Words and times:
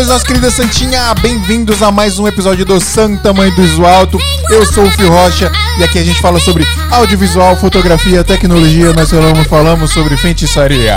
Da 0.00 0.06
nossa 0.06 0.24
querida 0.24 0.50
Santinha! 0.50 1.12
Bem-vindos 1.20 1.82
a 1.82 1.92
mais 1.92 2.18
um 2.18 2.26
episódio 2.26 2.64
do 2.64 2.80
Santa 2.80 3.34
Mãe 3.34 3.54
do 3.54 3.62
Iso 3.62 3.84
Alto. 3.84 4.18
Eu 4.48 4.64
sou 4.64 4.86
o 4.86 4.90
Fio 4.90 5.10
Rocha 5.10 5.52
e 5.78 5.84
aqui 5.84 5.98
a 5.98 6.02
gente 6.02 6.18
fala 6.22 6.40
sobre 6.40 6.66
audiovisual, 6.90 7.54
fotografia, 7.54 8.24
tecnologia. 8.24 8.94
Nós 8.94 9.10
falamos, 9.10 9.46
falamos 9.46 9.92
sobre 9.92 10.16
feitiçaria. 10.16 10.96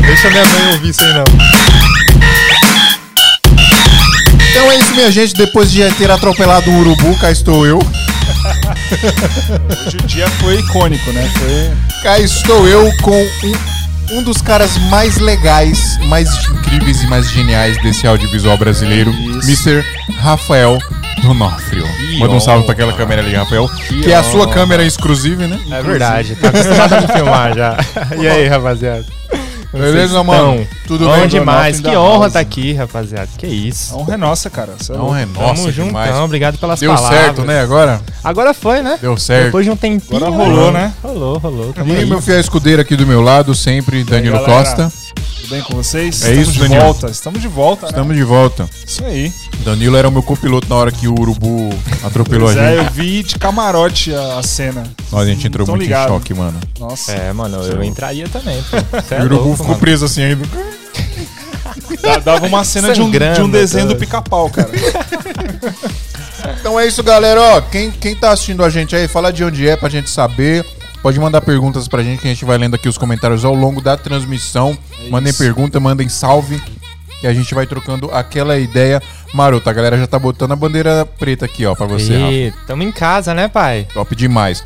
Deixa 0.00 0.30
minha 0.30 0.46
mãe 0.46 0.72
ouvir 0.72 0.88
isso 0.88 1.04
aí, 1.04 1.12
não. 1.12 1.24
Então 4.50 4.72
é 4.72 4.78
isso, 4.78 4.94
minha 4.94 5.12
gente. 5.12 5.34
Depois 5.34 5.70
de 5.70 5.86
ter 5.96 6.10
atropelado 6.10 6.70
um 6.70 6.80
urubu, 6.80 7.14
cá 7.18 7.30
estou 7.30 7.66
eu. 7.66 7.78
Hoje 9.86 9.96
o 10.02 10.06
dia 10.06 10.26
foi 10.40 10.60
icônico, 10.60 11.12
né? 11.12 11.30
Foi. 11.38 11.70
Cá 12.02 12.18
estou 12.18 12.66
eu 12.66 12.90
com 13.02 13.20
um, 13.20 13.73
um 14.14 14.22
dos 14.22 14.40
caras 14.40 14.78
mais 14.90 15.18
legais, 15.18 15.98
mais 16.06 16.28
incríveis 16.48 17.02
e 17.02 17.06
mais 17.06 17.28
geniais 17.30 17.76
desse 17.82 18.06
audiovisual 18.06 18.56
brasileiro, 18.56 19.10
Isso. 19.10 19.68
Mr. 19.68 19.84
Rafael 20.18 20.78
Donofrio. 21.20 21.84
Manda 22.18 22.34
um 22.34 22.40
salve 22.40 22.64
pra 22.64 22.72
aquela 22.72 22.92
câmera 22.92 23.22
ali, 23.22 23.34
Rafael. 23.34 23.68
Que, 23.68 24.12
é 24.12 24.14
a 24.14 24.22
sua 24.22 24.48
câmera 24.48 24.84
exclusiva, 24.84 25.48
né? 25.48 25.58
É 25.70 25.82
verdade, 25.82 26.36
tá 26.36 26.48
acostumado 26.48 26.92
a 26.92 27.00
me 27.00 27.08
filmar 27.08 27.54
já. 27.56 27.76
E 28.20 28.28
aí, 28.28 28.46
rapaziada? 28.46 29.04
Beleza, 29.80 30.22
mano? 30.22 30.66
Tudo 30.86 31.06
Bom 31.06 31.16
bem? 31.18 31.28
demais, 31.28 31.80
que 31.80 31.88
honra 31.96 32.20
House. 32.22 32.32
tá 32.32 32.40
aqui, 32.40 32.72
rapaziada. 32.72 33.28
Que 33.36 33.46
isso. 33.46 33.94
A 33.94 33.98
honra 33.98 34.14
é 34.14 34.16
nossa, 34.16 34.48
cara. 34.50 34.72
Você 34.78 34.92
é 34.92 34.96
louco. 34.96 35.14
é 35.16 35.26
nossa 35.26 35.54
Tamo 35.62 35.72
demais. 35.72 36.08
juntão, 36.10 36.24
obrigado 36.24 36.58
pelas 36.58 36.80
Deu 36.80 36.94
palavras. 36.94 37.18
certo, 37.20 37.42
né, 37.42 37.60
agora? 37.60 38.00
Agora 38.22 38.54
foi, 38.54 38.82
né? 38.82 38.98
Deu 39.00 39.16
certo. 39.16 39.46
Depois 39.46 39.64
de 39.64 39.70
um 39.70 39.76
tempinho. 39.76 40.24
Agora 40.24 40.30
rolou, 40.44 40.72
né? 40.72 40.92
Rolou, 41.02 41.38
rolou. 41.38 41.72
Tamo 41.72 41.92
E 41.92 41.96
aí. 41.96 42.06
meu 42.06 42.20
fiel 42.20 42.40
escudeiro 42.40 42.80
aqui 42.82 42.96
do 42.96 43.06
meu 43.06 43.20
lado, 43.20 43.54
sempre, 43.54 44.04
Danilo 44.04 44.38
galera? 44.38 44.52
Costa. 44.64 44.92
Tudo 45.44 45.50
bem 45.56 45.62
com 45.62 45.74
vocês? 45.74 46.22
É 46.22 46.28
Estamos 46.30 46.42
isso, 46.48 46.52
de 46.52 46.58
Danilo. 46.60 46.80
volta. 46.80 47.06
Estamos 47.08 47.42
de 47.42 47.48
volta, 47.48 47.82
né? 47.82 47.90
Estamos 47.90 48.16
de 48.16 48.22
volta. 48.22 48.70
Isso 48.86 49.04
aí. 49.04 49.30
Danilo 49.58 49.94
era 49.94 50.08
o 50.08 50.10
meu 50.10 50.22
copiloto 50.22 50.66
na 50.70 50.74
hora 50.74 50.90
que 50.90 51.06
o 51.06 51.12
urubu 51.12 51.68
atropelou 52.02 52.46
Pois 52.46 52.56
a 52.56 52.62
é, 52.62 52.76
gente. 52.78 52.86
eu 52.86 52.92
vi 52.92 53.22
de 53.22 53.38
camarote 53.38 54.14
a, 54.14 54.38
a 54.38 54.42
cena. 54.42 54.84
Nossa, 55.12 55.22
a 55.22 55.26
gente 55.26 55.46
entrou 55.46 55.66
muito 55.66 55.82
ligado. 55.82 56.08
em 56.08 56.14
choque, 56.14 56.32
mano. 56.32 56.58
Nossa. 56.80 57.12
É, 57.12 57.30
mano, 57.34 57.58
eu 57.62 57.84
entraria 57.84 58.26
também, 58.26 58.56
é 59.10 59.20
o 59.20 59.24
urubu 59.24 59.34
louco, 59.42 59.56
ficou 59.56 59.68
mano. 59.68 59.80
preso 59.80 60.06
assim 60.06 60.22
ainda. 60.22 60.48
Dava 62.24 62.46
uma 62.46 62.64
cena 62.64 62.94
de 62.94 63.02
um, 63.02 63.10
de 63.10 63.42
um 63.42 63.50
desenho 63.50 63.84
do 63.84 63.90
todo. 63.90 64.00
pica-pau, 64.00 64.48
cara. 64.48 64.70
Então 66.58 66.80
é 66.80 66.86
isso, 66.86 67.02
galera. 67.02 67.40
Ó, 67.40 67.60
quem, 67.60 67.90
quem 67.90 68.16
tá 68.16 68.30
assistindo 68.32 68.64
a 68.64 68.70
gente 68.70 68.96
aí, 68.96 69.06
fala 69.06 69.30
de 69.30 69.44
onde 69.44 69.68
é 69.68 69.76
pra 69.76 69.90
gente 69.90 70.08
saber. 70.08 70.64
Pode 71.04 71.20
mandar 71.20 71.42
perguntas 71.42 71.86
pra 71.86 72.02
gente 72.02 72.22
que 72.22 72.26
a 72.26 72.30
gente 72.30 72.46
vai 72.46 72.56
lendo 72.56 72.76
aqui 72.76 72.88
os 72.88 72.96
comentários 72.96 73.44
ao 73.44 73.54
longo 73.54 73.78
da 73.78 73.94
transmissão. 73.94 74.74
mandem 75.10 75.28
isso. 75.28 75.38
pergunta, 75.38 75.78
mandem 75.78 76.08
salve. 76.08 76.58
Que 77.20 77.26
a 77.26 77.34
gente 77.34 77.54
vai 77.54 77.66
trocando 77.66 78.10
aquela 78.10 78.58
ideia 78.58 79.02
marota. 79.34 79.68
A 79.68 79.72
galera 79.74 79.98
já 79.98 80.06
tá 80.06 80.18
botando 80.18 80.52
a 80.52 80.56
bandeira 80.56 81.04
preta 81.04 81.44
aqui, 81.44 81.66
ó, 81.66 81.74
pra 81.74 81.84
você, 81.84 82.16
Rafa. 82.16 82.32
Ih, 82.32 82.54
tamo 82.66 82.82
em 82.82 82.90
casa, 82.90 83.34
né, 83.34 83.48
pai? 83.48 83.86
Top 83.92 84.16
demais. 84.16 84.64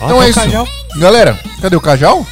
Ó, 0.00 0.06
então 0.06 0.08
tem 0.08 0.18
é 0.18 0.20
o 0.20 0.24
isso. 0.28 0.40
Cajal. 0.40 0.66
Galera, 0.96 1.38
cadê 1.60 1.76
o 1.76 1.80
Cajal? 1.80 2.26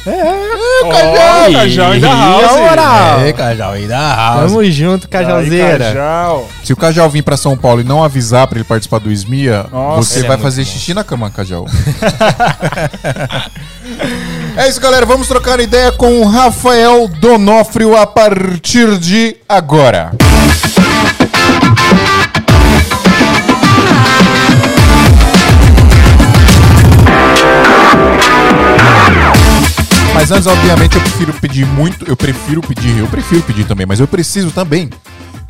Ó, 0.83 0.89
Cajal! 0.89 1.51
Cajal 1.51 1.91
ainda 1.91 2.07
Ih, 2.07 2.09
house. 2.09 3.23
É, 3.23 3.33
Cajal 3.33 3.71
aí 3.73 3.87
da 3.87 4.15
house. 4.15 4.51
Tamo 4.51 4.71
junto, 4.71 5.07
Cajalzeira. 5.07 5.87
Aí, 5.87 5.93
Cajal. 5.93 6.49
Se 6.63 6.73
o 6.73 6.77
Cajal 6.77 7.07
vir 7.09 7.21
pra 7.21 7.37
São 7.37 7.55
Paulo 7.55 7.81
e 7.81 7.83
não 7.83 8.03
avisar 8.03 8.47
pra 8.47 8.57
ele 8.57 8.65
participar 8.65 8.99
do 8.99 9.11
SMIA, 9.11 9.67
Nossa, 9.71 10.03
você 10.03 10.25
é 10.25 10.27
vai 10.27 10.37
fazer 10.37 10.63
bom. 10.63 10.71
xixi 10.71 10.93
na 10.95 11.03
cama, 11.03 11.29
Cajal. 11.29 11.67
é 14.57 14.67
isso, 14.67 14.81
galera. 14.81 15.05
Vamos 15.05 15.27
trocar 15.27 15.59
ideia 15.59 15.91
com 15.91 16.21
o 16.21 16.27
Rafael 16.27 17.07
Donofrio 17.07 17.95
a 17.95 18.07
partir 18.07 18.97
de 18.97 19.37
agora. 19.47 20.11
Mas 30.27 30.31
antes, 30.31 30.47
obviamente, 30.47 30.95
eu 30.95 31.01
prefiro 31.01 31.33
pedir 31.33 31.67
muito. 31.67 32.03
Eu 32.09 32.17
prefiro 32.17 32.59
pedir, 32.59 32.97
eu 32.97 33.05
prefiro 33.05 33.43
pedir 33.43 33.67
também, 33.67 33.85
mas 33.85 33.99
eu 33.99 34.07
preciso 34.07 34.49
também 34.49 34.89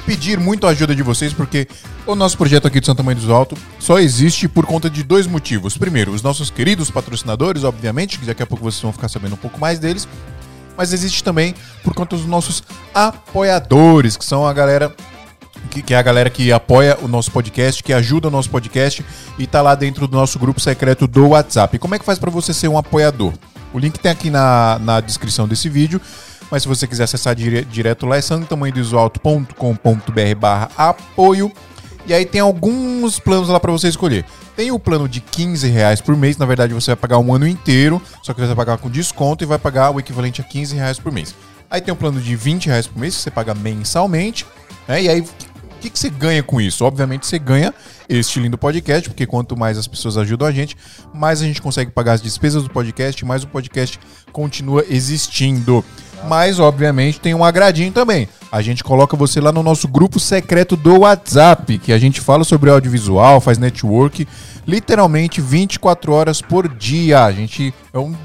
pedir 0.06 0.38
muito 0.38 0.68
a 0.68 0.72
ajuda 0.72 0.94
de 0.94 1.02
vocês, 1.02 1.32
porque 1.32 1.66
o 2.06 2.14
nosso 2.14 2.38
projeto 2.38 2.68
aqui 2.68 2.82
do 2.82 2.86
Santa 2.86 3.02
Mãe 3.02 3.16
do 3.16 3.34
Alto 3.34 3.56
só 3.80 4.00
existe 4.00 4.50
por 4.50 4.66
conta 4.66 4.90
de 4.90 5.02
dois 5.02 5.28
motivos. 5.28 5.78
Primeiro, 5.78 6.12
os 6.12 6.22
nossos 6.22 6.50
queridos 6.50 6.92
patrocinadores, 6.92 7.64
obviamente, 7.64 8.20
que 8.20 8.26
daqui 8.26 8.44
a 8.44 8.46
pouco 8.46 8.66
vocês 8.66 8.82
vão 8.82 8.92
ficar 8.92 9.08
sabendo 9.08 9.36
um 9.36 9.38
pouco 9.38 9.58
mais 9.58 9.80
deles. 9.80 10.10
Mas 10.76 10.92
existe 10.92 11.24
também 11.24 11.56
por 11.82 11.94
conta 11.94 12.18
dos 12.18 12.26
nossos 12.26 12.62
apoiadores, 12.94 14.18
que 14.18 14.26
são 14.26 14.46
a 14.46 14.52
galera 14.52 14.94
que, 15.70 15.82
que 15.82 15.94
é 15.94 15.98
a 15.98 16.02
galera 16.02 16.30
que 16.30 16.52
apoia 16.52 16.98
o 17.02 17.08
nosso 17.08 17.32
podcast, 17.32 17.82
que 17.82 17.94
ajuda 17.94 18.28
o 18.28 18.32
nosso 18.32 18.50
podcast 18.50 19.06
e 19.40 19.48
tá 19.48 19.62
lá 19.62 19.74
dentro 19.74 20.06
do 20.06 20.18
nosso 20.18 20.38
grupo 20.38 20.60
secreto 20.60 21.08
do 21.08 21.30
WhatsApp. 21.30 21.78
E 21.78 21.80
como 21.80 21.96
é 21.96 22.00
que 22.00 22.04
faz 22.04 22.20
para 22.20 22.30
você 22.30 22.54
ser 22.54 22.68
um 22.68 22.78
apoiador? 22.78 23.32
O 23.76 23.80
link 23.80 24.00
tem 24.00 24.10
aqui 24.10 24.30
na, 24.30 24.80
na 24.80 25.02
descrição 25.02 25.50
desse 25.50 25.68
vídeo, 25.68 26.00
mas 26.50 26.64
se 26.64 26.70
você 26.70 26.88
quiser 26.88 27.04
acessar 27.04 27.36
dire- 27.36 27.66
direto 27.66 28.06
lá 28.06 28.16
é 28.16 28.22
santamanhodoisoalto.com.br 28.22 30.36
barra 30.40 30.72
apoio. 30.78 31.52
E 32.08 32.14
aí 32.14 32.26
tem 32.26 32.40
alguns 32.40 33.20
planos 33.20 33.50
lá 33.50 33.60
para 33.60 33.74
você 33.74 33.90
escolher. 33.90 34.24
Tem 34.56 34.72
o 34.72 34.80
plano 34.80 35.10
de 35.10 35.20
15 35.20 35.68
reais 35.68 36.00
por 36.00 36.16
mês, 36.16 36.38
na 36.38 36.46
verdade 36.46 36.74
você 36.74 36.92
vai 36.92 36.96
pagar 36.96 37.18
um 37.18 37.34
ano 37.34 37.46
inteiro, 37.46 38.02
só 38.24 38.34
que 38.34 38.40
você 38.40 38.48
vai 38.48 38.56
pagar 38.56 38.78
com 38.78 38.90
desconto 38.90 39.44
e 39.44 39.48
vai 39.48 39.60
pagar 39.60 39.92
o 39.92 40.00
equivalente 40.00 40.40
a 40.40 40.46
15 40.46 40.74
reais 40.74 40.98
por 40.98 41.12
mês. 41.12 41.36
Aí 41.70 41.82
tem 41.82 41.94
o 41.94 41.98
plano 41.98 42.22
de 42.22 42.34
20 42.34 42.68
reais 42.68 42.88
por 42.88 42.98
mês, 42.98 43.18
que 43.18 43.24
você 43.24 43.32
paga 43.32 43.54
mensalmente, 43.54 44.46
né? 44.88 45.04
E 45.04 45.10
aí, 45.10 45.26
que, 45.86 45.90
que 45.92 46.00
você 46.00 46.10
ganha 46.10 46.42
com 46.42 46.60
isso? 46.60 46.84
Obviamente 46.84 47.28
você 47.28 47.38
ganha 47.38 47.74
este 48.10 48.40
lindo 48.40 48.58
podcast, 48.58 49.08
porque 49.10 49.26
quanto 49.26 49.58
mais 49.58 49.78
as 49.78 49.88
pessoas 49.88 50.18
ajudam 50.18 50.48
a 50.48 50.52
gente, 50.52 50.76
mais 51.14 51.42
a 51.42 51.46
gente 51.46 51.62
consegue 51.62 51.92
pagar 51.92 52.14
as 52.14 52.22
despesas 52.22 52.64
do 52.64 52.70
podcast, 52.70 53.24
mais 53.24 53.44
o 53.44 53.48
podcast 53.48 54.00
continua 54.32 54.84
existindo. 54.90 55.84
Mas, 56.28 56.60
obviamente, 56.60 57.20
tem 57.20 57.36
um 57.36 57.44
agradinho 57.44 57.92
também. 57.92 58.28
A 58.52 58.62
gente 58.62 58.84
coloca 58.84 59.16
você 59.16 59.40
lá 59.40 59.52
no 59.52 59.62
nosso 59.62 59.88
grupo 59.88 60.20
secreto 60.20 60.76
do 60.76 61.02
WhatsApp, 61.02 61.78
que 61.78 61.94
a 61.94 62.00
gente 62.00 62.20
fala 62.20 62.44
sobre 62.44 62.70
audiovisual, 62.70 63.40
faz 63.40 63.58
network, 63.60 64.28
literalmente 64.66 65.40
24 65.40 66.12
horas 66.14 66.42
por 66.42 66.68
dia. 66.68 67.24
A 67.26 67.32
gente 67.32 67.74
é 67.94 68.00
um, 68.00 68.16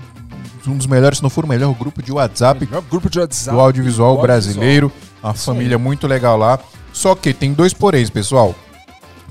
um 0.67 0.77
dos 0.77 0.87
melhores, 0.87 1.19
se 1.19 1.23
não 1.23 1.29
for 1.29 1.45
o 1.45 1.49
melhor 1.49 1.75
grupo 1.75 2.03
de 2.03 2.11
WhatsApp 2.11 2.67
Grupo 2.89 3.11
de 3.11 3.19
WhatsApp. 3.19 3.55
do 3.55 3.61
audiovisual 3.61 4.17
Do 4.17 4.23
brasileiro. 4.23 4.91
Uma 5.23 5.35
família 5.35 5.77
muito 5.77 6.07
legal 6.07 6.39
lá. 6.39 6.59
Só 6.93 7.15
que 7.15 7.33
tem 7.33 7.53
dois 7.53 7.73
poréns, 7.73 8.11
pessoal. 8.11 8.55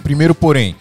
Primeiro 0.04 0.34
porém, 0.34 0.76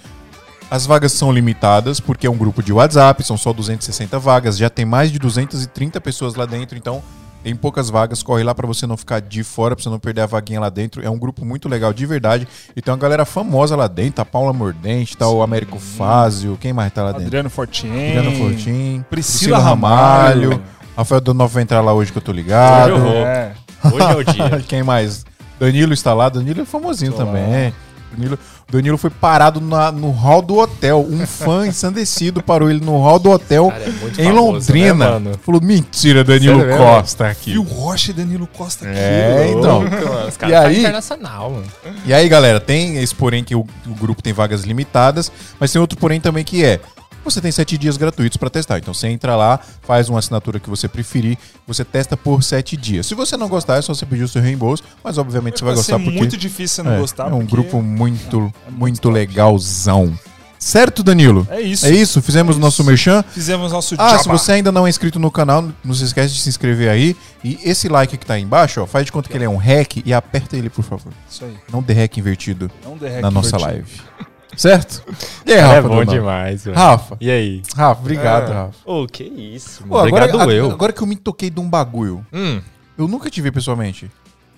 as 0.70 0.86
vagas 0.86 1.12
são 1.12 1.32
limitadas, 1.32 1.98
porque 1.98 2.26
é 2.26 2.30
um 2.30 2.36
grupo 2.36 2.62
de 2.62 2.72
WhatsApp, 2.72 3.22
são 3.24 3.36
só 3.36 3.52
260 3.52 4.18
vagas, 4.18 4.56
já 4.56 4.68
tem 4.68 4.84
mais 4.84 5.10
de 5.10 5.18
230 5.18 6.00
pessoas 6.00 6.34
lá 6.34 6.46
dentro, 6.46 6.76
então 6.76 7.02
tem 7.42 7.54
poucas 7.54 7.88
vagas, 7.88 8.22
corre 8.22 8.42
lá 8.42 8.54
pra 8.54 8.66
você 8.66 8.86
não 8.86 8.96
ficar 8.96 9.20
de 9.20 9.42
fora, 9.42 9.74
pra 9.74 9.82
você 9.82 9.88
não 9.88 9.98
perder 9.98 10.22
a 10.22 10.26
vaguinha 10.26 10.60
lá 10.60 10.68
dentro. 10.68 11.04
É 11.04 11.08
um 11.08 11.18
grupo 11.18 11.44
muito 11.44 11.68
legal 11.68 11.92
de 11.92 12.04
verdade. 12.04 12.48
E 12.76 12.82
tem 12.82 12.92
uma 12.92 12.98
galera 12.98 13.24
famosa 13.24 13.76
lá 13.76 13.86
dentro, 13.86 14.20
a 14.20 14.24
Paula 14.24 14.52
Mordente, 14.52 15.16
tá 15.16 15.28
o 15.28 15.40
Américo 15.40 15.78
Fázio, 15.78 16.58
quem 16.60 16.72
mais 16.72 16.92
tá 16.92 17.02
lá 17.02 17.12
dentro? 17.12 17.26
Adriano 17.26 17.48
Fortin. 17.48 17.88
Adriano 17.88 18.32
Fortin, 18.32 19.04
Priscila 19.08 19.58
Ramalho. 19.58 20.62
Rafael 20.96 21.20
Donovo 21.20 21.54
vai 21.54 21.62
entrar 21.62 21.80
lá 21.80 21.92
hoje 21.92 22.10
que 22.10 22.18
eu 22.18 22.22
tô 22.22 22.32
ligado. 22.32 22.94
É. 23.08 23.52
Hoje 23.92 24.06
é 24.10 24.16
o 24.16 24.24
dia. 24.24 24.64
Quem 24.66 24.82
mais? 24.82 25.24
Danilo 25.58 25.92
está 25.92 26.14
lá. 26.14 26.28
Danilo 26.28 26.62
é 26.62 26.64
famosinho 26.64 27.12
Tô 27.12 27.18
também. 27.18 27.72
Danilo, 28.10 28.38
Danilo 28.72 28.96
foi 28.96 29.10
parado 29.10 29.60
na- 29.60 29.92
no 29.92 30.10
hall 30.10 30.40
do 30.40 30.56
hotel. 30.56 31.06
Um 31.08 31.24
fã 31.28 31.66
ensandecido 31.66 32.42
parou 32.42 32.70
ele 32.70 32.80
no 32.82 32.98
hall 33.02 33.18
do 33.18 33.30
hotel 33.30 33.68
Cara, 33.70 33.84
é 33.84 33.88
em 33.88 33.92
famoso, 33.92 34.32
Londrina. 34.32 35.20
né? 35.20 35.32
Falou: 35.44 35.60
mentira, 35.60 36.24
Danilo 36.24 36.56
Sério 36.60 36.70
mesmo? 36.78 36.86
Costa 36.86 37.26
aqui. 37.28 37.50
E 37.52 37.58
o 37.58 37.62
Rocha 37.62 38.10
e 38.10 38.14
Danilo 38.14 38.46
Costa 38.46 38.86
aqui. 38.88 38.98
É, 38.98 39.52
então. 39.54 39.80
Os 40.26 40.34
E 40.34 40.38
caras 40.38 40.56
tá 40.56 40.66
aí- 40.68 40.78
internacional, 40.80 41.50
mano. 41.50 41.64
E 42.06 42.14
aí, 42.14 42.26
galera, 42.30 42.58
tem 42.58 42.96
esse 42.96 43.14
porém 43.14 43.44
que 43.44 43.54
o, 43.54 43.60
o 43.86 43.94
grupo 44.00 44.22
tem 44.22 44.32
vagas 44.32 44.62
limitadas, 44.62 45.30
mas 45.60 45.70
tem 45.70 45.78
outro 45.80 45.98
porém 45.98 46.18
também 46.20 46.44
que 46.44 46.64
é. 46.64 46.80
Você 47.24 47.40
tem 47.40 47.52
sete 47.52 47.76
dias 47.76 47.96
gratuitos 47.96 48.36
para 48.36 48.48
testar. 48.48 48.78
Então 48.78 48.94
você 48.94 49.08
entra 49.08 49.36
lá, 49.36 49.60
faz 49.82 50.08
uma 50.08 50.18
assinatura 50.18 50.58
que 50.58 50.70
você 50.70 50.88
preferir, 50.88 51.36
você 51.66 51.84
testa 51.84 52.16
por 52.16 52.42
sete 52.42 52.76
dias. 52.76 53.06
Se 53.06 53.14
você 53.14 53.36
não 53.36 53.48
gostar, 53.48 53.76
é 53.76 53.82
só 53.82 53.92
você 53.94 54.06
pedir 54.06 54.22
o 54.24 54.28
seu 54.28 54.40
reembolso, 54.40 54.82
mas 55.04 55.18
obviamente 55.18 55.58
você 55.58 55.64
vai 55.64 55.74
gostar 55.74 55.98
porque 55.98 56.10
muito 56.18 56.36
difícil 56.36 56.76
você 56.76 56.88
não 56.88 56.96
é, 56.96 57.00
gostar. 57.00 57.30
é 57.30 57.34
um 57.34 57.44
grupo 57.44 57.82
muito, 57.82 58.40
muito 58.40 58.54
muito 58.70 59.00
top. 59.02 59.14
legalzão. 59.14 60.18
Certo, 60.58 61.04
Danilo? 61.04 61.46
É 61.50 61.60
isso. 61.60 61.86
É 61.86 61.90
isso? 61.90 62.20
Fizemos 62.20 62.56
o 62.56 62.58
nosso 62.58 62.82
isso. 62.82 62.90
merchan. 62.90 63.22
Fizemos 63.30 63.70
nosso 63.70 63.94
Ah, 63.96 64.08
jabá. 64.10 64.18
se 64.22 64.28
você 64.28 64.52
ainda 64.52 64.72
não 64.72 64.86
é 64.86 64.90
inscrito 64.90 65.16
no 65.18 65.30
canal, 65.30 65.68
não 65.84 65.94
se 65.94 66.02
esquece 66.02 66.34
de 66.34 66.40
se 66.40 66.48
inscrever 66.48 66.88
aí. 66.90 67.16
E 67.44 67.60
esse 67.62 67.88
like 67.88 68.16
que 68.16 68.26
tá 68.26 68.34
aí 68.34 68.42
embaixo, 68.42 68.80
ó, 68.82 68.86
faz 68.86 69.06
de 69.06 69.12
conta 69.12 69.28
que 69.28 69.36
ele 69.36 69.44
é 69.44 69.48
um 69.48 69.56
hack 69.56 69.98
e 70.04 70.12
aperta 70.12 70.56
ele, 70.56 70.68
por 70.68 70.82
favor. 70.82 71.12
Isso 71.30 71.44
aí. 71.44 71.54
Não 71.72 71.80
dê 71.80 71.92
hack 71.92 72.16
invertido 72.18 72.68
Não 72.84 72.96
derreque 72.96 73.22
na 73.22 73.30
nossa 73.30 73.56
invertido. 73.56 73.70
live. 73.72 74.00
Certo? 74.56 75.02
E 75.46 75.52
aí, 75.52 75.58
É 75.58 75.60
Rafa? 75.60 75.82
bom 75.82 75.88
Donato? 75.96 76.10
demais, 76.10 76.64
velho. 76.64 76.76
Rafa, 76.76 77.16
E 77.20 77.30
aí? 77.30 77.62
Rafa, 77.76 78.00
obrigado, 78.00 78.50
É. 78.50 78.54
Rafa. 78.54 78.74
Ô, 78.84 79.06
que 79.06 79.22
isso, 79.24 79.82
mano. 79.82 79.92
Pô, 79.92 79.98
agora, 79.98 80.24
Obrigado 80.26 80.50
a- 80.50 80.54
eu. 80.54 80.70
agora 80.70 80.92
que 80.92 81.02
eu 81.02 81.06
me 81.06 81.16
toquei 81.16 81.50
de 81.50 81.60
um 81.60 81.68
bagulho. 81.68 82.26
Hum, 82.32 82.60
Eu 82.98 83.06
nunca 83.06 83.30
te 83.30 83.40
vi 83.40 83.52
pessoalmente. 83.52 84.10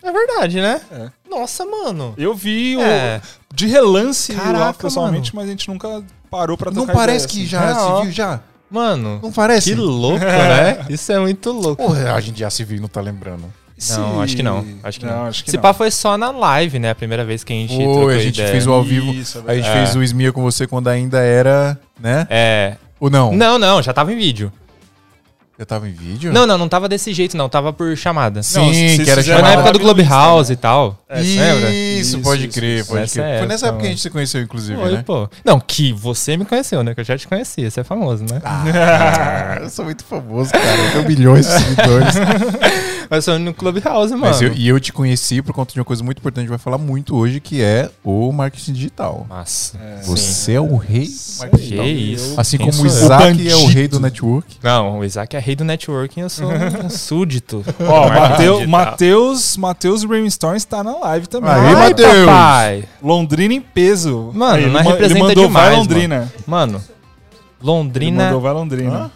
É 0.03 0.11
verdade, 0.11 0.63
né? 0.63 0.81
É. 0.91 1.11
Nossa, 1.29 1.67
mano. 1.67 2.15
Eu 2.17 2.35
vi 2.35 2.75
o- 2.77 2.81
É. 2.81 3.21
de 3.55 3.67
relance 3.67 4.33
lá 4.33 4.43
Caraca, 4.45 4.79
pessoalmente, 4.83 5.35
mas 5.37 5.45
a 5.47 5.51
gente 5.51 5.69
nunca 5.69 6.03
parou 6.31 6.57
pra 6.57 6.71
Não 6.71 6.87
parece 6.87 7.27
ideia, 7.27 7.29
que 7.29 7.41
assim. 7.41 7.47
já 7.47 7.75
Não. 7.75 7.97
se 7.99 8.03
viu 8.05 8.13
já? 8.13 8.41
Mano, 8.71 9.21
Não 9.23 9.31
parece? 9.31 9.71
que 9.71 9.75
louco, 9.79 10.19
né? 10.25 10.87
Isso 10.89 11.13
é 11.13 11.19
muito 11.19 11.51
louco. 11.53 11.85
Porra, 11.85 12.15
a 12.15 12.21
gente 12.21 12.39
já 12.41 12.49
se 12.49 12.65
viu 12.65 12.79
e 12.79 12.81
não 12.81 12.89
tá 12.89 13.01
lembrando. 13.03 13.45
Não, 13.91 14.21
acho 14.23 14.37
que 14.37 14.43
não. 14.43 14.65
Acho 14.83 15.01
que 15.01 15.07
não. 15.07 15.25
acho 15.27 15.45
que 15.45 15.51
Se 15.51 15.57
não. 15.57 15.63
pá 15.63 15.73
foi 15.73 15.91
só 15.91 16.17
na 16.19 16.31
live, 16.31 16.79
né? 16.79 16.91
A 16.91 16.95
primeira 16.95 17.25
vez 17.25 17.43
que 17.43 17.53
a 17.53 17.57
gente 17.57 17.75
trocou 17.77 18.03
Foi, 18.05 18.17
a 18.17 18.19
gente 18.19 18.35
ideia. 18.37 18.51
fez 18.53 18.67
o 18.67 18.73
ao 18.73 18.83
vivo. 18.83 19.13
Isso, 19.13 19.43
é 19.47 19.53
A 19.53 19.57
gente 19.57 19.69
É. 19.69 19.73
fez 19.73 19.97
o 19.97 20.03
Smia 20.03 20.33
com 20.33 20.43
você 20.43 20.67
quando 20.67 20.89
ainda 20.89 21.19
era, 21.21 21.79
né? 21.99 22.27
É. 22.29 22.77
Ou 22.99 23.09
não? 23.09 23.33
Não, 23.35 23.59
não, 23.59 23.83
já 23.83 23.93
tava 23.93 24.13
em 24.13 24.17
vídeo. 24.19 24.53
Já 25.59 25.67
tava 25.67 25.87
em 25.87 25.93
vídeo? 25.93 26.33
Não, 26.33 26.47
não, 26.47 26.57
não 26.57 26.71
tava 26.71 26.89
desse 26.89 27.13
jeito, 27.13 27.37
não. 27.37 27.47
Tava 27.47 27.71
por 27.71 27.95
chamada. 27.95 28.43
Sim, 28.43 28.61
Não, 28.61 29.05
que 29.05 29.11
era 29.11 29.21
fizeram 29.21 29.25
Foi 29.25 29.25
na 29.25 29.35
chamada. 29.41 29.53
época 29.53 29.73
do 29.73 29.81
Clubhouse 29.81 30.41
Insta, 30.41 30.53
e 30.55 30.57
tal. 30.57 30.99
É, 31.07 31.21
lembra? 31.21 31.71
Isso, 31.71 32.01
Isso, 32.17 32.21
pode 32.21 32.49
crer, 32.49 32.81
isso. 32.81 32.89
pode 32.91 33.11
crer. 33.11 33.39
Foi 33.41 33.47
nessa 33.47 33.67
época, 33.67 33.81
que 33.81 33.87
a 33.87 33.89
mano. 33.89 33.89
gente 33.91 34.01
se 34.01 34.09
conheceu, 34.09 34.41
inclusive, 34.41 34.81
Foi, 34.81 34.93
né? 34.93 35.03
pô. 35.05 35.29
Não, 35.45 35.61
que 35.61 35.93
você 35.93 36.35
me 36.39 36.47
conheceu, 36.47 36.83
né? 36.83 36.95
Que 36.95 37.01
eu 37.01 37.05
já 37.05 37.19
te 37.19 37.29
conhecia. 37.29 37.71
Você 37.71 37.81
é 37.81 37.85
famoso, 37.85 38.25
né? 38.25 38.41
Ah, 38.43 39.59
eu 39.61 39.69
sou 39.69 39.85
muito 39.85 40.03
famoso, 40.03 40.51
cara. 40.51 40.65
Eu 40.65 40.93
tenho 40.93 41.07
milhões 41.09 41.47
de 41.47 41.53
seguidores. 41.53 42.15
Mas 43.11 43.27
eu 43.27 43.39
no 43.41 43.53
Clubhouse, 43.53 44.13
mano. 44.13 44.27
Mas 44.27 44.41
eu, 44.41 44.53
e 44.55 44.69
eu 44.69 44.79
te 44.79 44.93
conheci 44.93 45.43
por 45.43 45.53
conta 45.53 45.75
de 45.75 45.81
uma 45.81 45.85
coisa 45.85 46.03
muito 46.05 46.19
importante 46.19 46.35
que 46.35 46.41
a 46.41 46.43
gente 46.45 46.51
vai 46.51 46.59
falar 46.59 46.79
muito 46.79 47.17
hoje, 47.17 47.41
que 47.41 47.61
é 47.61 47.91
o 48.05 48.31
marketing 48.31 48.73
digital. 48.73 49.27
Nossa. 49.29 49.77
É. 49.79 50.03
Você 50.05 50.53
é 50.53 50.61
o 50.61 50.77
rei 50.77 51.07
do 51.09 51.39
marketing 51.41 51.51
Que 51.51 51.59
digital. 51.59 51.87
isso. 51.87 52.41
Assim 52.41 52.57
Quem 52.57 52.71
como 52.71 52.83
o? 52.83 52.87
Isaac 52.87 53.49
é 53.51 53.57
o 53.57 53.67
rei 53.67 53.89
do 53.89 53.99
network. 53.99 54.57
Não, 54.63 55.01
o 55.01 55.05
Isaac 55.05 55.35
é 55.37 55.41
rei 55.41 55.57
do 55.57 55.65
networking, 55.65 56.21
eu 56.21 56.31
sou 56.31 56.49
um 56.49 56.89
súdito. 56.89 57.65
Ó, 57.81 58.09
digital. 58.37 58.69
Matheus, 58.69 59.57
Matheus 59.57 60.05
Brainstorm 60.05 60.55
está 60.55 60.85
na 60.85 60.97
live 60.97 61.27
também. 61.27 61.51
Aí, 61.51 61.75
Matheus. 61.75 62.85
Londrina 63.03 63.55
em 63.55 63.61
peso. 63.61 64.31
Mano, 64.33 64.59
ele 64.59 64.71
nós 64.71 64.85
ma- 64.85 64.91
representa 64.93 65.19
ele 65.19 65.29
mandou 65.29 65.47
demais, 65.49 65.69
vai 65.69 65.77
Londrina. 65.77 66.33
Mano, 66.47 66.77
Ele 66.77 66.85
Londrina... 67.61 68.25
mandou 68.27 68.41
vai 68.41 68.53
Londrina. 68.53 69.11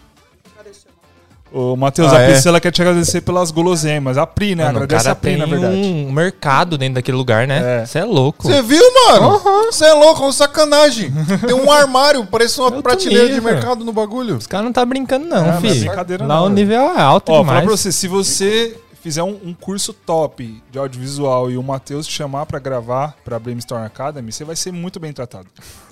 O 1.53 1.75
Matheus, 1.77 2.11
Ah, 2.11 2.17
a 2.17 2.21
é? 2.21 2.31
Priscila 2.31 2.59
quer 2.59 2.71
te 2.71 2.81
agradecer 2.81 3.21
pelas 3.21 3.49
guloseimas. 3.49 4.17
A 4.17 4.27
Pri, 4.27 4.55
né? 4.55 4.65
Mano, 4.65 4.79
o 4.79 4.83
Agradece 4.83 5.03
cara 5.05 5.13
a 5.13 5.15
Pri, 5.15 5.29
tem 5.31 5.39
na 5.39 5.45
verdade. 5.45 5.75
um 5.77 6.11
mercado 6.11 6.77
dentro 6.77 6.95
daquele 6.95 7.15
lugar, 7.15 7.47
né? 7.47 7.81
É. 7.81 7.85
Você 7.85 7.99
é 7.99 8.03
louco. 8.03 8.43
Você 8.47 8.61
viu, 8.61 8.83
mano? 9.07 9.39
Você 9.71 9.85
é 9.85 9.93
louco, 9.93 10.21
é 10.21 10.25
uma 10.25 10.33
sacanagem. 10.33 11.13
Tem 11.47 11.55
um 11.55 11.71
armário, 11.71 12.25
parece 12.29 12.59
uma 12.59 12.69
Eu 12.69 12.81
prateleira 12.83 13.33
de 13.33 13.39
mercado 13.39 13.85
no 13.85 13.93
bagulho. 13.93 14.35
Os 14.35 14.47
caras 14.47 14.65
não 14.65 14.73
tá 14.73 14.83
brincando, 14.85 15.27
não, 15.27 15.37
É, 15.37 15.41
não 15.51 15.57
é 15.57 15.61
filho. 15.61 15.79
brincadeira 15.85 16.25
Lá 16.25 16.35
não, 16.35 16.41
o 16.41 16.45
velho. 16.45 16.55
nível 16.55 16.81
é 16.81 17.01
alto 17.01 17.31
Ó, 17.31 17.39
demais. 17.39 17.63
pra 17.63 17.71
você, 17.71 17.91
se 17.91 18.07
você 18.07 18.75
fizer 19.05 19.21
um, 19.21 19.39
um 19.45 19.53
curso 19.53 19.93
top 19.93 20.63
de 20.71 20.79
audiovisual 20.79 21.51
e 21.51 21.57
o 21.57 21.61
Matheus 21.61 22.07
te 22.07 22.13
chamar 22.13 22.47
pra 22.47 22.57
gravar 22.57 23.15
pra 23.23 23.37
Brainstorm 23.37 23.83
Academy, 23.85 24.31
você 24.31 24.43
vai 24.43 24.55
ser 24.55 24.71
muito 24.71 24.99
bem 24.99 25.13
tratado. 25.13 25.45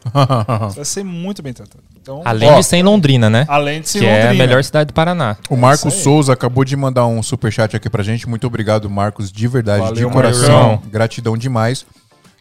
Você 0.67 0.75
vai 0.77 0.85
ser 0.85 1.03
muito 1.03 1.43
bem 1.43 1.53
tratado. 1.53 1.83
Então, 2.01 2.23
Além 2.25 2.49
Ó, 2.49 2.59
de 2.59 2.65
ser 2.65 2.77
em 2.77 2.83
Londrina, 2.83 3.29
né? 3.29 3.45
além 3.47 3.81
de 3.81 3.89
ser 3.89 3.99
Que 3.99 4.05
é 4.07 4.09
a 4.09 4.25
Londrina. 4.25 4.43
melhor 4.47 4.63
cidade 4.63 4.87
do 4.87 4.93
Paraná. 4.93 5.37
O 5.47 5.55
Marcos 5.55 5.93
aí. 5.93 6.01
Souza 6.01 6.33
acabou 6.33 6.65
de 6.65 6.75
mandar 6.75 7.05
um 7.05 7.21
superchat 7.21 7.75
aqui 7.75 7.87
pra 7.87 8.01
gente. 8.01 8.27
Muito 8.27 8.47
obrigado, 8.47 8.89
Marcos, 8.89 9.31
de 9.31 9.47
verdade, 9.47 9.83
Valeu, 9.85 10.07
de 10.07 10.11
coração. 10.13 10.69
Marcão. 10.71 10.89
Gratidão 10.89 11.37
demais. 11.37 11.85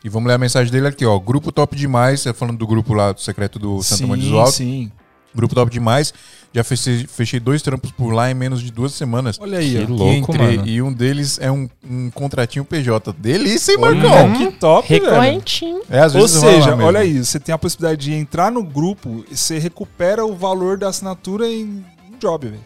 E 0.02 0.08
vamos 0.08 0.26
ler 0.26 0.34
a 0.34 0.38
mensagem 0.38 0.72
dele 0.72 0.88
aqui, 0.88 1.04
ó. 1.04 1.18
Grupo 1.18 1.52
top 1.52 1.76
demais. 1.76 2.20
Você 2.22 2.32
falando 2.32 2.56
do 2.56 2.66
grupo 2.66 2.94
lá 2.94 3.12
do 3.12 3.20
secreto 3.20 3.58
do 3.58 3.82
Santa 3.82 4.06
Maria 4.06 4.28
do 4.30 4.38
Alto. 4.38 4.52
sim. 4.52 4.90
Grupo 5.34 5.54
top 5.54 5.70
demais. 5.70 6.12
Já 6.54 6.62
fechei, 6.62 7.06
fechei 7.06 7.40
dois 7.40 7.62
trampos 7.62 7.90
por 7.92 8.12
lá 8.12 8.30
em 8.30 8.34
menos 8.34 8.60
de 8.60 8.70
duas 8.70 8.92
semanas. 8.92 9.38
Olha 9.40 9.58
aí, 9.58 9.70
Que 9.86 9.90
ó. 9.90 9.94
louco, 9.94 10.32
Entre- 10.34 10.38
mano. 10.56 10.68
E 10.68 10.82
um 10.82 10.92
deles 10.92 11.38
é 11.40 11.50
um, 11.50 11.68
um 11.88 12.10
contratinho 12.10 12.64
PJ. 12.64 13.10
Delícia, 13.14 13.72
hein, 13.72 13.78
Marcão? 13.78 14.32
que 14.34 14.50
top, 14.58 14.86
velho. 14.88 15.04
Recorrentinho. 15.04 15.80
É, 15.88 16.00
às 16.00 16.14
Ou 16.14 16.20
vezes 16.20 16.42
rola 16.42 16.52
seja, 16.52 16.76
olha 16.76 17.00
aí, 17.00 17.24
você 17.24 17.40
tem 17.40 17.54
a 17.54 17.58
possibilidade 17.58 18.02
de 18.04 18.12
entrar 18.12 18.52
no 18.52 18.62
grupo 18.62 19.24
e 19.30 19.36
você 19.36 19.58
recupera 19.58 20.26
o 20.26 20.34
valor 20.36 20.76
da 20.76 20.88
assinatura 20.88 21.46
em 21.48 21.64
um 22.12 22.18
job, 22.20 22.48
velho. 22.48 22.60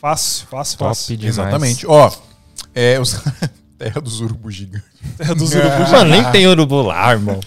Fácil, 0.00 0.46
fácil, 0.50 0.78
Top 0.78 0.88
fácil. 0.90 1.16
demais. 1.16 1.38
Exatamente. 1.38 1.86
Ó, 1.86 2.10
é 2.74 3.00
os... 3.00 3.18
Terra 3.82 4.00
dos 4.00 4.20
urubus 4.20 4.54
gigantes. 4.54 4.88
Terra 5.18 5.34
dos 5.34 5.52
urubus. 5.52 5.90
Mano, 5.90 6.10
nem 6.10 6.22
tem 6.30 6.46
urubu 6.46 6.82
lá, 6.82 7.10
irmão. 7.10 7.40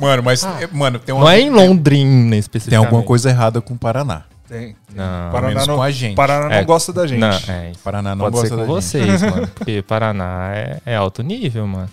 Mano, 0.00 0.22
mas, 0.22 0.44
é, 0.44 0.68
mano, 0.70 0.98
tem 1.00 1.12
uma... 1.12 1.22
Não 1.24 1.30
é 1.30 1.40
em 1.40 1.50
Londrina, 1.50 2.30
Tem 2.30 2.38
especificamente. 2.38 2.86
alguma 2.86 3.02
coisa 3.02 3.30
errada 3.30 3.60
com 3.60 3.74
o 3.74 3.78
Paraná. 3.78 4.22
Tem. 4.48 4.76
Não. 4.94 5.40
Menos 5.42 5.66
não, 5.66 5.76
com 5.76 5.82
a 5.82 5.90
gente. 5.90 6.14
Paraná 6.14 6.48
não 6.48 6.52
É, 6.54 6.62
gosta 6.62 6.92
da 6.92 7.06
gente. 7.06 7.18
Não, 7.18 7.30
é. 7.48 7.72
Paraná 7.82 8.14
não 8.14 8.26
Pode 8.26 8.36
gosta 8.36 8.48
ser 8.48 8.54
com 8.54 8.60
da 8.60 8.66
gente. 8.66 8.74
vocês, 8.74 9.22
mano. 9.34 9.48
Porque 9.48 9.82
Paraná 9.82 10.50
é, 10.54 10.78
é 10.86 10.94
alto 10.94 11.22
nível, 11.22 11.66
mano. 11.66 11.88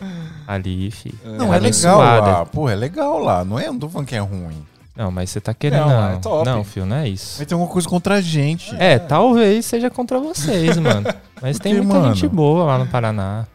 Ali, 0.47 0.91
fi. 0.91 1.15
Não, 1.23 1.51
é, 1.53 1.57
ali 1.57 1.71
legal 1.71 1.97
lá. 1.99 2.45
Pô, 2.45 2.69
é 2.69 2.75
legal 2.75 3.17
lá. 3.17 3.43
Não 3.45 3.57
é, 3.57 3.67
não 3.67 3.79
tô 3.79 3.89
falando 3.89 4.07
que 4.07 4.15
é 4.15 4.19
ruim. 4.19 4.63
Não, 4.95 5.09
mas 5.09 5.29
você 5.29 5.39
tá 5.39 5.53
querendo. 5.53 5.87
Não, 5.87 5.89
Não, 6.01 6.09
é 6.11 6.15
top. 6.17 6.45
não 6.45 6.63
filho, 6.65 6.85
não 6.85 6.97
é 6.97 7.07
isso. 7.07 7.37
Mas 7.39 7.47
tem 7.47 7.55
alguma 7.55 7.71
coisa 7.71 7.87
contra 7.87 8.15
a 8.15 8.21
gente. 8.21 8.75
É, 8.77 8.99
talvez 8.99 9.65
seja 9.65 9.89
contra 9.89 10.19
vocês, 10.19 10.77
mano. 10.77 11.07
Mas 11.41 11.57
Por 11.57 11.63
tem 11.63 11.75
muita 11.75 11.93
mano? 11.99 12.13
gente 12.13 12.27
boa 12.27 12.65
lá 12.65 12.77
no 12.77 12.85
Paraná. 12.87 13.47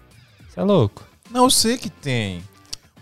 Você 0.54 0.60
é 0.60 0.62
louco? 0.62 1.02
Não, 1.30 1.44
eu 1.44 1.50
sei 1.50 1.76
que 1.76 1.90
tem. 1.90 2.40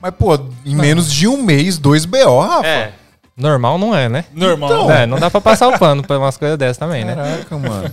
Mas, 0.00 0.14
pô, 0.14 0.34
em 0.64 0.74
menos 0.74 1.12
de 1.12 1.28
um 1.28 1.42
mês, 1.42 1.76
dois 1.78 2.04
BO, 2.06 2.40
Rafa. 2.40 2.66
É. 2.66 2.94
Normal 3.36 3.78
não 3.78 3.94
é, 3.94 4.08
né? 4.08 4.24
Normal. 4.32 4.70
Então, 4.72 4.90
É, 4.90 5.06
não 5.06 5.18
dá 5.18 5.30
pra 5.30 5.40
passar 5.40 5.68
o 5.68 5.78
pano 5.78 6.02
pra 6.02 6.18
umas 6.18 6.36
coisas 6.36 6.56
dessas 6.58 6.76
também, 6.78 7.04
né? 7.04 7.14
Caraca, 7.14 7.58
mano. 7.58 7.92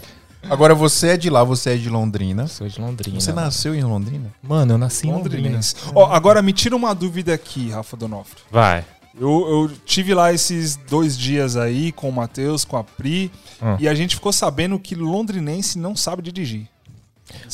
Agora, 0.50 0.74
você 0.74 1.10
é 1.10 1.18
de 1.18 1.30
lá, 1.30 1.44
você 1.44 1.72
é 1.72 1.75
de 1.78 1.89
Londrina. 1.89 2.48
Sou 2.48 2.68
de 2.68 2.80
Londrina. 2.80 3.20
Você 3.20 3.34
nasceu 3.34 3.75
em 3.75 3.84
Londrina? 3.84 4.34
Mano, 4.42 4.74
eu 4.74 4.78
nasci 4.78 5.08
em 5.08 5.12
Londrina. 5.12 5.38
Londrinense. 5.44 5.75
Ó, 5.94 6.06
agora 6.12 6.42
me 6.42 6.54
tira 6.54 6.75
uma 6.75 6.96
dúvida 6.96 7.34
aqui, 7.34 7.70
Rafa 7.72 7.98
Donofrio. 7.98 8.42
Vai. 8.50 8.86
Eu, 9.20 9.30
eu 9.50 9.72
tive 9.86 10.13
lá 10.13 10.32
esses 10.32 10.78
dois 10.78 11.18
dias 11.18 11.58
aí 11.58 11.92
com 11.92 12.08
o 12.08 12.13
Matheus, 12.13 12.63
com 12.63 12.78
a 12.78 12.84
Pri, 12.84 13.30
Hum. 13.62 13.75
e 13.78 13.89
a 13.89 13.94
gente 13.94 14.16
ficou 14.16 14.32
sabendo 14.32 14.80
que 14.80 14.96
londrinense 14.96 15.78
não 15.78 15.94
sabe 15.94 16.22
dirigir. 16.22 16.66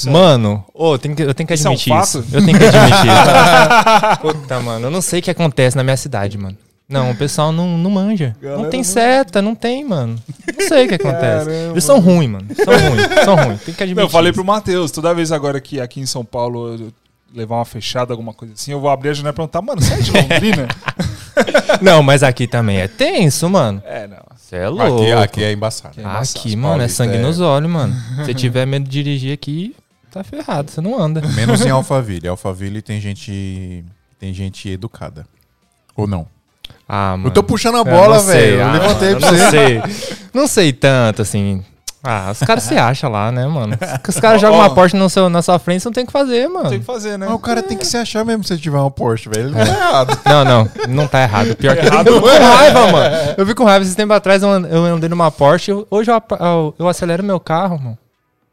É- 0.05 0.09
Mano, 0.09 0.63
ô, 0.73 0.97
tem 0.97 1.13
que- 1.15 1.23
eu 1.23 1.33
tenho 1.33 1.47
que 1.47 1.53
Isso 1.53 1.67
é 1.67 1.69
um 1.69 1.73
admitir 1.73 2.01
isso. 2.01 2.25
Eu 2.31 2.45
tenho 2.45 2.57
que 2.57 2.65
admitir 2.65 3.07
isso. 3.07 4.19
Puta, 4.21 4.59
mano, 4.59 4.87
eu 4.87 4.91
não 4.91 5.01
sei 5.01 5.19
o 5.19 5.23
que 5.23 5.31
acontece 5.31 5.75
na 5.77 5.83
minha 5.83 5.97
cidade, 5.97 6.37
mano. 6.37 6.57
Não, 6.87 7.09
o 7.11 7.15
pessoal 7.15 7.51
não, 7.51 7.77
não 7.79 7.89
manja. 7.89 8.35
Galera 8.39 8.61
não 8.61 8.69
tem 8.69 8.83
seta, 8.83 9.41
não 9.41 9.55
tem, 9.55 9.83
mano. 9.83 10.17
Não 10.55 10.67
sei 10.67 10.85
o 10.85 10.87
que 10.87 10.95
acontece. 10.95 11.45
Caramba. 11.45 11.71
Eles 11.71 11.83
são 11.83 11.99
ruins, 11.99 12.29
mano. 12.29 12.47
São 12.55 12.73
ruins, 12.89 13.25
são 13.25 13.35
ruins. 13.35 13.61
Tem 13.63 13.73
que 13.73 13.83
admitir. 13.83 13.95
Não, 13.95 14.03
eu 14.03 14.09
falei 14.09 14.29
isso. 14.29 14.35
pro 14.39 14.45
Matheus, 14.45 14.91
toda 14.91 15.11
vez 15.13 15.31
agora 15.31 15.59
que 15.59 15.79
aqui 15.81 15.99
em 15.99 16.05
São 16.05 16.23
Paulo 16.23 16.75
eu 16.77 16.93
levar 17.33 17.55
uma 17.55 17.65
fechada, 17.65 18.13
alguma 18.13 18.33
coisa 18.33 18.53
assim, 18.53 18.71
eu 18.71 18.79
vou 18.79 18.89
abrir 18.89 19.09
a 19.09 19.13
janela 19.13 19.33
e 19.33 19.35
perguntar, 19.35 19.61
mano, 19.63 19.81
você 19.81 19.93
é 19.95 19.97
de 19.97 20.11
Londrina? 20.15 20.67
Não, 21.81 22.03
mas 22.03 22.21
aqui 22.23 22.47
também 22.47 22.77
é 22.79 22.87
tenso, 22.87 23.49
mano. 23.49 23.81
é, 23.85 24.07
não. 24.07 24.17
Você 24.45 24.57
é 24.57 24.69
louco. 24.69 25.01
Aqui, 25.01 25.11
aqui 25.11 25.43
é 25.43 25.51
embaçado. 25.51 25.99
é 25.99 26.03
embaçado. 26.03 26.39
Aqui, 26.39 26.55
mano, 26.55 26.83
é 26.83 26.87
sangue 26.87 27.15
é- 27.15 27.19
nos 27.19 27.39
olhos, 27.39 27.67
mano. 27.67 27.95
Se 28.25 28.33
tiver 28.35 28.67
medo 28.67 28.87
de 28.87 28.91
dirigir 28.91 29.33
aqui, 29.33 29.75
tá 30.11 30.23
ferrado, 30.23 30.69
você 30.69 30.79
não 30.81 31.01
anda. 31.01 31.19
Menos 31.29 31.61
em 31.65 31.69
Alphaville. 31.71 32.27
Alphaville 32.27 32.79
tem 32.83 33.01
gente, 33.01 33.83
tem 34.19 34.31
gente 34.35 34.69
educada. 34.69 35.25
Ou 35.95 36.05
não? 36.05 36.27
Ah, 36.87 37.17
mano. 37.17 37.29
Eu 37.29 37.31
tô 37.31 37.41
puxando 37.41 37.77
a 37.77 37.83
bola, 37.83 38.19
velho. 38.21 38.57
Eu 38.59 38.65
ah, 38.67 38.73
levantei 38.73 39.07
mano, 39.15 39.19
pra 39.19 39.29
você. 39.31 39.41
Não 39.41 39.49
sei. 39.49 39.81
Não 40.31 40.47
sei 40.47 40.73
tanto, 40.73 41.23
assim. 41.23 41.65
Ah, 42.05 42.29
os 42.31 42.39
caras 42.39 42.63
se 42.63 42.77
acham 42.77 43.09
lá, 43.09 43.31
né, 43.31 43.47
mano? 43.47 43.75
Os 44.07 44.19
caras 44.19 44.39
jogam 44.39 44.59
uma 44.59 44.73
Porsche 44.73 44.95
no 44.95 45.09
seu, 45.09 45.27
na 45.29 45.41
sua 45.41 45.57
frente, 45.57 45.81
você 45.81 45.87
não 45.89 45.93
tem 45.93 46.03
o 46.03 46.07
que 46.07 46.13
fazer, 46.13 46.47
mano. 46.47 46.69
Tem 46.69 46.79
que 46.79 46.85
fazer, 46.85 47.17
né? 47.17 47.25
Mas 47.25 47.35
o 47.35 47.39
cara 47.39 47.63
tem 47.63 47.77
que 47.77 47.85
se 47.85 47.97
achar 47.97 48.23
mesmo 48.23 48.43
se 48.43 48.53
ele 48.53 48.61
tiver 48.61 48.77
uma 48.77 48.91
Porsche, 48.91 49.27
velho. 49.29 49.47
Ele 49.47 49.51
não 49.51 49.59
é 49.61 49.67
errado. 49.67 50.19
Não, 50.25 50.45
não, 50.45 50.69
não 50.87 51.07
tá 51.07 51.21
errado. 51.23 51.55
Pior 51.55 51.75
que 51.75 51.85
Errado 51.85 52.07
eu 52.07 52.15
fico 52.15 52.27
com 52.27 52.33
raiva, 52.55 52.91
mano. 52.91 53.15
Eu 53.37 53.45
fico 53.45 53.61
com 53.61 53.67
raiva. 53.67 53.83
Esse 53.85 53.95
tempo 53.95 54.13
atrás 54.13 54.43
eu 54.43 54.51
and- 54.51 54.67
eu 54.69 54.85
andei 54.85 55.09
numa 55.09 55.31
Porsche. 55.31 55.71
Hoje 55.89 56.11
eu, 56.11 56.21
eu, 56.39 56.75
eu 56.79 56.87
acelero 56.87 57.23
meu 57.23 57.39
carro, 57.39 57.79
mano. 57.79 57.97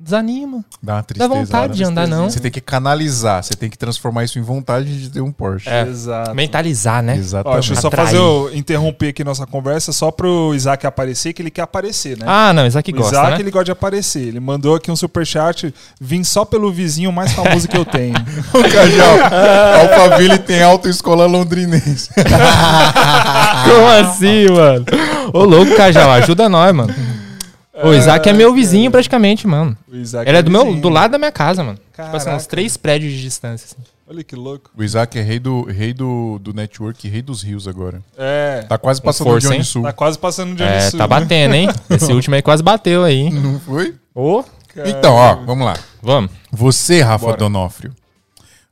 Desanima. 0.02 0.64
Dá 0.82 0.94
uma 0.94 0.98
Dá 0.98 1.02
tristeza. 1.04 1.28
vontade 1.28 1.68
né? 1.68 1.74
de 1.76 1.84
andar, 1.84 2.08
não. 2.08 2.28
Você 2.28 2.40
tem 2.40 2.50
que 2.50 2.60
canalizar, 2.60 3.42
você 3.42 3.54
tem 3.54 3.70
que 3.70 3.78
transformar 3.78 4.24
isso 4.24 4.36
em 4.38 4.42
vontade 4.42 5.00
de 5.00 5.08
ter 5.10 5.20
um 5.20 5.30
Porsche. 5.30 5.68
É. 5.68 5.82
Exato. 5.82 6.34
Mentalizar, 6.34 7.02
né? 7.02 7.12
Ó, 7.14 7.16
Exatamente. 7.18 7.54
deixa 7.60 7.72
eu 7.74 7.80
só 7.80 7.88
Atrair. 7.88 8.06
fazer 8.06 8.18
o- 8.18 8.50
interromper 8.52 9.08
aqui 9.10 9.22
nossa 9.22 9.46
conversa 9.46 9.92
só 9.92 10.10
pro 10.10 10.52
Isaac 10.54 10.84
aparecer, 10.86 11.32
que 11.32 11.40
ele 11.40 11.50
quer 11.50 11.62
aparecer, 11.62 12.18
né? 12.18 12.24
Ah, 12.26 12.52
não, 12.52 12.66
Isaac 12.66 12.90
o 12.90 12.96
gosta, 12.96 13.12
Isaac, 13.14 13.30
né? 13.34 13.40
ele 13.40 13.50
gosta 13.52 13.64
de 13.66 13.70
aparecer. 13.72 14.22
Ele 14.26 14.40
mandou 14.40 14.74
aqui 14.74 14.90
um 14.90 14.96
superchat, 14.96 15.72
vim 16.00 16.24
só 16.24 16.44
pelo 16.44 16.72
vizinho 16.72 17.12
mais 17.12 17.32
famoso 17.32 17.68
que 17.68 17.76
eu 17.76 17.84
tenho. 17.84 18.14
O 18.52 18.62
Cajal, 18.62 19.18
Alphaville 19.82 20.38
tem 20.38 20.62
autoescola 20.62 21.26
londrinense. 21.26 22.10
Como 23.64 23.86
assim, 24.00 24.46
mano? 24.50 24.84
Ô, 25.32 25.44
louco, 25.44 25.74
Cajal, 25.76 26.10
ajuda 26.12 26.48
nós, 26.48 26.74
mano. 26.74 26.92
O 27.82 27.92
Isaac 27.94 28.28
é 28.28 28.32
meu 28.32 28.54
vizinho 28.54 28.90
praticamente, 28.90 29.46
mano. 29.46 29.76
O 29.90 29.96
Isaac 29.96 30.28
Ele 30.28 30.38
é 30.38 30.42
do, 30.42 30.50
meu, 30.50 30.64
vizinho. 30.64 30.80
do 30.82 30.88
lado 30.88 31.10
da 31.12 31.18
minha 31.18 31.32
casa, 31.32 31.62
mano. 31.64 31.78
Tipo 31.78 32.02
assim, 32.02 32.24
Caraca. 32.26 32.36
uns 32.36 32.46
três 32.46 32.76
prédios 32.76 33.12
de 33.12 33.22
distância. 33.22 33.66
assim. 33.66 33.76
Olha 34.08 34.22
que 34.22 34.36
louco. 34.36 34.70
O 34.76 34.82
Isaac 34.82 35.18
é 35.18 35.22
rei 35.22 35.38
do, 35.38 35.64
rei 35.64 35.94
do, 35.94 36.38
do 36.38 36.52
network, 36.52 37.08
rei 37.08 37.22
dos 37.22 37.42
rios 37.42 37.66
agora. 37.66 38.02
É. 38.18 38.62
Tá 38.68 38.76
quase 38.76 39.00
passando 39.00 39.26
força, 39.28 39.46
o 39.46 39.50
Johnny 39.50 39.58
hein? 39.60 39.64
Sul. 39.64 39.82
Tá 39.82 39.92
quase 39.92 40.18
passando 40.18 40.54
de 40.54 40.62
É, 40.62 40.80
Sul, 40.90 40.98
tá 40.98 41.04
né? 41.04 41.08
batendo, 41.08 41.54
hein? 41.54 41.68
Esse 41.88 42.12
último 42.12 42.34
aí 42.34 42.42
quase 42.42 42.62
bateu 42.62 43.04
aí, 43.04 43.18
hein? 43.20 43.30
Não 43.32 43.58
foi? 43.60 43.94
Ô, 44.14 44.44
Então, 44.84 45.14
ó, 45.14 45.36
vamos 45.36 45.64
lá. 45.64 45.74
Vamos. 46.02 46.30
Você, 46.50 47.00
Rafa 47.00 47.24
Bora. 47.26 47.36
Donofrio, 47.38 47.94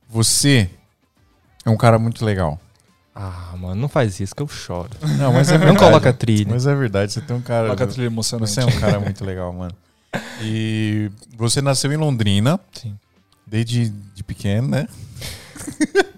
você 0.09 0.69
é 1.65 1.69
um 1.69 1.77
cara 1.77 1.97
muito 1.97 2.23
legal. 2.23 2.59
Ah, 3.23 3.55
mano, 3.55 3.75
não 3.75 3.87
faz 3.87 4.19
isso 4.19 4.33
que 4.33 4.41
eu 4.41 4.47
choro. 4.47 4.89
Não, 5.19 5.31
mas 5.31 5.51
é 5.51 5.57
Não 5.59 5.75
coloca 5.75 6.11
trilha. 6.11 6.47
Mas 6.49 6.65
é 6.65 6.73
verdade, 6.73 7.11
você 7.13 7.21
tem 7.21 7.35
um 7.35 7.41
cara. 7.41 7.65
Coloca 7.65 7.83
a 7.83 7.87
trilha 7.87 8.07
emocionante. 8.07 8.49
Você 8.49 8.61
é 8.61 8.65
um 8.65 8.79
cara 8.79 8.99
muito 8.99 9.23
legal, 9.23 9.53
mano. 9.53 9.73
E 10.41 11.11
você 11.37 11.61
nasceu 11.61 11.91
em 11.93 11.97
Londrina, 11.97 12.59
Sim. 12.73 12.95
desde 13.45 13.89
de 13.89 14.23
pequeno, 14.23 14.67
né? 14.69 14.87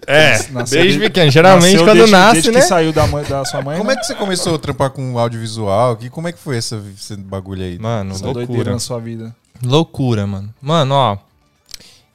É, 0.07 0.47
Nasceu 0.51 0.81
desde 0.81 0.99
de- 0.99 1.05
pequeno. 1.05 1.29
Geralmente 1.29 1.71
Nasceu 1.73 1.85
quando 1.85 1.97
desde, 1.97 2.11
nasce, 2.11 2.33
desde 2.35 2.51
né? 2.51 2.61
que 2.61 2.65
saiu 2.67 2.93
da, 2.93 3.05
mãe, 3.07 3.25
da 3.25 3.43
sua 3.43 3.61
mãe, 3.61 3.77
Como 3.77 3.89
né? 3.89 3.95
é 3.95 3.99
que 3.99 4.05
você 4.05 4.15
começou 4.15 4.55
a 4.55 4.59
trampar 4.59 4.89
com 4.91 5.19
audiovisual? 5.19 5.97
Que, 5.97 6.09
como 6.09 6.27
é 6.29 6.31
que 6.31 6.39
foi 6.39 6.55
essa, 6.57 6.81
esse 6.95 7.17
bagulho 7.17 7.63
aí? 7.63 7.77
Mano, 7.77 8.11
Essa 8.11 8.23
doideira 8.23 8.47
loucura. 8.47 8.71
na 8.71 8.79
sua 8.79 8.99
vida. 8.99 9.35
Loucura, 9.61 10.25
mano. 10.25 10.53
Mano, 10.61 10.95
ó. 10.95 11.17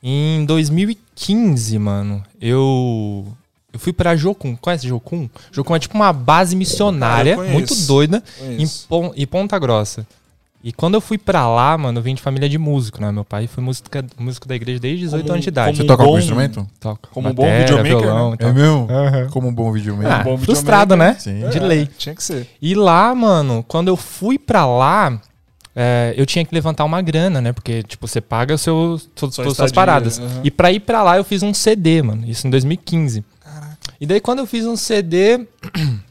Em 0.02 0.44
2015, 0.46 1.78
mano, 1.78 2.22
eu. 2.40 3.26
Eu 3.72 3.78
fui 3.78 3.92
pra 3.92 4.16
Jocum. 4.16 4.56
Conhece 4.56 4.88
Jocum? 4.88 5.28
Jocum 5.52 5.76
é 5.76 5.78
tipo 5.78 5.94
uma 5.94 6.12
base 6.12 6.56
missionária, 6.56 7.34
Ah, 7.38 7.44
muito 7.44 7.74
doida, 7.86 8.22
em, 8.40 8.56
Conheço. 8.56 8.86
Pon- 8.88 9.12
em 9.14 9.26
Ponta 9.26 9.58
Grossa. 9.58 10.06
E 10.64 10.72
quando 10.72 10.94
eu 10.94 11.00
fui 11.00 11.16
pra 11.16 11.46
lá, 11.48 11.78
mano, 11.78 11.98
eu 11.98 12.02
vim 12.02 12.14
de 12.14 12.20
família 12.22 12.48
de 12.48 12.58
músico, 12.58 13.00
né? 13.00 13.12
Meu 13.12 13.24
pai 13.24 13.46
foi 13.46 13.62
música, 13.62 14.04
músico 14.18 14.48
da 14.48 14.56
igreja 14.56 14.80
desde 14.80 15.04
18 15.04 15.22
Como- 15.22 15.32
anos 15.34 15.44
de 15.44 15.48
idade. 15.50 15.76
Você 15.76 15.82
um 15.84 15.86
toca 15.86 16.02
algum 16.02 16.12
bom- 16.14 16.18
instrumento? 16.18 16.66
Toca 16.80 17.08
como 17.12 17.28
um 17.28 17.32
bom 17.32 17.42
bateria, 17.44 17.62
videomaker, 17.66 17.98
violão 18.00 18.28
né? 18.30 18.34
e 18.34 18.38
tal. 18.38 18.54
meu? 18.54 18.88
Aham. 18.90 19.28
Como 19.30 19.48
um 19.48 19.54
bom 19.54 19.70
videomaker. 19.70 20.12
Ah, 20.12 20.24
bom 20.24 20.36
frustrado, 20.36 20.94
videomaker. 20.96 21.32
né? 21.32 21.42
Sim. 21.44 21.48
De 21.50 21.58
É, 21.58 21.60
lei. 21.66 21.88
Tinha 21.96 22.14
que 22.14 22.24
ser. 22.24 22.48
E 22.60 22.74
lá, 22.74 23.14
mano, 23.14 23.64
quando 23.68 23.86
eu 23.88 23.96
fui 23.96 24.36
pra 24.36 24.66
lá, 24.66 25.20
é, 25.76 26.12
eu 26.16 26.26
tinha 26.26 26.44
que 26.44 26.52
levantar 26.52 26.84
uma 26.84 27.00
grana, 27.02 27.40
né? 27.40 27.52
Porque, 27.52 27.84
tipo, 27.84 28.08
você 28.08 28.20
paga 28.20 28.54
o 28.54 28.58
seu, 28.58 29.00
todas 29.14 29.38
as 29.38 29.54
suas 29.56 29.70
paradas. 29.72 30.18
aham. 30.18 30.40
E 30.42 30.50
pra 30.50 30.72
ir 30.72 30.80
pra 30.80 31.04
lá, 31.04 31.16
eu 31.18 31.22
fiz 31.24 31.40
um 31.44 31.54
CD, 31.54 32.02
mano. 32.02 32.24
Isso 32.26 32.46
em 32.48 32.50
2015. 32.50 33.22
E 34.00 34.06
daí, 34.06 34.20
quando 34.20 34.40
eu 34.40 34.46
fiz 34.46 34.64
um 34.66 34.76
CD 34.76 35.46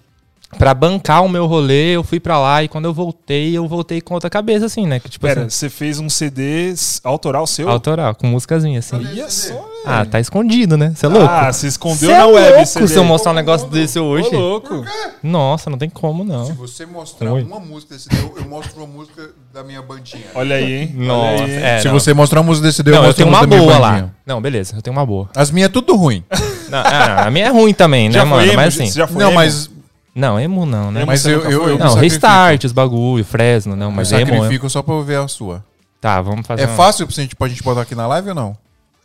pra 0.57 0.73
bancar 0.73 1.23
o 1.23 1.29
meu 1.29 1.45
rolê, 1.45 1.95
eu 1.95 2.03
fui 2.03 2.19
pra 2.19 2.39
lá. 2.39 2.63
E 2.63 2.67
quando 2.67 2.85
eu 2.85 2.93
voltei, 2.93 3.57
eu 3.57 3.67
voltei 3.67 3.99
com 4.01 4.13
outra 4.13 4.29
cabeça, 4.29 4.65
assim, 4.65 4.85
né? 4.87 4.99
Que, 4.99 5.09
tipo 5.09 5.25
Pera, 5.25 5.41
assim, 5.41 5.49
você 5.49 5.69
fez 5.69 5.99
um 5.99 6.09
CD 6.09 6.73
autoral 7.03 7.45
seu? 7.47 7.69
autoral, 7.69 8.15
com 8.15 8.27
músicazinha, 8.27 8.79
assim. 8.79 8.95
Olha 8.95 9.29
só, 9.29 9.69
Ah, 9.85 10.05
tá 10.05 10.19
escondido, 10.19 10.77
né? 10.77 10.93
Você 10.95 11.05
é 11.05 11.09
louco? 11.09 11.27
Ah, 11.29 11.51
você 11.51 11.67
escondeu 11.67 12.09
Cê 12.09 12.11
é 12.11 12.17
na 12.17 12.25
web 12.27 12.49
louco 12.53 12.65
CD. 12.67 12.87
se 12.87 12.95
eu 12.95 13.03
mostrar 13.03 13.31
um 13.31 13.35
negócio 13.35 13.67
desse 13.69 13.99
hoje. 13.99 14.33
Ô, 14.35 14.39
louco. 14.39 14.85
Nossa, 15.23 15.69
não 15.69 15.77
tem 15.77 15.89
como, 15.89 16.23
não. 16.23 16.45
Se 16.45 16.53
você 16.53 16.85
mostrar 16.85 17.31
Oi. 17.33 17.43
uma 17.43 17.59
música 17.59 17.93
desse 17.95 18.07
eu, 18.13 18.33
eu 18.37 18.45
mostro 18.49 18.77
uma 18.83 18.87
música 18.87 19.29
da 19.53 19.63
minha 19.63 19.81
bandinha. 19.81 20.25
Olha 20.35 20.55
aí, 20.57 20.73
hein? 20.73 20.91
Nossa, 20.95 21.43
aí, 21.43 21.51
hein? 21.51 21.63
é, 21.63 21.79
Se 21.81 21.87
não. 21.87 21.93
você 21.93 22.13
mostrar 22.13 22.39
uma 22.41 22.45
música 22.47 22.67
desse 22.67 22.81
eu 22.81 22.85
Não, 22.85 22.93
eu 22.93 23.01
mostro 23.03 23.15
tenho 23.15 23.27
uma 23.29 23.41
da 23.41 23.47
minha 23.47 23.59
boa 23.59 23.79
bandinha. 23.79 24.03
lá. 24.03 24.09
Não, 24.25 24.41
beleza, 24.41 24.75
eu 24.75 24.81
tenho 24.81 24.95
uma 24.95 25.05
boa. 25.05 25.29
As 25.35 25.51
minhas 25.51 25.69
é 25.69 25.71
tudo 25.71 25.95
ruim. 25.95 26.23
Não, 26.69 26.79
ah, 26.79 27.27
a 27.27 27.31
minha 27.31 27.45
é 27.45 27.49
ruim 27.49 27.73
também, 27.73 28.07
né, 28.09 28.13
Já 28.15 28.25
mano? 28.25 28.45
foi? 28.45 28.55
Mas 28.55 28.73
assim. 28.79 28.91
Já 28.91 29.07
foi 29.07 29.23
não, 29.23 29.31
mas, 29.31 29.69
Não, 30.17 30.39
emo 30.39 30.65
não, 30.65 30.91
né? 30.91 31.01
Emo 31.01 31.07
mas 31.07 31.25
eu, 31.25 31.41
eu, 31.43 31.51
eu 31.69 31.77
não, 31.77 31.89
sacrifico. 31.89 31.99
restart, 32.01 32.63
os 32.63 32.71
bagulho, 32.71 33.23
Fresno, 33.23 33.75
não, 33.75 33.91
mas 33.91 34.11
eu 34.11 34.19
emo. 34.19 34.33
sacrifico 34.33 34.69
só 34.69 34.81
pra 34.81 34.93
eu 34.95 35.03
ver 35.03 35.19
a 35.19 35.27
sua. 35.27 35.63
Tá, 36.01 36.21
vamos 36.21 36.45
fazer. 36.47 36.63
É 36.63 36.65
uma- 36.65 36.75
fácil 36.75 37.05
pra 37.05 37.15
gente, 37.15 37.35
pra 37.35 37.47
gente 37.47 37.61
botar 37.63 37.81
aqui 37.81 37.93
na 37.95 38.07
live 38.07 38.29
ou 38.29 38.35
não? 38.35 38.57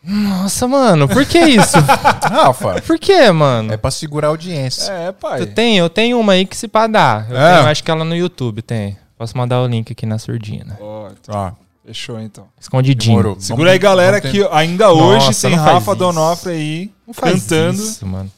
Nossa, 0.04 0.66
mano, 0.66 1.07
por 1.09 1.25
que 1.25 1.38
isso? 1.38 1.76
Rafa, 2.28 2.81
por 2.83 2.99
que, 2.99 3.31
mano? 3.31 3.73
é 3.73 3.76
pra 3.76 3.90
segurar 3.90 4.28
a 4.28 4.31
audiência. 4.31 4.90
É, 4.90 5.12
pai. 5.12 5.40
Eu 5.40 5.47
tenho, 5.47 5.85
eu 5.85 5.88
tenho 5.90 6.19
uma 6.19 6.33
aí 6.33 6.45
que 6.45 6.57
se 6.57 6.66
pá 6.66 6.87
dá. 6.87 7.25
Eu 7.31 7.37
É? 7.37 7.57
tenho, 7.59 7.69
acho 7.69 7.85
que 7.85 7.90
ela 7.90 8.04
no 8.04 8.16
YouTube 8.16 8.62
tem. 8.62 8.97
Posso 9.16 9.37
mandar 9.38 9.61
o 9.61 9.66
link 9.69 9.92
aqui 9.92 10.04
na 10.04 10.19
surdina. 10.19 10.76
Ó, 10.81 11.09
Ah, 11.28 11.52
fechou 11.87 12.19
então. 12.21 12.47
Escondidinho. 12.61 13.16
demorou. 13.19 13.40
Segura 13.40 13.71
aí, 13.71 13.78
galera, 13.78 14.21
vamos 14.21 14.37
que 14.37 14.49
ainda 14.50 14.90
hoje 14.90 15.26
Nossa, 15.26 15.49
tem 15.49 15.57
não 15.57 15.62
faz 15.64 15.75
Rafa 15.76 15.90
isso. 15.92 15.99
Donofre 16.00 16.52
aí 16.52 16.90
Não 17.07 17.14
faz 17.14 17.42
cantando. 17.42 17.83
isso, 17.83 18.04
mano. 18.07 18.31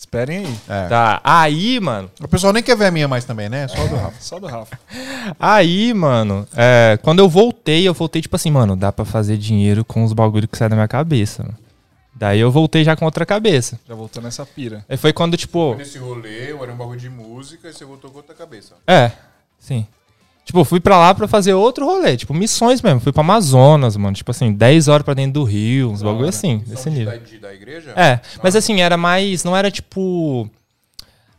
Esperem 0.00 0.46
aí. 0.46 0.58
É. 0.66 0.88
Tá, 0.88 1.20
aí, 1.22 1.78
mano. 1.78 2.10
O 2.22 2.26
pessoal 2.26 2.54
nem 2.54 2.62
quer 2.62 2.74
ver 2.74 2.86
a 2.86 2.90
minha 2.90 3.06
mais 3.06 3.26
também, 3.26 3.50
né? 3.50 3.68
Só 3.68 3.86
do 3.86 3.96
Rafa. 3.96 4.16
Só 4.18 4.38
do 4.40 4.46
Rafa. 4.46 4.80
Aí, 5.38 5.92
mano, 5.92 6.48
é, 6.56 6.98
quando 7.02 7.18
eu 7.18 7.28
voltei, 7.28 7.86
eu 7.86 7.92
voltei 7.92 8.22
tipo 8.22 8.34
assim, 8.34 8.50
mano, 8.50 8.74
dá 8.74 8.90
pra 8.90 9.04
fazer 9.04 9.36
dinheiro 9.36 9.84
com 9.84 10.02
os 10.02 10.14
bagulho 10.14 10.48
que 10.48 10.56
sai 10.56 10.70
da 10.70 10.74
minha 10.74 10.88
cabeça, 10.88 11.42
mano. 11.42 11.56
Daí 12.14 12.40
eu 12.40 12.50
voltei 12.50 12.82
já 12.82 12.96
com 12.96 13.04
outra 13.04 13.26
cabeça. 13.26 13.78
Já 13.86 13.94
voltou 13.94 14.22
nessa 14.22 14.44
pira. 14.46 14.82
Aí 14.88 14.96
foi 14.96 15.12
quando, 15.12 15.36
tipo. 15.36 15.74
Nesse 15.74 15.98
rolê, 15.98 16.50
era 16.50 16.72
um 16.72 16.76
bagulho 16.76 16.98
de 16.98 17.10
música 17.10 17.68
e 17.68 17.72
você 17.72 17.84
voltou 17.84 18.10
com 18.10 18.16
outra 18.16 18.34
cabeça. 18.34 18.76
É, 18.86 19.12
sim. 19.58 19.86
Tipo, 20.50 20.64
fui 20.64 20.80
pra 20.80 20.98
lá 20.98 21.14
pra 21.14 21.28
fazer 21.28 21.54
outro 21.54 21.86
rolê, 21.86 22.16
tipo, 22.16 22.34
missões 22.34 22.82
mesmo. 22.82 22.98
Fui 22.98 23.12
pra 23.12 23.20
Amazonas, 23.20 23.96
mano. 23.96 24.16
Tipo 24.16 24.32
assim, 24.32 24.52
10 24.52 24.88
horas 24.88 25.04
pra 25.04 25.14
dentro 25.14 25.34
do 25.34 25.44
Rio, 25.44 25.92
uns 25.92 26.02
bagulho 26.02 26.28
assim, 26.28 26.58
desse 26.66 26.90
nível. 26.90 27.12
Da, 27.12 27.48
da 27.48 27.54
igreja? 27.54 27.92
É, 27.94 28.18
mas 28.42 28.56
assim, 28.56 28.80
era 28.80 28.96
mais. 28.96 29.44
Não 29.44 29.56
era 29.56 29.70
tipo. 29.70 30.50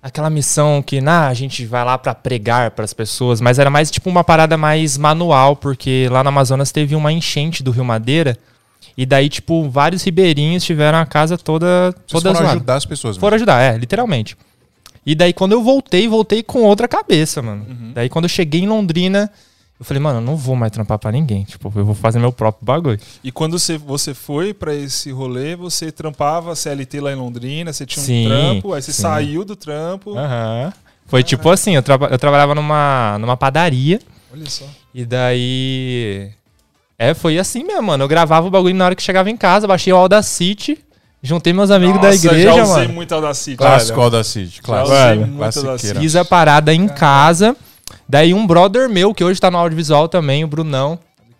Aquela 0.01 0.29
missão 0.29 0.81
que, 0.81 1.01
nah, 1.01 1.27
a 1.27 1.33
gente 1.33 1.65
vai 1.65 1.83
lá 1.83 1.97
pra 1.97 2.15
pregar 2.15 2.71
pras 2.71 2.93
pessoas, 2.93 3.41
mas 3.41 3.59
era 3.59 3.69
mais 3.69 3.91
tipo 3.91 4.09
uma 4.09 4.23
parada 4.23 4.55
mais 4.57 4.97
manual, 4.97 5.57
porque 5.57 6.07
lá 6.09 6.23
no 6.23 6.29
Amazonas 6.29 6.71
teve 6.71 6.95
uma 6.95 7.11
enchente 7.11 7.61
do 7.61 7.69
Rio 7.69 7.83
Madeira, 7.83 8.37
e 8.97 9.05
daí, 9.05 9.27
tipo, 9.27 9.69
vários 9.69 10.03
ribeirinhos 10.03 10.63
tiveram 10.63 10.99
a 10.99 11.05
casa 11.05 11.37
toda, 11.37 11.91
Vocês 11.91 12.03
toda 12.07 12.29
foram 12.29 12.39
zoada. 12.45 12.51
ajudar 12.53 12.75
as 12.75 12.85
pessoas. 12.85 13.17
Foram 13.17 13.35
ajudar, 13.35 13.61
é, 13.61 13.77
literalmente. 13.77 14.37
E 15.05 15.15
daí, 15.15 15.33
quando 15.33 15.53
eu 15.53 15.63
voltei, 15.63 16.07
voltei 16.07 16.43
com 16.43 16.61
outra 16.63 16.87
cabeça, 16.87 17.41
mano. 17.41 17.65
Uhum. 17.67 17.91
Daí, 17.93 18.07
quando 18.09 18.25
eu 18.25 18.29
cheguei 18.29 18.61
em 18.61 18.67
Londrina, 18.67 19.31
eu 19.79 19.83
falei, 19.85 20.01
mano, 20.01 20.19
eu 20.19 20.23
não 20.23 20.35
vou 20.35 20.55
mais 20.55 20.71
trampar 20.71 20.99
pra 20.99 21.11
ninguém. 21.11 21.43
Tipo, 21.43 21.71
eu 21.75 21.83
vou 21.85 21.95
fazer 21.95 22.19
meu 22.19 22.31
próprio 22.31 22.63
bagulho. 22.63 22.99
E 23.23 23.31
quando 23.31 23.57
você, 23.57 23.77
você 23.79 24.13
foi 24.13 24.53
pra 24.53 24.75
esse 24.75 25.09
rolê, 25.11 25.55
você 25.55 25.91
trampava 25.91 26.55
CLT 26.55 26.99
lá 27.01 27.11
em 27.11 27.15
Londrina, 27.15 27.73
você 27.73 27.83
tinha 27.85 28.03
um 28.03 28.05
Sim, 28.05 28.25
trampo, 28.27 28.73
aí 28.73 28.81
você 28.81 28.93
sim. 28.93 29.01
saiu 29.01 29.43
do 29.43 29.55
trampo. 29.55 30.15
Aham. 30.17 30.71
Foi 31.07 31.23
tipo 31.23 31.49
assim, 31.49 31.75
eu, 31.75 31.81
traba- 31.83 32.07
eu 32.07 32.17
trabalhava 32.19 32.53
numa, 32.55 33.17
numa 33.19 33.35
padaria. 33.35 33.99
Olha 34.31 34.49
só. 34.49 34.65
E 34.93 35.03
daí. 35.03 36.29
É, 36.97 37.13
foi 37.15 37.39
assim 37.39 37.63
mesmo, 37.63 37.81
mano. 37.83 38.03
Eu 38.03 38.07
gravava 38.07 38.45
o 38.47 38.51
bagulho 38.51 38.75
na 38.75 38.85
hora 38.85 38.95
que 38.95 39.01
chegava 39.01 39.29
em 39.31 39.35
casa, 39.35 39.67
baixei 39.67 39.91
o 39.91 39.97
Audacity, 39.97 40.77
juntei 41.21 41.53
meus 41.53 41.71
amigos 41.71 42.01
da 42.01 42.09
Nossa, 42.09 42.25
igreja, 42.27 42.43
já 42.55 42.63
usei 42.63 42.75
mano. 42.83 42.93
muito 42.93 43.15
Audacity. 43.15 43.57
Clássico 43.57 43.93
velho. 43.93 44.03
Audacity. 44.03 44.55
Já 44.57 44.61
Clássico. 44.61 44.93
usei 44.93 45.07
Velho, 45.07 45.27
muito 45.27 45.37
classiqueira. 45.37 45.69
Audacity. 45.71 45.99
Fiz 45.99 46.15
a 46.15 46.25
parada 46.25 46.73
em 46.73 46.87
casa. 46.87 47.55
Daí 48.07 48.33
um 48.33 48.45
brother 48.45 48.89
meu, 48.89 49.13
que 49.13 49.23
hoje 49.23 49.39
tá 49.39 49.49
no 49.51 49.57
audiovisual 49.57 50.07
também, 50.07 50.43
o 50.43 50.47
Brunão, 50.47 50.99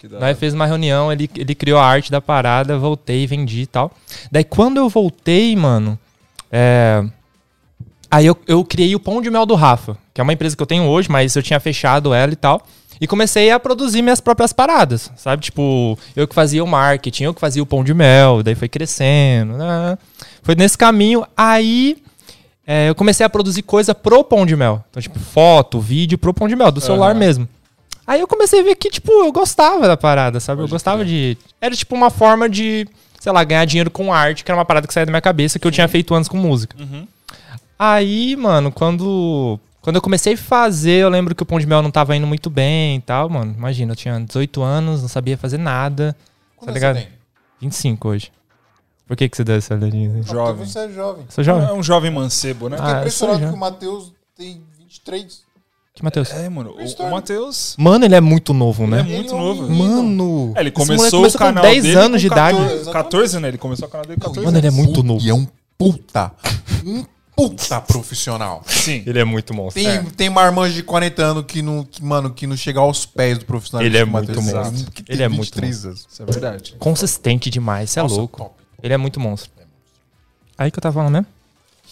da 0.10 0.18
hora. 0.18 0.36
fez 0.36 0.54
uma 0.54 0.66
reunião, 0.66 1.12
ele, 1.12 1.30
ele 1.36 1.54
criou 1.54 1.80
a 1.80 1.86
arte 1.86 2.12
da 2.12 2.22
parada, 2.22 2.78
voltei, 2.78 3.28
vendi 3.28 3.62
e 3.62 3.68
tal. 3.68 3.92
Daí 4.32 4.44
quando 4.44 4.78
eu 4.78 4.90
voltei, 4.90 5.56
mano, 5.56 5.98
é... 6.52 7.04
Aí 8.10 8.26
eu, 8.26 8.38
eu 8.46 8.64
criei 8.66 8.94
o 8.94 9.00
Pão 9.00 9.22
de 9.22 9.30
Mel 9.30 9.46
do 9.46 9.56
Rafa, 9.56 9.98
que 10.14 10.20
é 10.20 10.24
uma 10.24 10.34
empresa 10.34 10.56
que 10.56 10.62
eu 10.62 10.68
tenho 10.68 10.84
hoje, 10.84 11.10
mas 11.10 11.34
eu 11.34 11.42
tinha 11.42 11.60
fechado 11.62 12.14
ela 12.14 12.34
e 12.34 12.36
tal. 12.36 12.62
E 13.02 13.08
comecei 13.08 13.50
a 13.50 13.60
produzir 13.60 14.04
minhas 14.04 14.22
próprias 14.22 14.54
paradas, 14.54 15.12
sabe? 15.18 15.42
Tipo, 15.42 15.98
eu 16.16 16.28
que 16.28 16.36
fazia 16.36 16.64
o 16.64 16.68
marketing, 16.68 17.24
eu 17.24 17.34
que 17.34 17.42
fazia 17.42 17.64
o 17.64 17.66
Pão 17.66 17.84
de 17.84 17.96
Mel, 17.96 18.44
daí 18.44 18.54
foi 18.54 18.70
crescendo, 18.70 19.58
né? 19.58 19.98
Foi 20.44 20.54
nesse 20.54 20.78
caminho. 20.78 21.26
Aí 21.36 21.98
é, 22.66 22.90
eu 22.90 22.96
comecei 22.96 23.26
a 23.26 23.30
produzir 23.30 23.64
coisa 23.64 23.96
pro 23.96 24.24
Pão 24.24 24.46
de 24.46 24.56
Mel. 24.56 24.84
Então, 24.90 25.02
tipo, 25.02 25.20
foto, 25.20 25.80
vídeo 25.80 26.16
pro 26.18 26.32
Pão 26.32 26.48
de 26.48 26.56
Mel, 26.56 26.72
do 26.72 26.80
celular 26.80 27.10
Aham. 27.10 27.20
mesmo. 27.20 27.50
Aí 28.06 28.20
eu 28.20 28.28
comecei 28.28 28.60
a 28.60 28.64
ver 28.64 28.76
que, 28.76 28.90
tipo, 28.90 29.12
eu 29.12 29.32
gostava 29.32 29.88
da 29.88 29.98
parada, 29.98 30.40
sabe? 30.40 30.62
eu 30.62 30.68
gostava 30.68 31.04
de. 31.04 31.38
Era 31.60 31.76
tipo 31.76 31.96
uma 31.96 32.10
forma 32.10 32.48
de, 32.48 32.88
sei 33.20 33.32
lá, 33.32 33.44
ganhar 33.44 33.66
dinheiro 33.66 33.90
com 33.90 34.14
arte, 34.14 34.44
que 34.44 34.52
era 34.52 34.58
uma 34.58 34.66
parada 34.66 34.86
que 34.86 34.94
saía 34.94 35.06
da 35.06 35.12
minha 35.12 35.22
cabeça, 35.22 35.58
que 35.58 35.66
eu 35.66 35.72
tinha 35.72 35.88
feito 35.88 36.14
antes 36.14 36.30
com 36.30 36.38
música. 36.38 36.78
Uhum. 36.80 37.08
Aí, 37.80 38.36
mano, 38.36 38.72
quando. 38.72 39.60
Quando 39.82 39.96
eu 39.96 40.02
comecei 40.02 40.34
a 40.34 40.38
fazer, 40.38 41.02
eu 41.02 41.10
lembro 41.10 41.34
que 41.34 41.42
o 41.42 41.46
Pão 41.46 41.60
de 41.60 41.66
Mel 41.66 41.82
não 41.82 41.90
tava 41.90 42.16
indo 42.16 42.28
muito 42.28 42.50
bem 42.50 42.98
e 42.98 43.02
tal, 43.02 43.30
mano. 43.30 43.54
Imagina, 43.58 43.94
eu 43.94 43.96
tinha 43.96 44.20
18 44.20 44.62
anos, 44.62 45.02
não 45.02 45.10
sabia 45.10 45.38
fazer 45.38 45.58
nada. 45.58 46.16
Tá 46.64 46.72
ligado? 46.72 47.00
25 47.60 48.08
hoje. 48.08 48.32
Por 49.08 49.18
que, 49.18 49.28
que 49.28 49.36
você 49.36 49.44
deu 49.44 49.56
essa 49.56 49.74
olhadinha? 49.74 50.10
assim? 50.20 50.32
Jovem. 50.32 50.66
Você 50.66 50.80
é 50.80 50.90
jovem. 50.90 51.26
Sou 51.30 51.44
jovem? 51.44 51.68
É 51.68 51.74
um 51.74 51.84
jovem 51.84 52.12
mancebo, 52.12 52.70
né? 52.70 52.78
Ah, 52.80 52.82
Fiquei 52.82 52.94
eu 52.94 53.00
impressionado 53.00 53.48
que 53.48 53.54
o 53.54 53.58
Matheus 53.58 54.14
tem 54.38 54.62
23. 54.80 55.42
Que 55.94 56.04
Matheus? 56.04 56.32
É, 56.32 56.48
mano. 56.48 56.76
O, 56.78 57.04
o 57.04 57.12
Matheus. 57.12 57.76
Mano, 57.78 58.06
ele 58.06 58.16
é 58.16 58.22
muito 58.22 58.54
novo, 58.54 58.88
né? 58.88 59.02
Ele 59.02 59.14
é 59.14 59.16
muito 59.18 59.34
Ele 59.34 59.42
é 59.42 59.46
novo. 59.46 59.70
Mano. 59.70 60.54
É, 60.56 60.62
ele 60.62 60.72
moleque 60.72 60.72
começou, 60.72 61.08
o 61.08 61.10
começou 61.24 61.32
com 61.32 61.38
canal 61.46 61.64
10 61.64 61.84
dele 61.84 61.96
anos 61.98 62.22
de 62.22 62.30
com 62.30 62.34
idade. 62.34 62.58
14, 62.58 62.92
14, 62.92 63.40
né? 63.40 63.48
Ele 63.50 63.58
começou 63.58 63.88
o 63.88 63.92
canal 63.92 64.06
dele 64.06 64.20
com 64.22 64.28
14 64.28 64.46
Mano, 64.46 64.58
ele 64.58 64.68
é 64.68 64.70
anos. 64.70 64.80
muito 64.80 65.04
novo. 65.04 65.26
E 65.26 65.30
é 65.30 65.34
um 65.34 65.46
puta. 65.78 66.32
Um 66.86 67.04
puta 67.50 67.82
profissional. 67.82 68.64
Sim. 68.66 69.04
Ele 69.06 69.20
é 69.20 69.24
muito 69.24 69.54
monstro. 69.54 69.84
Tem, 69.84 70.04
tem 70.06 70.30
marmanjo 70.30 70.74
de 70.76 70.84
40 70.84 71.22
anos 71.24 71.46
que 71.48 71.62
não, 71.62 71.84
que, 71.84 72.04
mano, 72.04 72.30
que 72.32 72.46
não 72.48 72.56
chega 72.58 72.80
aos 72.80 73.06
pés 73.06 73.38
do 73.38 73.46
profissional. 73.46 73.86
Ele 73.86 73.98
é 73.98 74.06
muito 74.06 74.42
monstro. 74.42 74.92
Ele 75.08 75.24
é 75.24 75.28
muito 75.28 75.42
23 75.56 75.86
anos. 75.86 76.08
Isso 76.12 76.22
é 76.22 76.26
verdade. 76.26 76.76
Consistente 76.80 77.50
demais, 77.50 77.90
você 77.90 78.00
é 78.00 78.04
Nossa, 78.04 78.16
louco. 78.16 78.38
top. 78.40 78.52
Ele 78.84 78.94
é 78.94 78.98
muito 78.98 79.20
monstro. 79.20 79.52
Aí 80.58 80.70
que 80.72 80.78
eu 80.78 80.82
tava 80.82 80.94
falando 80.94 81.14
mesmo? 81.14 81.28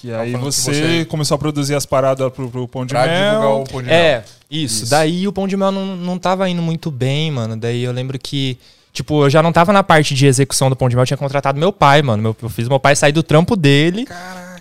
Que 0.01 0.13
aí 0.13 0.31
falando 0.31 0.49
que 0.49 0.55
você, 0.55 0.73
você- 0.73 1.05
começou 1.05 1.35
a 1.35 1.37
produzir 1.37 1.75
as 1.75 1.85
paradas 1.85 2.31
pro, 2.31 2.49
pro 2.49 2.67
Pão 2.67 2.85
de 2.85 2.93
Pra 2.93 3.05
divulgar 3.07 3.39
Mel. 3.39 3.61
o 3.61 3.63
Pão 3.69 3.81
de 3.81 3.87
Mel. 3.87 3.95
É, 3.95 4.23
isso. 4.49 4.83
Isso. 4.83 4.89
Daí 4.91 5.27
o 5.27 5.33
Pão 5.33 5.47
de 5.47 5.57
Mel 5.57 5.71
não, 5.71 5.95
não 5.95 6.17
tava 6.17 6.47
indo 6.49 6.61
muito 6.61 6.89
bem, 6.89 7.31
mano. 7.31 7.57
Daí 7.57 7.83
eu 7.83 7.91
lembro 7.91 8.17
que 8.19 8.57
Tipo, 8.91 9.23
eu 9.25 9.29
já 9.29 9.43
não 9.43 9.51
tava 9.53 9.71
na 9.71 9.83
parte 9.83 10.15
de 10.15 10.25
execução 10.25 10.67
do 10.67 10.75
pão 10.75 10.89
de 10.89 10.95
mel, 10.95 11.03
eu 11.03 11.07
tinha 11.07 11.15
contratado 11.15 11.59
meu 11.59 11.71
pai, 11.71 12.01
mano. 12.01 12.21
Meu- 12.23 12.35
eu 12.41 12.49
fiz 12.49 12.67
meu 12.67 12.79
pai 12.79 12.95
sair 12.95 13.11
do 13.11 13.21
trampo 13.21 13.55
dele. 13.55 14.05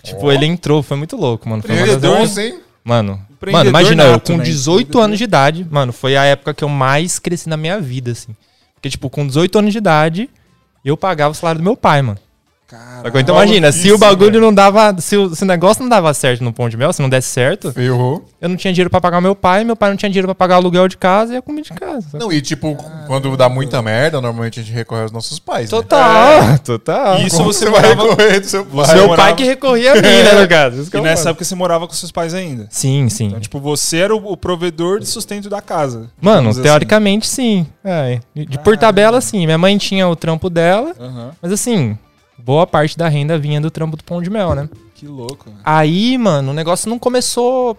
Tipo, 0.03 0.31
ele 0.31 0.45
entrou, 0.45 0.81
foi 0.81 0.97
muito 0.97 1.15
louco, 1.15 1.47
mano. 1.49 1.61
Foi 1.61 1.75
uma 1.75 1.85
das- 1.85 1.95
Empreendedor, 1.95 2.39
hein? 2.39 2.59
Mano, 2.83 3.19
mano, 3.51 3.69
imagina, 3.69 4.03
eu 4.03 4.19
com 4.19 4.37
né? 4.37 4.43
18 4.43 4.79
Empreendedor. 4.81 5.03
anos 5.03 5.17
de 5.17 5.23
idade, 5.23 5.67
mano, 5.69 5.91
foi 5.93 6.15
a 6.17 6.23
época 6.23 6.53
que 6.53 6.63
eu 6.63 6.69
mais 6.69 7.19
cresci 7.19 7.47
na 7.49 7.57
minha 7.57 7.79
vida, 7.79 8.11
assim. 8.11 8.35
Porque, 8.75 8.89
tipo, 8.89 9.09
com 9.09 9.27
18 9.27 9.59
anos 9.59 9.71
de 9.73 9.77
idade, 9.77 10.29
eu 10.83 10.95
pagava 10.95 11.31
o 11.31 11.35
salário 11.35 11.59
do 11.59 11.63
meu 11.63 11.75
pai, 11.75 12.01
mano. 12.01 12.17
Então 13.19 13.35
imagina, 13.35 13.71
se 13.71 13.91
o 13.91 13.97
bagulho 13.97 14.39
não 14.39 14.53
dava. 14.53 14.95
Se 14.99 15.17
o, 15.17 15.33
se 15.35 15.43
o 15.43 15.45
negócio 15.45 15.81
não 15.81 15.89
dava 15.89 16.13
certo 16.13 16.43
no 16.43 16.53
pão 16.53 16.69
de 16.69 16.77
mel, 16.77 16.93
se 16.93 17.01
não 17.01 17.09
desse 17.09 17.29
certo, 17.29 17.71
Ferrou. 17.71 18.23
eu 18.39 18.47
não 18.49 18.55
tinha 18.55 18.71
dinheiro 18.71 18.89
pra 18.89 19.01
pagar 19.01 19.19
meu 19.21 19.35
pai, 19.35 19.63
meu 19.63 19.75
pai 19.75 19.89
não 19.89 19.97
tinha 19.97 20.09
dinheiro 20.09 20.27
pra 20.27 20.35
pagar 20.35 20.55
o 20.55 20.57
aluguel 20.59 20.87
de 20.87 20.97
casa 20.97 21.33
e 21.33 21.37
a 21.37 21.41
comida 21.41 21.67
de 21.67 21.73
casa. 21.73 22.07
Não, 22.13 22.31
e 22.31 22.41
tipo, 22.41 22.75
quando 23.07 23.35
dá 23.35 23.49
muita 23.49 23.81
merda, 23.81 24.21
normalmente 24.21 24.59
a 24.59 24.63
gente 24.63 24.73
recorre 24.73 25.01
aos 25.03 25.11
nossos 25.11 25.39
pais. 25.39 25.71
Né? 25.71 25.77
Total, 25.77 26.59
total. 26.59 27.19
Isso 27.21 27.37
Como 27.37 27.51
você 27.53 27.65
você 27.65 27.69
vai 27.71 27.81
morava- 27.81 28.09
recorrer 28.09 28.39
do 28.39 28.45
seu 28.45 28.65
pai? 28.65 28.85
Você 28.85 28.93
meu 28.95 29.07
morava- 29.07 29.27
pai 29.29 29.35
que 29.35 29.43
recorria 29.43 29.91
a 29.93 29.95
mim, 29.95 30.01
né, 30.01 30.41
no 30.41 30.47
caso. 30.47 30.81
Isso 30.81 30.91
que 30.91 30.97
E 30.97 31.01
nessa 31.01 31.23
falo. 31.23 31.29
época 31.31 31.45
você 31.45 31.55
morava 31.55 31.87
com 31.87 31.93
seus 31.93 32.11
pais 32.11 32.33
ainda. 32.33 32.67
Sim, 32.69 33.09
sim. 33.09 33.27
Então, 33.27 33.39
tipo, 33.39 33.59
você 33.59 33.97
era 33.97 34.15
o, 34.15 34.37
provedor 34.37 34.99
de 34.99 35.05
sustento 35.07 35.49
da 35.49 35.61
casa. 35.61 36.09
Mano, 36.21 36.49
assim. 36.49 36.61
teoricamente 36.61 37.27
sim. 37.27 37.65
É, 37.83 38.19
de 38.35 38.57
por 38.59 38.77
tabela, 38.77 39.19
sim. 39.21 39.45
Minha 39.45 39.57
mãe 39.57 39.77
tinha 39.77 40.07
o 40.07 40.15
trampo 40.15 40.49
dela, 40.49 40.93
mas 41.41 41.51
assim, 41.51 41.97
boa 42.43 42.65
parte 42.67 42.97
da 42.97 43.07
renda 43.09 43.37
vinha 43.37 43.59
do 43.61 43.69
trampo 43.71 43.95
do 43.97 44.03
pão 44.03 44.21
de 44.21 44.29
mel, 44.29 44.55
né? 44.55 44.69
Que 44.95 45.07
louco. 45.07 45.45
velho. 45.45 45.57
Aí, 45.63 46.17
mano, 46.17 46.51
o 46.51 46.53
negócio 46.53 46.89
não 46.89 46.99
começou. 46.99 47.77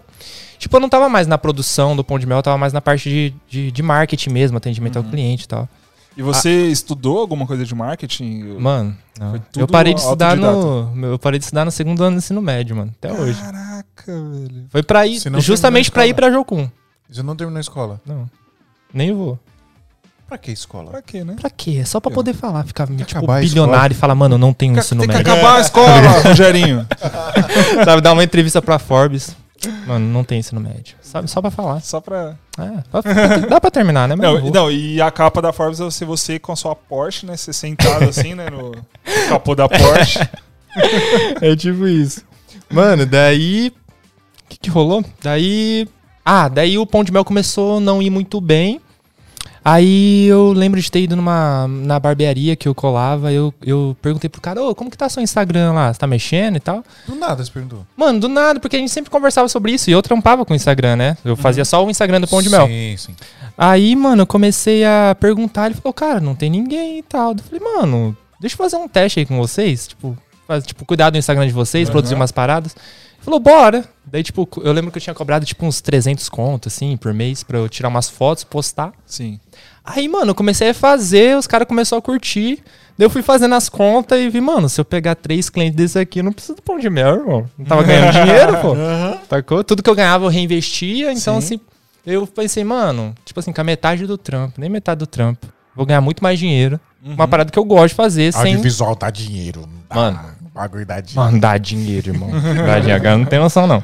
Tipo, 0.57 0.77
eu 0.77 0.79
não 0.79 0.89
tava 0.89 1.09
mais 1.09 1.27
na 1.27 1.37
produção 1.37 1.95
do 1.95 2.03
pão 2.03 2.17
de 2.19 2.25
mel, 2.25 2.37
eu 2.37 2.43
tava 2.43 2.57
mais 2.57 2.71
na 2.73 2.81
parte 2.81 3.09
de, 3.09 3.33
de, 3.49 3.71
de 3.71 3.83
marketing 3.83 4.29
mesmo, 4.29 4.57
atendimento 4.57 4.97
Uhum. 4.97 5.03
ao 5.05 5.09
cliente 5.09 5.45
e 5.45 5.47
tal. 5.47 5.67
E 6.15 6.21
você 6.21 6.67
estudou 6.67 7.19
alguma 7.19 7.47
coisa 7.47 7.65
de 7.65 7.73
marketing? 7.73 8.57
Mano, 8.59 8.95
eu 9.19 9.41
tudo 9.51 9.67
parei 9.67 9.93
de 9.93 10.01
estudar 10.01 10.35
no. 10.35 10.91
Eu 11.05 11.17
parei 11.17 11.39
de 11.39 11.45
estudar 11.45 11.63
no 11.63 11.71
segundo 11.71 12.03
ano 12.03 12.17
do 12.17 12.19
ensino 12.19 12.41
médio, 12.41 12.75
mano. 12.75 12.91
Até 12.97 13.13
hoje. 13.13 13.39
Caraca, 13.41 14.05
velho. 14.07 14.65
Foi 14.69 14.83
pra 14.83 15.07
ir. 15.07 15.19
Justamente 15.39 15.89
terminou 15.89 15.89
a 15.89 15.91
pra 15.93 16.07
ir 16.07 16.13
pra 16.13 16.31
Jocum. 16.31 16.69
Você 17.09 17.23
não 17.23 17.35
terminou 17.35 17.57
a 17.57 17.61
escola. 17.61 18.01
Não. 18.05 18.29
Nem 18.93 19.13
vou. 19.13 19.39
Pra 20.31 20.37
que 20.37 20.49
escola? 20.53 20.91
Pra 20.91 21.01
quê, 21.01 21.25
né? 21.25 21.35
Pra 21.37 21.49
quê? 21.49 21.79
É 21.81 21.83
só 21.83 21.99
pra 21.99 22.09
poder 22.09 22.33
falar, 22.33 22.63
ficar 22.63 22.87
tipo, 22.87 23.27
bilionário 23.41 23.93
e 23.93 23.97
falar, 23.97 24.15
mano, 24.15 24.35
eu 24.35 24.39
não 24.39 24.53
tenho 24.53 24.79
ensino 24.79 25.01
Tem 25.01 25.09
que 25.09 25.17
médio. 25.17 25.33
acabar 25.33 25.57
a 25.57 25.59
escola, 25.61 26.07
Rogerinho. 26.23 26.87
Sabe, 27.83 28.01
dar 28.01 28.13
uma 28.13 28.23
entrevista 28.23 28.61
pra 28.61 28.79
Forbes. 28.79 29.35
Mano, 29.85 30.07
não 30.07 30.23
tem 30.23 30.39
ensino 30.39 30.61
médio. 30.61 30.95
Sabe, 31.01 31.29
só 31.29 31.41
pra 31.41 31.51
falar. 31.51 31.81
Só 31.81 31.99
pra. 31.99 32.35
É, 32.57 32.81
pra- 32.89 33.37
dá 33.49 33.59
pra 33.59 33.69
terminar, 33.69 34.07
né? 34.07 34.15
Mas 34.15 34.25
Não, 34.41 34.49
não, 34.51 34.71
e 34.71 35.01
a 35.01 35.11
capa 35.11 35.41
da 35.41 35.51
Forbes 35.51 35.81
é 35.81 35.83
você, 35.83 36.05
você 36.05 36.39
com 36.39 36.53
a 36.53 36.55
sua 36.55 36.77
Porsche, 36.77 37.25
né? 37.25 37.35
Você 37.35 37.51
sentado 37.51 38.05
assim, 38.05 38.33
né? 38.33 38.49
No 38.49 38.71
capô 39.27 39.53
da 39.53 39.67
Porsche. 39.67 40.19
É 41.41 41.53
tipo 41.57 41.85
isso. 41.85 42.21
Mano, 42.69 43.05
daí. 43.05 43.67
O 43.67 44.49
que, 44.49 44.57
que 44.61 44.69
rolou? 44.69 45.03
Daí. 45.21 45.85
Ah, 46.23 46.47
daí 46.47 46.77
o 46.77 46.85
pão 46.85 47.03
de 47.03 47.11
mel 47.11 47.25
começou 47.25 47.77
a 47.77 47.79
não 47.81 48.01
ir 48.01 48.09
muito 48.09 48.39
bem. 48.39 48.79
Aí 49.63 50.25
eu 50.25 50.51
lembro 50.53 50.81
de 50.81 50.91
ter 50.91 51.01
ido 51.01 51.15
numa 51.15 51.67
na 51.67 51.99
barbearia 51.99 52.55
que 52.55 52.67
eu 52.67 52.73
colava, 52.73 53.31
eu, 53.31 53.53
eu 53.61 53.95
perguntei 54.01 54.27
pro 54.27 54.41
cara, 54.41 54.61
ô, 54.61 54.73
como 54.73 54.89
que 54.89 54.97
tá 54.97 55.07
seu 55.07 55.21
Instagram 55.21 55.73
lá? 55.73 55.93
Você 55.93 55.99
tá 55.99 56.07
mexendo 56.07 56.55
e 56.55 56.59
tal? 56.59 56.83
Do 57.07 57.13
nada, 57.15 57.43
você 57.43 57.51
perguntou. 57.51 57.85
Mano, 57.95 58.19
do 58.19 58.27
nada, 58.27 58.59
porque 58.59 58.75
a 58.75 58.79
gente 58.79 58.91
sempre 58.91 59.11
conversava 59.11 59.47
sobre 59.47 59.71
isso 59.71 59.89
e 59.89 59.93
eu 59.93 60.01
trampava 60.01 60.43
com 60.43 60.53
o 60.53 60.55
Instagram, 60.55 60.95
né? 60.95 61.17
Eu 61.23 61.35
fazia 61.35 61.63
só 61.63 61.85
o 61.85 61.91
Instagram 61.91 62.19
do 62.21 62.27
pão 62.27 62.41
de 62.41 62.49
mel. 62.49 62.65
Sim, 62.65 62.95
sim. 62.97 63.15
Aí, 63.55 63.95
mano, 63.95 64.23
eu 64.23 64.27
comecei 64.27 64.83
a 64.83 65.15
perguntar, 65.19 65.67
ele 65.67 65.75
falou, 65.75 65.93
cara, 65.93 66.19
não 66.19 66.33
tem 66.33 66.49
ninguém 66.49 66.97
e 66.97 67.03
tal. 67.03 67.33
Eu 67.33 67.43
falei, 67.43 67.59
mano, 67.59 68.17
deixa 68.39 68.55
eu 68.55 68.57
fazer 68.57 68.77
um 68.77 68.87
teste 68.87 69.19
aí 69.19 69.25
com 69.27 69.37
vocês, 69.37 69.89
tipo, 69.89 70.17
faz, 70.47 70.65
tipo, 70.65 70.83
cuidar 70.85 71.11
do 71.11 71.19
Instagram 71.19 71.45
de 71.45 71.53
vocês, 71.53 71.87
Aham. 71.87 71.91
produzir 71.91 72.15
umas 72.15 72.31
paradas. 72.31 72.75
Falou, 73.21 73.39
bora. 73.39 73.85
Daí, 74.05 74.23
tipo, 74.23 74.47
eu 74.63 74.73
lembro 74.73 74.91
que 74.91 74.97
eu 74.97 75.01
tinha 75.01 75.13
cobrado, 75.13 75.45
tipo, 75.45 75.65
uns 75.65 75.79
300 75.79 76.27
contos, 76.27 76.73
assim, 76.73 76.97
por 76.97 77.13
mês, 77.13 77.43
pra 77.43 77.57
eu 77.59 77.69
tirar 77.69 77.87
umas 77.87 78.09
fotos, 78.09 78.43
postar. 78.43 78.91
Sim. 79.05 79.39
Aí, 79.85 80.07
mano, 80.07 80.31
eu 80.31 80.35
comecei 80.35 80.69
a 80.71 80.73
fazer, 80.73 81.37
os 81.37 81.47
caras 81.47 81.67
começaram 81.67 81.99
a 81.99 82.01
curtir. 82.01 82.59
Daí 82.97 83.05
eu 83.05 83.09
fui 83.09 83.21
fazendo 83.21 83.55
as 83.55 83.69
contas 83.69 84.19
e 84.19 84.29
vi, 84.29 84.41
mano, 84.41 84.67
se 84.67 84.81
eu 84.81 84.85
pegar 84.85 85.15
três 85.15 85.49
clientes 85.49 85.75
desse 85.75 85.97
aqui, 85.97 86.19
eu 86.19 86.23
não 86.23 86.33
preciso 86.33 86.55
do 86.55 86.61
pão 86.61 86.77
de 86.77 86.89
mel, 86.89 87.15
irmão. 87.15 87.49
Não 87.57 87.65
tava 87.65 87.83
ganhando 87.83 88.11
dinheiro, 88.13 88.57
pô. 88.59 88.75
Sacou? 89.29 89.63
Tudo 89.63 89.81
que 89.81 89.89
eu 89.89 89.95
ganhava 89.95 90.25
eu 90.25 90.29
reinvestia, 90.29 91.11
então 91.13 91.39
Sim. 91.39 91.55
assim, 91.55 91.61
eu 92.05 92.27
pensei, 92.27 92.63
mano, 92.63 93.15
tipo 93.23 93.39
assim, 93.39 93.53
com 93.53 93.61
a 93.61 93.63
metade 93.63 94.05
do 94.05 94.17
trampo, 94.17 94.59
nem 94.59 94.69
metade 94.69 94.99
do 94.99 95.07
trampo, 95.07 95.47
vou 95.75 95.85
ganhar 95.85 96.01
muito 96.01 96.21
mais 96.21 96.37
dinheiro. 96.37 96.79
Uma 97.03 97.27
parada 97.27 97.51
que 97.51 97.57
eu 97.57 97.65
gosto 97.65 97.89
de 97.89 97.95
fazer 97.95 98.31
sem. 98.31 98.53
Audiovisual 98.53 98.95
dá 98.95 99.09
dinheiro. 99.09 99.67
Dá, 99.89 99.95
Mano. 99.95 100.19
Bagulho 100.53 100.85
dá 100.85 100.99
dinheiro. 100.99 101.25
Mano, 101.25 101.39
dá 101.39 101.57
dinheiro, 101.57 102.09
irmão. 102.09 102.29
Dá 102.29 102.79
dinheiro, 102.79 102.95
agora 103.01 103.17
não 103.17 103.25
tem 103.25 103.39
noção, 103.39 103.65
não. 103.65 103.81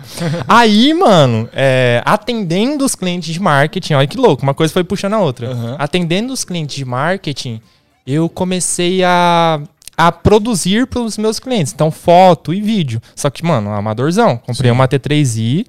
Aí, 0.48 0.94
mano, 0.94 1.48
é, 1.54 2.02
atendendo 2.06 2.84
os 2.84 2.94
clientes 2.94 3.34
de 3.34 3.40
marketing, 3.40 3.94
olha 3.94 4.08
que 4.08 4.18
louco, 4.18 4.44
uma 4.44 4.54
coisa 4.54 4.74
foi 4.74 4.84
puxando 4.84 5.14
a 5.14 5.20
outra. 5.20 5.52
Aham. 5.52 5.76
Atendendo 5.80 6.34
os 6.34 6.44
clientes 6.44 6.76
de 6.76 6.84
marketing, 6.84 7.62
eu 8.06 8.28
comecei 8.28 9.02
a, 9.04 9.62
a 9.96 10.12
produzir 10.12 10.88
para 10.88 11.00
os 11.00 11.18
meus 11.18 11.40
clientes. 11.40 11.72
Então, 11.74 11.90
foto 11.90 12.54
e 12.54 12.62
vídeo. 12.62 13.02
Só 13.16 13.30
que, 13.30 13.46
mano, 13.46 13.72
amadorzão. 13.72 14.38
Comprei 14.38 14.70
uma 14.70 14.88
T3i 14.90 15.66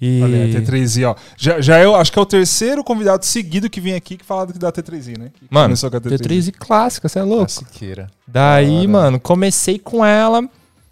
e. 0.00 0.22
Olha, 0.22 0.44
a 0.44 0.48
T3i, 0.48 1.08
ó. 1.08 1.14
Já, 1.36 1.60
já 1.60 1.80
eu 1.80 1.94
acho 1.94 2.12
que 2.12 2.18
é 2.18 2.22
o 2.22 2.26
terceiro 2.26 2.84
convidado 2.84 3.24
seguido 3.24 3.70
que 3.70 3.80
vem 3.80 3.94
aqui 3.94 4.16
que 4.16 4.24
fala 4.24 4.46
da 4.46 4.72
T3i, 4.72 5.18
né? 5.18 5.30
Que 5.34 5.46
Mano, 5.50 5.66
começou 5.66 5.90
com 5.90 5.96
a 5.96 6.00
T3i 6.00 6.52
clássica, 6.52 7.08
você 7.08 7.18
é 7.18 7.22
louco. 7.22 7.50
Siqueira. 7.50 8.08
Daí, 8.26 8.86
mano, 8.86 9.18
comecei 9.18 9.78
com 9.78 10.04
ela, 10.04 10.46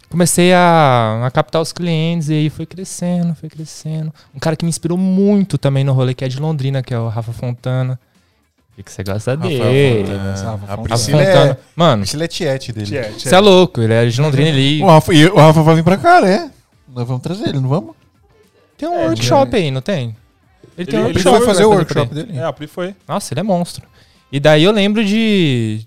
comecei 0.09 0.53
a, 0.53 1.23
a 1.25 1.31
captar 1.31 1.61
os 1.61 1.71
clientes 1.71 2.29
e 2.29 2.33
aí 2.33 2.49
foi 2.49 2.65
crescendo, 2.65 3.35
foi 3.35 3.49
crescendo. 3.49 4.13
Um 4.33 4.39
cara 4.39 4.55
que 4.55 4.65
me 4.65 4.69
inspirou 4.69 4.97
muito 4.97 5.57
também 5.57 5.83
no 5.83 5.93
rolê, 5.93 6.13
que 6.13 6.25
é 6.25 6.27
de 6.27 6.39
Londrina, 6.39 6.81
que 6.81 6.93
é 6.93 6.99
o 6.99 7.07
Rafa 7.07 7.31
Fontana. 7.33 7.99
E 8.77 8.83
que 8.83 8.91
você 8.91 9.03
gosta 9.03 9.37
dele. 9.37 10.03
Fontana. 10.05 10.31
Rafa 10.31 10.51
A 10.51 10.57
Fontana. 10.57 10.83
Priscila 10.83 11.23
é. 11.23 11.57
Mano, 11.75 12.01
Priscila 12.01 12.23
é 12.25 12.27
tiete 12.27 12.73
dele. 12.73 13.13
Você 13.17 13.33
é 13.33 13.39
louco, 13.39 13.81
ele 13.81 13.93
é 13.93 14.05
de 14.05 14.19
Londrina, 14.19 14.49
ele 14.49 14.81
O 14.83 14.87
Rafa, 14.87 15.13
e 15.13 15.25
o 15.27 15.35
Rafa 15.35 15.61
vai 15.61 15.75
vir 15.75 15.83
pra 15.83 15.97
cá, 15.97 16.19
né? 16.19 16.51
Nós 16.93 17.07
vamos 17.07 17.21
trazer 17.21 17.49
ele, 17.49 17.59
não 17.59 17.69
vamos? 17.69 17.95
Tem 18.77 18.87
um 18.89 18.93
É, 18.99 19.05
workshop 19.07 19.55
aí, 19.55 19.71
não 19.71 19.81
tem? 19.81 20.15
Ele 20.77 20.85
tem 20.89 20.99
um 20.99 21.03
Ele- 21.03 21.11
ele 21.11 21.19
workshop. 21.19 21.37
foi 21.37 21.45
fazer 21.45 21.65
o 21.65 21.69
workshop 21.69 22.13
ele. 22.15 22.23
dele. 22.25 22.37
É, 22.39 22.43
a 22.43 22.51
Pri 22.53 22.67
foi. 22.67 22.93
Nossa, 23.07 23.33
ele 23.33 23.39
é 23.39 23.43
monstro. 23.43 23.85
E 24.31 24.39
daí 24.39 24.63
eu 24.63 24.71
lembro 24.71 25.03
de. 25.05 25.81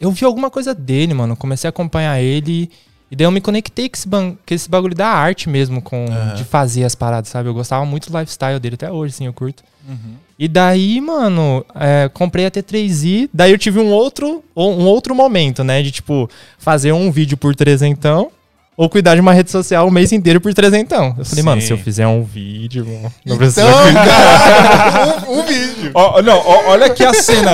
Eu 0.00 0.10
vi 0.10 0.24
alguma 0.24 0.50
coisa 0.50 0.74
dele, 0.74 1.12
mano. 1.14 1.36
Comecei 1.36 1.68
a 1.68 1.70
acompanhar 1.70 2.20
ele. 2.20 2.70
E 3.10 3.14
daí 3.16 3.26
eu 3.26 3.30
me 3.30 3.42
conectei 3.42 3.88
com 3.90 3.94
esse, 3.96 4.08
ban... 4.08 4.30
com 4.46 4.54
esse 4.54 4.70
bagulho 4.70 4.94
da 4.94 5.06
arte 5.06 5.48
mesmo, 5.48 5.82
com 5.82 6.06
Aham. 6.06 6.34
de 6.34 6.44
fazer 6.44 6.82
as 6.84 6.94
paradas, 6.94 7.28
sabe? 7.28 7.48
Eu 7.48 7.54
gostava 7.54 7.84
muito 7.84 8.10
do 8.10 8.18
lifestyle 8.18 8.58
dele 8.58 8.74
até 8.76 8.90
hoje, 8.90 9.12
assim, 9.14 9.26
eu 9.26 9.32
curto. 9.34 9.62
Uhum. 9.86 10.14
E 10.38 10.48
daí, 10.48 10.98
mano, 11.00 11.64
é, 11.74 12.08
comprei 12.08 12.46
a 12.46 12.50
T3i. 12.50 13.28
Daí 13.32 13.52
eu 13.52 13.58
tive 13.58 13.78
um 13.80 13.90
outro, 13.92 14.42
um 14.56 14.86
outro 14.86 15.14
momento, 15.14 15.62
né? 15.62 15.82
De 15.82 15.90
tipo, 15.90 16.28
fazer 16.58 16.92
um 16.92 17.10
vídeo 17.12 17.36
por 17.36 17.54
trezentão. 17.54 18.30
Ou 18.76 18.88
cuidar 18.88 19.14
de 19.14 19.20
uma 19.20 19.32
rede 19.34 19.50
social 19.50 19.86
o 19.86 19.90
mês 19.90 20.12
inteiro 20.12 20.40
por 20.40 20.52
trezentão. 20.54 21.14
Eu 21.18 21.24
falei, 21.24 21.44
mano, 21.44 21.60
Sim. 21.60 21.66
se 21.66 21.72
eu 21.74 21.78
fizer 21.78 22.06
um 22.06 22.24
vídeo, 22.24 22.86
mano, 22.86 23.12
não 23.26 23.36
precisa 23.36 23.62
Então, 23.68 23.92
cara, 24.04 25.24
um, 25.28 25.38
um 25.40 25.42
vídeo. 25.46 25.90
Ó, 25.94 26.22
não, 26.22 26.38
ó, 26.38 26.70
olha 26.70 26.86
aqui 26.86 27.04
a 27.04 27.12
cena. 27.12 27.50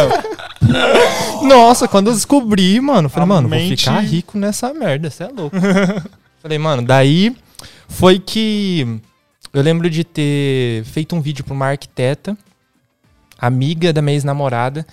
Nossa, 1.42 1.88
quando 1.88 2.09
eu 2.09 2.14
descobri, 2.14 2.81
mano, 2.81 3.09
falei, 3.09 3.24
A 3.24 3.26
mano, 3.26 3.48
mente- 3.48 3.85
vou 3.87 3.94
ficar 3.94 4.00
rico 4.00 4.38
nessa 4.38 4.72
merda, 4.72 5.11
você 5.11 5.24
é 5.24 5.28
louco. 5.28 5.57
falei, 6.40 6.59
mano, 6.59 6.83
daí 6.83 7.35
foi 7.88 8.18
que 8.18 9.00
eu 9.52 9.62
lembro 9.62 9.88
de 9.90 10.04
ter 10.04 10.85
feito 10.85 11.16
um 11.16 11.20
vídeo 11.20 11.44
pra 11.44 11.54
uma 11.54 11.66
arquiteta, 11.66 12.37
amiga 13.40 13.92
da 13.92 14.00
minha 14.02 14.14
ex-namorada, 14.14 14.87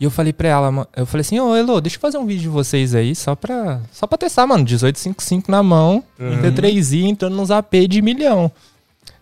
e 0.00 0.04
eu 0.04 0.10
falei 0.10 0.32
pra 0.32 0.48
ela, 0.48 0.88
eu 0.96 1.06
falei 1.06 1.20
assim, 1.20 1.38
ô 1.38 1.54
Elo, 1.54 1.80
deixa 1.80 1.96
eu 1.96 2.00
fazer 2.00 2.18
um 2.18 2.26
vídeo 2.26 2.42
de 2.42 2.48
vocês 2.48 2.94
aí, 2.94 3.14
só 3.14 3.34
pra, 3.34 3.80
só 3.92 4.06
pra 4.06 4.18
testar, 4.18 4.46
mano, 4.46 4.64
1855 4.64 5.50
na 5.50 5.62
mão, 5.62 6.02
um 6.18 6.42
T3i 6.42 7.04
entrando 7.04 7.36
nos 7.36 7.50
AP 7.50 7.74
de 7.88 8.02
milhão. 8.02 8.50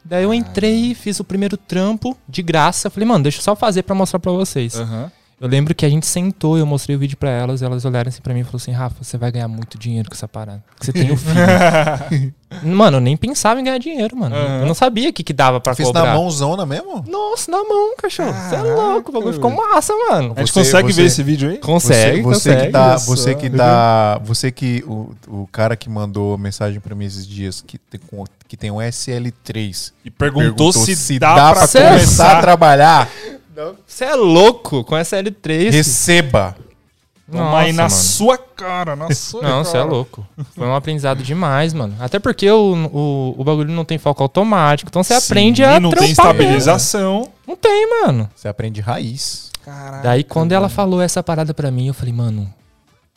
Daí 0.05 0.25
eu 0.25 0.35
entrei, 0.35 0.95
fiz 0.95 1.21
o 1.21 1.25
primeiro 1.25 1.57
trampo 1.57 2.17
de 2.29 2.43
graça, 2.43 2.91
falei, 2.91 3.07
mano, 3.09 3.23
deixa 3.23 3.39
eu 3.39 3.43
só 3.43 3.55
fazer 3.55 3.83
pra 3.83 3.95
mostrar 3.95 4.19
pra 4.19 4.33
vocês. 4.33 4.77
Aham. 4.77 5.13
Eu 5.43 5.49
lembro 5.49 5.75
que 5.75 5.85
a 5.85 5.89
gente 5.89 6.07
sentou, 6.07 6.57
eu 6.57 6.65
mostrei 6.65 6.95
o 6.95 6.99
vídeo 7.01 7.17
pra 7.17 7.29
elas, 7.29 7.63
elas 7.63 7.85
olharam 7.85 8.09
assim 8.09 8.23
pra 8.23 8.33
mim 8.33 8.41
e 8.41 8.45
falaram 8.45 8.59
assim: 8.59 8.71
Rafa, 8.71 9.03
você 9.03 9.19
vai 9.19 9.33
ganhar 9.33 9.49
muito 9.49 9.77
dinheiro 9.77 10.09
com 10.09 10.15
essa 10.15 10.29
parada. 10.29 10.63
Porque 10.69 10.87
você 10.87 10.93
tem 10.93 11.11
o 11.11 11.17
filho. 11.17 12.33
mano, 12.77 12.99
eu 12.99 13.01
nem 13.01 13.17
pensava 13.17 13.59
em 13.61 13.65
ganhar 13.65 13.79
dinheiro, 13.79 14.17
mano. 14.17 14.37
Aham. 14.37 14.61
Eu 14.61 14.67
não 14.67 14.75
sabia 14.75 15.11
o 15.11 15.13
que, 15.13 15.25
que 15.25 15.33
dava 15.33 15.61
pra 15.61 15.75
Fez 15.75 15.89
cobrar. 15.89 16.05
na 16.05 16.15
mãozona 16.15 16.65
mesmo? 16.65 17.05
Nossa, 17.09 17.51
na 17.51 17.59
mão, 17.65 17.97
cachorro. 17.97 18.33
Você 18.33 18.55
é 18.55 18.63
louco, 18.63 19.11
o 19.11 19.13
bagulho 19.15 19.35
ficou 19.35 19.51
massa, 19.51 19.93
mano. 20.09 20.33
A 20.37 20.41
gente 20.41 20.53
Você- 20.53 20.61
consegue 20.61 20.93
você- 20.93 21.01
ver 21.03 21.07
esse 21.09 21.23
vídeo 21.25 21.51
aí? 21.51 21.59
Consegue, 21.59 22.23
você, 22.23 22.23
você 22.23 22.51
consegue. 22.53 22.67
que 22.67 22.73
tá, 22.73 22.97
você 22.99 23.35
que 23.35 23.51
tá, 23.51 24.19
você 24.25 24.53
que 24.53 24.85
o, 24.87 25.13
o 25.27 25.49
cara 25.51 25.75
que 25.75 25.89
mandou 25.91 26.39
mensagem 26.39 26.79
pra 26.79 26.95
mim 26.95 27.07
esses 27.07 27.27
dias 27.27 27.61
que 27.67 27.79
tem, 27.79 27.99
com- 28.09 28.25
que 28.47 28.57
tem 28.57 28.71
um 28.71 28.77
SL3 28.77 29.93
E 30.05 30.11
perguntou, 30.11 30.73
se, 30.73 31.19
dá, 31.19 31.35
dá 31.35 31.53
pra, 31.55 31.67
pra 31.67 31.89
começar 31.89 32.39
a 32.39 32.41
trabalhar, 32.41 33.09
Você 33.87 34.05
é 34.05 34.15
louco 34.15 34.83
com 34.85 34.97
essa 34.97 35.17
L3. 35.23 35.71
receba. 35.71 36.57
Toma 37.31 37.61
aí 37.61 37.73
na 37.73 37.85
mano. 37.85 37.95
sua 37.95 38.37
cara, 38.37 38.95
na 38.95 39.13
sua 39.15 39.43
Não, 39.43 39.65
você 39.65 39.79
é 39.79 39.83
louco. 39.83 40.27
Foi 40.55 40.67
um 40.67 40.75
aprendizado 40.75 41.23
demais, 41.23 41.73
mano. 41.73 41.95
Até 41.99 42.19
porque 42.19 42.51
o, 42.51 42.75
o, 42.93 43.35
o 43.41 43.45
bagulho 43.45 43.73
não 43.73 43.85
tem 43.87 43.97
foco 43.97 44.23
automático. 44.23 44.91
Então 44.91 45.03
você 45.03 45.19
Sim, 45.19 45.27
aprende 45.27 45.65
a 45.65 45.81
não 45.81 45.91
tem 45.91 46.13
trampar 46.15 46.35
mesmo. 46.35 46.43
estabilização. 46.49 47.29
Não 47.47 47.57
tem, 47.57 47.89
mano. 48.05 48.29
Você 48.35 48.49
aprende 48.49 48.81
raiz. 48.83 49.51
Caraca. 49.65 50.03
Daí 50.03 50.25
quando 50.25 50.53
ela 50.53 50.63
mano. 50.63 50.75
falou 50.75 51.01
essa 51.01 51.23
parada 51.23 51.55
pra 51.55 51.71
mim, 51.71 51.87
eu 51.89 51.95
falei, 51.95 52.13
mano, 52.13 52.53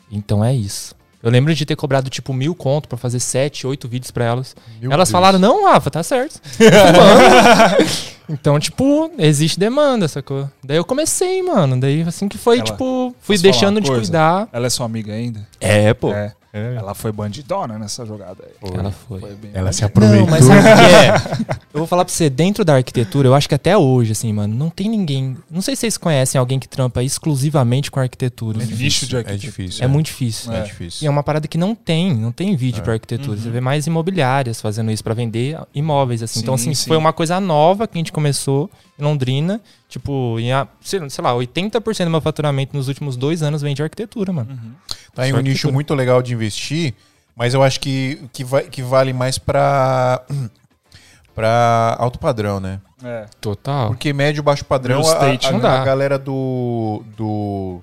então 0.09 0.45
é 0.45 0.53
isso. 0.53 0.95
Eu 1.25 1.31
lembro 1.31 1.55
de 1.55 1.65
ter 1.65 1.75
cobrado 1.75 2.07
tipo 2.07 2.31
mil 2.31 2.53
conto 2.53 2.87
pra 2.87 2.99
fazer 2.99 3.19
sete, 3.19 3.65
oito 3.65 3.87
vídeos 3.87 4.11
pra 4.11 4.23
elas. 4.25 4.55
Meu 4.79 4.91
elas 4.91 5.09
Deus. 5.09 5.11
falaram, 5.11 5.39
não, 5.39 5.65
Rafa, 5.65 5.89
tá 5.89 6.03
certo. 6.03 6.39
Então, 8.27 8.59
tipo, 8.59 9.11
existe 9.19 9.59
demanda, 9.59 10.07
sacou? 10.07 10.49
Daí 10.63 10.77
eu 10.77 10.83
comecei, 10.83 11.43
mano. 11.43 11.79
Daí 11.79 12.01
assim 12.01 12.27
que 12.27 12.39
foi, 12.39 12.55
Ela- 12.57 12.65
tipo, 12.65 13.15
fui 13.19 13.37
deixando 13.37 13.79
de 13.79 13.87
coisa? 13.87 14.01
cuidar. 14.01 14.49
Ela 14.51 14.65
é 14.65 14.69
sua 14.69 14.87
amiga 14.87 15.13
ainda? 15.13 15.47
É, 15.61 15.93
pô. 15.93 16.11
É. 16.11 16.33
É. 16.57 16.75
Ela 16.75 16.93
foi 16.95 17.11
bandidona 17.11 17.77
nessa 17.77 18.05
jogada 18.05 18.37
aí. 18.45 18.71
Ela 18.73 18.91
foi. 18.91 19.19
bem 19.35 19.51
Ela 19.53 19.73
se 19.73 19.83
aproveitou. 19.83 20.25
Não, 20.25 20.31
mas 20.31 20.45
sabe 20.45 20.59
o 20.59 20.63
que 20.63 21.49
é? 21.51 21.55
Eu 21.75 21.79
vou 21.79 21.87
falar 21.87 22.05
pra 22.05 22.13
você, 22.13 22.29
dentro 22.29 22.63
da 22.63 22.75
arquitetura, 22.75 23.27
eu 23.27 23.35
acho 23.35 23.49
que 23.49 23.55
até 23.55 23.77
hoje, 23.77 24.13
assim, 24.13 24.31
mano, 24.31 24.55
não 24.55 24.69
tem 24.69 24.87
ninguém. 24.87 25.35
Não 25.51 25.61
sei 25.61 25.75
se 25.75 25.81
vocês 25.81 25.97
conhecem 25.97 26.39
alguém 26.39 26.57
que 26.57 26.69
trampa 26.69 27.03
exclusivamente 27.03 27.91
com 27.91 27.99
arquitetura. 27.99 28.63
É 28.63 28.65
nicho 28.65 29.05
de 29.05 29.13
É 29.15 29.19
arquitetura. 29.19 29.51
difícil. 29.51 29.83
É 29.83 29.87
muito 29.87 30.05
difícil. 30.05 30.53
É, 30.53 30.59
É. 30.59 30.63
difícil. 30.63 31.03
E 31.03 31.07
é 31.07 31.09
uma 31.09 31.21
parada 31.21 31.49
que 31.49 31.57
não 31.57 31.75
tem, 31.75 32.13
não 32.15 32.31
tem 32.31 32.55
vídeo 32.55 32.79
É. 32.79 32.81
pra 32.81 32.93
arquitetura. 32.93 33.31
Uhum. 33.35 33.43
Você 33.43 33.49
vê 33.49 33.59
mais 33.59 33.85
imobiliárias 33.87 34.61
fazendo 34.61 34.89
isso 34.89 35.03
pra 35.03 35.13
vender 35.13 35.57
imóveis, 35.75 36.23
assim. 36.23 36.39
então, 36.39 36.55
Sim, 36.57 36.69
assim, 36.71 36.75
sim. 36.83 36.87
foi 36.87 36.95
uma 36.95 37.11
coisa 37.11 37.41
nova 37.41 37.85
que 37.89 37.97
a 37.97 37.99
gente 37.99 38.13
começou 38.13 38.69
em 38.97 39.03
Londrina. 39.03 39.59
Tipo, 39.87 40.37
em, 40.39 40.49
sei 40.81 41.23
lá, 41.23 41.31
80% 41.33 42.03
do 42.05 42.09
meu 42.09 42.19
faturamento 42.21 42.75
nos 42.75 42.87
últimos 42.87 43.15
dois 43.15 43.41
anos 43.43 43.61
vem 43.61 43.73
de 43.75 43.83
arquitetura, 43.83 44.33
mano. 44.33 44.51
Uhum. 44.51 44.71
Tá 45.13 45.27
em 45.27 45.33
um 45.33 45.39
nicho 45.39 45.71
muito 45.71 45.93
legal 45.93 46.21
de 46.21 46.33
investir, 46.33 46.93
mas 47.35 47.53
eu 47.53 47.61
acho 47.63 47.79
que, 47.79 48.19
que, 48.33 48.43
vai, 48.43 48.63
que 48.63 48.81
vale 48.81 49.13
mais 49.13 49.37
pra, 49.37 50.21
pra 51.33 51.95
alto 51.99 52.19
padrão, 52.19 52.59
né? 52.59 52.79
É. 53.03 53.25
Total. 53.39 53.87
Porque 53.89 54.11
médio 54.13 54.39
e 54.39 54.43
baixo 54.43 54.65
padrão, 54.65 55.01
Real 55.01 55.13
a, 55.21 55.25
a- 55.25 55.51
não 55.51 55.69
a 55.69 55.83
galera 55.85 56.17
do, 56.17 57.03
do... 57.15 57.79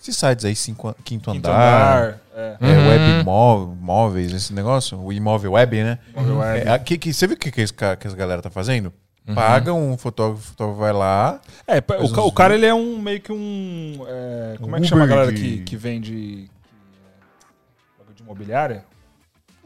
Esses 0.00 0.16
sites 0.16 0.44
aí, 0.44 0.56
cinco, 0.56 0.94
quinto, 1.04 1.30
Quinto 1.30 1.48
andar, 1.48 1.96
andar. 1.98 2.20
É. 2.34 2.56
é, 2.60 2.66
Uhum. 2.66 2.88
web 2.88 3.76
móveis, 3.80 4.32
esse 4.32 4.52
negócio, 4.52 4.98
o 4.98 5.12
imóvel 5.12 5.52
web, 5.52 5.82
né? 5.82 5.98
Móvel 6.14 6.38
web. 6.38 6.60
É, 6.68 6.72
a- 6.72 6.78
que, 6.78 6.98
que, 6.98 7.12
você 7.12 7.26
viu 7.26 7.36
o 7.36 7.38
que, 7.38 7.50
que, 7.50 7.60
esse 7.60 7.72
que 7.72 7.84
essa 7.84 8.16
galera 8.16 8.40
tá 8.42 8.50
fazendo? 8.50 8.92
Uhum. 9.28 9.34
Paga 9.36 9.72
um 9.72 9.96
fotógrafo, 9.96 10.42
o 10.42 10.46
fotógrafo 10.50 10.80
vai 10.80 10.92
lá, 10.92 11.40
É, 11.66 11.78
o, 11.78 12.02
uns 12.04 12.12
o 12.12 12.32
cara 12.32 12.54
ele 12.54 12.66
é 12.66 12.74
um 12.74 12.98
meio 12.98 13.20
que 13.20 13.32
um. 13.32 14.04
é, 14.08 14.56
como 14.60 14.74
é 14.76 14.80
que 14.80 14.86
chama 14.88 15.02
a 15.02 15.04
Uber 15.04 15.16
galera 15.16 15.32
de- 15.32 15.40
que, 15.40 15.58
que 15.62 15.76
vende. 15.76 16.50
É, 18.00 18.12
de 18.14 18.22
imobiliária? 18.22 18.84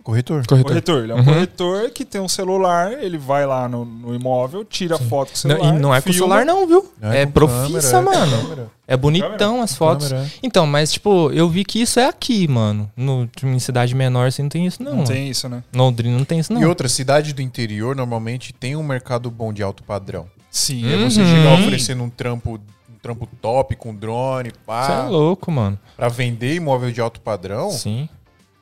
Corretor. 0.07 0.47
Corretor. 0.47 0.71
Corretor. 0.71 1.03
Ele 1.03 1.13
é 1.13 1.15
um 1.15 1.19
Uhum. 1.19 1.25
corretor 1.25 1.91
que 1.91 2.05
tem 2.05 2.21
um 2.21 2.29
celular, 2.29 2.93
ele 2.93 3.19
vai 3.19 3.45
lá 3.47 3.69
no, 3.69 3.85
no 3.85 4.15
imóvel, 4.15 4.65
tira 4.65 4.97
foto 4.99 5.33
com 5.33 5.49
o 5.49 5.51
Não, 5.51 5.57
celular. 5.59 5.75
e 5.77 5.79
não 5.81 5.95
é 5.95 6.01
com 6.01 6.11
o 6.11 6.13
celular, 6.13 6.45
não, 6.47 6.67
viu? 6.67 6.93
É, 7.03 7.27
com 7.27 7.33
profissa, 7.33 7.91
câmera, 7.91 8.17
é 8.17 8.21
mano. 8.27 8.43
câmera, 8.43 8.71
É 8.89 8.97
bonitão 8.97 9.61
as 9.63 9.75
fotos. 9.75 10.09
câmera. 10.09 10.31
Então, 10.43 10.67
mas, 10.67 10.93
tipo, 10.93 11.31
eu 11.33 11.49
vi 11.49 11.65
que 11.65 11.81
isso 11.83 11.99
é 12.01 12.07
aqui, 12.07 12.47
mano. 12.49 12.91
No, 12.97 13.29
em 13.43 13.59
cidade 13.59 13.95
menor, 13.95 14.29
assim, 14.29 14.43
não 14.43 14.49
tem 14.49 14.67
isso, 14.67 14.83
não. 14.83 14.97
Não 14.99 15.05
tem 15.05 15.29
isso, 15.29 15.49
né? 15.49 15.63
Londrina 15.75 16.17
não 16.17 16.25
tem 16.25 16.39
isso, 16.39 16.53
não. 16.53 16.61
E 16.61 16.65
outra, 16.65 16.89
cidade 16.89 17.33
do 17.33 17.43
interior 17.43 17.95
normalmente 17.97 18.53
tem 18.53 18.77
um 18.77 18.83
mercado 18.83 19.31
bom 19.31 19.53
de 19.53 19.63
alto 19.63 19.83
padrão. 19.83 20.27
Sim. 20.51 20.85
E 20.85 20.95
aí 20.95 21.03
Uhum. 21.03 21.11
você 21.11 21.25
chegar 21.25 21.55
oferecendo 21.55 22.03
um 22.03 22.09
trampo, 22.09 22.55
um 22.89 22.99
trampo 23.03 23.29
top 23.43 23.77
com 23.77 23.95
drone, 23.95 24.51
Você 24.51 24.57
é 24.57 24.63
pá, 24.65 25.07
louco, 25.09 25.51
mano. 25.51 25.79
pra 25.97 26.09
vender 26.09 26.55
imóvel 26.55 26.91
de 26.93 27.01
alto 27.01 27.21
padrão. 27.21 27.71
Sim. 27.71 28.09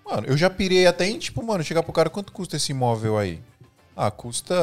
Mano, 0.04 0.26
eu 0.26 0.36
já 0.36 0.50
pirei 0.50 0.86
até 0.86 1.06
em, 1.06 1.18
tipo, 1.18 1.42
mano, 1.42 1.64
chegar 1.64 1.82
pro 1.82 1.92
cara, 1.92 2.10
quanto 2.10 2.32
custa 2.32 2.56
esse 2.56 2.72
imóvel 2.72 3.16
aí? 3.18 3.40
Ah, 3.96 4.10
custa 4.10 4.54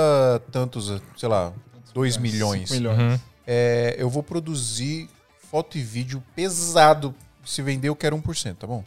tantos, 0.52 1.02
sei 1.18 1.30
lá, 1.30 1.52
2 1.94 2.18
milhões. 2.18 2.70
Milhões. 2.72 3.00
Uhum. 3.00 3.20
É, 3.48 3.96
eu 3.98 4.10
vou 4.10 4.22
produzir 4.22 5.10
foto 5.50 5.78
e 5.78 5.82
vídeo 5.82 6.24
pesado. 6.36 7.16
Se 7.44 7.62
vender, 7.62 7.90
eu 7.90 7.96
quero 7.96 8.16
1%, 8.18 8.56
tá 8.56 8.68
bom? 8.68 8.84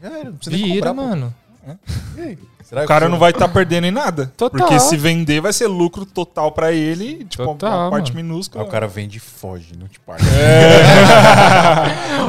Já 0.00 0.08
era, 0.18 0.30
não 0.30 0.36
precisa 0.36 0.56
nem 0.56 0.64
Vira, 0.64 0.86
comprar, 0.86 0.94
pô. 0.94 1.08
mano. 1.08 1.34
O 2.72 2.86
cara 2.86 3.04
que 3.04 3.10
não 3.12 3.18
vai 3.18 3.30
estar 3.30 3.48
perdendo 3.48 3.86
em 3.86 3.90
nada. 3.90 4.32
Total. 4.36 4.60
Porque 4.60 4.80
se 4.80 4.96
vender, 4.96 5.40
vai 5.40 5.52
ser 5.52 5.66
lucro 5.66 6.06
total 6.06 6.52
pra 6.52 6.72
ele. 6.72 7.24
Tipo, 7.24 7.44
Total, 7.44 7.80
uma 7.82 7.90
parte 7.90 8.14
mano. 8.14 8.26
minúscula. 8.28 8.64
Aí 8.64 8.68
o 8.68 8.70
cara 8.70 8.88
vende 8.88 9.18
e 9.18 9.20
foge, 9.20 9.74
não 9.78 9.86
te 9.86 10.00
paga. 10.00 10.22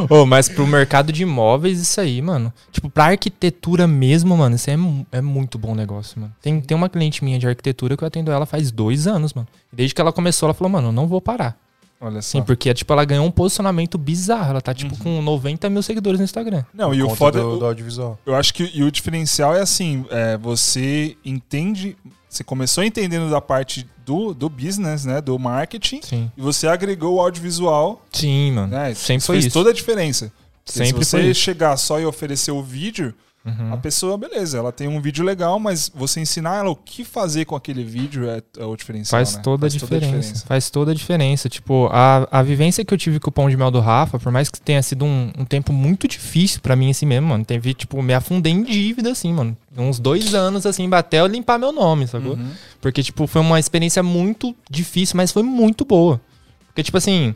Ô, 0.09 0.25
mas 0.25 0.49
pro 0.49 0.67
mercado 0.67 1.11
de 1.13 1.23
imóveis, 1.23 1.79
isso 1.79 2.01
aí, 2.01 2.21
mano. 2.21 2.51
Tipo, 2.71 2.89
pra 2.89 3.05
arquitetura 3.05 3.87
mesmo, 3.87 4.35
mano, 4.35 4.55
isso 4.55 4.69
é, 4.69 4.75
é 5.11 5.21
muito 5.21 5.57
bom 5.57 5.73
negócio, 5.73 6.19
mano. 6.19 6.33
Tem, 6.41 6.59
tem 6.59 6.75
uma 6.75 6.89
cliente 6.89 7.23
minha 7.23 7.39
de 7.39 7.47
arquitetura 7.47 7.95
que 7.95 8.03
eu 8.03 8.07
atendo 8.07 8.31
ela 8.31 8.45
faz 8.45 8.69
dois 8.71 9.07
anos, 9.07 9.33
mano. 9.33 9.47
E 9.71 9.75
Desde 9.75 9.95
que 9.95 10.01
ela 10.01 10.11
começou, 10.11 10.47
ela 10.47 10.53
falou, 10.53 10.71
mano, 10.71 10.89
eu 10.89 10.93
não 10.93 11.07
vou 11.07 11.21
parar. 11.21 11.57
Olha 12.03 12.21
só. 12.21 12.37
Sim, 12.37 12.43
porque, 12.43 12.73
tipo, 12.73 12.91
ela 12.91 13.05
ganhou 13.05 13.25
um 13.25 13.31
posicionamento 13.31 13.97
bizarro. 13.97 14.49
Ela 14.49 14.61
tá, 14.61 14.73
tipo, 14.73 14.97
com 14.97 15.21
90 15.21 15.69
mil 15.69 15.81
seguidores 15.81 16.19
no 16.19 16.25
Instagram. 16.25 16.65
Não, 16.73 16.93
e 16.93 17.01
o 17.01 17.09
foda. 17.15 17.39
do, 17.41 17.57
do 17.59 17.65
audiovisual. 17.65 18.19
Eu 18.25 18.35
acho 18.35 18.53
que 18.53 18.69
e 18.73 18.83
o 18.83 18.91
diferencial 18.91 19.55
é 19.55 19.61
assim: 19.61 20.05
é, 20.09 20.37
você 20.37 21.15
entende. 21.23 21.95
Você 22.27 22.43
começou 22.43 22.83
entendendo 22.83 23.29
da 23.29 23.39
parte 23.39 23.87
do, 24.05 24.33
do 24.33 24.49
business, 24.49 25.05
né? 25.05 25.21
Do 25.21 25.39
marketing. 25.39 26.01
Sim. 26.01 26.31
E 26.35 26.41
você 26.41 26.67
agregou 26.67 27.15
o 27.15 27.21
audiovisual, 27.21 28.03
Sim, 28.11 28.51
mano. 28.51 28.67
né? 28.67 28.93
Sempre 28.95 29.17
isso 29.17 29.27
foi 29.27 29.35
fez 29.35 29.45
isso. 29.45 29.53
toda 29.53 29.69
a 29.69 29.73
diferença. 29.73 30.31
Sempre 30.65 30.87
se 30.87 30.93
você 31.11 31.17
foi 31.17 31.29
isso. 31.29 31.39
chegar 31.39 31.77
só 31.77 31.99
e 31.99 32.05
oferecer 32.05 32.51
o 32.51 32.61
vídeo, 32.61 33.13
Uhum. 33.45 33.73
a 33.73 33.77
pessoa, 33.77 34.17
beleza, 34.17 34.57
ela 34.57 34.71
tem 34.71 34.87
um 34.87 35.01
vídeo 35.01 35.23
legal, 35.23 35.59
mas 35.59 35.91
você 35.93 36.21
ensinar 36.21 36.59
ela 36.59 36.69
o 36.69 36.75
que 36.77 37.03
fazer 37.03 37.43
com 37.43 37.57
aquele 37.57 37.83
vídeo 37.83 38.29
é, 38.29 38.41
é 38.57 38.63
o 38.63 38.73
diferencial. 38.73 39.19
Faz, 39.19 39.35
né? 39.35 39.41
toda, 39.41 39.65
a 39.65 39.69
diferença. 39.69 40.45
Faz 40.45 40.69
toda 40.69 40.91
a 40.91 40.93
diferença. 40.93 41.49
Tipo, 41.49 41.89
a, 41.91 42.25
a 42.31 42.41
vivência 42.41 42.85
que 42.85 42.93
eu 42.93 42.97
tive 42.97 43.19
com 43.19 43.29
o 43.29 43.33
pão 43.33 43.49
de 43.49 43.57
mel 43.57 43.69
do 43.69 43.81
Rafa, 43.81 44.17
por 44.17 44.31
mais 44.31 44.49
que 44.49 44.61
tenha 44.61 44.81
sido 44.81 45.03
um, 45.03 45.29
um 45.37 45.43
tempo 45.43 45.73
muito 45.73 46.07
difícil 46.07 46.61
pra 46.61 46.73
mim 46.73 46.89
assim 46.89 47.05
mesmo, 47.05 47.27
mano. 47.27 47.43
Teve, 47.43 47.73
tipo, 47.73 48.01
me 48.01 48.13
afundei 48.13 48.53
em 48.53 48.63
dívida, 48.63 49.11
assim, 49.11 49.33
mano. 49.33 49.57
Uns 49.77 49.99
dois 49.99 50.33
anos, 50.33 50.65
assim, 50.65 50.89
até 50.93 51.19
eu 51.19 51.27
limpar 51.27 51.59
meu 51.59 51.73
nome, 51.73 52.07
sacou? 52.07 52.35
Uhum. 52.35 52.51
Porque, 52.79 53.03
tipo, 53.03 53.27
foi 53.27 53.41
uma 53.41 53.59
experiência 53.59 54.01
muito 54.01 54.55
difícil, 54.69 55.17
mas 55.17 55.33
foi 55.33 55.43
muito 55.43 55.83
boa. 55.83 56.21
Porque, 56.67 56.83
tipo 56.83 56.97
assim, 56.97 57.35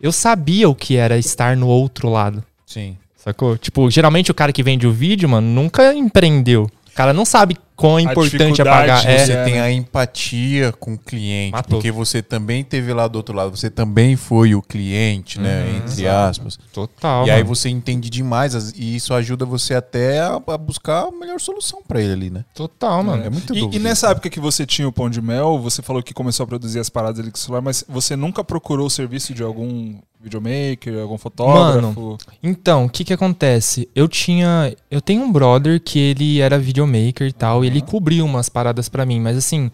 eu 0.00 0.10
sabia 0.10 0.68
o 0.68 0.74
que 0.74 0.96
era 0.96 1.16
estar 1.16 1.56
no 1.56 1.68
outro 1.68 2.10
lado. 2.10 2.42
Sim. 2.66 2.96
Sacou? 3.24 3.56
Tipo, 3.56 3.90
geralmente 3.90 4.30
o 4.30 4.34
cara 4.34 4.52
que 4.52 4.62
vende 4.62 4.86
o 4.86 4.92
vídeo, 4.92 5.26
mano, 5.26 5.48
nunca 5.48 5.94
empreendeu. 5.94 6.64
O 6.64 6.94
cara 6.94 7.14
não 7.14 7.24
sabe 7.24 7.56
quão 7.76 7.98
importante 7.98 8.34
é 8.36 8.38
dificuldade 8.48 8.78
pagar. 8.88 9.00
de 9.02 9.08
É, 9.08 9.18
Você 9.26 9.32
É, 9.32 9.44
tem 9.44 9.54
né? 9.54 9.60
a 9.60 9.70
empatia 9.72 10.72
com 10.72 10.94
o 10.94 10.98
cliente, 10.98 11.52
Matou. 11.52 11.76
porque 11.78 11.90
você 11.90 12.22
também 12.22 12.62
teve 12.62 12.92
lá 12.92 13.08
do 13.08 13.16
outro 13.16 13.34
lado, 13.34 13.56
você 13.56 13.68
também 13.70 14.16
foi 14.16 14.54
o 14.54 14.62
cliente, 14.62 15.40
né? 15.40 15.62
Uhum, 15.64 15.76
entre 15.78 16.02
exato. 16.04 16.30
aspas. 16.30 16.58
total. 16.72 17.26
e 17.26 17.30
aí 17.30 17.42
mano. 17.42 17.54
você 17.54 17.68
entende 17.68 18.08
demais 18.10 18.54
as- 18.54 18.72
e 18.76 18.96
isso 18.96 19.12
ajuda 19.14 19.44
você 19.44 19.74
até 19.74 20.20
a, 20.20 20.40
a 20.46 20.58
buscar 20.58 21.08
a 21.08 21.10
melhor 21.10 21.40
solução 21.40 21.80
pra 21.86 22.00
ele 22.00 22.12
ali, 22.12 22.30
né? 22.30 22.44
Total, 22.54 23.02
mano. 23.02 23.24
É 23.24 23.30
muito 23.30 23.54
E, 23.54 23.76
e 23.76 23.78
nessa 23.78 24.10
época 24.10 24.28
que 24.30 24.40
você 24.40 24.64
tinha 24.66 24.86
o 24.88 24.92
Pão 24.92 25.08
de 25.10 25.20
Mel, 25.20 25.58
você 25.58 25.82
falou 25.82 26.02
que 26.02 26.14
começou 26.14 26.44
a 26.44 26.46
produzir 26.46 26.78
as 26.78 26.88
paradas 26.88 27.20
ali 27.20 27.30
com 27.30 27.36
o 27.36 27.40
celular, 27.40 27.60
mas 27.62 27.84
você 27.88 28.14
nunca 28.16 28.44
procurou 28.44 28.86
o 28.86 28.90
serviço 28.90 29.32
de 29.34 29.42
algum 29.42 29.96
videomaker, 30.22 30.98
algum 31.00 31.18
fotógrafo? 31.18 32.16
Então, 32.42 32.86
o 32.86 32.88
que 32.88 33.04
que 33.04 33.12
acontece? 33.12 33.88
Eu 33.94 34.08
tinha. 34.08 34.74
Eu 34.90 35.00
tenho 35.00 35.22
um 35.22 35.30
brother 35.30 35.80
que 35.80 35.98
ele 35.98 36.40
era 36.40 36.58
videomaker 36.58 37.26
e 37.26 37.32
tal, 37.32 37.63
e 37.64 37.66
ele 37.68 37.80
cobriu 37.82 38.24
umas 38.24 38.48
paradas 38.48 38.88
pra 38.88 39.04
mim, 39.06 39.20
mas 39.20 39.36
assim. 39.36 39.70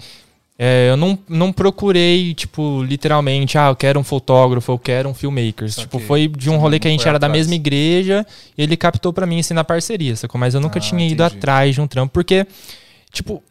é, 0.59 0.91
eu 0.91 0.97
não, 0.97 1.19
não 1.29 1.53
procurei, 1.53 2.35
tipo, 2.35 2.83
literalmente, 2.83 3.57
ah, 3.57 3.69
eu 3.69 3.77
quero 3.77 3.99
um 3.99 4.05
fotógrafo, 4.05 4.71
eu 4.71 4.79
quero 4.79 5.09
um 5.09 5.15
filmmaker. 5.15 5.69
Tipo, 5.71 5.99
foi 5.99 6.29
de 6.29 6.51
um 6.51 6.59
rolê 6.59 6.79
que 6.79 6.87
a 6.87 6.91
gente 6.91 7.09
era 7.09 7.19
da 7.19 7.27
atrás. 7.27 7.47
mesma 7.47 7.55
igreja 7.55 8.27
e 8.59 8.63
ele 8.63 8.77
captou 8.77 9.11
pra 9.13 9.27
mim, 9.27 9.41
assim, 9.41 9.55
na 9.55 9.65
parceria, 9.65 10.15
sacou? 10.17 10.39
Mas 10.39 10.53
eu 10.55 10.61
nunca 10.61 10.79
Ah, 10.79 10.83
tinha 10.83 11.07
ido 11.07 11.23
entendi. 11.25 11.37
atrás 11.39 11.75
de 11.75 11.81
um 11.81 11.87
trampo, 11.87 12.13
porque, 12.13 12.47
tipo, 13.11 13.43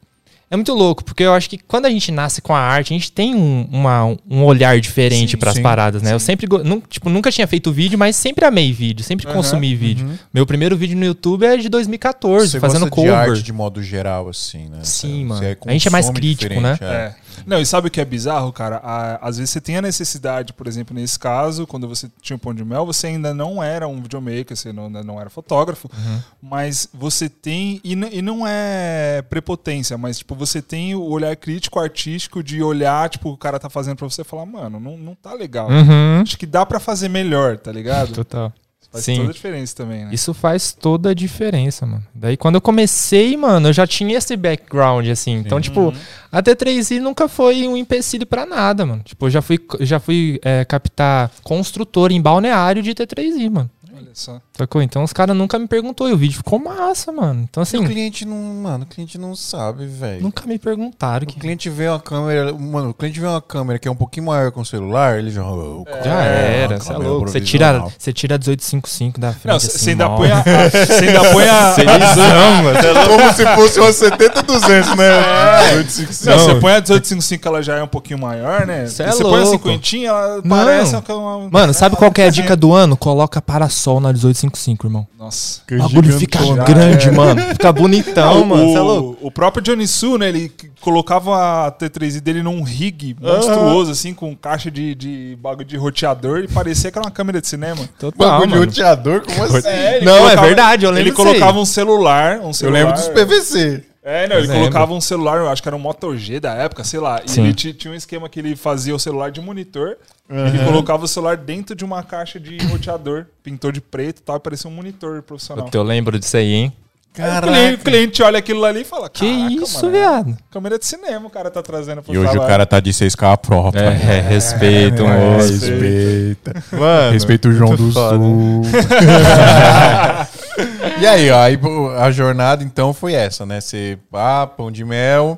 é 0.52 0.56
muito 0.56 0.74
louco, 0.74 1.04
porque 1.04 1.24
eu 1.24 1.34
acho 1.34 1.50
que 1.50 1.58
quando 1.58 1.86
a 1.86 1.90
gente 1.90 2.12
nasce 2.12 2.42
com 2.42 2.56
a 2.56 2.60
arte, 2.60 2.94
a 2.94 2.98
gente 2.98 3.12
tem 3.12 3.36
um, 3.36 3.68
uma- 3.72 4.06
um 4.30 4.44
olhar 4.44 4.80
diferente 4.80 5.38
pras 5.38 5.56
sim, 5.56 5.62
paradas, 5.62 6.02
né? 6.02 6.14
Eu 6.14 6.20
sim. 6.20 6.26
sempre, 6.28 6.48
go- 6.48 6.64
nu- 6.64 6.82
tipo, 6.90 7.10
nunca 7.10 7.32
tinha 7.32 7.46
feito 7.48 7.72
vídeo, 7.72 7.98
mas 8.00 8.16
sempre 8.16 8.46
amei 8.46 8.72
vídeo, 8.74 9.04
sempre 9.04 9.28
Aham, 9.28 9.36
consumi 9.36 9.76
vídeo. 9.76 10.08
Uhum. 10.08 10.18
Meu 10.34 10.46
primeiro 10.46 10.76
vídeo 10.76 10.98
no 10.98 11.06
YouTube 11.06 11.46
é 11.46 11.56
de 11.58 11.70
2014, 11.70 12.50
Você 12.50 12.60
fazendo 12.60 12.82
gosta 12.90 12.96
cover. 12.96 13.12
de 13.12 13.30
arte 13.32 13.44
de 13.44 13.54
modo 13.54 13.82
geral, 13.84 14.28
assim, 14.30 14.70
né? 14.70 14.80
Sim, 14.84 15.28
Você 15.28 15.46
mano. 15.46 15.58
A 15.68 15.72
gente 15.72 15.88
é 15.88 15.92
mais 15.92 16.10
crítico, 16.10 16.60
né? 16.60 16.78
é. 16.82 17.14
Não, 17.46 17.60
e 17.60 17.66
sabe 17.66 17.88
o 17.88 17.92
que 17.92 18.00
é 18.02 18.06
bizarro, 18.06 18.52
cara? 18.54 18.78
Às 19.22 19.38
vezes 19.38 19.52
você 19.52 19.62
tem 19.62 19.78
a 19.78 19.82
necessidade, 19.82 20.54
por 20.54 20.68
exemplo, 20.68 20.96
nesse 20.96 21.18
caso, 21.18 21.66
quando 21.68 21.88
você 21.88 22.10
tinha 22.22 22.36
o 22.36 22.40
Pão 22.40 22.54
de 22.54 22.64
Mel, 22.64 22.86
você 22.86 23.08
ainda 23.08 23.34
não 23.34 23.62
era 23.62 23.88
um 23.88 24.02
videomaker, 24.02 24.56
você 24.56 24.72
não, 24.74 24.86
ainda 24.86 25.04
não 25.04 25.20
era 25.20 25.30
fotógrafo, 25.30 25.90
Uhum. 25.94 26.20
mas 26.42 26.88
você 26.94 27.30
tem, 27.30 27.80
e, 27.84 27.94
e 27.94 28.22
não 28.22 28.46
é 28.48 29.22
prepotência, 29.30 29.98
mas 29.98 30.20
tipo, 30.20 30.36
você 30.36 30.62
tem 30.62 30.96
o 30.96 31.04
olhar 31.04 31.36
crítico 31.36 31.80
artístico 31.80 32.44
de 32.44 32.62
olhar, 32.62 33.10
tipo, 33.10 33.30
o 33.30 33.38
cara 33.38 33.60
tá 33.60 33.70
fazendo 33.70 33.98
pra 33.98 34.10
você 34.10 34.22
e 34.22 34.26
falar, 34.26 34.46
mano, 34.46 34.80
não, 34.80 34.98
não 34.98 35.16
tá 35.16 35.34
legal. 35.34 35.70
Uhum. 35.70 36.22
Acho 36.22 36.38
que 36.38 36.46
dá 36.46 36.66
pra 36.66 36.80
fazer 36.80 37.10
melhor, 37.10 37.58
tá 37.58 37.72
ligado? 37.72 38.14
Total. 38.14 38.54
Faz 38.92 39.06
Sim. 39.06 39.18
toda 39.18 39.30
a 39.30 39.34
diferença 39.34 39.76
também, 39.76 40.06
né? 40.06 40.10
Isso 40.12 40.34
faz 40.34 40.72
toda 40.74 41.12
a 41.12 41.14
diferença, 41.14 41.86
mano. 41.86 42.04
Daí 42.14 42.36
quando 42.36 42.56
eu 42.56 42.62
comecei, 42.62 43.38
mano, 43.38 43.70
eu 43.70 43.74
já 43.74 43.86
tinha 43.86 44.18
esse 44.18 44.36
background, 44.36 45.08
assim. 45.10 45.34
Então, 45.36 45.62
tipo, 45.62 45.80
Uhum. 45.82 45.94
a 46.32 46.42
T3i 46.42 47.00
nunca 47.00 47.28
foi 47.30 47.68
um 47.68 47.78
empecilho 47.78 48.26
pra 48.26 48.48
nada, 48.48 48.86
mano. 48.88 49.04
Tipo, 49.04 49.28
eu 49.28 49.30
já 49.30 49.42
fui, 49.44 49.60
já 49.82 50.00
fui 50.00 50.40
é, 50.44 50.66
captar 50.66 51.30
construtor 51.44 52.12
em 52.12 52.20
balneário 52.20 52.82
de 52.82 52.96
T3i, 52.96 53.50
mano. 53.52 53.70
Olha 53.96 54.10
só. 54.14 54.42
Sacou? 54.60 54.82
Então 54.82 55.04
os 55.04 55.14
caras 55.14 55.36
nunca 55.36 55.58
me 55.58 55.68
perguntou 55.68 56.10
e 56.10 56.14
o 56.14 56.18
vídeo 56.18 56.38
ficou 56.38 56.60
massa, 56.60 57.12
mano. 57.12 57.48
Então, 57.50 57.62
o 57.62 57.64
assim, 57.64 57.84
cliente 57.86 58.26
não, 58.26 58.36
mano, 58.36 58.84
o 58.84 58.88
cliente 58.88 59.18
não 59.18 59.36
sabe, 59.36 59.86
velho. 59.86 60.22
nunca 60.22 60.46
me 60.46 60.60
perguntaram. 60.60 61.24
O 61.24 61.28
Que... 61.28 61.40
cliente 61.40 61.70
vê 61.70 61.88
uma 61.88 62.00
câmera, 62.00 62.54
mano, 62.54 62.90
o 62.90 62.94
cliente 62.94 63.20
vê 63.20 63.26
uma 63.28 63.42
câmera 63.42 63.80
que 63.80 63.88
é 63.88 63.92
um 63.92 63.96
pouquinho 63.96 64.26
maior 64.26 64.52
com 64.52 64.62
o 64.62 64.66
celular, 64.66 65.18
ele 65.18 65.32
já. 65.32 65.44
"Oh, 65.44 65.86
Já 66.04 66.24
é, 66.26 66.62
era, 66.64 66.80
você 66.80 66.92
é 66.92 66.98
louco. 66.98 67.28
Você 67.30 67.40
tira, 67.42 67.66
profissional." 67.68 67.94
você 67.98 68.14
tira 68.14 68.36
a 68.36 68.38
1855 68.38 69.20
da 69.20 69.32
frente. 69.32 69.48
Não, 69.48 69.56
assim, 69.56 69.70
você 69.70 69.90
ainda 69.92 70.08
mal. 70.10 70.18
põe 70.18 70.32
a. 70.32 70.44
Você 70.44 71.06
ainda 71.08 71.32
põe 71.32 71.48
a. 71.48 71.76
Como 73.10 73.34
se 73.34 73.46
fosse 73.56 73.80
uma 73.80 73.90
70-200, 73.90 74.96
né? 74.98 75.72
É. 75.72 75.76
855. 75.78 76.30
Não, 76.30 76.40
você 76.40 76.56
põe 76.60 76.72
a 76.74 76.76
1855, 76.82 77.48
ela 77.48 77.62
já 77.64 77.78
é 77.78 77.84
um 77.84 77.88
pouquinho 77.88 78.20
maior, 78.20 78.66
né? 78.66 78.88
Cê 78.88 79.04
E 79.04 79.06
é 79.06 79.12
você 79.12 79.24
põe 79.24 79.40
a 79.42 79.44
louco. 79.44 79.52
cinquentinha, 79.52 80.10
ela 80.10 80.42
Mano. 80.44 80.66
parece 80.66 80.96
uma... 80.96 81.50
Mano, 81.50 81.74
sabe 81.74 81.96
qual 81.96 82.12
que 82.12 82.22
é 82.22 82.26
a 82.28 82.30
dica 82.30 82.56
do 82.56 82.74
ano? 82.74 82.98
Coloca 82.98 83.42
parasol 83.42 84.00
na 84.00 84.10
1855, 84.10 84.49
irmão. 84.58 85.08
Nossa. 85.18 85.62
O 85.72 85.78
bagulho 85.78 86.18
fica 86.18 86.40
Já 86.44 86.64
grande, 86.64 87.10
é. 87.10 87.12
mano. 87.12 87.42
Fica 87.52 87.72
bonitão, 87.72 88.46
mano. 88.46 88.76
É 88.78 88.82
o, 88.82 89.18
o 89.22 89.32
próprio 89.32 89.62
Johnny 89.64 89.88
Su, 89.88 90.18
né? 90.18 90.30
Ele 90.30 90.52
colocava 90.82 91.68
a 91.68 91.72
T3i 91.72 92.20
dele 92.20 92.42
num 92.42 92.64
rig 92.64 93.16
monstruoso, 93.22 93.92
assim, 93.92 94.14
com 94.14 94.36
caixa 94.36 94.72
de, 94.72 94.96
de 94.96 95.38
bagulho 95.42 95.66
de 95.68 95.78
roteador 95.78 96.40
e 96.40 96.48
parecia 96.48 96.92
que 96.92 96.98
era 96.98 97.06
uma 97.06 97.12
câmera 97.12 97.42
de 97.42 97.48
cinema. 97.48 97.88
Total, 98.00 98.12
Bagulho 98.30 98.48
de 98.48 98.54
mano. 98.56 98.66
roteador, 98.66 99.22
como 99.22 99.44
assim? 99.44 99.68
ele 99.68 100.06
Não, 100.06 100.30
é 100.30 100.36
verdade, 100.36 100.86
eu 100.86 100.92
lembro 100.92 101.10
Ele 101.10 101.16
colocava 101.16 101.60
um 101.60 101.66
celular, 101.66 102.40
um 102.40 102.48
Eu 102.48 102.54
celular. 102.54 102.80
lembro 102.80 102.94
dos 102.94 103.08
PVC. 103.10 103.84
É, 104.02 104.28
não, 104.28 104.38
ele 104.38 104.48
Lembro. 104.48 104.62
colocava 104.62 104.94
um 104.94 105.02
celular, 105.02 105.38
eu 105.40 105.50
acho 105.50 105.62
que 105.62 105.68
era 105.70 105.76
um 105.76 105.80
Moto 105.80 106.16
G 106.18 106.40
da 106.40 106.54
época, 106.56 106.84
sei 106.84 107.00
lá. 107.00 107.22
E 107.24 107.30
Sim. 107.30 107.44
ele 107.44 107.54
ti- 107.54 107.74
tinha 107.74 107.92
um 107.92 107.96
esquema 107.96 108.28
que 108.30 108.40
ele 108.40 108.56
fazia 108.56 108.96
o 108.96 109.00
celular 109.00 109.30
de 109.30 109.40
monitor. 109.42 109.98
Ele 110.30 110.64
colocava 110.64 111.06
o 111.06 111.08
celular 111.08 111.36
dentro 111.38 111.76
de 111.76 111.84
uma 111.84 112.04
caixa 112.04 112.40
de 112.40 112.58
roteador, 112.68 113.26
pintou 113.42 113.72
de 113.72 113.82
preto 113.82 114.20
e 114.20 114.22
tal, 114.22 114.38
e 114.38 114.40
parecia 114.40 114.70
um 114.70 114.74
monitor 114.74 115.24
profissional. 115.24 115.68
Eu 115.74 115.84
lembro 115.84 116.20
disso 116.20 116.38
aí, 116.38 116.54
hein? 116.54 116.74
Aí 117.18 117.38
o 117.38 117.42
cliente, 117.42 117.74
o 117.74 117.84
cliente 117.84 118.24
olha 118.24 118.38
aquilo 118.40 118.64
ali 118.64 118.82
e 118.82 118.86
fala: 118.86 119.10
Que 119.10 119.26
"Caraca, 119.28 119.54
isso, 119.64 119.84
mano, 119.84 119.98
é 119.98 120.00
viado? 120.00 120.38
Câmera 120.52 120.78
de 120.78 120.86
cinema 120.86 121.26
o 121.28 121.30
cara 121.30 121.50
tá 121.50 121.62
trazendo 121.64 122.04
pro 122.04 122.14
E 122.14 122.18
hoje 122.18 122.28
o 122.28 122.32
trabalho." 122.32 122.50
cara 122.52 122.66
tá 122.68 122.80
de 122.80 122.92
6K 122.94 123.36
própria. 123.38 123.82
É, 123.82 124.22
respeito, 124.22 125.04
É, 125.04 125.34
moço. 125.34 125.52
respeita. 125.52 126.64
Mano, 126.72 127.12
Respeita 127.12 127.50
o 127.50 127.52
João 127.52 127.76
do 127.76 127.92
foda. 127.92 128.16
Sul. 128.16 128.62
e 131.02 131.08
aí, 131.08 131.30
ó, 131.32 131.40
aí 131.42 131.60
a 131.98 132.12
jornada 132.12 132.64
então 132.64 132.94
foi 132.94 133.14
essa, 133.14 133.44
né? 133.46 133.60
Você, 133.60 133.98
ah, 134.14 134.48
pão 134.48 134.72
de 134.72 134.86
mel, 134.86 135.38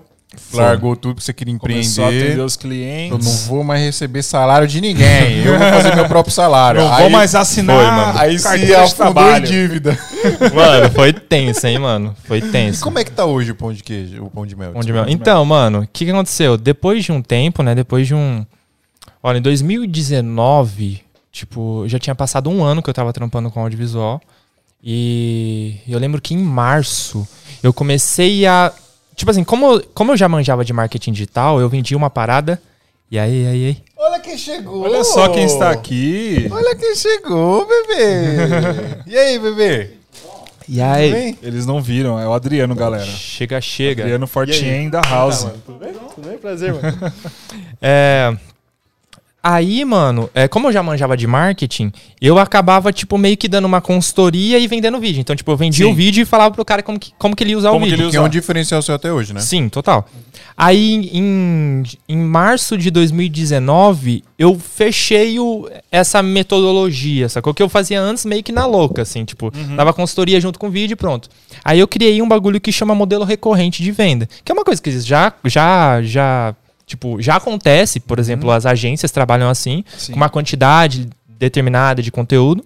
largou 0.53 0.95
tudo 0.95 1.15
que 1.15 1.23
você 1.23 1.33
queria 1.33 1.57
Começou 1.57 2.05
a 2.05 2.07
atender 2.07 2.23
empreender. 2.23 2.43
os 2.43 2.55
Eu 2.55 2.59
clientes. 2.61 3.25
não 3.25 3.47
vou 3.47 3.63
mais 3.63 3.81
receber 3.81 4.23
salário 4.23 4.67
de 4.67 4.79
ninguém. 4.79 5.43
Eu 5.43 5.57
vou 5.57 5.69
fazer 5.69 5.95
meu 5.95 6.07
próprio 6.07 6.33
salário. 6.33 6.81
Não 6.81 6.93
aí, 6.93 7.01
vou 7.01 7.09
mais 7.09 7.35
assinar 7.35 7.75
foi, 7.77 7.85
mano. 7.85 8.19
Aí 8.19 8.39
se 8.39 8.57
de 8.65 8.73
afundou 8.75 9.35
em 9.37 9.41
dívida. 9.41 9.97
Mano, 10.53 10.91
foi 10.91 11.11
tenso, 11.13 11.65
hein, 11.65 11.79
mano? 11.79 12.15
Foi 12.25 12.37
E 12.37 12.41
tenso. 12.43 12.83
como 12.83 12.99
é 12.99 13.03
que 13.03 13.11
tá 13.11 13.25
hoje 13.25 13.51
o 13.51 13.55
pão 13.55 13.73
de 13.73 13.81
queijo, 13.83 14.23
o 14.23 14.29
pão 14.29 14.45
de 14.45 14.55
mel? 14.55 14.71
Pão 14.71 14.81
de 14.81 14.93
mel. 14.93 15.05
Então, 15.07 15.43
mano, 15.43 15.79
o 15.81 15.87
que, 15.91 16.05
que 16.05 16.11
aconteceu? 16.11 16.57
Depois 16.57 17.03
de 17.03 17.11
um 17.11 17.21
tempo, 17.21 17.63
né? 17.63 17.73
Depois 17.75 18.05
de 18.07 18.13
um. 18.13 18.45
Olha, 19.23 19.39
em 19.39 19.41
2019, 19.41 21.01
tipo, 21.31 21.83
já 21.87 21.97
tinha 21.99 22.15
passado 22.15 22.49
um 22.49 22.63
ano 22.63 22.81
que 22.81 22.89
eu 22.89 22.93
tava 22.93 23.11
trampando 23.13 23.49
com 23.49 23.59
audiovisual. 23.61 24.21
E 24.83 25.77
eu 25.87 25.99
lembro 25.99 26.21
que 26.21 26.33
em 26.33 26.37
março 26.39 27.27
eu 27.61 27.71
comecei 27.73 28.45
a. 28.45 28.71
Tipo 29.21 29.29
assim, 29.29 29.43
como, 29.43 29.79
como 29.93 30.13
eu 30.13 30.17
já 30.17 30.27
manjava 30.27 30.65
de 30.65 30.73
marketing 30.73 31.11
digital, 31.11 31.61
eu 31.61 31.69
vendia 31.69 31.95
uma 31.95 32.09
parada. 32.09 32.59
E 33.11 33.19
aí, 33.19 33.45
aí, 33.45 33.65
aí? 33.65 33.77
Olha 33.95 34.19
quem 34.19 34.35
chegou. 34.35 34.81
Olha 34.81 35.03
só 35.03 35.29
quem 35.29 35.45
está 35.45 35.69
aqui. 35.69 36.47
Olha 36.49 36.75
quem 36.75 36.95
chegou, 36.95 37.67
bebê. 37.67 39.03
e 39.05 39.15
aí, 39.15 39.37
bebê? 39.37 39.91
E 40.67 40.77
Tudo 40.77 40.83
aí? 40.85 41.11
bem? 41.11 41.37
Eles 41.43 41.67
não 41.67 41.79
viram, 41.79 42.19
é 42.19 42.27
o 42.27 42.33
Adriano, 42.33 42.73
galera. 42.73 43.05
Chega, 43.05 43.61
chega. 43.61 44.01
Adriano 44.01 44.25
Fortien 44.25 44.89
da 44.89 45.01
House. 45.01 45.45
Tudo 45.67 45.77
bem? 45.77 46.37
Prazer, 46.39 46.73
mano. 46.73 47.13
é. 47.79 48.35
Aí, 49.43 49.83
mano, 49.83 50.29
é, 50.35 50.47
como 50.47 50.67
eu 50.67 50.71
já 50.71 50.83
manjava 50.83 51.17
de 51.17 51.25
marketing, 51.25 51.91
eu 52.21 52.37
acabava, 52.37 52.93
tipo, 52.93 53.17
meio 53.17 53.35
que 53.35 53.47
dando 53.47 53.65
uma 53.65 53.81
consultoria 53.81 54.59
e 54.59 54.67
vendendo 54.67 54.99
vídeo. 54.99 55.19
Então, 55.19 55.35
tipo, 55.35 55.51
eu 55.51 55.57
vendia 55.57 55.85
Sim. 55.85 55.91
o 55.91 55.95
vídeo 55.95 56.21
e 56.21 56.25
falava 56.25 56.53
pro 56.53 56.63
cara 56.63 56.83
como 56.83 56.99
que, 56.99 57.11
como 57.17 57.35
que 57.35 57.43
ele 57.43 57.51
ia 57.51 57.57
usar 57.57 57.69
Como 57.71 57.81
o 57.81 57.83
que 57.85 57.91
vídeo. 57.91 58.05
ele 58.05 58.11
Que 58.11 58.17
é 58.17 58.21
um 58.21 58.29
diferencial 58.29 58.81
seu 58.83 58.93
até 58.93 59.11
hoje, 59.11 59.33
né? 59.33 59.39
Sim, 59.39 59.67
total. 59.67 60.07
Aí, 60.55 61.09
em, 61.11 61.81
em 62.07 62.17
março 62.17 62.77
de 62.77 62.91
2019, 62.91 64.23
eu 64.37 64.59
fechei 64.59 65.39
o, 65.39 65.67
essa 65.91 66.21
metodologia, 66.21 67.27
sacou? 67.27 67.51
Que 67.51 67.63
eu 67.63 67.69
fazia 67.69 67.99
antes 67.99 68.25
meio 68.25 68.43
que 68.43 68.51
na 68.51 68.67
louca, 68.67 69.01
assim, 69.01 69.25
tipo, 69.25 69.51
dava 69.75 69.91
consultoria 69.91 70.39
junto 70.39 70.59
com 70.59 70.67
o 70.67 70.69
vídeo 70.71 70.93
e 70.93 70.95
pronto. 70.95 71.29
Aí 71.65 71.79
eu 71.79 71.87
criei 71.87 72.21
um 72.21 72.27
bagulho 72.27 72.61
que 72.61 72.71
chama 72.71 72.93
modelo 72.93 73.25
recorrente 73.25 73.81
de 73.81 73.91
venda, 73.91 74.29
que 74.45 74.51
é 74.51 74.53
uma 74.53 74.63
coisa 74.63 74.79
que 74.79 74.99
já, 74.99 75.33
já, 75.45 76.01
já, 76.03 76.55
tipo, 76.91 77.21
já 77.21 77.37
acontece, 77.37 77.99
por 77.99 78.19
exemplo, 78.19 78.51
as 78.51 78.65
agências 78.65 79.11
trabalham 79.11 79.49
assim, 79.49 79.83
Sim. 79.97 80.11
com 80.11 80.17
uma 80.17 80.29
quantidade 80.29 81.07
determinada 81.27 82.01
de 82.01 82.11
conteúdo. 82.11 82.63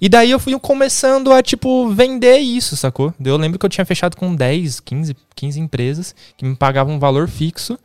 E 0.00 0.08
daí 0.08 0.30
eu 0.30 0.38
fui 0.38 0.58
começando 0.58 1.32
a, 1.32 1.42
tipo, 1.42 1.88
vender 1.90 2.38
isso, 2.38 2.76
sacou? 2.76 3.12
Eu 3.22 3.36
lembro 3.36 3.58
que 3.58 3.66
eu 3.66 3.70
tinha 3.70 3.84
fechado 3.84 4.16
com 4.16 4.34
10, 4.34 4.80
15, 4.80 5.16
15 5.34 5.60
empresas 5.60 6.14
que 6.36 6.44
me 6.44 6.54
pagavam 6.54 6.94
um 6.94 6.98
valor 6.98 7.28
fixo. 7.28 7.78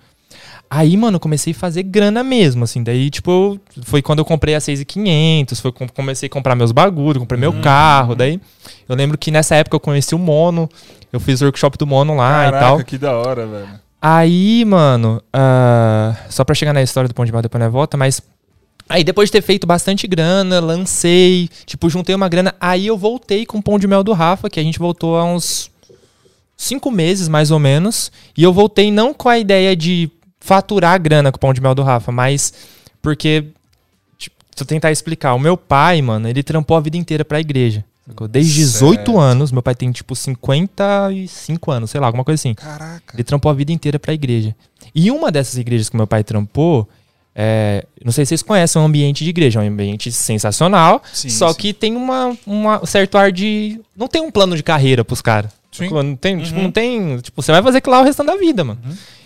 Aí, 0.69 0.96
mano, 0.98 1.17
eu 1.17 1.19
comecei 1.19 1.54
a 1.54 1.56
fazer 1.56 1.84
grana 1.84 2.24
mesmo, 2.24 2.63
assim. 2.63 2.84
Daí, 2.84 3.10
tipo, 3.10 3.60
foi 3.84 4.02
quando 4.02 4.19
eu 4.19 4.26
comprei 4.26 4.56
a 4.56 4.60
6,500, 4.60 5.60
foi 5.60 5.72
quando 5.72 5.91
comecei 5.91 6.28
a 6.28 6.30
comprar 6.30 6.56
meus 6.56 6.72
bagulhos, 6.72 7.19
comprei 7.19 7.39
meu 7.39 7.54
carro. 7.62 8.15
Daí, 8.15 8.39
eu 8.88 8.96
lembro 8.96 9.17
que 9.17 9.32
nessa 9.32 9.56
época 9.56 9.76
eu 9.76 9.80
conheci 9.80 10.15
o 10.15 10.19
Mono, 10.19 10.69
eu 11.12 11.19
fiz 11.19 11.41
o 11.41 11.46
workshop 11.46 11.78
do 11.78 11.86
Mono 11.86 12.15
lá 12.15 12.48
e 12.48 12.52
tal. 12.52 12.60
Caraca, 12.62 12.84
que 12.84 12.98
da 12.98 13.13
hora, 13.13 13.46
velho. 13.46 13.84
Aí, 14.05 14.65
mano, 14.65 15.23
ah, 15.31 16.13
só 16.29 16.43
pra 16.43 16.53
chegar 16.53 16.73
na 16.73 16.83
história 16.83 17.07
do 17.07 17.13
Pão 17.15 17.23
de 17.23 17.31
Mel 17.31 17.41
depois 17.41 17.63
na 17.63 17.69
volta, 17.69 17.95
mas. 17.95 18.21
Aí 18.89 19.01
depois 19.01 19.29
de 19.29 19.31
ter 19.31 19.41
feito 19.41 19.65
bastante 19.65 20.05
grana, 20.07 20.59
lancei, 20.59 21.49
tipo, 21.65 21.89
juntei 21.89 22.13
uma 22.13 22.27
grana, 22.27 22.53
aí 22.59 22.85
eu 22.85 22.97
voltei 22.97 23.45
com 23.45 23.59
o 23.59 23.63
Pão 23.63 23.79
de 23.79 23.87
Mel 23.87 24.03
do 24.03 24.11
Rafa, 24.11 24.49
que 24.49 24.59
a 24.59 24.63
gente 24.63 24.77
voltou 24.77 25.15
há 25.17 25.23
uns 25.23 25.71
cinco 26.57 26.91
meses, 26.91 27.29
mais 27.29 27.49
ou 27.49 27.59
menos. 27.59 28.11
E 28.37 28.43
eu 28.43 28.51
voltei 28.51 28.91
não 28.91 29.13
com 29.13 29.29
a 29.29 29.39
ideia 29.39 29.73
de 29.73 30.11
faturar 30.37 31.01
grana 31.01 31.31
com 31.31 31.37
o 31.37 31.39
Pão 31.39 31.53
de 31.53 31.61
Mel 31.61 31.73
do 31.73 31.81
Rafa, 31.81 32.11
mas 32.11 32.53
porque. 33.01 33.45
Tipo, 34.17 34.35
eu 34.59 34.65
tentar 34.65 34.91
explicar, 34.91 35.33
o 35.33 35.39
meu 35.39 35.55
pai, 35.55 36.01
mano, 36.01 36.27
ele 36.27 36.43
trampou 36.43 36.75
a 36.75 36.81
vida 36.81 36.97
inteira 36.97 37.23
pra 37.23 37.39
igreja. 37.39 37.85
Sacou? 38.07 38.27
Desde 38.27 38.53
18 38.53 38.95
Certo. 38.97 39.19
anos, 39.19 39.51
meu 39.51 39.61
pai 39.61 39.75
tem 39.75 39.91
tipo 39.91 40.15
55 40.15 41.71
anos, 41.71 41.89
sei 41.91 41.99
lá, 42.01 42.07
alguma 42.07 42.23
coisa 42.23 42.39
assim. 42.39 42.53
Caraca. 42.53 43.13
Ele 43.15 43.23
trampou 43.23 43.49
a 43.49 43.53
vida 43.53 43.71
inteira 43.71 43.99
pra 43.99 44.13
igreja. 44.13 44.55
E 44.93 45.09
uma 45.11 45.31
dessas 45.31 45.57
igrejas 45.57 45.89
que 45.89 45.95
meu 45.97 46.05
pai 46.07 46.23
trampou, 46.23 46.87
é, 47.35 47.85
não 48.03 48.11
sei 48.11 48.25
se 48.25 48.29
vocês 48.29 48.43
conhecem 48.43 48.81
o 48.81 48.85
ambiente 48.85 49.23
de 49.23 49.29
igreja, 49.29 49.59
é 49.63 49.63
um 49.63 49.71
ambiente 49.73 50.11
sensacional, 50.11 51.01
Sim, 51.13 51.29
só 51.29 51.49
sim. 51.51 51.57
que 51.59 51.73
tem 51.73 51.95
uma, 51.95 52.37
uma- 52.45 52.83
um 52.83 52.85
certo 52.85 53.17
ar 53.17 53.31
de. 53.31 53.79
Não 53.95 54.07
tem 54.07 54.21
um 54.21 54.29
plano 54.31 54.55
de 54.55 54.63
carreira 54.63 55.03
pros 55.03 55.21
caras. 55.21 55.51
Tipo, 55.71 56.03
Não 56.03 56.15
tem, 56.15 56.39
tipo, 56.39 56.55
Uhum. 56.57 56.63
não 56.65 56.71
tem. 56.71 57.17
Tipo, 57.19 57.41
você 57.41 57.51
vai 57.51 57.63
fazer 57.63 57.79
aquilo 57.79 57.95
lá 57.95 58.01
o 58.01 58.05
restante 58.05 58.27
da 58.27 58.35
vida, 58.35 58.63
mano. 58.63 58.79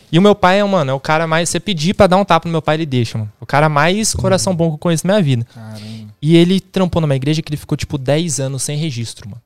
E 0.09 0.17
o 0.17 0.21
meu 0.21 0.33
pai 0.33 0.61
é, 0.61 0.63
mano, 0.63 0.91
é 0.91 0.93
o 0.93 0.99
cara 1.01 1.27
mais. 1.27 1.49
Você 1.49 1.59
pedir 1.59 1.93
pra 1.93 2.07
dar 2.07 2.15
um 2.15 2.23
tapa 2.23 2.47
no 2.47 2.51
meu 2.53 2.61
pai, 2.61 2.77
ele 2.77 2.85
deixa, 2.85 3.17
mano. 3.17 3.29
O 3.41 3.45
cara 3.45 3.67
mais 3.67 4.13
coração 4.13 4.55
bom 4.55 4.69
que 4.69 4.75
eu 4.75 4.77
conheço 4.77 5.05
na 5.05 5.15
minha 5.15 5.23
vida. 5.23 5.45
Caramba. 5.53 6.06
E 6.21 6.35
ele 6.35 6.59
trampou 6.59 7.01
numa 7.01 7.15
igreja 7.15 7.41
que 7.41 7.49
ele 7.49 7.57
ficou, 7.57 7.77
tipo, 7.77 7.97
10 7.97 8.39
anos 8.39 8.63
sem 8.63 8.77
registro, 8.77 9.29
mano. 9.29 9.41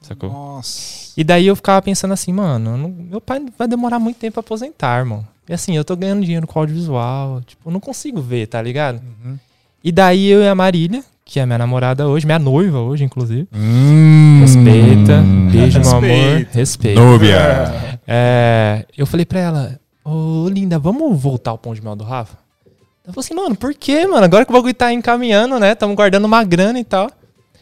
Sacou? 0.00 0.30
Nossa. 0.30 1.12
E 1.16 1.22
daí 1.22 1.46
eu 1.46 1.54
ficava 1.54 1.82
pensando 1.82 2.12
assim, 2.12 2.32
mano, 2.32 2.76
não- 2.76 2.88
meu 2.88 3.20
pai 3.20 3.40
vai 3.58 3.68
demorar 3.68 3.98
muito 3.98 4.16
tempo 4.16 4.34
pra 4.34 4.40
aposentar, 4.40 4.98
irmão. 4.98 5.26
E 5.48 5.52
assim, 5.52 5.76
eu 5.76 5.84
tô 5.84 5.94
ganhando 5.94 6.24
dinheiro 6.24 6.46
com 6.46 6.58
audiovisual, 6.58 7.42
tipo, 7.42 7.68
eu 7.68 7.72
não 7.72 7.80
consigo 7.80 8.20
ver, 8.22 8.46
tá 8.46 8.62
ligado? 8.62 9.02
E 9.84 9.92
daí 9.92 10.26
eu 10.28 10.40
e 10.40 10.48
a 10.48 10.54
Marília, 10.54 11.04
que 11.24 11.38
é 11.38 11.44
minha 11.44 11.58
namorada 11.58 12.08
hoje, 12.08 12.24
minha 12.24 12.38
noiva 12.38 12.78
hoje, 12.78 13.04
inclusive. 13.04 13.46
Hum. 13.52 14.38
Respeita, 14.40 15.22
beijo, 15.52 15.80
meu 15.80 15.90
amor, 15.90 16.02
Respeita. 16.02 16.50
respeita. 16.58 17.00
Núbia. 17.00 18.00
É, 18.06 18.86
eu 18.96 19.06
falei 19.06 19.26
pra 19.26 19.40
ela, 19.40 19.80
ô 20.04 20.48
linda, 20.48 20.78
vamos 20.78 21.20
voltar 21.20 21.50
ao 21.50 21.58
pão 21.58 21.74
de 21.74 21.82
mel 21.82 21.94
do 21.94 22.04
Rafa? 22.04 22.38
Ela 23.10 23.12
falou 23.12 23.24
assim, 23.24 23.34
mano, 23.34 23.56
por 23.56 23.74
quê, 23.74 24.06
mano? 24.06 24.24
Agora 24.24 24.44
que 24.44 24.52
o 24.52 24.54
bagulho 24.54 24.72
tá 24.72 24.92
encaminhando, 24.92 25.58
né? 25.58 25.74
Tamo 25.74 25.94
guardando 25.94 26.24
uma 26.24 26.44
grana 26.44 26.78
e 26.78 26.84
tal. 26.84 27.04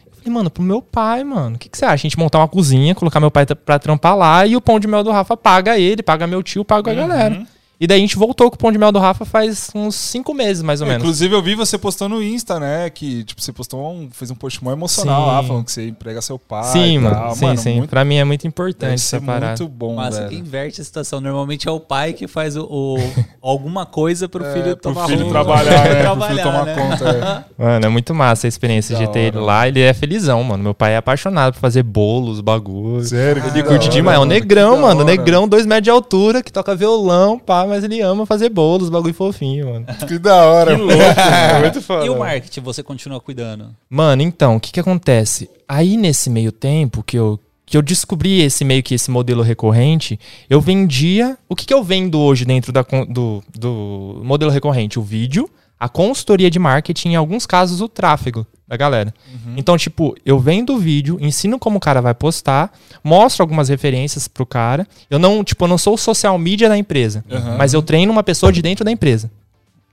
Eu 0.05 0.15
falei, 0.15 0.31
mano, 0.33 0.49
pro 0.49 0.61
meu 0.61 0.81
pai, 0.81 1.23
mano. 1.23 1.55
O 1.55 1.59
que, 1.59 1.67
que 1.69 1.77
você 1.77 1.85
acha? 1.85 1.93
A 1.93 1.97
gente 1.97 2.17
montar 2.19 2.37
uma 2.37 2.47
cozinha, 2.47 2.93
colocar 2.93 3.19
meu 3.19 3.31
pai 3.31 3.45
pra 3.45 3.79
trampar 3.79 4.15
lá 4.15 4.45
e 4.45 4.55
o 4.55 4.61
pão 4.61 4.79
de 4.79 4.87
mel 4.87 5.03
do 5.03 5.11
Rafa 5.11 5.35
paga 5.35 5.77
ele, 5.77 6.03
paga 6.03 6.27
meu 6.27 6.43
tio, 6.43 6.63
paga 6.63 6.91
a 6.91 6.93
galera. 6.93 7.47
E 7.81 7.87
daí 7.87 7.97
a 7.97 8.01
gente 8.01 8.17
voltou 8.17 8.49
com 8.49 8.55
o 8.55 8.59
pão 8.59 8.71
de 8.73 8.77
mel 8.77 8.91
do 8.91 8.99
Rafa 8.99 9.23
faz 9.23 9.69
uns 9.73 9.95
cinco 9.95 10.33
meses, 10.33 10.61
mais 10.61 10.81
ou 10.81 10.87
É, 10.87 10.89
menos. 10.89 11.03
inclusive, 11.03 11.33
eu 11.33 11.41
vi 11.41 11.55
você 11.55 11.77
postando 11.77 12.15
no 12.15 12.21
Insta, 12.21 12.59
né? 12.59 12.89
Que, 12.89 13.23
tipo, 13.23 13.41
você 13.41 13.53
postou 13.53 13.89
um, 13.89 14.09
fez 14.11 14.29
um 14.29 14.35
post 14.35 14.61
mó 14.61 14.71
emocional 14.73 15.21
Sim. 15.21 15.27
lá, 15.27 15.43
falando 15.43 15.63
que 15.63 15.71
você 15.71 15.87
emprega 15.87 16.21
seu 16.21 16.37
pai. 16.37 16.63
sim, 16.73 16.95
e 16.95 16.99
mano. 16.99 17.33
sim, 17.35 17.55
sim. 17.55 17.77
Muito, 17.77 17.89
Pra 17.89 18.03
mim 18.03 18.15
é 18.17 18.23
muito 18.25 18.41
deve 18.41 18.49
importante 18.49 19.19
parada. 19.25 19.47
muito 19.47 19.67
bom, 19.69 19.95
Mas 19.95 20.17
velho. 20.17 20.33
inverte 20.33 20.81
a 20.81 20.83
situação. 20.83 21.21
Normalmente 21.21 21.69
é 21.69 21.71
o 21.71 21.79
pai 21.79 22.11
que 22.11 22.27
faz 22.27 22.57
o, 22.57 22.63
o- 22.65 22.97
alguma 23.41 23.85
coisa 23.85 24.27
pro 24.27 24.43
É, 24.45 24.51
filho 24.53 24.75
pro 24.75 24.91
tomar 24.93 25.05
filho 25.07 25.19
rumo, 25.19 25.31
trabalhar, 25.31 25.83
né? 25.85 26.03
Pro 26.03 26.21
filho 26.21 26.41
trabalhar, 26.41 26.43
tomar 26.43 26.65
né? 26.65 26.75
conta. 26.75 27.45
é. 27.57 27.63
Mano, 27.63 27.85
é 27.85 27.89
muito 27.89 28.13
massa 28.13 28.45
a 28.45 28.49
experiência 28.49 28.95
Da 28.97 29.05
de 29.05 29.11
ter 29.11 29.19
ele 29.19 29.37
lá. 29.39 29.67
Ele 29.69 29.79
é 29.81 29.93
felizão, 29.93 30.43
mano. 30.43 30.61
Meu 30.63 30.73
pai 30.73 30.93
é 30.93 30.97
apaixonado 30.97 31.53
por 31.53 31.59
fazer 31.59 31.83
bolos, 31.83 32.41
bagulho. 32.41 33.03
Sério, 33.05 33.41
Ele 33.47 33.63
curte 33.63 33.87
demais. 33.89 34.17
É 34.17 34.19
um 34.21 34.25
negrão, 34.25 34.81
mano. 34.81 35.03
Negrão, 35.05 35.47
dois 35.47 35.65
metros 35.65 35.83
de 35.85 35.89
altura, 35.89 36.41
que 36.43 36.51
toca 36.51 36.75
violão, 36.75 37.37
pá, 37.39 37.68
mas 37.69 37.83
ele 37.83 38.01
ama 38.01 38.25
fazer 38.25 38.49
bolos, 38.49 38.89
bagulho 38.89 39.13
fofinho, 39.13 39.69
mano. 39.71 39.85
Que 40.07 40.19
da 40.19 40.45
hora. 40.45 40.75
Que 40.75 40.81
louco, 40.81 40.97
mano. 40.97 41.59
Muito 41.61 41.81
foda. 41.81 42.05
E 42.05 42.09
o 42.09 42.19
marketing, 42.19 42.61
você 42.61 42.83
continua 42.83 43.19
cuidando? 43.19 43.75
Mano, 43.89 44.21
então, 44.21 44.55
o 44.55 44.59
que 44.59 44.71
que 44.71 44.79
acontece? 44.79 45.49
Aí 45.67 45.95
nesse 45.95 46.29
meio 46.29 46.51
tempo 46.51 47.03
que 47.03 47.17
eu, 47.17 47.39
que 47.65 47.77
eu 47.77 47.81
descobri 47.81 48.41
esse 48.41 48.65
meio 48.65 48.81
que 48.81 48.95
esse 48.95 49.11
modelo 49.11 49.41
recorrente, 49.41 50.19
eu 50.49 50.59
vendia. 50.59 51.37
O 51.47 51.55
que, 51.55 51.65
que 51.65 51.73
eu 51.73 51.83
vendo 51.83 52.19
hoje 52.19 52.43
dentro 52.43 52.73
da, 52.73 52.83
do, 53.07 53.43
do 53.55 54.21
modelo 54.23 54.51
recorrente? 54.51 54.99
O 54.99 55.03
vídeo, 55.03 55.49
a 55.79 55.87
consultoria 55.87 56.49
de 56.49 56.59
marketing, 56.59 57.09
em 57.09 57.15
alguns 57.15 57.45
casos, 57.45 57.79
o 57.81 57.87
tráfego 57.87 58.45
da 58.67 58.75
galera. 58.77 59.13
Então, 59.57 59.77
tipo, 59.77 60.15
eu 60.25 60.37
vendo 60.37 60.75
o 60.75 60.77
vídeo, 60.77 61.17
ensino 61.19 61.57
como 61.57 61.77
o 61.77 61.79
cara 61.79 62.01
vai 62.01 62.13
postar, 62.13 62.71
mostro 63.03 63.41
algumas 63.41 63.69
referências 63.69 64.27
pro 64.27 64.45
cara. 64.45 64.85
Eu 65.09 65.17
não, 65.17 65.43
tipo, 65.43 65.63
eu 65.63 65.67
não 65.67 65.77
sou 65.77 65.93
o 65.95 65.97
social 65.97 66.37
media 66.37 66.69
da 66.69 66.77
empresa, 66.77 67.23
Uhum. 67.29 67.57
mas 67.57 67.73
eu 67.73 67.81
treino 67.81 68.11
uma 68.11 68.21
pessoa 68.23 68.51
de 68.51 68.61
dentro 68.61 68.85
da 68.85 68.91
empresa. 68.91 69.31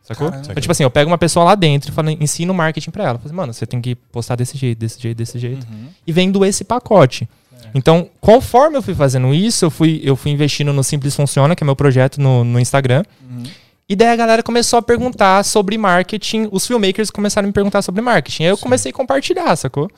Sacou? 0.03 0.29
Caramba. 0.31 0.49
Então, 0.51 0.61
tipo 0.61 0.71
assim, 0.73 0.83
eu 0.83 0.91
pego 0.91 1.11
uma 1.11 1.19
pessoa 1.19 1.45
lá 1.45 1.55
dentro 1.55 1.91
e 1.91 1.93
falo, 1.93 2.11
ensino 2.11 2.53
marketing 2.53 2.91
pra 2.91 3.05
ela. 3.05 3.15
Falo 3.19 3.27
assim, 3.27 3.35
mano, 3.35 3.53
você 3.53 3.67
tem 3.67 3.81
que 3.81 3.95
postar 3.95 4.37
desse 4.37 4.57
jeito, 4.57 4.79
desse 4.79 5.01
jeito, 5.01 5.17
desse 5.17 5.39
jeito. 5.39 5.67
Uhum. 5.71 5.89
E 6.07 6.13
vendo 6.13 6.45
esse 6.45 6.63
pacote. 6.63 7.29
Então, 7.75 8.09
conforme 8.21 8.77
eu 8.77 8.83
fui 8.83 8.95
fazendo 8.95 9.35
isso, 9.35 9.65
eu 9.65 9.71
fui, 9.71 10.01
eu 10.05 10.15
fui 10.17 10.31
investindo 10.31 10.73
no 10.73 10.85
Simples 10.85 11.15
Funciona, 11.17 11.57
que 11.57 11.63
é 11.63 11.67
meu 11.67 11.75
projeto 11.77 12.21
no, 12.21 12.45
no 12.45 12.61
Instagram. 12.61 13.03
Uhum. 13.29 13.43
E 13.89 13.95
daí 13.95 14.09
a 14.09 14.17
galera 14.17 14.43
começou 14.43 14.79
a 14.79 14.83
perguntar 14.83 15.45
sobre 15.45 15.79
marketing. 15.79 16.49
Os 16.51 16.67
filmmakers 16.67 17.11
começaram 17.11 17.47
a 17.47 17.49
me 17.49 17.53
perguntar 17.53 17.83
sobre 17.83 18.03
marketing. 18.03 18.45
Aí 18.45 18.51
eu 18.51 18.59
comecei 18.59 18.91
a 18.91 18.95
compartilhar, 18.95 19.55
sacou? 19.55 19.89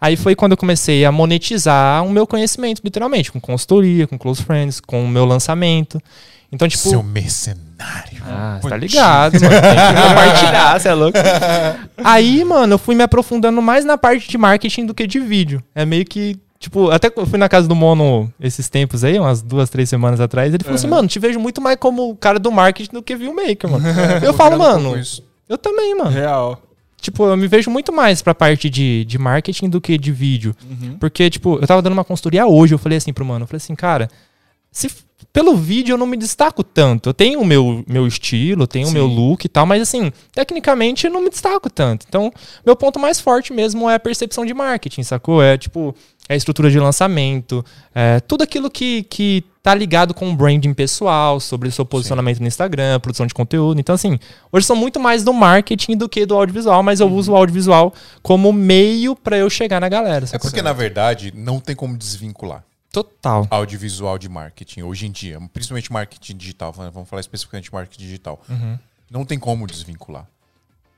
Aí 0.00 0.16
foi 0.16 0.34
quando 0.34 0.52
eu 0.52 0.58
comecei 0.58 1.04
a 1.04 1.12
monetizar 1.12 2.04
o 2.04 2.10
meu 2.10 2.26
conhecimento, 2.26 2.82
literalmente, 2.84 3.30
com 3.30 3.40
consultoria, 3.40 4.06
com 4.06 4.18
close 4.18 4.42
friends, 4.42 4.80
com 4.80 5.04
o 5.04 5.08
meu 5.08 5.24
lançamento. 5.24 6.02
Então, 6.50 6.68
tipo. 6.68 6.88
Seu 6.88 7.02
mercenário. 7.02 8.22
Ah, 8.24 8.58
você 8.60 8.68
tá 8.68 8.76
ligado, 8.76 9.34
mano. 9.40 9.50
Tem 9.62 9.94
que 9.94 10.08
compartilhar, 10.08 10.80
você 10.80 10.88
é 10.88 10.94
louco. 10.94 11.18
Aí, 12.04 12.44
mano, 12.44 12.74
eu 12.74 12.78
fui 12.78 12.94
me 12.94 13.02
aprofundando 13.02 13.60
mais 13.62 13.84
na 13.84 13.96
parte 13.96 14.28
de 14.28 14.36
marketing 14.36 14.86
do 14.86 14.94
que 14.94 15.06
de 15.06 15.20
vídeo. 15.20 15.62
É 15.74 15.84
meio 15.84 16.04
que. 16.04 16.38
Tipo, 16.58 16.90
até 16.90 17.12
eu 17.14 17.26
fui 17.26 17.38
na 17.38 17.48
casa 17.48 17.68
do 17.68 17.74
Mono 17.74 18.32
esses 18.40 18.68
tempos 18.68 19.04
aí, 19.04 19.18
umas 19.18 19.42
duas, 19.42 19.68
três 19.68 19.88
semanas 19.88 20.20
atrás. 20.20 20.52
Ele 20.52 20.64
falou 20.64 20.76
assim, 20.76 20.88
mano, 20.88 21.06
te 21.06 21.18
vejo 21.18 21.38
muito 21.38 21.60
mais 21.60 21.76
como 21.76 22.10
o 22.10 22.16
cara 22.16 22.38
do 22.38 22.50
marketing 22.50 22.94
do 22.94 23.02
que 23.02 23.16
filmmaker, 23.16 23.70
mano. 23.70 23.84
eu 24.24 24.32
falo, 24.32 24.58
mano, 24.58 24.94
eu 25.48 25.58
também, 25.58 25.94
mano. 25.94 26.10
Real. 26.10 26.62
Tipo, 27.00 27.26
eu 27.26 27.36
me 27.36 27.46
vejo 27.46 27.70
muito 27.70 27.92
mais 27.92 28.22
pra 28.22 28.34
parte 28.34 28.70
de, 28.70 29.04
de 29.04 29.18
marketing 29.18 29.68
do 29.68 29.80
que 29.80 29.98
de 29.98 30.10
vídeo. 30.10 30.56
Uhum. 30.68 30.96
Porque, 30.98 31.28
tipo, 31.28 31.58
eu 31.60 31.66
tava 31.66 31.82
dando 31.82 31.92
uma 31.92 32.04
consultoria 32.04 32.46
hoje, 32.46 32.74
eu 32.74 32.78
falei 32.78 32.98
assim 32.98 33.12
pro 33.12 33.24
mano, 33.24 33.44
eu 33.44 33.46
falei 33.46 33.58
assim, 33.58 33.74
cara, 33.74 34.10
se 34.72 34.90
pelo 35.32 35.56
vídeo 35.56 35.94
eu 35.94 35.98
não 35.98 36.06
me 36.06 36.16
destaco 36.16 36.62
tanto. 36.62 37.10
Eu 37.10 37.14
tenho 37.14 37.40
o 37.40 37.44
meu, 37.44 37.84
meu 37.86 38.06
estilo, 38.06 38.66
tenho 38.66 38.88
o 38.88 38.90
meu 38.90 39.06
look 39.06 39.44
e 39.44 39.48
tal, 39.48 39.66
mas 39.66 39.82
assim, 39.82 40.12
tecnicamente 40.32 41.06
eu 41.06 41.12
não 41.12 41.22
me 41.22 41.30
destaco 41.30 41.70
tanto. 41.70 42.06
Então, 42.08 42.32
meu 42.64 42.74
ponto 42.74 42.98
mais 42.98 43.20
forte 43.20 43.52
mesmo 43.52 43.88
é 43.88 43.94
a 43.94 44.00
percepção 44.00 44.44
de 44.44 44.54
marketing, 44.54 45.02
sacou? 45.02 45.42
É 45.42 45.56
tipo, 45.56 45.94
é 46.28 46.34
a 46.34 46.36
estrutura 46.36 46.70
de 46.70 46.78
lançamento, 46.78 47.64
é 47.94 48.20
tudo 48.20 48.42
aquilo 48.42 48.70
que, 48.70 49.04
que 49.04 49.44
tá 49.62 49.74
ligado 49.74 50.14
com 50.14 50.30
o 50.30 50.36
branding 50.36 50.72
pessoal, 50.72 51.40
sobre 51.40 51.68
o 51.68 51.72
seu 51.72 51.84
posicionamento 51.84 52.40
no 52.40 52.46
Instagram, 52.46 53.00
produção 53.00 53.26
de 53.26 53.34
conteúdo. 53.34 53.80
Então, 53.80 53.94
assim, 53.94 54.18
hoje 54.52 54.66
sou 54.66 54.76
muito 54.76 55.00
mais 55.00 55.24
do 55.24 55.32
marketing 55.32 55.96
do 55.96 56.08
que 56.08 56.24
do 56.24 56.34
audiovisual, 56.34 56.82
mas 56.82 57.00
eu 57.00 57.08
uso 57.12 57.32
o 57.32 57.36
audiovisual 57.36 57.92
como 58.22 58.52
meio 58.52 59.16
pra 59.16 59.36
eu 59.36 59.50
chegar 59.50 59.80
na 59.80 59.88
galera. 59.88 60.26
É 60.32 60.38
porque, 60.38 60.62
na 60.62 60.72
verdade, 60.72 61.32
não 61.34 61.58
tem 61.58 61.74
como 61.74 61.96
desvincular 61.96 62.64
Total. 62.92 63.46
audiovisual 63.50 64.18
de 64.18 64.28
marketing 64.28 64.82
hoje 64.82 65.06
em 65.06 65.10
dia, 65.10 65.38
principalmente 65.52 65.92
marketing 65.92 66.36
digital, 66.36 66.72
vamos 66.72 66.94
vamos 66.94 67.08
falar 67.08 67.20
especificamente 67.20 67.64
de 67.64 67.72
marketing 67.72 68.02
digital. 68.02 68.40
Uhum. 68.48 68.78
Não 69.10 69.24
tem 69.24 69.38
como 69.38 69.66
desvincular. 69.66 70.26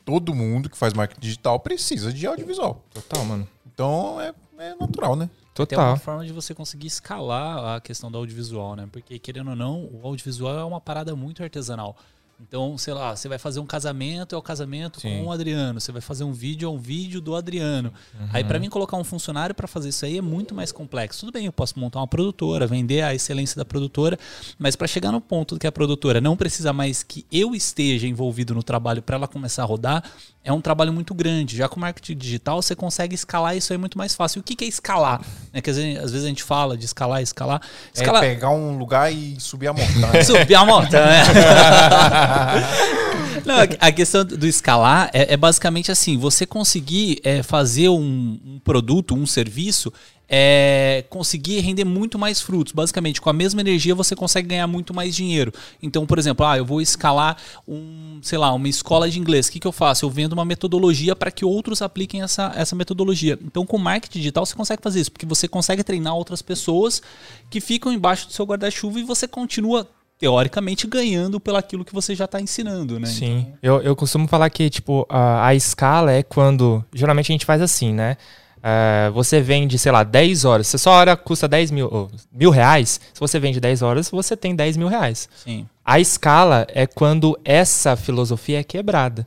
Todo 0.05 0.35
mundo 0.35 0.71
que 0.71 0.77
faz 0.77 0.95
marketing 0.95 1.21
digital 1.21 1.59
precisa 1.59 2.13
de 2.13 2.27
audiovisual. 2.27 2.85
Total, 2.95 3.25
mano. 3.25 3.49
Então 3.67 4.21
é, 4.21 4.33
é 4.59 4.75
natural, 4.75 5.17
né? 5.17 5.29
Tem 5.67 5.77
uma 5.77 5.87
Total. 5.87 5.97
forma 5.97 6.25
de 6.25 6.33
você 6.33 6.55
conseguir 6.55 6.87
escalar 6.87 7.77
a 7.77 7.81
questão 7.81 8.11
do 8.11 8.19
audiovisual, 8.19 8.77
né? 8.77 8.89
Porque, 8.93 9.19
querendo 9.19 9.51
ou 9.51 9.57
não, 9.57 9.89
o 9.93 10.01
audiovisual 10.05 10.57
é 10.57 10.65
uma 10.65 10.81
parada 10.81 11.17
muito 11.17 11.43
artesanal. 11.43 11.97
Então, 12.41 12.79
sei 12.79 12.95
lá, 12.95 13.17
você 13.17 13.29
vai 13.29 13.37
fazer 13.37 13.59
um 13.59 13.67
casamento, 13.67 14.33
é 14.33 14.39
o 14.39 14.43
casamento 14.43 15.01
Sim. 15.01 15.09
com 15.09 15.27
o 15.27 15.33
Adriano. 15.33 15.81
Você 15.81 15.91
vai 15.91 16.01
fazer 16.01 16.23
um 16.23 16.33
vídeo, 16.33 16.69
é 16.69 16.71
um 16.71 16.79
vídeo 16.79 17.21
do 17.21 17.35
Adriano. 17.35 17.93
Uhum. 18.15 18.29
Aí, 18.33 18.45
pra 18.45 18.61
mim, 18.61 18.69
colocar 18.71 18.97
um 18.97 19.03
funcionário 19.03 19.53
pra 19.55 19.67
fazer 19.67 19.89
isso 19.89 20.05
aí 20.05 20.19
é 20.19 20.23
muito 20.23 20.55
mais 20.55 20.71
complexo. 20.71 21.21
Tudo 21.21 21.33
bem, 21.33 21.47
eu 21.47 21.53
posso 21.53 21.79
montar 21.81 21.99
uma 21.99 22.07
produtora, 22.07 22.65
vender 22.65 23.03
a 23.03 23.13
excelência 23.13 23.57
da 23.57 23.65
produtora, 23.65 24.17
mas 24.57 24.77
pra 24.77 24.87
chegar 24.87 25.11
no 25.11 25.21
ponto 25.21 25.59
que 25.59 25.67
a 25.67 25.73
produtora 25.73 26.21
não 26.21 26.37
precisa 26.37 26.73
mais 26.73 27.03
que 27.03 27.27
eu 27.33 27.57
esteja 27.57 28.07
envolvido 28.07 28.55
no 28.55 28.63
trabalho 28.63 29.03
pra 29.03 29.17
ela 29.17 29.27
começar 29.27 29.65
a 29.65 29.67
rodar, 29.67 30.05
é 30.45 30.53
um 30.53 30.61
trabalho 30.61 30.93
muito 30.93 31.15
grande. 31.15 31.57
Já 31.57 31.69
com 31.69 31.77
o 31.77 31.81
marketing 31.81 32.17
digital, 32.17 32.63
você 32.63 32.75
consegue 32.75 33.15
escalar 33.15 33.57
isso 33.57 33.73
aí 33.73 33.79
muito 33.79 33.99
mais 33.99 34.15
fácil. 34.15 34.39
E 34.39 34.41
o 34.41 34.43
que 34.43 34.57
que 34.57 34.65
é 34.65 34.69
escalar? 34.69 35.21
É 35.51 35.63
que 35.63 35.71
às 35.71 35.77
vezes 35.77 35.99
às 35.99 36.13
vezes 36.13 36.25
a 36.25 36.29
gente 36.29 36.43
fala 36.43 36.77
de 36.77 36.85
escalar, 36.85 37.23
escalar. 37.23 37.61
Escalar. 37.93 38.23
É 38.23 38.35
pegar 38.35 38.51
um 38.51 38.79
lugar 38.79 39.13
e 39.13 39.37
subir 39.41 39.67
a 39.67 39.73
montanha. 39.73 40.23
Subir 40.23 40.55
a 40.55 40.65
montanha. 40.65 41.25
Não, 43.45 43.57
a 43.81 43.93
questão 43.93 44.25
do 44.25 44.47
escalar 44.47 45.11
é, 45.13 45.35
é 45.35 45.37
basicamente 45.37 45.91
assim: 45.91 46.19
você 46.19 46.47
conseguir 46.47 47.21
é, 47.25 47.43
fazer 47.43 47.89
um, 47.89 48.39
um 48.45 48.61
produto, 48.63 49.15
um 49.15 49.27
serviço, 49.27 49.93
é, 50.29 51.05
conseguir 51.09 51.61
render 51.61 51.85
muito 51.85 52.19
mais 52.19 52.41
frutos. 52.41 52.73
Basicamente, 52.73 53.21
com 53.21 53.31
a 53.31 53.33
mesma 53.33 53.61
energia 53.61 53.95
você 53.95 54.15
consegue 54.15 54.49
ganhar 54.49 54.67
muito 54.67 54.93
mais 54.93 55.15
dinheiro. 55.15 55.53
Então, 55.83 56.05
por 56.07 56.19
exemplo, 56.19 56.45
ah, 56.45 56.59
eu 56.59 56.65
vou 56.65 56.81
escalar 56.81 57.37
um, 57.67 58.21
sei 58.23 58.37
lá, 58.37 58.53
uma 58.53 58.69
escola 58.69 59.09
de 59.09 59.19
inglês. 59.19 59.49
O 59.49 59.53
que, 59.53 59.61
que 59.61 59.67
eu 59.67 59.73
faço? 59.73 60.05
Eu 60.05 60.11
vendo 60.11 60.35
uma 60.35 60.45
metodologia 60.45 61.17
para 61.17 61.31
que 61.31 61.45
outros 61.45 61.81
apliquem 61.81 62.23
essa, 62.23 62.53
essa 62.55 62.77
metodologia. 62.77 63.39
Então, 63.43 63.65
com 63.65 63.79
marketing 63.79 64.19
digital 64.19 64.45
você 64.45 64.55
consegue 64.55 64.83
fazer 64.83 65.01
isso, 65.01 65.13
porque 65.13 65.27
você 65.27 65.49
consegue 65.49 65.83
treinar 65.83 66.15
outras 66.15 66.43
pessoas 66.43 67.01
que 67.49 67.61
ficam 67.61 67.93
embaixo 67.93 68.27
do 68.27 68.33
seu 68.33 68.45
guarda-chuva 68.45 69.01
e 69.01 69.03
você 69.03 69.27
continua 69.27 69.89
teoricamente 70.19 70.87
ganhando 70.87 71.39
pelo 71.39 71.57
aquilo 71.57 71.85
que 71.85 71.95
você 71.95 72.15
já 72.15 72.25
está 72.25 72.41
ensinando, 72.41 72.99
né? 72.99 73.07
Sim. 73.07 73.47
Eu, 73.63 73.81
eu 73.81 73.95
costumo 73.95 74.27
falar 74.27 74.51
que, 74.51 74.69
tipo, 74.69 75.07
a, 75.09 75.47
a 75.47 75.55
escala 75.55 76.13
é 76.13 76.23
quando. 76.23 76.85
Geralmente 76.93 77.31
a 77.31 77.35
gente 77.35 77.47
faz 77.47 77.63
assim, 77.63 77.95
né? 77.95 78.17
É, 78.63 79.11
você 79.11 79.41
vende, 79.41 79.79
sei 79.79 79.93
lá, 79.93 80.03
10 80.03 80.45
horas. 80.45 80.67
Se 80.67 80.79
sua 80.79 80.93
hora 80.93 81.17
custa 81.17 81.49
10 81.49 81.71
mil, 81.71 82.11
mil 82.33 82.51
reais, 82.51 83.01
se 83.13 83.21
você 83.21 83.39
vende 83.39 83.61
10 83.61 83.83
horas, 83.83 84.11
você 84.11 84.37
tem 84.37 84.55
10 84.55 84.77
mil 84.77 84.89
reais. 84.89 85.29
Sim. 85.45 85.67
A 85.85 85.99
escala 85.99 86.67
é 86.73 86.87
quando 86.87 87.39
essa 87.45 87.97
filosofia 87.97 88.61
é 88.61 88.65
quebrada. 88.65 89.27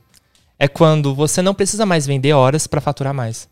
É 0.58 0.68
quando 0.68 1.14
você 1.14 1.42
não 1.42 1.54
precisa 1.54 1.84
mais 1.84 2.06
vender 2.06 2.32
horas 2.32 2.66
para 2.66 2.80
faturar 2.80 3.12
mais. 3.12 3.48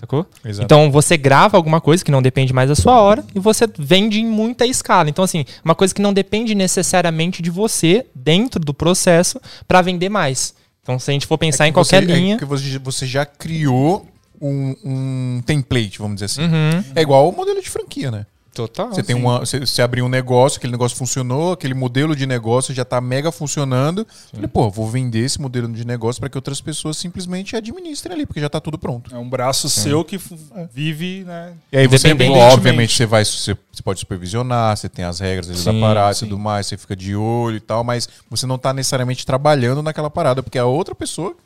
Sacou? 0.00 0.26
Exato. 0.44 0.64
Então 0.64 0.90
você 0.90 1.16
grava 1.16 1.58
alguma 1.58 1.78
coisa 1.78 2.02
que 2.02 2.10
não 2.10 2.22
depende 2.22 2.54
mais 2.54 2.70
da 2.70 2.74
sua 2.74 3.00
hora 3.00 3.22
e 3.34 3.38
você 3.38 3.68
vende 3.78 4.18
em 4.18 4.26
muita 4.26 4.64
escala. 4.64 5.10
Então, 5.10 5.22
assim, 5.22 5.44
uma 5.62 5.74
coisa 5.74 5.94
que 5.94 6.00
não 6.00 6.12
depende 6.12 6.54
necessariamente 6.54 7.42
de 7.42 7.50
você 7.50 8.06
dentro 8.14 8.58
do 8.58 8.72
processo 8.72 9.38
para 9.68 9.82
vender 9.82 10.08
mais. 10.08 10.54
Então, 10.82 10.98
se 10.98 11.10
a 11.10 11.12
gente 11.12 11.26
for 11.26 11.36
pensar 11.36 11.68
em 11.68 11.72
qualquer 11.72 12.02
você, 12.02 12.14
linha. 12.14 12.36
É 12.36 12.38
que 12.38 12.44
você 12.46 13.06
já 13.06 13.26
criou 13.26 14.06
um, 14.40 14.74
um 14.84 15.42
template, 15.44 15.98
vamos 15.98 16.16
dizer 16.16 16.26
assim. 16.26 16.42
Uhum. 16.42 16.84
É 16.94 17.02
igual 17.02 17.28
o 17.28 17.32
modelo 17.36 17.60
de 17.60 17.68
franquia, 17.68 18.10
né? 18.10 18.26
Total. 18.52 18.88
Você 18.92 19.02
tem 19.02 19.14
uma, 19.14 19.38
você, 19.38 19.60
você 19.60 19.80
abriu 19.80 20.04
um 20.04 20.08
negócio, 20.08 20.58
aquele 20.58 20.72
negócio 20.72 20.96
funcionou, 20.96 21.52
aquele 21.52 21.72
modelo 21.72 22.16
de 22.16 22.26
negócio 22.26 22.74
já 22.74 22.84
tá 22.84 23.00
mega 23.00 23.30
funcionando. 23.30 24.04
Falei, 24.32 24.48
pô, 24.48 24.68
vou 24.68 24.88
vender 24.88 25.20
esse 25.20 25.40
modelo 25.40 25.68
de 25.72 25.86
negócio 25.86 26.18
para 26.20 26.28
que 26.28 26.36
outras 26.36 26.60
pessoas 26.60 26.96
simplesmente 26.96 27.54
administrem 27.54 28.12
ali, 28.12 28.26
porque 28.26 28.40
já 28.40 28.48
tá 28.48 28.60
tudo 28.60 28.76
pronto. 28.76 29.14
É 29.14 29.18
um 29.18 29.28
braço 29.30 29.68
seu 29.70 30.04
que 30.04 30.18
fu- 30.18 30.36
vive, 30.74 31.22
né? 31.24 31.52
E 31.70 31.78
aí 31.78 31.86
você, 31.86 32.08
obviamente, 32.12 32.92
você 32.96 33.06
vai, 33.06 33.24
você, 33.24 33.56
você 33.72 33.82
pode 33.84 34.00
supervisionar, 34.00 34.76
você 34.76 34.88
tem 34.88 35.04
as 35.04 35.20
regras 35.20 35.48
ali 35.48 35.62
da 35.62 35.72
Sim, 35.72 35.80
parada 35.80 36.10
e 36.10 36.14
sim. 36.16 36.26
tudo 36.26 36.36
mais, 36.38 36.66
você 36.66 36.76
fica 36.76 36.96
de 36.96 37.14
olho 37.14 37.56
e 37.56 37.60
tal, 37.60 37.84
mas 37.84 38.08
você 38.28 38.46
não 38.46 38.58
tá 38.58 38.72
necessariamente 38.74 39.24
trabalhando 39.24 39.80
naquela 39.80 40.10
parada, 40.10 40.42
porque 40.42 40.58
é 40.58 40.60
a 40.60 40.66
outra 40.66 40.94
pessoa 40.94 41.36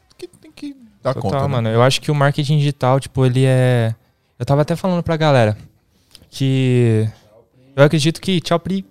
dar 1.05 1.15
Total, 1.15 1.31
conta. 1.31 1.43
né? 1.43 1.49
mano. 1.49 1.69
Eu 1.69 1.83
acho 1.83 2.01
que 2.01 2.11
o 2.11 2.15
marketing 2.15 2.59
digital, 2.59 2.99
tipo, 2.99 3.25
ele 3.27 3.45
é. 3.45 3.95
Eu 4.39 4.47
tava 4.47 4.63
até 4.63 4.75
falando 4.75 5.03
pra 5.03 5.17
galera 5.17 5.57
que. 6.31 7.07
Eu 7.77 7.85
acredito 7.85 8.21
que. 8.21 8.41
Tchau, 8.41 8.59
Pri. 8.59 8.85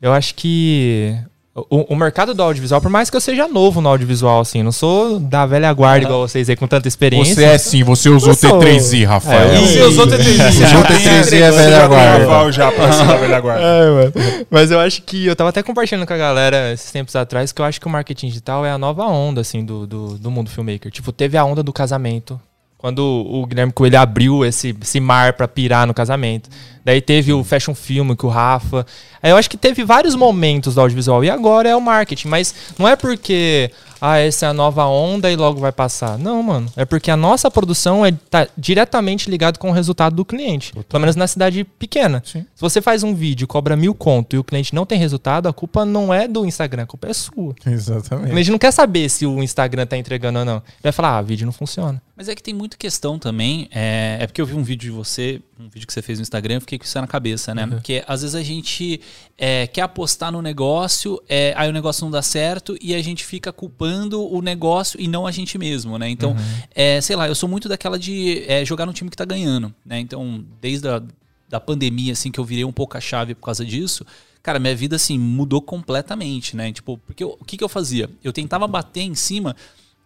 Eu 0.00 0.12
acho 0.12 0.34
que 0.34 1.18
o, 1.54 1.92
o 1.92 1.96
mercado 1.96 2.34
do 2.34 2.42
audiovisual, 2.42 2.80
por 2.80 2.90
mais 2.90 3.08
que 3.08 3.16
eu 3.16 3.20
seja 3.20 3.46
novo 3.46 3.80
no 3.80 3.88
audiovisual, 3.88 4.40
assim, 4.40 4.60
não 4.62 4.72
sou 4.72 5.20
da 5.20 5.46
velha 5.46 5.72
guarda 5.72 6.04
igual 6.04 6.26
vocês 6.26 6.50
aí 6.50 6.56
com 6.56 6.66
tanta 6.66 6.88
experiência. 6.88 7.32
Você 7.34 7.44
é 7.44 7.58
sim, 7.58 7.84
você 7.84 8.08
usou 8.08 8.34
sou- 8.34 8.58
T3i, 8.58 9.06
Rafael. 9.06 9.50
É, 9.50 9.56
eu- 9.56 9.60
Você 9.66 9.82
usou 9.82 10.06
T3i. 10.06 10.48
Usou 10.48 10.66
já 10.68 10.82
T3i, 10.82 11.30
tem 11.30 11.42
é 11.42 11.52
você 11.52 11.56
velha 11.58 11.86
guarda. 11.86 12.52
já 12.52 12.70
ser 12.72 13.06
da 13.06 13.16
velha 13.16 13.40
guarda. 13.40 13.62
É, 13.64 13.90
mano. 13.90 14.12
Mas 14.50 14.70
eu 14.72 14.80
acho 14.80 15.02
que 15.02 15.26
eu 15.26 15.36
tava 15.36 15.50
até 15.50 15.62
compartilhando 15.62 16.06
com 16.06 16.12
a 16.12 16.16
galera 16.16 16.72
esses 16.72 16.90
tempos 16.90 17.14
atrás 17.14 17.52
que 17.52 17.60
eu 17.60 17.64
acho 17.64 17.80
que 17.80 17.86
o 17.86 17.90
marketing 17.90 18.26
digital 18.28 18.66
é 18.66 18.70
a 18.72 18.78
nova 18.78 19.04
onda, 19.04 19.40
assim, 19.40 19.64
do, 19.64 19.86
do, 19.86 20.18
do 20.18 20.30
mundo 20.30 20.50
filmmaker. 20.50 20.90
Tipo, 20.90 21.12
teve 21.12 21.36
a 21.38 21.44
onda 21.44 21.62
do 21.62 21.72
casamento. 21.72 22.38
Quando 22.84 23.00
o 23.00 23.46
Guilherme 23.46 23.72
Coelho 23.72 23.98
abriu 23.98 24.44
esse, 24.44 24.76
esse 24.78 25.00
mar 25.00 25.32
pra 25.32 25.48
pirar 25.48 25.86
no 25.86 25.94
casamento. 25.94 26.50
Daí 26.84 27.00
teve 27.00 27.32
o 27.32 27.42
fashion 27.42 27.74
film 27.74 28.14
com 28.14 28.26
o 28.26 28.30
Rafa. 28.30 28.84
Aí 29.22 29.30
eu 29.30 29.38
acho 29.38 29.48
que 29.48 29.56
teve 29.56 29.82
vários 29.82 30.14
momentos 30.14 30.74
do 30.74 30.82
audiovisual. 30.82 31.24
E 31.24 31.30
agora 31.30 31.66
é 31.66 31.74
o 31.74 31.80
marketing. 31.80 32.28
Mas 32.28 32.54
não 32.78 32.86
é 32.86 32.94
porque, 32.94 33.70
ah, 34.06 34.18
essa 34.18 34.44
é 34.44 34.48
a 34.50 34.52
nova 34.52 34.84
onda 34.84 35.30
e 35.30 35.36
logo 35.36 35.58
vai 35.58 35.72
passar. 35.72 36.18
Não, 36.18 36.42
mano. 36.42 36.70
É 36.76 36.84
porque 36.84 37.10
a 37.10 37.16
nossa 37.16 37.50
produção 37.50 38.04
é, 38.04 38.12
tá 38.12 38.46
diretamente 38.56 39.30
ligado 39.30 39.58
com 39.58 39.70
o 39.70 39.72
resultado 39.72 40.14
do 40.14 40.26
cliente. 40.26 40.74
Pelo 40.88 41.00
menos 41.00 41.16
na 41.16 41.26
cidade 41.26 41.64
pequena. 41.64 42.22
Sim. 42.22 42.44
Se 42.54 42.60
você 42.60 42.82
faz 42.82 43.02
um 43.02 43.14
vídeo, 43.14 43.46
cobra 43.46 43.74
mil 43.74 43.94
conto 43.94 44.36
e 44.36 44.38
o 44.38 44.44
cliente 44.44 44.74
não 44.74 44.84
tem 44.84 44.98
resultado, 44.98 45.48
a 45.48 45.54
culpa 45.54 45.86
não 45.86 46.12
é 46.12 46.28
do 46.28 46.44
Instagram, 46.44 46.82
a 46.82 46.86
culpa 46.86 47.08
é 47.08 47.14
sua. 47.14 47.54
O 47.64 47.70
Exatamente. 47.70 48.30
cliente 48.30 48.50
não 48.50 48.58
quer 48.58 48.72
saber 48.72 49.08
se 49.08 49.24
o 49.24 49.42
Instagram 49.42 49.86
tá 49.86 49.96
entregando 49.96 50.40
ou 50.40 50.44
não. 50.44 50.56
Ele 50.56 50.82
vai 50.82 50.92
falar, 50.92 51.16
ah, 51.16 51.22
vídeo 51.22 51.46
não 51.46 51.52
funciona. 51.52 52.02
Mas 52.14 52.28
é 52.28 52.34
que 52.34 52.42
tem 52.42 52.52
muita 52.52 52.76
questão 52.76 53.18
também. 53.18 53.68
É, 53.72 54.18
é 54.20 54.26
porque 54.26 54.40
eu 54.40 54.46
vi 54.46 54.54
um 54.54 54.62
vídeo 54.62 54.90
de 54.90 54.96
você, 54.96 55.40
um 55.58 55.68
vídeo 55.68 55.86
que 55.86 55.92
você 55.92 56.02
fez 56.02 56.18
no 56.18 56.22
Instagram, 56.22 56.54
eu 56.56 56.60
fiquei 56.60 56.78
com 56.78 56.84
isso 56.84 57.00
na 57.00 57.06
cabeça, 57.06 57.54
né? 57.54 57.62
Porque 57.76 58.02
às 58.06 58.22
vezes 58.22 58.34
a 58.34 58.42
gente 58.42 59.00
é, 59.38 59.66
quer 59.66 59.82
apostar 59.82 60.32
no 60.32 60.42
negócio, 60.42 61.20
é, 61.28 61.52
aí 61.56 61.68
o 61.68 61.72
negócio 61.72 62.04
não 62.04 62.10
dá 62.10 62.22
certo 62.22 62.76
e 62.80 62.94
a 62.94 63.02
gente 63.02 63.24
fica 63.24 63.52
culpando 63.52 64.20
o 64.22 64.42
negócio 64.42 65.00
e 65.00 65.06
não 65.06 65.26
a 65.26 65.30
gente 65.30 65.56
mesmo, 65.58 65.96
né? 65.98 66.08
Então, 66.08 66.34
é, 66.74 67.00
sei 67.00 67.14
lá, 67.16 67.28
eu 67.28 67.34
sou 67.34 67.48
muito 67.48 67.68
daquela 67.68 67.98
de 67.98 68.44
é, 68.48 68.64
jogar 68.64 68.84
no 68.86 68.92
time 68.92 69.08
que 69.10 69.16
tá 69.16 69.24
ganhando, 69.24 69.72
né? 69.84 69.98
Então, 70.00 70.44
desde 70.60 70.88
a 70.88 71.02
da 71.48 71.60
pandemia, 71.60 72.12
assim, 72.14 72.32
que 72.32 72.40
eu 72.40 72.44
virei 72.44 72.64
um 72.64 72.72
pouco 72.72 72.96
a 72.96 73.00
chave 73.00 73.34
por 73.34 73.44
causa 73.44 73.64
disso, 73.64 74.04
cara, 74.42 74.58
minha 74.58 74.74
vida, 74.74 74.96
assim, 74.96 75.16
mudou 75.18 75.60
completamente, 75.62 76.56
né? 76.56 76.72
Tipo, 76.72 76.98
porque 77.06 77.22
eu- 77.22 77.36
o 77.38 77.44
que, 77.44 77.56
que 77.56 77.62
eu 77.62 77.68
fazia? 77.68 78.10
Eu 78.24 78.32
tentava 78.32 78.66
bater 78.66 79.02
em 79.02 79.14
cima 79.14 79.54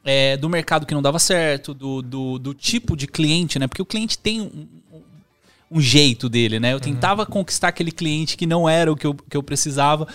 é, 0.04 0.36
do 0.36 0.48
mercado 0.48 0.84
que 0.84 0.92
não 0.94 1.00
dava 1.00 1.18
certo, 1.18 1.72
do, 1.72 2.02
do, 2.02 2.38
do 2.38 2.54
tipo 2.54 2.96
de 2.96 3.06
cliente, 3.06 3.58
né? 3.58 3.66
Porque 3.66 3.80
o 3.80 3.86
cliente 3.86 4.18
tem 4.18 4.40
um, 4.42 4.66
um- 5.70 5.80
jeito 5.80 6.28
dele, 6.28 6.58
né? 6.60 6.72
Eu 6.72 6.80
tentava 6.80 7.24
conquistar 7.26 7.68
aquele 7.68 7.90
cliente 7.92 8.36
que 8.36 8.46
não 8.46 8.68
era 8.68 8.90
o 8.92 8.96
que 8.96 9.06
eu, 9.06 9.14
que 9.14 9.36
eu 9.36 9.42
precisava. 9.42 10.06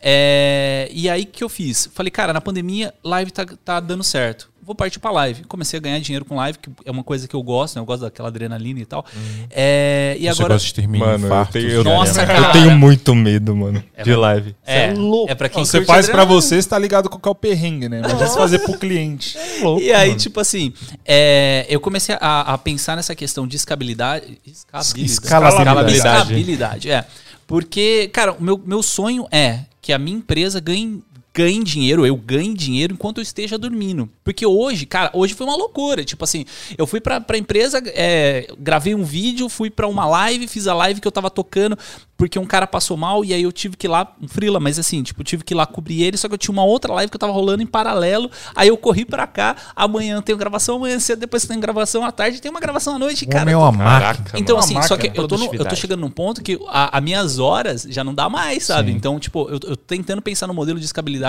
É, 0.00 0.88
e 0.92 1.08
aí, 1.08 1.22
o 1.22 1.26
que 1.26 1.42
eu 1.44 1.48
fiz? 1.48 1.88
Falei, 1.92 2.10
cara, 2.10 2.32
na 2.32 2.40
pandemia, 2.40 2.94
live 3.02 3.30
tá, 3.30 3.44
tá 3.64 3.80
dando 3.80 4.04
certo. 4.04 4.50
Vou 4.68 4.74
partir 4.74 4.98
pra 4.98 5.10
live. 5.10 5.44
Comecei 5.44 5.78
a 5.78 5.80
ganhar 5.80 5.98
dinheiro 5.98 6.26
com 6.26 6.36
live, 6.36 6.58
que 6.58 6.68
é 6.84 6.90
uma 6.90 7.02
coisa 7.02 7.26
que 7.26 7.34
eu 7.34 7.42
gosto, 7.42 7.76
né? 7.76 7.80
Eu 7.80 7.86
gosto 7.86 8.02
daquela 8.02 8.28
adrenalina 8.28 8.78
e 8.80 8.84
tal. 8.84 9.02
É, 9.50 10.14
e 10.20 10.24
Você 10.24 10.28
agora... 10.42 10.54
gosta 10.56 10.68
de 10.68 10.74
terminar 10.74 11.18
Mano, 11.18 11.26
eu 11.34 11.46
tenho, 11.46 11.70
eu, 11.70 11.84
Nossa, 11.84 12.20
eu 12.20 12.26
cara. 12.26 12.52
tenho 12.52 12.70
muito 12.72 13.14
medo, 13.14 13.56
mano, 13.56 13.82
de 14.04 14.10
mas- 14.10 14.18
live. 14.18 14.54
É, 14.66 14.92
é 15.28 15.34
pra 15.34 15.48
quem 15.48 15.64
Você 15.64 15.82
faz 15.86 16.04
pra 16.04 16.16
adrenalina. 16.20 16.42
você, 16.42 16.60
você 16.60 16.68
tá 16.68 16.78
ligado 16.78 17.08
com 17.08 17.18
qual 17.18 17.34
perrengue, 17.34 17.88
né? 17.88 18.00
Imagina 18.00 18.26
você 18.26 18.36
fazer 18.38 18.58
pro 18.58 18.76
cliente. 18.78 19.38
E 19.80 19.90
aí, 19.90 20.14
tipo 20.16 20.38
assim, 20.38 20.74
é, 21.02 21.64
eu 21.70 21.80
comecei 21.80 22.14
a, 22.20 22.52
a 22.52 22.58
pensar 22.58 22.94
nessa 22.94 23.14
questão 23.14 23.46
de 23.46 23.56
escabilidade. 23.56 24.38
Escabilidade. 24.46 25.10
Escalabilidade. 25.10 25.96
Escabilidade, 25.96 26.90
é. 26.90 27.06
Porque, 27.46 28.10
cara, 28.12 28.32
o 28.32 28.42
meu, 28.44 28.60
meu 28.62 28.82
sonho 28.82 29.26
é 29.32 29.60
que 29.80 29.92
a 29.94 29.98
minha 29.98 30.18
empresa 30.18 30.60
ganhe, 30.60 31.02
ganhe 31.38 31.62
dinheiro, 31.62 32.04
eu 32.04 32.16
ganhe 32.16 32.52
dinheiro 32.52 32.94
enquanto 32.94 33.18
eu 33.18 33.22
esteja 33.22 33.56
dormindo. 33.56 34.08
Porque 34.24 34.44
hoje, 34.44 34.84
cara, 34.86 35.10
hoje 35.14 35.34
foi 35.34 35.46
uma 35.46 35.56
loucura. 35.56 36.04
Tipo 36.04 36.24
assim, 36.24 36.44
eu 36.76 36.86
fui 36.86 37.00
pra, 37.00 37.20
pra 37.20 37.38
empresa, 37.38 37.80
é, 37.86 38.48
gravei 38.58 38.94
um 38.94 39.04
vídeo, 39.04 39.48
fui 39.48 39.70
pra 39.70 39.86
uma 39.86 40.04
live, 40.06 40.48
fiz 40.48 40.66
a 40.66 40.74
live 40.74 41.00
que 41.00 41.06
eu 41.06 41.12
tava 41.12 41.30
tocando, 41.30 41.78
porque 42.16 42.38
um 42.38 42.44
cara 42.44 42.66
passou 42.66 42.96
mal 42.96 43.24
e 43.24 43.32
aí 43.32 43.42
eu 43.42 43.52
tive 43.52 43.76
que 43.76 43.86
ir 43.86 43.88
lá, 43.90 44.12
um 44.20 44.26
frila, 44.26 44.58
mas 44.58 44.78
assim, 44.78 45.00
tipo, 45.04 45.20
eu 45.20 45.24
tive 45.24 45.44
que 45.44 45.54
ir 45.54 45.56
lá 45.56 45.64
cobrir 45.66 46.02
ele, 46.02 46.16
só 46.16 46.26
que 46.26 46.34
eu 46.34 46.38
tinha 46.38 46.52
uma 46.52 46.64
outra 46.64 46.92
live 46.94 47.08
que 47.10 47.14
eu 47.16 47.20
tava 47.20 47.32
rolando 47.32 47.62
em 47.62 47.66
paralelo, 47.66 48.28
aí 48.56 48.68
eu 48.68 48.76
corri 48.76 49.04
pra 49.04 49.26
cá, 49.26 49.54
amanhã 49.76 50.20
tem 50.20 50.36
gravação, 50.36 50.76
amanhã 50.76 50.98
cedo, 50.98 51.20
depois 51.20 51.46
tem 51.46 51.60
gravação 51.60 52.04
à 52.04 52.10
tarde, 52.10 52.40
tem 52.42 52.50
uma 52.50 52.58
gravação 52.60 52.96
à 52.96 52.98
noite, 52.98 53.24
cara. 53.26 53.48
é 53.52 53.56
uma 53.56 53.70
máquina. 53.70 54.38
Então, 54.40 54.56
Uma 54.56 54.64
assim, 54.64 54.74
só 54.88 54.96
que 54.96 55.06
eu 55.14 55.28
tô, 55.28 55.36
no- 55.36 55.44
eu 55.54 55.64
tô 55.70 55.76
chegando 55.76 56.00
num 56.00 56.10
ponto 56.10 56.42
que 56.42 56.58
a- 56.68 56.98
as 56.98 57.02
minhas 57.04 57.38
horas 57.38 57.86
já 57.88 58.02
não 58.02 58.12
dá 58.14 58.28
mais, 58.28 58.64
sabe? 58.64 58.90
Sim. 58.90 58.96
Então, 58.96 59.18
tipo, 59.20 59.42
eu, 59.48 59.52
eu 59.54 59.60
tô 59.60 59.76
tentando 59.76 60.20
pensar 60.20 60.46
no 60.48 60.54
modelo 60.54 60.78
de 60.80 60.84
escabilidade 60.86 61.27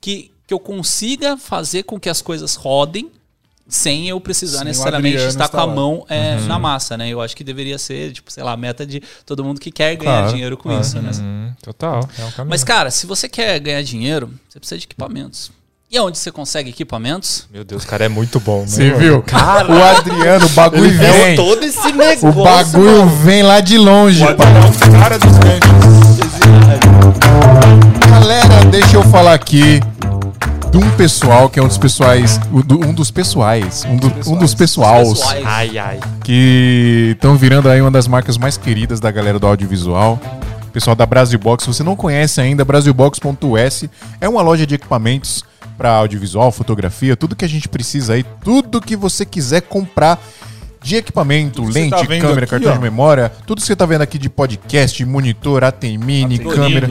que, 0.00 0.30
que 0.46 0.54
eu 0.54 0.58
consiga 0.58 1.36
fazer 1.36 1.82
com 1.84 2.00
que 2.00 2.08
as 2.08 2.22
coisas 2.22 2.54
rodem 2.54 3.10
sem 3.70 4.08
eu 4.08 4.18
precisar 4.18 4.64
necessariamente 4.64 5.18
estar 5.24 5.46
com 5.48 5.60
a 5.60 5.66
mão 5.66 6.06
é, 6.08 6.36
Uhum. 6.36 6.46
na 6.46 6.58
massa, 6.58 6.96
né? 6.96 7.10
Eu 7.10 7.20
acho 7.20 7.36
que 7.36 7.44
deveria 7.44 7.76
ser, 7.76 8.12
tipo, 8.12 8.32
sei 8.32 8.42
lá, 8.42 8.52
a 8.52 8.56
meta 8.56 8.86
de 8.86 9.02
todo 9.26 9.44
mundo 9.44 9.60
que 9.60 9.70
quer 9.70 9.94
ganhar 9.94 10.20
Claro, 10.20 10.32
dinheiro 10.32 10.56
com 10.56 10.70
claro. 10.70 10.80
isso, 10.80 10.98
né? 11.02 11.10
Hum, 11.20 11.52
total. 11.62 12.00
É 12.18 12.24
um 12.24 12.30
caminho. 12.30 12.48
Mas, 12.50 12.64
cara, 12.64 12.90
se 12.90 13.06
você 13.06 13.28
quer 13.28 13.58
ganhar 13.60 13.82
dinheiro, 13.82 14.32
você 14.48 14.58
precisa 14.58 14.78
de 14.78 14.84
equipamentos. 14.86 15.50
E 15.90 15.98
onde 16.00 16.16
você 16.16 16.30
consegue 16.32 16.70
equipamentos? 16.70 17.46
Meu 17.52 17.62
Deus, 17.64 17.84
o 17.84 17.86
cara 17.86 18.06
é 18.06 18.08
muito 18.08 18.40
bom, 18.40 18.60
né? 18.60 18.66
Você 18.68 18.90
viu? 18.94 19.22
o 19.22 19.82
Adriano, 19.98 20.46
o 20.46 20.50
bagulho 20.50 20.90
vem. 20.98 21.36
todo 21.36 21.62
esse 21.62 21.92
negócio. 21.92 22.28
O 22.28 22.32
bagulho 22.44 23.06
vem 23.06 23.42
lá 23.42 23.60
de 23.60 23.76
longe, 23.76 24.22
O 24.24 24.34
pai. 24.34 24.46
Adriano 24.46 24.96
é 24.96 25.00
cara 25.00 25.18
dos 25.18 25.36
ganchos. 25.38 27.97
Galera, 28.10 28.64
deixa 28.70 28.96
eu 28.96 29.02
falar 29.04 29.34
aqui 29.34 29.80
de 30.70 30.78
um 30.78 30.90
pessoal 30.96 31.48
que 31.48 31.58
é 31.58 31.62
um 31.62 31.68
dos 31.68 31.78
pessoais. 31.78 32.40
Um 32.52 32.92
dos 32.92 33.10
pessoais. 33.10 33.84
Um, 33.84 33.96
do- 33.96 34.06
um 34.30 34.36
dos. 34.38 34.54
Pessoais. 34.54 35.20
Ai, 35.44 35.78
ai. 35.78 36.00
que 36.24 37.12
estão 37.14 37.36
virando 37.36 37.68
aí 37.68 37.80
uma 37.80 37.90
das 37.90 38.06
marcas 38.08 38.36
mais 38.36 38.56
queridas 38.56 39.00
da 39.00 39.10
galera 39.10 39.38
do 39.38 39.46
audiovisual. 39.46 40.18
Pessoal 40.72 40.94
da 40.94 41.06
Brasil 41.06 41.38
Box, 41.38 41.64
se 41.64 41.68
você 41.72 41.82
não 41.82 41.96
conhece 41.96 42.40
ainda, 42.40 42.64
brasilbox.us 42.64 43.84
é 44.20 44.28
uma 44.28 44.42
loja 44.42 44.66
de 44.66 44.74
equipamentos 44.74 45.42
para 45.76 45.90
audiovisual, 45.90 46.52
fotografia, 46.52 47.16
tudo 47.16 47.34
que 47.34 47.44
a 47.44 47.48
gente 47.48 47.68
precisa 47.68 48.12
aí, 48.14 48.24
tudo 48.44 48.80
que 48.80 48.94
você 48.94 49.24
quiser 49.24 49.62
comprar 49.62 50.20
de 50.82 50.96
equipamento, 50.96 51.62
lente, 51.64 51.90
tá 51.90 52.06
câmera, 52.06 52.38
aqui, 52.44 52.46
cartão 52.46 52.70
ó. 52.72 52.74
de 52.74 52.80
memória, 52.80 53.32
tudo 53.46 53.60
que 53.60 53.66
você 53.66 53.74
tá 53.74 53.84
vendo 53.84 54.02
aqui 54.02 54.16
de 54.18 54.28
podcast, 54.30 55.04
monitor, 55.04 55.64
ATMini, 55.64 56.36
ATMini. 56.36 56.54
câmera, 56.54 56.88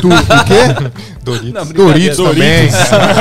tudo. 0.00 0.14
O 0.14 0.44
quê? 0.44 0.92
Doritos. 1.24 1.68
Doritos 1.72 2.16
também. 2.18 2.68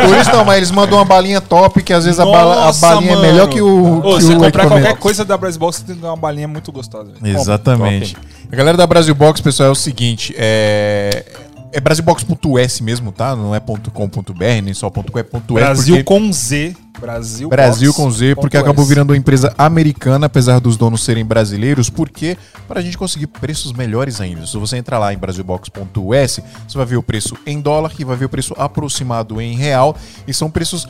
Doritos 0.08 0.28
não, 0.34 0.44
mas 0.46 0.58
eles 0.58 0.72
mandam 0.72 0.98
uma 0.98 1.06
balinha 1.06 1.40
top 1.40 1.82
que 1.82 1.94
às 1.94 2.04
vezes 2.06 2.20
a, 2.20 2.26
bala- 2.26 2.54
a 2.64 2.66
Nossa, 2.68 2.88
balinha 2.88 3.16
mano. 3.16 3.26
é 3.26 3.32
melhor 3.32 3.48
que 3.48 3.62
o, 3.62 4.00
Ô, 4.00 4.02
que 4.18 4.24
você 4.24 4.34
o 4.34 4.38
comprar 4.40 4.68
qualquer 4.68 4.98
coisa 4.98 5.24
da 5.24 5.38
Brasbox, 5.38 5.78
você 5.78 5.84
tem 5.86 5.96
que 5.96 6.02
dar 6.02 6.10
uma 6.10 6.18
balinha 6.18 6.48
muito 6.48 6.72
gostosa. 6.72 7.12
Exatamente. 7.24 8.16
A 8.52 8.56
galera 8.56 8.78
da 8.78 8.86
Brasil 8.86 9.16
Box, 9.16 9.40
pessoal, 9.42 9.70
é 9.70 9.72
o 9.72 9.76
seguinte, 9.76 10.36
é 10.38 11.24
é 11.72 11.80
brasilbox.us 11.80 12.82
mesmo, 12.82 13.12
tá? 13.12 13.36
Não 13.36 13.54
é 13.56 13.60
.com.br, 13.60 14.44
nem 14.64 14.74
só 14.74 14.90
.com, 14.90 15.02
é 15.18 15.22
.us. 15.22 15.42
Brasil 15.48 15.96
porque- 15.96 16.04
com 16.04 16.32
Z. 16.34 16.76
Brasil, 17.00 17.50
Brasil 17.50 17.94
com 17.94 18.12
Z, 18.12 18.36
porque 18.36 18.58
acabou 18.58 18.86
virando 18.86 19.12
uma 19.12 19.18
empresa 19.18 19.52
americana, 19.58 20.28
apesar 20.28 20.60
dos 20.60 20.78
donos 20.78 21.04
serem 21.04 21.26
brasileiros, 21.26 21.90
porque 21.90 22.38
para 22.68 22.80
a 22.80 22.84
gente 22.84 22.96
conseguir 22.98 23.28
preços 23.28 23.74
melhores 23.74 24.22
ainda. 24.22 24.46
Se 24.46 24.56
você 24.58 24.78
entrar 24.78 25.00
lá 25.00 25.12
em 25.12 25.18
brasilbox.us, 25.18 26.40
você 26.68 26.78
vai 26.78 26.86
ver 26.86 26.98
o 26.98 27.04
preço 27.04 27.36
em 27.46 27.60
dólar 27.60 27.92
e 27.98 28.04
vai 28.04 28.16
ver 28.16 28.26
o 28.26 28.30
preço 28.30 28.54
aproximado 28.58 29.42
em 29.42 29.56
real, 29.56 29.96
e 30.28 30.34
são 30.34 30.52
preços 30.52 30.88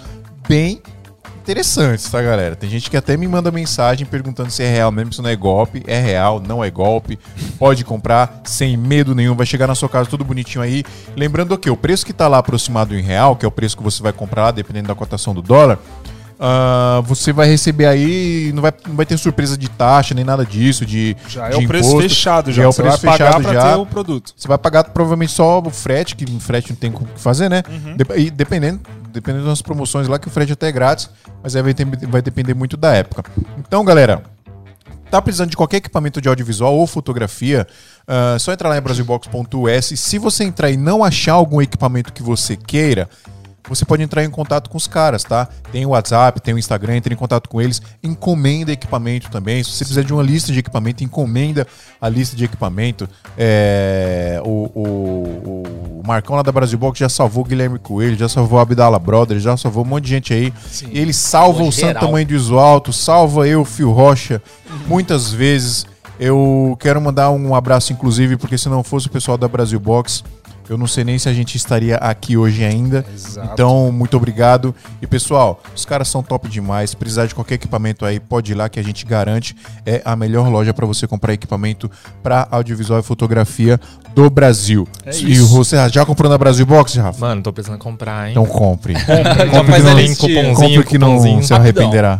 bem 0.49 0.81
interessantes, 1.51 2.09
tá, 2.09 2.21
galera? 2.21 2.55
Tem 2.55 2.69
gente 2.69 2.89
que 2.89 2.95
até 2.95 3.17
me 3.17 3.27
manda 3.27 3.51
mensagem 3.51 4.05
perguntando 4.05 4.49
se 4.49 4.63
é 4.63 4.71
real 4.71 4.91
mesmo, 4.91 5.11
se 5.11 5.21
não 5.21 5.29
é 5.29 5.35
golpe. 5.35 5.83
É 5.85 5.99
real, 5.99 6.39
não 6.39 6.63
é 6.63 6.71
golpe. 6.71 7.19
Pode 7.59 7.83
comprar 7.83 8.41
sem 8.45 8.77
medo 8.77 9.13
nenhum, 9.13 9.35
vai 9.35 9.45
chegar 9.45 9.67
na 9.67 9.75
sua 9.75 9.89
casa 9.89 10.09
tudo 10.09 10.23
bonitinho 10.23 10.63
aí. 10.63 10.83
Lembrando 11.15 11.57
que 11.57 11.69
o 11.69 11.75
preço 11.75 12.05
que 12.05 12.13
tá 12.13 12.27
lá 12.27 12.37
aproximado 12.37 12.97
em 12.97 13.01
real, 13.01 13.35
que 13.35 13.45
é 13.45 13.47
o 13.47 13.51
preço 13.51 13.75
que 13.75 13.83
você 13.83 14.01
vai 14.01 14.13
comprar 14.13 14.43
lá, 14.43 14.51
dependendo 14.51 14.87
da 14.87 14.95
cotação 14.95 15.33
do 15.33 15.41
dólar, 15.41 15.77
ah, 16.43 17.01
você 17.05 17.31
vai 17.31 17.47
receber 17.47 17.85
aí, 17.85 18.51
não 18.55 18.63
vai, 18.63 18.73
não 18.87 18.95
vai 18.95 19.05
ter 19.05 19.15
surpresa 19.17 19.55
de 19.55 19.69
taxa 19.69 20.15
nem 20.15 20.25
nada 20.25 20.43
disso, 20.43 20.83
de 20.85 21.15
Já 21.27 21.47
é 21.47 21.49
de 21.51 21.63
o 21.63 21.67
preço 21.67 21.89
imposto. 21.89 22.09
fechado, 22.09 22.51
já. 22.51 22.63
é 22.63 22.67
o 22.67 22.73
preço 22.73 22.97
fechado 22.97 23.43
já. 23.53 23.73
ter 23.73 23.79
o 23.79 23.85
produto. 23.85 24.33
Você 24.35 24.47
vai 24.47 24.57
pagar 24.57 24.85
provavelmente 24.85 25.31
só 25.31 25.59
o 25.59 25.69
frete, 25.69 26.15
que 26.15 26.25
o 26.25 26.39
frete 26.39 26.71
não 26.71 26.77
tem 26.77 26.89
o 26.89 26.93
que 26.93 27.05
fazer, 27.21 27.47
né? 27.47 27.61
Dep- 27.95 28.17
E 28.17 28.31
dependendo, 28.31 28.79
dependendo 29.13 29.45
das 29.45 29.61
promoções 29.61 30.07
lá, 30.07 30.17
que 30.17 30.27
o 30.27 30.31
frete 30.31 30.51
até 30.53 30.67
é 30.69 30.71
grátis, 30.71 31.09
mas 31.43 31.55
aí 31.55 31.61
vai, 31.61 31.73
ter- 31.75 31.85
vai 32.07 32.21
depender 32.23 32.55
muito 32.55 32.75
da 32.75 32.91
época. 32.93 33.23
Então, 33.59 33.85
galera, 33.85 34.23
tá 35.11 35.21
precisando 35.21 35.49
de 35.51 35.57
qualquer 35.57 35.77
equipamento 35.77 36.19
de 36.19 36.27
audiovisual 36.27 36.73
ou 36.75 36.87
fotografia, 36.87 37.67
ah, 38.07 38.37
só 38.39 38.51
entrar 38.51 38.69
lá 38.69 38.77
em 38.77 38.81
brasilbox.us. 38.81 39.99
Se 39.99 40.17
você 40.17 40.43
entrar 40.43 40.71
e 40.71 40.77
não 40.77 41.03
achar 41.03 41.33
algum 41.33 41.61
equipamento 41.61 42.11
que 42.11 42.23
você 42.23 42.55
queira, 42.57 43.07
você 43.69 43.85
pode 43.85 44.03
entrar 44.03 44.23
em 44.23 44.29
contato 44.29 44.69
com 44.69 44.77
os 44.77 44.87
caras, 44.87 45.23
tá? 45.23 45.47
Tem 45.71 45.85
o 45.85 45.89
WhatsApp, 45.89 46.41
tem 46.41 46.53
o 46.53 46.57
Instagram, 46.57 46.95
entre 46.97 47.13
em 47.13 47.17
contato 47.17 47.47
com 47.49 47.61
eles, 47.61 47.81
encomenda 48.03 48.71
equipamento 48.71 49.29
também. 49.29 49.63
Se 49.63 49.71
você 49.71 49.79
precisar 49.85 50.01
de 50.03 50.11
uma 50.13 50.23
lista 50.23 50.51
de 50.51 50.59
equipamento, 50.59 51.03
encomenda 51.03 51.65
a 52.01 52.09
lista 52.09 52.35
de 52.35 52.43
equipamento. 52.43 53.07
É, 53.37 54.41
o, 54.43 54.69
o- 54.73 55.63
o- 56.01 56.01
Marcão 56.05 56.35
lá 56.35 56.41
da 56.41 56.51
Brasil 56.51 56.77
Box 56.79 56.99
já 56.99 57.07
salvou 57.07 57.43
o 57.43 57.47
Guilherme 57.47 57.77
Coelho, 57.79 58.17
já 58.17 58.27
salvou 58.27 58.57
o 58.57 58.61
Abdala 58.61 58.97
Brothers, 58.99 59.43
já 59.43 59.55
salvou 59.55 59.83
um 59.85 59.87
monte 59.87 60.05
de 60.05 60.09
gente 60.09 60.33
aí. 60.33 60.51
E 60.91 60.99
ele 60.99 61.13
salva 61.13 61.61
o 61.63 61.71
Santo. 61.71 61.99
Tamanho 61.99 62.25
do 62.27 62.33
Iso 62.33 62.57
Alto, 62.57 62.91
salva 62.91 63.47
eu, 63.47 63.63
Fio 63.63 63.91
Rocha, 63.91 64.41
muitas 64.87 65.31
vezes. 65.31 65.85
Eu 66.19 66.77
quero 66.79 66.99
mandar 67.01 67.31
um 67.31 67.55
abraço, 67.55 67.93
inclusive, 67.93 68.37
porque 68.37 68.57
se 68.57 68.69
não 68.69 68.83
fosse 68.83 69.07
o 69.07 69.09
pessoal 69.09 69.37
da 69.37 69.47
Brasil 69.47 69.79
Box, 69.79 70.23
eu 70.71 70.77
não 70.77 70.87
sei 70.87 71.03
nem 71.03 71.19
se 71.19 71.27
a 71.27 71.33
gente 71.33 71.57
estaria 71.57 71.97
aqui 71.97 72.37
hoje 72.37 72.63
ainda. 72.63 73.05
Exato. 73.13 73.49
Então, 73.51 73.91
muito 73.91 74.15
obrigado. 74.15 74.73
E 75.01 75.05
pessoal, 75.05 75.61
os 75.75 75.83
caras 75.83 76.07
são 76.07 76.23
top 76.23 76.47
demais. 76.47 76.91
Se 76.91 76.95
precisar 76.95 77.25
de 77.25 77.35
qualquer 77.35 77.55
equipamento 77.55 78.05
aí, 78.05 78.21
pode 78.21 78.53
ir 78.53 78.55
lá 78.55 78.69
que 78.69 78.79
a 78.79 78.83
gente 78.83 79.05
garante. 79.05 79.53
É 79.85 80.01
a 80.05 80.15
melhor 80.15 80.47
loja 80.47 80.73
para 80.73 80.85
você 80.85 81.05
comprar 81.05 81.33
equipamento 81.33 81.91
para 82.23 82.47
audiovisual 82.49 83.01
e 83.01 83.03
fotografia 83.03 83.77
do 84.15 84.29
Brasil. 84.29 84.87
É 85.05 85.13
e 85.13 85.33
isso. 85.33 85.47
você 85.47 85.75
já 85.89 86.05
comprou 86.05 86.29
na 86.31 86.37
Brasil 86.37 86.65
Box, 86.65 86.95
Rafa? 86.95 87.19
Mano, 87.19 87.41
tô 87.43 87.51
precisando 87.51 87.77
comprar, 87.77 88.27
hein? 88.27 88.31
Então 88.31 88.45
compre. 88.45 88.93
Compre 89.51 89.73
que 89.75 89.81
não, 89.81 89.93
listinha. 89.93 90.41
cupomzinho, 90.43 90.55
compre 90.55 90.83
que 90.85 90.97
não 90.97 91.41
se 91.41 91.53
arrependerá. 91.53 92.17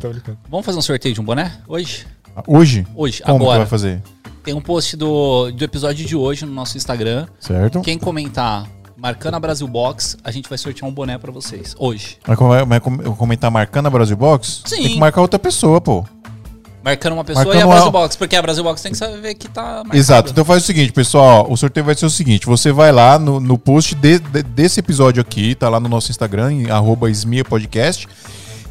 Vamos 0.49 0.66
fazer 0.66 0.78
um 0.78 0.82
sorteio 0.82 1.16
de 1.16 1.22
um 1.22 1.24
boné 1.24 1.54
hoje? 1.66 2.06
Hoje? 2.45 2.86
Hoje, 2.95 3.22
Como 3.22 3.38
que 3.39 3.43
agora. 3.45 3.60
vai 3.60 3.68
fazer? 3.68 4.02
Tem 4.44 4.54
um 4.54 4.62
post 4.62 4.96
do, 4.98 5.52
do 5.52 5.64
episódio 5.64 6.06
de 6.06 6.16
hoje 6.16 6.46
no 6.46 6.52
nosso 6.52 6.76
Instagram. 6.78 7.28
Certo? 7.39 7.82
Quem 7.82 7.98
comentar 8.00 8.68
marcando 8.98 9.36
a 9.36 9.39
Brasil 9.39 9.68
Box, 9.68 10.18
a 10.24 10.32
gente 10.32 10.48
vai 10.50 10.58
sortear 10.58 10.89
um 10.89 10.94
boné 10.94 11.18
pra 11.18 11.32
vocês. 11.32 11.76
Hoje. 11.78 12.18
Vai, 12.26 12.36
vai, 12.36 12.66
vai 12.66 12.80
com- 12.80 13.02
eu 13.04 13.14
comentar 13.16 13.50
marcando 13.52 13.86
a 13.88 13.89
Brasil 13.89 14.16
Box? 14.18 14.62
Sim. 14.66 14.78
Tem 14.84 14.89
que 14.94 15.00
marcar 15.00 15.22
outra 15.22 15.39
pessoa, 15.39 15.80
pô. 15.80 16.06
Marcando 16.84 17.14
uma 17.14 17.24
pessoa 17.24 17.46
Marcando 17.46 17.60
e 17.60 17.64
a 17.64 17.68
uma- 17.68 17.76
Brasil 17.76 17.92
Box. 17.92 18.16
Porque 18.18 18.36
a 18.36 18.42
Brasil 18.42 18.64
Box 18.64 18.82
tem 18.82 18.92
que 18.92 18.98
saber 18.98 19.36
que 19.36 19.48
tá 19.48 19.62
marcado. 19.78 19.96
Exato. 19.98 20.32
Então 20.32 20.44
faz 20.44 20.64
o 20.64 20.66
seguinte, 20.66 20.92
pessoal. 20.92 21.46
O 21.52 21.56
sorteio 21.56 21.86
vai 21.86 21.94
ser 21.94 22.08
o 22.08 22.10
seguinte: 22.10 22.48
você 22.48 22.72
vai 22.72 22.92
lá 22.92 23.20
no, 23.20 23.39
no 23.39 23.58
post 23.60 23.94
de- 23.94 24.18
de- 24.18 24.42
desse 24.44 24.80
episódio 24.80 25.22
aqui, 25.22 25.54
tá 25.54 25.70
lá 25.70 25.80
no 25.80 25.88
nosso 25.88 26.10
Instagram, 26.10 26.52
em 26.52 26.70
arroba 26.72 27.10
Esmia 27.12 27.46
Podcast. 27.46 28.08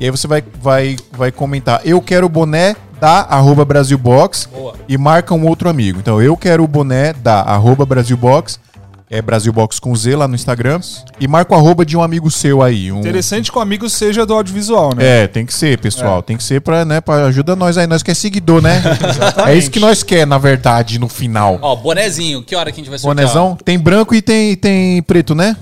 E 0.01 0.05
aí 0.07 0.11
você 0.11 0.27
vai, 0.27 0.43
vai, 0.61 0.97
vai 1.13 1.31
comentar: 1.31 1.81
Eu 1.85 2.01
quero 2.03 2.27
o 2.27 2.29
boné 2.29 2.75
da 3.01 3.21
arroba 3.23 3.65
Brasilbox 3.65 4.49
Boa. 4.53 4.75
e 4.89 4.99
marca 4.99 5.35
um 5.35 5.47
outro 5.47 5.69
amigo. 5.69 5.99
Então, 5.99 6.21
eu 6.21 6.37
quero 6.37 6.63
o 6.63 6.69
boné 6.69 7.15
da 7.15 7.41
arroba 7.41 7.87
Brasilbox, 7.87 8.61
é 9.09 9.21
Brasilbox 9.21 9.81
com 9.81 9.97
Z 9.97 10.15
lá 10.15 10.29
no 10.29 10.37
Instagram, 10.37 10.81
e 11.19 11.27
marca 11.27 11.53
o 11.53 11.57
arroba 11.57 11.85
de 11.85 11.97
um 11.97 12.03
amigo 12.03 12.31
seu 12.31 12.63
aí. 12.63 12.93
Um, 12.93 13.01
Interessante 13.01 13.51
que 13.51 13.59
o 13.59 13.61
amigo 13.61 13.89
seja 13.89 14.25
do 14.25 14.35
audiovisual, 14.35 14.95
né? 14.95 15.25
é, 15.25 15.27
tem 15.27 15.45
que 15.45 15.53
ser, 15.53 15.79
pessoal. 15.81 16.23
Tem 16.23 16.37
que 16.37 16.45
ser 16.45 16.61
pra, 16.61 16.85
né, 16.85 17.01
pra 17.01 17.25
ajuda 17.25 17.57
nós 17.57 17.77
aí. 17.77 17.87
Nós 17.87 18.03
que 18.03 18.11
é 18.11 18.15
seguidor, 18.15 18.63
né? 18.63 18.83
é 19.49 19.57
isso 19.57 19.71
que 19.71 19.81
nós 19.81 20.03
quer, 20.03 20.27
na 20.27 20.39
verdade, 20.39 20.99
no 20.99 21.09
final. 21.09 21.59
Ó, 21.61 21.75
bonezinho. 21.75 22.43
Que 22.43 22.55
hora 22.55 22.71
que 22.71 22.81
a 22.81 22.85
gente 22.85 22.91
vai 22.91 22.99
sortear? 22.99 23.27
Bonezão, 23.27 23.59
tem 23.65 23.79
branco 23.79 24.15
e 24.15 24.23
tem, 24.23 24.55
tem 24.55 25.03
preto, 25.03 25.35
né? 25.35 25.57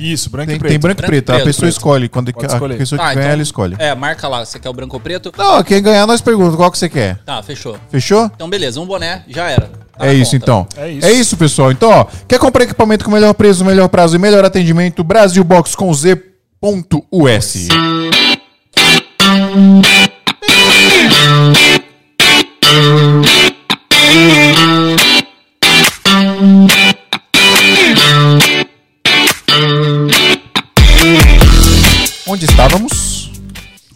Isso, 0.00 0.30
branco 0.30 0.46
Tem, 0.48 0.56
e 0.56 0.58
preto. 0.58 0.70
tem 0.70 0.78
branco 0.78 1.00
e 1.00 1.04
e 1.04 1.06
preto. 1.06 1.30
A 1.30 1.34
preto, 1.34 1.44
pessoa 1.46 1.60
preto. 1.66 1.72
escolhe. 1.76 2.08
Quando 2.08 2.32
Pode 2.32 2.46
a 2.46 2.48
escolher. 2.54 2.76
pessoa 2.78 2.98
que 2.98 3.04
Tá, 3.04 3.12
ganha, 3.14 3.22
então- 3.24 3.32
ela 3.32 3.42
escolhe. 3.42 3.76
É, 3.78 3.94
marca 3.94 4.26
lá. 4.28 4.44
Você 4.44 4.58
quer 4.58 4.68
o 4.68 4.72
branco 4.72 4.96
ou 4.96 5.00
preto? 5.00 5.32
Não, 5.36 5.62
quem 5.62 5.82
ganhar, 5.82 6.06
nós 6.06 6.20
perguntamos 6.20 6.56
qual 6.56 6.70
que 6.70 6.78
você 6.78 6.88
quer. 6.88 7.18
Tá, 7.26 7.42
fechou. 7.42 7.76
Fechou? 7.90 8.30
Então, 8.34 8.48
beleza. 8.48 8.80
Um 8.80 8.86
boné, 8.86 9.22
já 9.28 9.50
era. 9.50 9.66
Tá 9.98 10.06
é 10.06 10.14
isso, 10.14 10.30
conta. 10.32 10.36
então. 10.36 10.66
É 10.78 10.90
isso. 10.90 11.06
É 11.06 11.12
isso, 11.12 11.36
pessoal. 11.36 11.70
Então, 11.70 11.90
ó, 11.90 12.06
quer 12.26 12.38
comprar 12.38 12.64
equipamento 12.64 13.04
com 13.04 13.10
melhor 13.10 13.34
preço, 13.34 13.62
melhor 13.64 13.88
prazo 13.88 14.16
e 14.16 14.18
melhor 14.18 14.44
atendimento? 14.44 15.04
Brasil 15.04 15.44
Box 15.44 15.74
com 15.76 15.92
Z.us. 15.92 17.68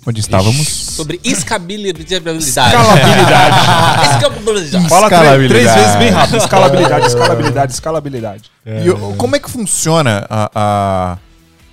Onde 0.07 0.21
estávamos? 0.21 0.67
Sobre 0.69 1.19
escabilidade. 1.25 2.05
Escalabilidade. 2.39 3.57
Escalabilidade. 4.15 4.89
Fala 4.89 5.09
três, 5.09 5.23
Escalabilidade. 5.23 5.49
três 5.49 5.75
vezes 5.75 5.97
bem 5.97 6.11
rápido. 6.11 6.37
Escalabilidade, 6.39 7.07
escalabilidade, 7.07 7.73
escalabilidade. 7.73 8.51
E 8.85 8.91
o- 8.91 9.15
como 9.17 9.37
é 9.37 9.39
que 9.39 9.51
funciona 9.51 10.27
a, 10.29 10.51
a, 10.55 11.19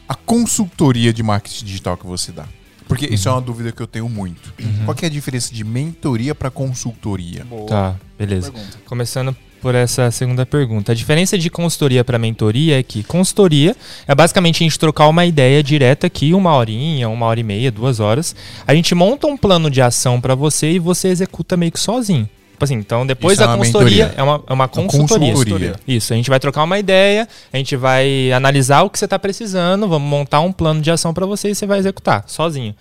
a 0.09 0.15
consultoria 0.15 1.13
de 1.13 1.21
marketing 1.23 1.65
digital 1.65 1.97
que 1.97 2.05
você 2.07 2.31
dá? 2.31 2.45
Porque 2.87 3.05
isso 3.05 3.29
é 3.29 3.31
uma 3.31 3.41
dúvida 3.41 3.71
que 3.71 3.81
eu 3.81 3.87
tenho 3.87 4.09
muito. 4.09 4.53
Qual 4.85 4.93
que 4.95 5.05
é 5.05 5.07
a 5.07 5.11
diferença 5.11 5.53
de 5.53 5.63
mentoria 5.63 6.35
para 6.35 6.49
consultoria? 6.51 7.45
Boa. 7.45 7.67
Tá, 7.67 7.95
beleza. 8.17 8.51
Pergunta. 8.51 8.77
Começando 8.85 9.35
por 9.61 9.75
essa 9.75 10.09
segunda 10.09 10.45
pergunta. 10.45 10.91
A 10.91 10.95
diferença 10.95 11.37
de 11.37 11.49
consultoria 11.49 12.03
para 12.03 12.17
mentoria 12.17 12.79
é 12.79 12.83
que 12.83 13.03
consultoria 13.03 13.75
é 14.07 14.15
basicamente 14.15 14.63
a 14.63 14.65
gente 14.65 14.79
trocar 14.79 15.07
uma 15.07 15.25
ideia 15.25 15.61
direta 15.61 16.07
aqui, 16.07 16.33
uma 16.33 16.55
horinha, 16.55 17.07
uma 17.07 17.27
hora 17.27 17.39
e 17.39 17.43
meia, 17.43 17.71
duas 17.71 17.99
horas. 17.99 18.35
A 18.65 18.73
gente 18.73 18.95
monta 18.95 19.27
um 19.27 19.37
plano 19.37 19.69
de 19.69 19.81
ação 19.81 20.19
para 20.19 20.33
você 20.33 20.71
e 20.71 20.79
você 20.79 21.09
executa 21.09 21.55
meio 21.55 21.71
que 21.71 21.79
sozinho. 21.79 22.27
Tipo 22.51 22.65
assim, 22.65 22.75
então 22.75 23.05
depois 23.07 23.33
Isso 23.33 23.43
é 23.43 23.45
da 23.45 23.51
uma 23.53 23.57
consultoria 23.57 24.05
mentoria. 24.05 24.19
é 24.19 24.23
uma, 24.23 24.43
é 24.47 24.53
uma 24.53 24.67
consultoria. 24.67 25.33
consultoria. 25.33 25.75
Isso, 25.87 26.13
a 26.13 26.15
gente 26.15 26.29
vai 26.29 26.39
trocar 26.39 26.63
uma 26.63 26.77
ideia, 26.77 27.27
a 27.51 27.57
gente 27.57 27.75
vai 27.75 28.31
analisar 28.31 28.81
o 28.83 28.89
que 28.89 28.99
você 28.99 29.05
está 29.05 29.17
precisando, 29.17 29.87
vamos 29.87 30.07
montar 30.09 30.41
um 30.41 30.51
plano 30.51 30.81
de 30.81 30.91
ação 30.91 31.13
para 31.13 31.25
você 31.25 31.49
e 31.49 31.55
você 31.55 31.65
vai 31.65 31.79
executar 31.79 32.23
sozinho. 32.27 32.75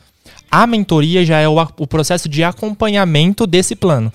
A 0.50 0.66
mentoria 0.66 1.24
já 1.24 1.38
é 1.38 1.48
o, 1.48 1.56
o 1.78 1.86
processo 1.86 2.28
de 2.28 2.42
acompanhamento 2.44 3.46
desse 3.46 3.74
plano. 3.74 4.12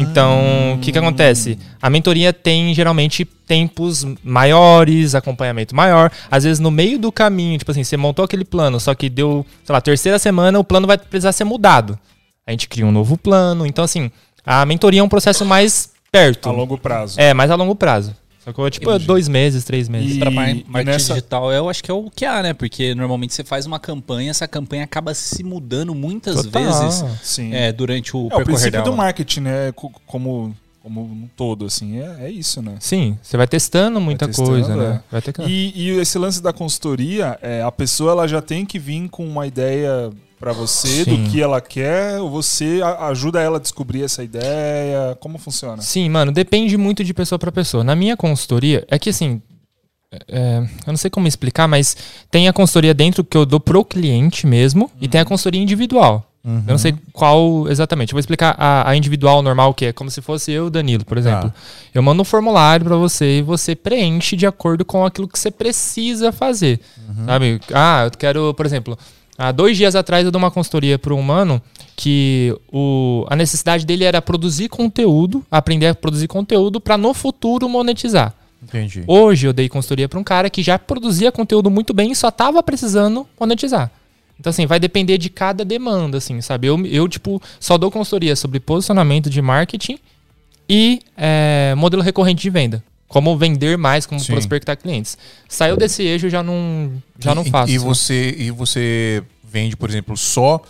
Então, 0.00 0.74
o 0.74 0.78
que, 0.78 0.92
que 0.92 0.98
acontece? 0.98 1.58
A 1.80 1.90
mentoria 1.90 2.32
tem 2.32 2.72
geralmente 2.72 3.24
tempos 3.24 4.06
maiores, 4.22 5.14
acompanhamento 5.14 5.74
maior. 5.74 6.10
Às 6.30 6.44
vezes, 6.44 6.60
no 6.60 6.70
meio 6.70 6.98
do 6.98 7.10
caminho, 7.10 7.58
tipo 7.58 7.70
assim, 7.70 7.82
você 7.82 7.96
montou 7.96 8.24
aquele 8.24 8.44
plano, 8.44 8.78
só 8.78 8.94
que 8.94 9.10
deu, 9.10 9.44
sei 9.64 9.72
lá, 9.72 9.80
terceira 9.80 10.18
semana, 10.18 10.58
o 10.58 10.64
plano 10.64 10.86
vai 10.86 10.96
precisar 10.96 11.32
ser 11.32 11.44
mudado. 11.44 11.98
A 12.46 12.52
gente 12.52 12.68
cria 12.68 12.86
um 12.86 12.92
novo 12.92 13.16
plano. 13.16 13.66
Então, 13.66 13.84
assim, 13.84 14.10
a 14.46 14.64
mentoria 14.64 15.00
é 15.00 15.02
um 15.02 15.08
processo 15.08 15.44
mais 15.44 15.90
perto. 16.12 16.48
A 16.48 16.52
longo 16.52 16.78
prazo. 16.78 17.20
É, 17.20 17.34
mais 17.34 17.50
a 17.50 17.56
longo 17.56 17.74
prazo. 17.74 18.14
Só 18.44 18.52
que, 18.52 18.70
tipo, 18.70 18.98
dois 18.98 19.28
meses, 19.28 19.62
três 19.64 19.88
meses. 19.88 20.16
E- 20.16 20.18
Pra 20.18 20.30
mar 20.30 20.48
marketing 20.66 20.84
nessa- 20.84 21.14
digital, 21.14 21.52
eu 21.52 21.68
acho 21.68 21.82
que 21.82 21.90
é 21.90 21.94
o 21.94 22.10
que 22.10 22.24
há, 22.24 22.42
né? 22.42 22.52
Porque 22.52 22.94
normalmente 22.94 23.32
você 23.34 23.44
faz 23.44 23.66
uma 23.66 23.78
campanha, 23.78 24.30
essa 24.30 24.48
campanha 24.48 24.84
acaba 24.84 25.14
se 25.14 25.44
mudando 25.44 25.94
muitas 25.94 26.42
Total. 26.42 26.62
vezes 26.62 27.04
Sim. 27.22 27.54
é, 27.54 27.72
durante 27.72 28.16
o 28.16 28.20
É 28.20 28.20
o 28.20 28.28
percorrer 28.28 28.44
princípio 28.46 28.72
dela. 28.72 28.84
do 28.84 28.92
marketing, 28.96 29.40
né? 29.40 29.72
Co- 29.72 29.92
Como, 30.06 30.54
como 30.82 31.02
um 31.02 31.28
todo, 31.36 31.66
assim. 31.66 32.00
É, 32.00 32.26
é 32.26 32.30
isso, 32.30 32.60
né? 32.60 32.74
Sim, 32.80 33.16
você 33.22 33.36
vai 33.36 33.46
testando 33.46 34.00
muita 34.00 34.26
testando, 34.26 34.48
coisa, 34.50 34.72
é. 34.72 34.76
né? 34.76 35.02
Vai 35.10 35.22
ter 35.22 35.32
que... 35.32 35.42
E, 35.42 35.72
e 35.76 35.90
esse 36.00 36.18
lance 36.18 36.42
da 36.42 36.52
consultoria, 36.52 37.38
é, 37.40 37.62
a 37.62 37.70
pessoa 37.70 38.10
ela 38.10 38.26
já 38.26 38.42
tem 38.42 38.66
que 38.66 38.78
vir 38.78 39.08
com 39.08 39.24
uma 39.24 39.46
ideia 39.46 40.10
pra 40.42 40.52
você 40.52 41.04
Sim. 41.04 41.04
do 41.04 41.30
que 41.30 41.40
ela 41.40 41.60
quer, 41.60 42.18
ou 42.18 42.28
você 42.28 42.80
ajuda 42.98 43.40
ela 43.40 43.58
a 43.58 43.60
descobrir 43.60 44.02
essa 44.02 44.24
ideia? 44.24 45.16
Como 45.20 45.38
funciona? 45.38 45.80
Sim, 45.80 46.08
mano, 46.08 46.32
depende 46.32 46.76
muito 46.76 47.04
de 47.04 47.14
pessoa 47.14 47.38
pra 47.38 47.52
pessoa. 47.52 47.84
Na 47.84 47.94
minha 47.94 48.16
consultoria, 48.16 48.84
é 48.90 48.98
que 48.98 49.10
assim. 49.10 49.40
é, 50.28 50.58
eu 50.58 50.88
não 50.88 50.96
sei 50.96 51.08
como 51.08 51.28
explicar, 51.28 51.68
mas 51.68 51.96
tem 52.28 52.48
a 52.48 52.52
consultoria 52.52 52.92
dentro 52.92 53.22
que 53.22 53.36
eu 53.36 53.46
dou 53.46 53.60
pro 53.60 53.84
cliente 53.84 54.44
mesmo 54.44 54.90
e 55.00 55.06
tem 55.06 55.20
a 55.20 55.24
consultoria 55.24 55.62
individual. 55.62 56.26
Eu 56.44 56.72
não 56.72 56.78
sei 56.78 56.92
qual 57.12 57.68
exatamente. 57.68 58.12
Eu 58.12 58.16
vou 58.16 58.20
explicar 58.20 58.56
a, 58.58 58.90
a 58.90 58.96
individual 58.96 59.42
normal, 59.42 59.72
que 59.72 59.84
é 59.84 59.92
como 59.92 60.10
se 60.10 60.20
fosse 60.20 60.50
eu, 60.50 60.68
Danilo, 60.68 61.04
por 61.04 61.16
exemplo. 61.16 61.54
Eu 61.94 62.02
mando 62.02 62.20
um 62.20 62.24
formulário 62.24 62.84
pra 62.84 62.96
você 62.96 63.38
e 63.38 63.42
você 63.42 63.76
preenche 63.76 64.34
de 64.34 64.44
acordo 64.44 64.84
com 64.84 65.06
aquilo 65.06 65.28
que 65.28 65.38
você 65.38 65.52
precisa 65.52 66.32
fazer. 66.32 66.80
Sabe? 67.26 67.60
Ah, 67.72 68.06
eu 68.06 68.18
quero, 68.18 68.52
por 68.54 68.66
exemplo, 68.66 68.98
há 69.48 69.52
dois 69.52 69.76
dias 69.76 69.94
atrás 69.94 70.24
eu 70.24 70.30
dei 70.30 70.38
uma 70.38 70.50
consultoria 70.50 70.98
para 70.98 71.12
um 71.14 71.22
mano 71.22 71.60
que 71.96 72.56
o, 72.72 73.26
a 73.28 73.36
necessidade 73.36 73.84
dele 73.84 74.04
era 74.04 74.22
produzir 74.22 74.68
conteúdo, 74.68 75.44
aprender 75.50 75.88
a 75.88 75.94
produzir 75.94 76.28
conteúdo 76.28 76.80
para 76.80 76.96
no 76.96 77.12
futuro 77.12 77.68
monetizar. 77.68 78.34
Entendi. 78.62 79.02
Hoje 79.06 79.46
eu 79.48 79.52
dei 79.52 79.68
consultoria 79.68 80.08
para 80.08 80.18
um 80.18 80.24
cara 80.24 80.48
que 80.48 80.62
já 80.62 80.78
produzia 80.78 81.32
conteúdo 81.32 81.68
muito 81.70 81.92
bem 81.92 82.12
e 82.12 82.16
só 82.16 82.30
tava 82.30 82.62
precisando 82.62 83.26
monetizar. 83.38 83.90
Então, 84.38 84.50
assim, 84.50 84.66
vai 84.66 84.80
depender 84.80 85.18
de 85.18 85.28
cada 85.28 85.64
demanda, 85.64 86.18
assim, 86.18 86.40
sabe? 86.40 86.66
Eu, 86.68 86.84
eu 86.86 87.08
tipo, 87.08 87.40
só 87.60 87.76
dou 87.76 87.90
consultoria 87.90 88.34
sobre 88.34 88.58
posicionamento 88.60 89.28
de 89.28 89.42
marketing 89.42 89.98
e 90.68 91.00
é, 91.16 91.74
modelo 91.76 92.02
recorrente 92.02 92.42
de 92.42 92.50
venda. 92.50 92.82
Como 93.06 93.36
vender 93.36 93.76
mais, 93.76 94.06
como 94.06 94.18
Sim. 94.20 94.32
prospectar 94.32 94.76
clientes. 94.76 95.18
Saiu 95.48 95.76
desse 95.76 96.02
eixo, 96.02 96.26
eu 96.26 96.30
já 96.30 96.42
não, 96.42 96.90
já 97.18 97.34
não 97.34 97.42
E- 97.44 97.50
faço. 97.50 97.70
E 97.72 97.78
você, 97.78 98.34
e 98.38 98.50
você 98.50 99.22
vende, 99.52 99.76
por 99.76 99.88
exemplo, 99.90 100.16
só 100.16 100.62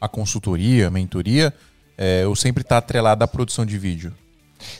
a 0.00 0.08
consultoria, 0.08 0.88
a 0.88 0.90
mentoria, 0.90 1.52
é, 1.96 2.26
ou 2.26 2.34
sempre 2.34 2.62
está 2.62 2.78
atrelado 2.78 3.22
à 3.22 3.28
produção 3.28 3.66
de 3.66 3.76
vídeo? 3.76 4.14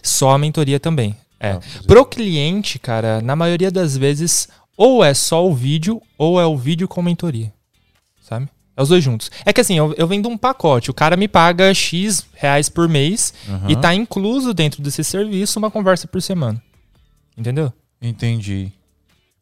Só 0.03 0.31
a 0.31 0.39
mentoria 0.39 0.81
também. 0.81 1.15
É. 1.39 1.53
Ah, 1.53 1.61
é. 1.83 1.87
Pro 1.87 2.05
cliente, 2.07 2.79
cara, 2.79 3.21
na 3.21 3.37
maioria 3.37 3.71
das 3.71 3.97
vezes, 3.97 4.49
ou 4.77 5.05
é 5.05 5.13
só 5.13 5.47
o 5.47 5.55
vídeo, 5.55 6.01
ou 6.17 6.41
é 6.41 6.47
o 6.47 6.57
vídeo 6.57 6.89
com 6.89 7.03
mentoria. 7.03 7.53
Sabe? 8.23 8.49
É 8.77 8.83
os 8.83 8.89
dois 8.89 9.05
juntos. 9.05 9.31
É 9.45 9.53
que 9.53 9.61
assim, 9.61 9.77
eu, 9.77 9.93
eu 9.99 10.07
vendo 10.07 10.29
um 10.29 10.39
pacote. 10.39 10.91
O 10.91 10.95
cara 10.95 11.17
me 11.17 11.29
paga 11.29 11.75
X 11.75 12.25
reais 12.33 12.71
por 12.71 12.89
mês 12.89 13.35
e 13.69 13.77
tá 13.77 13.95
incluso 13.95 14.55
dentro 14.55 14.81
desse 14.81 15.05
serviço 15.05 15.59
uma 15.59 15.71
conversa 15.71 16.09
por 16.09 16.23
semana. 16.23 16.63
Entendeu? 17.37 17.71
Entendi. 18.01 18.73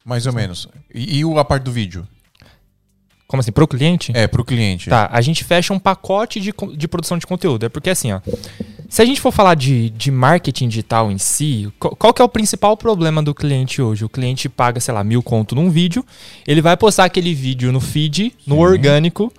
Mais 0.05 0.27
ou 0.27 0.33
menos. 0.33 0.67
E, 0.93 1.21
e 1.21 1.39
a 1.39 1.45
parte 1.45 1.65
do 1.65 1.71
vídeo? 1.71 2.09
Como 3.29 3.41
assim? 3.41 3.53
Pro 3.53 3.69
cliente? 3.69 4.11
É, 4.15 4.27
pro 4.27 4.43
cliente. 4.43 4.89
Tá, 4.89 5.07
a 5.13 5.21
gente 5.21 5.45
fecha 5.45 5.75
um 5.75 5.79
pacote 5.79 6.41
de, 6.41 6.51
de 6.75 6.89
produção 6.89 7.19
de 7.19 7.27
conteúdo. 7.27 7.67
É 7.67 7.69
porque 7.69 7.91
assim, 7.91 8.11
ó. 8.11 8.21
Se 8.89 9.03
a 9.03 9.05
gente 9.05 9.21
for 9.21 9.31
falar 9.31 9.55
de, 9.55 9.91
de 9.91 10.11
marketing 10.11 10.67
digital 10.67 11.13
em 11.13 11.19
si, 11.19 11.71
qual, 11.79 11.95
qual 11.95 12.15
que 12.15 12.23
é 12.23 12.25
o 12.25 12.29
principal 12.29 12.75
problema 12.75 13.23
do 13.23 13.35
cliente 13.35 13.83
hoje? 13.83 14.03
O 14.03 14.09
cliente 14.09 14.49
paga, 14.49 14.81
sei 14.81 14.95
lá, 14.95 15.05
mil 15.05 15.23
conto 15.23 15.55
num 15.55 15.69
vídeo, 15.69 16.03
ele 16.47 16.63
vai 16.63 16.75
postar 16.75 17.05
aquele 17.05 17.35
vídeo 17.35 17.71
no 17.71 17.81
feed, 17.81 18.33
no 18.47 18.59
orgânico. 18.59 19.31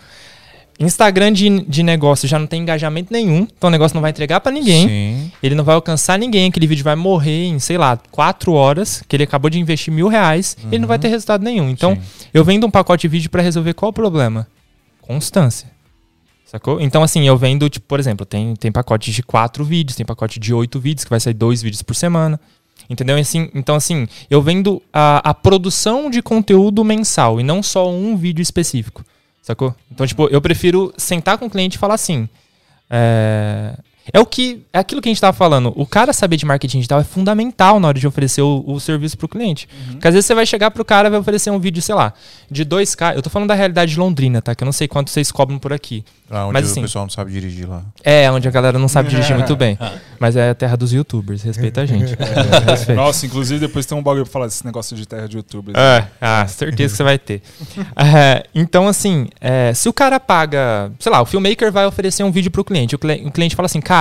Instagram 0.80 1.34
de, 1.34 1.62
de 1.62 1.84
negócio 1.84 2.28
já 2.28 2.40
não 2.40 2.48
tem 2.48 2.62
engajamento 2.62 3.12
nenhum, 3.12 3.46
então 3.56 3.68
o 3.68 3.72
negócio 3.72 3.94
não 3.96 4.02
vai 4.02 4.12
entregar 4.12 4.40
pra 4.40 4.52
ninguém. 4.52 4.88
Sim. 4.88 5.32
Ele 5.44 5.54
não 5.54 5.64
vai 5.64 5.76
alcançar 5.76 6.18
ninguém, 6.18 6.50
aquele 6.50 6.68
vídeo 6.68 6.84
vai 6.84 6.96
morrer 6.96 7.48
em, 7.48 7.60
sei 7.60 7.78
lá, 7.78 8.00
quatro 8.12 8.54
horas, 8.54 9.04
que 9.08 9.16
ele 9.16 9.24
acabou 9.24 9.50
de 9.50 9.60
investir 9.60 9.94
mil 9.94 10.08
reais, 10.08 10.56
ele 10.72 10.80
não 10.80 10.88
vai 10.88 10.98
ter 10.98 11.10
resultado 11.10 11.44
nenhum. 11.44 11.70
Então, 11.70 11.96
Sim. 11.96 12.28
eu 12.34 12.44
vendo 12.46 12.66
um 12.66 12.72
pacote 12.72 13.02
de 13.02 13.08
vídeo 13.10 13.30
pra 13.30 13.42
resolver 13.42 13.74
qual 13.74 13.90
o 13.90 13.94
problema? 13.94 14.48
Constância. 15.02 15.70
Sacou? 16.46 16.82
Então, 16.82 17.04
assim, 17.04 17.28
eu 17.28 17.38
vendo, 17.38 17.70
tipo, 17.70 17.86
por 17.86 18.00
exemplo, 18.00 18.26
tem, 18.26 18.56
tem 18.56 18.72
pacote 18.72 19.12
de 19.12 19.22
quatro 19.22 19.64
vídeos, 19.64 19.96
tem 19.96 20.06
pacote 20.06 20.40
de 20.40 20.52
oito 20.54 20.80
vídeos, 20.80 21.04
que 21.04 21.10
vai 21.10 21.20
sair 21.20 21.34
dois 21.34 21.62
vídeos 21.62 21.84
por 21.84 21.96
semana. 21.96 22.40
Entendeu? 22.90 23.18
Assim, 23.18 23.52
então, 23.54 23.76
assim, 23.76 24.08
eu 24.32 24.42
vendo 24.42 24.82
a, 24.92 25.30
a 25.30 25.34
produção 25.34 26.10
de 26.10 26.24
conteúdo 26.24 26.84
mensal 26.84 27.40
e 27.40 27.44
não 27.44 27.62
só 27.62 27.92
um 27.92 28.18
vídeo 28.18 28.42
específico. 28.42 29.04
Sacou? 29.42 29.76
Então, 29.92 30.06
tipo, 30.06 30.28
eu 30.28 30.42
prefiro 30.42 30.94
sentar 30.98 31.38
com 31.38 31.46
o 31.46 31.50
cliente 31.50 31.78
e 31.78 31.80
falar 31.80 31.96
assim. 31.96 32.28
É, 32.90 33.76
é 34.14 34.20
o 34.20 34.26
que. 34.26 34.64
É 34.74 34.80
aquilo 34.80 35.02
que 35.02 35.10
a 35.10 35.12
gente 35.12 35.22
tava 35.22 35.34
falando. 35.34 35.74
O 35.76 35.86
cara 35.86 36.14
saber 36.14 36.38
de 36.38 36.46
marketing 36.46 36.78
digital 36.78 37.00
é 37.00 37.04
fundamental 37.04 37.80
na 37.80 37.88
hora 37.90 38.00
de 38.00 38.08
oferecer 38.08 38.42
o, 38.42 38.64
o 38.68 38.80
serviço 38.80 39.18
pro 39.18 39.28
cliente. 39.28 39.68
Porque 39.92 40.08
às 40.08 40.14
vezes 40.14 40.26
você 40.26 40.36
vai 40.36 40.46
chegar 40.46 40.72
pro 40.72 40.84
cara 40.86 41.08
e 41.08 41.12
vai 41.12 41.20
oferecer 41.20 41.50
um 41.52 41.60
vídeo, 41.60 41.82
sei 41.82 41.96
lá, 41.96 42.14
de 42.50 42.66
2K. 42.66 43.16
Eu 43.16 43.22
tô 43.22 43.30
falando 43.30 43.50
da 43.50 43.56
realidade 43.56 43.92
de 43.94 44.00
Londrina, 44.00 44.42
tá? 44.42 44.54
Que 44.56 44.64
eu 44.64 44.66
não 44.66 44.72
sei 44.72 44.88
quanto 44.88 45.10
vocês 45.10 45.32
cobram 45.32 45.58
por 45.60 45.74
aqui. 45.74 46.04
Ah, 46.32 46.46
onde 46.46 46.54
Mas, 46.54 46.68
o 46.68 46.72
assim, 46.72 46.82
pessoal 46.84 47.06
não 47.06 47.10
sabe 47.10 47.32
dirigir 47.32 47.68
lá. 47.68 47.82
É, 48.04 48.30
onde 48.32 48.48
a 48.48 48.52
galera 48.52 48.78
não 48.78 48.88
sabe 48.88 49.10
dirigir 49.10 49.36
muito 49.36 49.56
bem. 49.58 49.78
Mas 50.20 50.36
é 50.36 50.52
a 50.52 50.56
terra 50.56 50.76
dos 50.78 50.94
youtubers, 50.94 51.42
respeita 51.42 51.82
a 51.82 51.86
gente. 51.86 52.16
Respeita. 52.66 52.94
Nossa, 52.94 53.26
inclusive 53.26 53.60
depois 53.60 53.86
tem 53.86 53.98
um 53.98 54.04
bagulho 54.04 54.26
pra 54.26 54.32
falar 54.34 54.46
desse 54.46 54.64
negócio 54.66 54.96
de 54.96 55.08
terra 55.08 55.28
de 55.28 55.38
youtuber. 55.38 55.76
É, 55.76 56.06
ah, 56.22 56.46
certeza 56.48 56.92
que 56.94 56.98
você 56.98 57.04
vai 57.04 57.18
ter. 57.18 57.42
É, 57.96 58.44
então, 58.56 58.88
assim, 58.88 59.28
é, 59.42 59.74
se 59.74 59.90
o 59.90 59.94
cara 59.94 60.20
paga, 60.20 60.92
sei 61.00 61.12
lá, 61.12 61.22
o 61.22 61.26
filmmaker 61.26 61.72
vai 61.72 61.86
oferecer 61.86 62.24
um 62.24 62.32
vídeo 62.32 62.50
pro 62.52 62.64
cliente, 62.64 62.96
o, 62.96 63.00
cli- 63.00 63.24
o 63.26 63.32
cliente 63.32 63.56
fala 63.56 63.66
assim, 63.66 63.82
cara, 63.82 63.99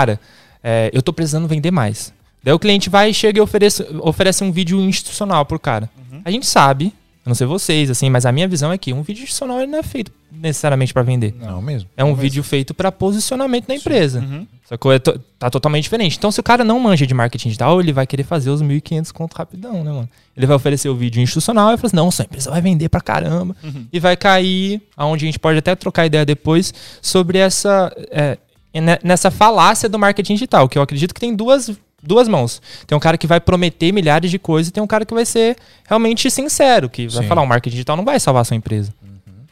é, 0.62 0.90
eu 0.92 1.02
tô 1.02 1.12
precisando 1.12 1.48
vender 1.48 1.70
mais. 1.70 2.12
Daí 2.42 2.54
o 2.54 2.58
cliente 2.58 2.88
vai, 2.88 3.12
chega 3.12 3.38
e 3.38 3.40
oferece, 3.42 3.84
oferece 4.00 4.44
um 4.44 4.52
vídeo 4.52 4.78
institucional 4.80 5.44
pro 5.44 5.58
cara. 5.58 5.90
A 6.24 6.30
gente 6.30 6.46
sabe, 6.46 6.86
eu 7.26 7.30
não 7.30 7.34
sei 7.34 7.46
vocês, 7.46 7.90
assim, 7.90 8.08
mas 8.08 8.24
a 8.24 8.32
minha 8.32 8.46
visão 8.46 8.72
é 8.72 8.78
que 8.78 8.92
um 8.92 9.02
vídeo 9.02 9.22
institucional 9.24 9.58
ele 9.60 9.70
não 9.72 9.78
é 9.78 9.82
feito 9.82 10.12
necessariamente 10.30 10.92
pra 10.94 11.02
vender. 11.02 11.34
Não, 11.40 11.60
mesmo. 11.60 11.88
É 11.96 12.04
um 12.04 12.14
vídeo 12.14 12.42
feito 12.42 12.72
pra 12.74 12.92
posicionamento 12.92 13.66
da 13.66 13.74
empresa. 13.74 14.20
Uhum. 14.20 14.46
Sacou? 14.68 14.92
É 14.92 14.98
to- 14.98 15.18
tá 15.38 15.48
totalmente 15.50 15.84
diferente. 15.84 16.16
Então, 16.18 16.30
se 16.30 16.38
o 16.38 16.42
cara 16.42 16.62
não 16.62 16.78
manja 16.78 17.06
de 17.06 17.14
marketing 17.14 17.48
digital, 17.48 17.80
ele 17.80 17.92
vai 17.92 18.06
querer 18.06 18.22
fazer 18.22 18.50
os 18.50 18.62
1.500 18.62 19.10
conto 19.12 19.34
rapidão, 19.34 19.82
né, 19.82 19.90
mano? 19.90 20.08
Ele 20.36 20.46
vai 20.46 20.54
oferecer 20.56 20.88
o 20.90 20.94
vídeo 20.94 21.20
institucional 21.22 21.68
e 21.68 21.70
vai 21.70 21.76
falar 21.78 21.86
assim, 21.88 21.96
não, 21.96 22.10
sua 22.10 22.24
empresa 22.24 22.50
vai 22.50 22.60
vender 22.60 22.88
pra 22.90 23.00
caramba. 23.00 23.56
E 23.92 23.98
vai 23.98 24.16
cair, 24.16 24.80
aonde 24.96 25.24
a 25.24 25.26
gente 25.26 25.38
pode 25.38 25.58
até 25.58 25.74
trocar 25.74 26.06
ideia 26.06 26.24
depois, 26.24 26.72
sobre 27.02 27.38
essa... 27.38 27.90
é, 28.10 28.36
nessa 28.80 29.30
falácia 29.30 29.88
do 29.88 29.98
marketing 29.98 30.34
digital, 30.34 30.68
que 30.68 30.78
eu 30.78 30.82
acredito 30.82 31.14
que 31.14 31.20
tem 31.20 31.34
duas... 31.34 31.70
Duas 32.00 32.28
mãos. 32.28 32.62
Tem 32.86 32.96
um 32.96 33.00
cara 33.00 33.18
que 33.18 33.26
vai 33.26 33.40
prometer 33.40 33.90
milhares 33.90 34.30
de 34.30 34.38
coisas 34.38 34.68
e 34.68 34.72
tem 34.72 34.80
um 34.80 34.86
cara 34.86 35.04
que 35.04 35.12
vai 35.12 35.26
ser 35.26 35.56
realmente 35.84 36.30
sincero, 36.30 36.88
que 36.88 37.08
vai 37.08 37.24
Sim. 37.24 37.28
falar, 37.28 37.42
o 37.42 37.46
marketing 37.46 37.74
digital 37.74 37.96
não 37.96 38.04
vai 38.04 38.20
salvar 38.20 38.42
a 38.42 38.44
sua 38.44 38.56
empresa. 38.56 38.94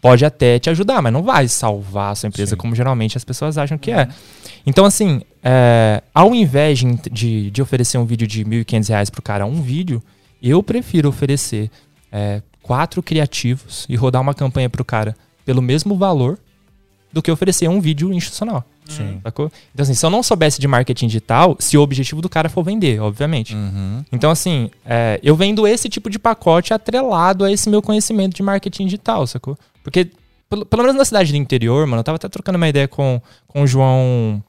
Pode 0.01 0.25
até 0.25 0.57
te 0.61 0.71
ajudar, 0.71 1.03
mas 1.03 1.13
não 1.13 1.25
vai 1.25 1.49
salvar 1.49 2.13
a 2.13 2.15
sua 2.15 2.29
empresa 2.29 2.51
Sim. 2.51 2.57
como 2.57 2.73
geralmente 2.73 3.17
as 3.17 3.25
pessoas 3.25 3.59
acham 3.59 3.77
que 3.77 3.91
é. 3.91 4.07
Então, 4.65 4.85
assim, 4.85 5.23
é, 5.43 6.03
ao 6.15 6.35
invés 6.35 6.79
de, 7.11 7.51
de, 7.51 7.63
oferecer 7.63 7.99
um 7.99 8.05
vídeo 8.05 8.27
de 8.27 8.45
1.500 8.45 8.89
reais 8.89 9.11
pro 9.11 9.23
cara, 9.23 9.47
um 9.47 9.61
vídeo, 9.61 10.03
eu 10.43 10.63
prefiro 10.63 11.09
oferecer 11.09 11.71
é, 12.13 12.43
quatro 12.63 13.03
criativos 13.03 13.87
e 13.89 13.97
rodar 13.97 14.21
uma 14.21 14.35
campanha 14.35 14.69
pro 14.69 14.85
cara 14.85 15.17
pelo 15.45 15.63
mesmo 15.63 15.97
valor 15.97 16.39
do 17.13 17.23
que 17.23 17.31
oferecer 17.31 17.69
um 17.69 17.81
vídeo 17.81 18.13
institucional. 18.13 18.65
Sim. 18.89 19.21
Sacou? 19.23 19.51
Então, 19.75 19.83
assim, 19.83 19.95
se 19.95 20.05
eu 20.05 20.11
não 20.11 20.23
soubesse 20.23 20.61
de 20.61 20.69
marketing 20.69 21.07
digital, 21.07 21.57
se 21.59 21.77
o 21.77 21.83
objetivo 21.83 22.23
do 22.23 22.29
cara 22.29 22.49
for 22.49 22.63
vender, 22.63 23.01
obviamente. 23.01 23.55
Uhum. 23.55 24.05
Então, 24.13 24.31
assim, 24.31 24.71
é, 24.85 25.19
eu 25.23 25.35
vendo 25.37 25.67
esse 25.67 25.89
tipo 25.89 26.09
de 26.09 26.19
pacote 26.19 26.73
atrelado 26.73 27.45
a 27.45 27.51
esse 27.51 27.69
meu 27.69 27.83
conhecimento 27.83 28.35
de 28.35 28.43
marketing 28.43 28.85
digital, 28.85 29.27
sacou? 29.27 29.59
Porque, 29.83 30.11
pelo, 30.49 30.65
pelo 30.65 30.83
menos 30.83 30.97
na 30.97 31.05
cidade 31.05 31.33
do 31.33 31.37
interior, 31.37 31.87
mano, 31.87 32.01
eu 32.01 32.05
tava 32.05 32.17
até 32.17 32.29
trocando 32.29 32.57
uma 32.57 32.69
ideia 32.69 32.89
com, 32.89 33.21
com 33.47 33.63
o 33.63 33.67
João. 33.67 34.43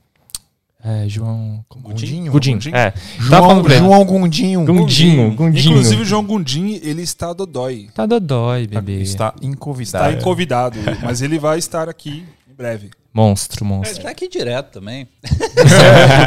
É, 0.83 1.07
João. 1.09 1.65
Gundinho? 1.69 2.31
Gundinho. 2.31 2.55
Gundinho? 2.55 2.75
É. 2.75 2.93
Tava 3.29 3.47
João. 3.47 3.69
João 3.69 4.05
Gundinho. 4.05 4.65
Gundinho, 4.65 5.31
Gundinho. 5.35 5.71
Inclusive 5.71 6.01
o 6.01 6.05
João 6.05 6.23
Gundim, 6.23 6.79
ele 6.83 7.01
está 7.01 7.33
dodói. 7.33 7.89
Tá 7.93 8.05
dodói, 8.05 8.67
bebê. 8.67 9.01
Está 9.01 9.33
Está 9.35 9.45
inconvidado. 9.45 10.13
em 10.13 10.21
convidado, 10.21 10.79
mas 11.03 11.21
ele 11.21 11.39
vai 11.39 11.57
estar 11.57 11.89
aqui 11.89 12.23
em 12.49 12.53
breve. 12.55 12.91
Monstro, 13.17 13.65
Ele 13.65 13.73
monstro. 13.73 14.03
tá 14.03 14.09
aqui 14.11 14.27
direto 14.29 14.71
também. 14.73 15.07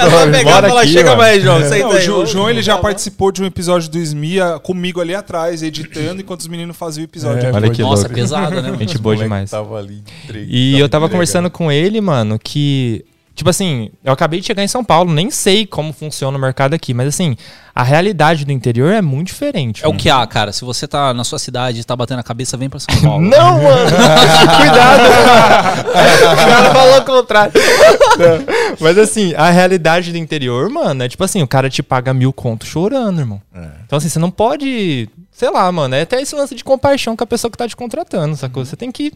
Ela 0.01 0.09
vai 0.09 0.85
e 0.85 0.89
chega 0.89 1.11
mano." 1.11 1.23
mais, 1.23 1.43
João. 1.43 1.61
Não, 1.61 1.69
o 1.69 1.93
aí, 1.93 2.01
Jo- 2.05 2.13
vamos- 2.15 2.31
João 2.31 2.51
ele 2.51 2.63
já 2.63 2.77
participou 2.79 3.31
de 3.31 3.43
um 3.43 3.47
episódio 3.47 3.89
do 3.89 3.99
SMIA 3.99 4.59
comigo 4.61 5.01
ali 5.01 5.15
atrás, 5.15 5.63
editando, 5.63 6.21
enquanto 6.21 6.41
os 6.41 6.49
meninos 6.49 6.77
faziam 6.77 7.03
o 7.03 7.05
episódio. 7.07 7.47
É, 7.47 7.51
É, 7.51 7.53
Olha 7.53 7.71
que 7.71 7.83
Nossa, 7.83 8.03
louco. 8.03 8.15
pesada, 8.15 8.57
né? 8.61 8.63
mano? 8.71 8.79
Gente 8.79 8.99
boa 8.99 9.17
demais. 9.17 9.51
Tava 9.51 9.79
ali, 9.79 10.03
entre- 10.25 10.47
E 10.49 10.73
eu 10.79 10.89
tava 10.89 11.05
entregando. 11.05 11.11
conversando 11.13 11.51
com 11.51 11.71
ele, 11.71 12.01
mano, 12.01 12.39
que. 12.43 13.05
Tipo 13.41 13.49
assim, 13.49 13.89
eu 14.05 14.13
acabei 14.13 14.39
de 14.39 14.47
chegar 14.47 14.63
em 14.63 14.69
São 14.69 14.85
Paulo, 14.85 15.11
nem 15.15 15.31
sei 15.31 15.65
como 15.65 15.95
funciona 15.95 16.37
o 16.37 16.41
mercado 16.41 16.75
aqui, 16.75 16.93
mas 16.93 17.09
assim, 17.09 17.39
a 17.75 17.83
realidade 17.83 18.45
do 18.45 18.53
interior 18.53 18.93
é 18.93 19.01
muito 19.01 19.29
diferente. 19.29 19.83
É 19.83 19.87
o 19.87 19.93
mano. 19.93 19.99
que 19.99 20.11
há, 20.11 20.27
cara. 20.27 20.53
Se 20.53 20.63
você 20.63 20.87
tá 20.87 21.15
na 21.15 21.25
sua 21.25 21.39
cidade 21.39 21.81
e 21.81 21.85
tá 21.85 21.97
batendo 21.97 22.19
a 22.19 22.23
cabeça, 22.23 22.59
vem 22.59 22.69
pra 22.69 22.79
São 22.79 22.95
Paulo. 23.01 23.25
Não, 23.27 23.63
mano! 23.63 23.91
Cuidado! 24.59 25.03
o 26.21 26.37
cara 26.37 26.75
falou 26.75 26.99
o 26.99 27.03
contrário. 27.07 27.53
Não. 28.19 28.77
Mas 28.79 28.99
assim, 28.99 29.33
a 29.33 29.49
realidade 29.49 30.13
do 30.13 30.19
interior, 30.19 30.69
mano, 30.69 31.03
é 31.03 31.09
tipo 31.09 31.25
assim, 31.25 31.41
o 31.41 31.49
cara 31.49 31.71
te 31.71 31.83
paga 31.83 32.13
mil 32.13 32.35
contos 32.35 32.69
chorando, 32.69 33.21
irmão. 33.21 33.41
É. 33.55 33.69
Então 33.87 33.97
assim, 33.97 34.11
você 34.11 34.19
não 34.19 34.31
pode. 34.31 35.09
Sei 35.33 35.49
lá, 35.49 35.73
mano, 35.73 35.95
é 35.95 36.03
até 36.03 36.21
esse 36.21 36.35
lance 36.35 36.55
de 36.55 36.63
compaixão 36.63 37.17
com 37.17 37.25
a 37.25 37.27
pessoa 37.27 37.51
que 37.51 37.57
tá 37.57 37.67
te 37.67 37.75
contratando, 37.75 38.37
sacou? 38.37 38.63
Você 38.67 38.77
tem 38.77 38.93
que. 38.93 39.15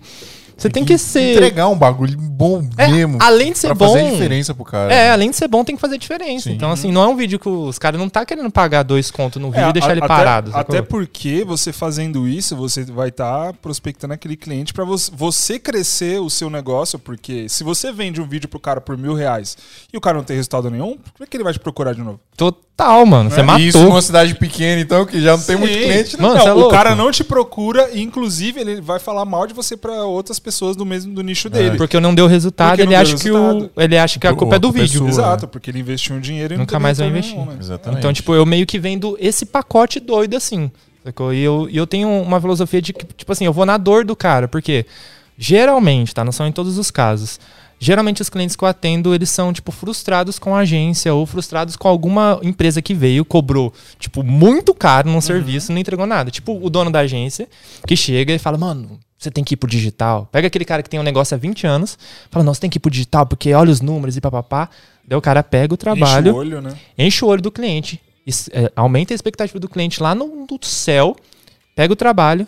Você 0.56 0.70
tem, 0.70 0.84
que, 0.84 0.96
ser. 0.96 1.32
Entregar 1.34 1.68
um 1.68 1.76
bagulho 1.76 2.16
bom 2.18 2.66
É, 2.78 2.86
mesmo. 2.88 3.18
além 3.20 3.52
de 3.52 3.58
ser 3.58 3.66
pra 3.68 3.74
bom. 3.74 3.92
fazer 3.92 4.10
diferença 4.12 4.54
pro 4.54 4.64
cara. 4.64 4.92
É, 4.94 5.10
além 5.10 5.30
de 5.30 5.36
ser 5.36 5.48
bom, 5.48 5.64
tem 5.64 5.74
que 5.74 5.80
fazer 5.80 5.98
diferença. 5.98 6.48
Sim. 6.48 6.54
Então, 6.54 6.70
assim, 6.70 6.92
não 6.92 7.02
é 7.02 7.08
um 7.08 7.16
vídeo 7.16 7.38
que 7.38 7.48
os 7.48 7.78
caras 7.78 8.00
não 8.00 8.08
tá 8.08 8.24
querendo 8.24 8.50
pagar 8.50 8.82
dois 8.84 9.10
contos 9.10 9.42
no 9.42 9.50
vídeo 9.50 9.66
É, 9.66 9.70
e 9.70 9.72
deixar 9.72 9.88
a- 9.88 9.92
ele 9.92 10.00
até- 10.00 10.08
parado. 10.08 10.50
sacou? 10.52 10.60
Até 10.60 10.80
porque 10.82 11.44
você 11.44 11.72
fazendo 11.72 12.26
isso, 12.28 12.54
você 12.56 12.84
vai 12.84 13.08
estar 13.08 13.52
prospectando 13.54 14.14
aquele 14.14 14.36
cliente 14.36 14.72
para 14.72 14.84
você 14.84 15.58
crescer 15.58 16.20
o 16.20 16.30
seu 16.30 16.48
negócio, 16.48 16.98
porque 16.98 17.48
se 17.48 17.64
você 17.64 17.92
vende 17.92 18.20
um 18.20 18.26
vídeo 18.28 18.48
pro 18.48 18.60
cara 18.60 18.80
por 18.80 18.96
mil 18.96 19.14
reais 19.14 19.56
e 19.92 19.96
o 19.96 20.00
cara 20.00 20.16
não 20.18 20.24
tem 20.24 20.36
resultado 20.36 20.70
nenhum, 20.70 20.96
por 21.16 21.26
que 21.26 21.36
ele 21.36 21.44
vai 21.44 21.52
te 21.52 21.58
procurar 21.58 21.94
de 21.94 22.00
novo? 22.02 22.20
Total, 22.36 23.04
mano. 23.06 23.30
Você 23.30 23.40
E 23.40 23.42
matou. 23.44 23.60
Isso 23.64 23.78
numa 23.84 24.02
cidade 24.02 24.34
pequena, 24.34 24.80
então, 24.80 25.04
que 25.06 25.20
já 25.20 25.36
não 25.36 25.42
tem 25.44 25.56
muito 25.56 25.72
Sim. 25.72 25.80
cliente. 25.80 26.20
Mano, 26.20 26.34
não, 26.36 26.46
é 26.48 26.52
o 26.52 26.56
louco. 26.56 26.70
cara 26.72 26.94
não 26.94 27.10
te 27.12 27.22
procura 27.22 27.90
e, 27.92 28.00
inclusive, 28.02 28.60
ele 28.60 28.80
vai 28.80 28.98
falar 28.98 29.24
mal 29.24 29.46
de 29.46 29.54
você 29.54 29.76
para 29.76 30.04
outras 30.04 30.38
pessoas 30.38 30.43
do 30.76 30.84
mesmo 30.86 31.14
do 31.14 31.22
nicho 31.22 31.48
dele. 31.50 31.76
Porque 31.76 31.98
não 32.00 32.14
deu 32.14 32.26
resultado, 32.26 32.80
ele, 32.80 32.88
deu 32.90 32.98
acha 32.98 33.16
que 33.16 33.30
o, 33.30 33.34
resultado. 33.46 33.70
ele 33.76 33.98
acha 33.98 34.18
que 34.18 34.26
a 34.26 34.32
O- 34.32 34.36
culpa 34.36 34.56
é 34.56 34.58
do 34.58 34.68
é 34.68 34.72
vídeo. 34.72 34.98
sua. 35.00 35.08
Exato, 35.08 35.48
porque 35.48 35.70
ele 35.70 35.80
investiu 35.80 36.16
um 36.16 36.20
dinheiro 36.20 36.54
e 36.54 36.56
Nunca 36.56 36.78
mais 36.78 36.98
vai 36.98 37.08
investir. 37.08 37.34
nenhum, 37.34 37.46
né? 37.46 37.56
Exatamente. 37.60 37.98
Então, 37.98 38.12
tipo, 38.12 38.34
eu 38.34 38.44
meio 38.44 38.66
que 38.66 38.78
vendo 38.78 39.16
esse 39.20 39.44
pacote 39.46 39.98
doido 40.00 40.36
assim. 40.36 40.70
Sacou? 41.04 41.32
E 41.34 41.40
eu, 41.42 41.68
e 41.70 41.76
eu 41.76 41.86
tenho 41.86 42.08
uma 42.08 42.40
filosofia 42.40 42.80
de 42.80 42.92
que, 42.92 43.04
tipo 43.04 43.30
assim, 43.30 43.44
eu 43.44 43.52
vou 43.52 43.66
na 43.66 43.76
dor 43.76 44.04
do 44.04 44.16
cara, 44.16 44.48
porque 44.48 44.86
geralmente, 45.38 46.14
tá? 46.14 46.24
Não 46.24 46.32
são 46.32 46.46
em 46.46 46.52
todos 46.52 46.78
os 46.78 46.90
casos. 46.90 47.38
Geralmente 47.78 48.22
os 48.22 48.30
clientes 48.30 48.56
que 48.56 48.64
eu 48.64 48.68
atendo, 48.68 49.14
eles 49.14 49.28
são, 49.28 49.52
tipo, 49.52 49.70
frustrados 49.72 50.38
com 50.38 50.54
a 50.54 50.60
agência 50.60 51.12
ou 51.12 51.26
frustrados 51.26 51.76
com 51.76 51.88
alguma 51.88 52.38
empresa 52.42 52.80
que 52.80 52.94
veio, 52.94 53.24
cobrou, 53.24 53.72
tipo, 53.98 54.22
muito 54.22 54.72
caro 54.72 55.10
num 55.10 55.20
serviço 55.20 55.70
e 55.70 55.74
não 55.74 55.80
entregou 55.80 56.06
nada. 56.06 56.30
Tipo, 56.30 56.58
o 56.64 56.70
dono 56.70 56.90
da 56.90 57.00
agência 57.00 57.48
que 57.86 57.96
chega 57.96 58.32
e 58.32 58.38
fala, 58.38 58.56
mano, 58.56 58.98
você 59.24 59.30
tem 59.30 59.42
que 59.42 59.54
ir 59.54 59.56
pro 59.56 59.68
digital. 59.68 60.28
Pega 60.30 60.46
aquele 60.46 60.64
cara 60.64 60.82
que 60.82 60.88
tem 60.90 61.00
um 61.00 61.02
negócio 61.02 61.34
há 61.34 61.38
20 61.38 61.66
anos, 61.66 61.98
fala, 62.30 62.44
você 62.44 62.60
tem 62.60 62.70
que 62.70 62.76
ir 62.78 62.80
pro 62.80 62.90
digital 62.90 63.26
porque 63.26 63.52
olha 63.52 63.70
os 63.70 63.80
números 63.80 64.16
e 64.16 64.20
papapá. 64.20 64.68
Daí 65.06 65.18
o 65.18 65.20
cara 65.20 65.42
pega 65.42 65.74
o 65.74 65.76
trabalho 65.76 66.28
Enche 66.28 66.30
o 66.30 66.36
olho, 66.38 66.62
né? 66.62 66.74
enche 66.96 67.24
o 67.24 67.28
olho 67.28 67.42
do 67.42 67.50
cliente, 67.52 68.00
é, 68.52 68.72
aumenta 68.74 69.12
a 69.12 69.16
expectativa 69.16 69.58
do 69.60 69.68
cliente 69.68 70.02
lá 70.02 70.14
no, 70.14 70.26
no 70.50 70.58
céu, 70.62 71.14
pega 71.76 71.92
o 71.92 71.96
trabalho, 71.96 72.46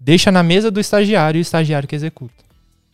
deixa 0.00 0.30
na 0.32 0.42
mesa 0.42 0.70
do 0.70 0.80
estagiário 0.80 1.38
e 1.38 1.40
o 1.40 1.42
estagiário 1.42 1.86
que 1.88 1.94
executa. 1.96 2.32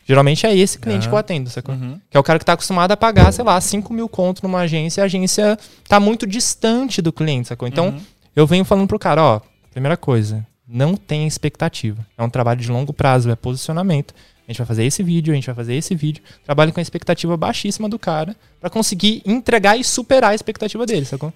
Geralmente 0.07 0.45
é 0.45 0.55
esse 0.55 0.77
cliente 0.77 1.07
Ah. 1.07 1.09
que 1.09 1.13
eu 1.15 1.17
atendo, 1.17 1.49
sacou? 1.49 1.73
Uhum. 1.73 1.99
Que 2.11 2.17
é 2.17 2.19
o 2.19 2.23
cara 2.23 2.37
que 2.37 2.45
tá 2.45 2.53
acostumado 2.53 2.91
a 2.91 2.97
pagar, 2.97 3.31
sei 3.31 3.43
lá, 3.43 3.59
5 3.59 3.91
mil 3.93 4.07
conto 4.09 4.43
numa 4.43 4.59
agência 4.59 4.99
e 4.99 5.03
a 5.03 5.05
agência 5.05 5.57
tá 5.87 5.99
muito 5.99 6.27
distante 6.27 7.01
do 7.01 7.11
cliente, 7.13 7.47
sacou? 7.47 7.67
Então, 7.67 7.87
Uhum. 7.87 8.01
eu 8.35 8.45
venho 8.45 8.63
falando 8.65 8.87
pro 8.87 8.99
cara, 8.99 9.23
ó, 9.23 9.41
primeira 9.71 9.97
coisa, 9.97 10.45
não 10.67 10.95
tenha 10.95 11.27
expectativa. 11.27 12.05
É 12.17 12.23
um 12.23 12.29
trabalho 12.29 12.59
de 12.61 12.69
longo 12.71 12.91
prazo, 12.93 13.29
é 13.29 13.35
posicionamento. 13.35 14.13
A 14.47 14.51
gente 14.51 14.57
vai 14.59 14.67
fazer 14.67 14.83
esse 14.85 15.01
vídeo, 15.01 15.31
a 15.31 15.35
gente 15.35 15.45
vai 15.47 15.55
fazer 15.55 15.73
esse 15.75 15.95
vídeo. 15.95 16.23
Trabalho 16.43 16.71
com 16.71 16.79
a 16.79 16.83
expectativa 16.83 17.35
baixíssima 17.35 17.89
do 17.89 17.97
cara 17.97 18.35
pra 18.61 18.69
conseguir 18.69 19.21
entregar 19.25 19.75
e 19.77 19.83
superar 19.83 20.31
a 20.31 20.35
expectativa 20.35 20.85
dele, 20.85 21.05
sacou? 21.05 21.33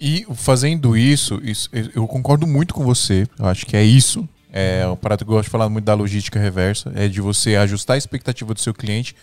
E 0.00 0.26
fazendo 0.34 0.96
isso, 0.96 1.40
isso- 1.42 1.68
eu- 1.72 2.06
concordo 2.06 2.46
muito 2.46 2.74
com 2.74 2.84
você. 2.84 3.26
Eu 3.38 3.46
acho 3.46 3.64
que 3.66 3.76
é 3.76 3.82
isso. 3.82 4.28
É 4.52 4.86
o 4.86 4.96
parado 4.96 5.24
que 5.24 5.30
eu 5.30 5.34
gosto 5.34 5.46
de 5.46 5.50
falar 5.50 5.68
muito 5.68 5.84
da 5.84 5.94
logística 5.94 6.38
reversa. 6.38 6.92
É 6.94 7.08
de 7.08 7.20
você 7.20 7.56
ajustar 7.56 7.94
a 7.94 7.98
expectativa 7.98 8.54
do 8.54 8.60
seu 8.60 8.72
cliente 8.72 9.16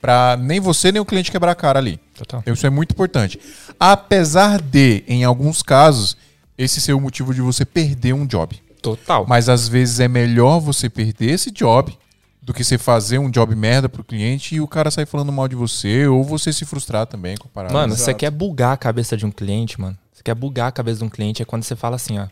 pra 0.00 0.36
nem 0.40 0.58
você 0.60 0.90
nem 0.90 1.00
o 1.00 1.04
cliente 1.04 1.30
quebrar 1.30 1.52
a 1.52 1.54
cara 1.54 1.78
ali. 1.78 1.98
Total. 2.14 2.40
Então, 2.40 2.54
Isso 2.54 2.66
é 2.66 2.70
muito 2.70 2.90
importante. 2.92 3.38
Apesar 3.78 4.60
de, 4.60 5.04
em 5.06 5.24
alguns 5.24 5.62
casos, 5.62 6.16
esse 6.58 6.80
ser 6.80 6.92
o 6.94 7.00
motivo 7.00 7.32
de 7.34 7.40
você 7.40 7.64
perder 7.64 8.14
um 8.14 8.26
job. 8.26 8.60
Total. 8.84 9.24
Mas 9.26 9.48
às 9.48 9.66
vezes 9.66 9.98
é 9.98 10.06
melhor 10.06 10.60
você 10.60 10.90
perder 10.90 11.30
esse 11.30 11.50
job 11.50 11.96
do 12.42 12.52
que 12.52 12.62
você 12.62 12.76
fazer 12.76 13.18
um 13.18 13.30
job 13.30 13.56
merda 13.56 13.88
pro 13.88 14.04
cliente 14.04 14.54
e 14.54 14.60
o 14.60 14.68
cara 14.68 14.90
sair 14.90 15.06
falando 15.06 15.32
mal 15.32 15.48
de 15.48 15.56
você 15.56 16.06
ou 16.06 16.22
você 16.22 16.52
se 16.52 16.66
frustrar 16.66 17.06
também 17.06 17.36
com 17.36 17.48
a 17.48 17.50
parada. 17.50 17.72
Mano, 17.72 17.94
Exato. 17.94 18.04
você 18.04 18.12
quer 18.14 18.30
bugar 18.30 18.74
a 18.74 18.76
cabeça 18.76 19.16
de 19.16 19.24
um 19.24 19.30
cliente, 19.30 19.80
mano. 19.80 19.96
Você 20.12 20.22
quer 20.22 20.34
bugar 20.34 20.68
a 20.68 20.72
cabeça 20.72 20.98
de 20.98 21.04
um 21.04 21.08
cliente 21.08 21.40
é 21.40 21.44
quando 21.46 21.62
você 21.62 21.74
fala 21.74 21.96
assim, 21.96 22.18
ó. 22.18 22.26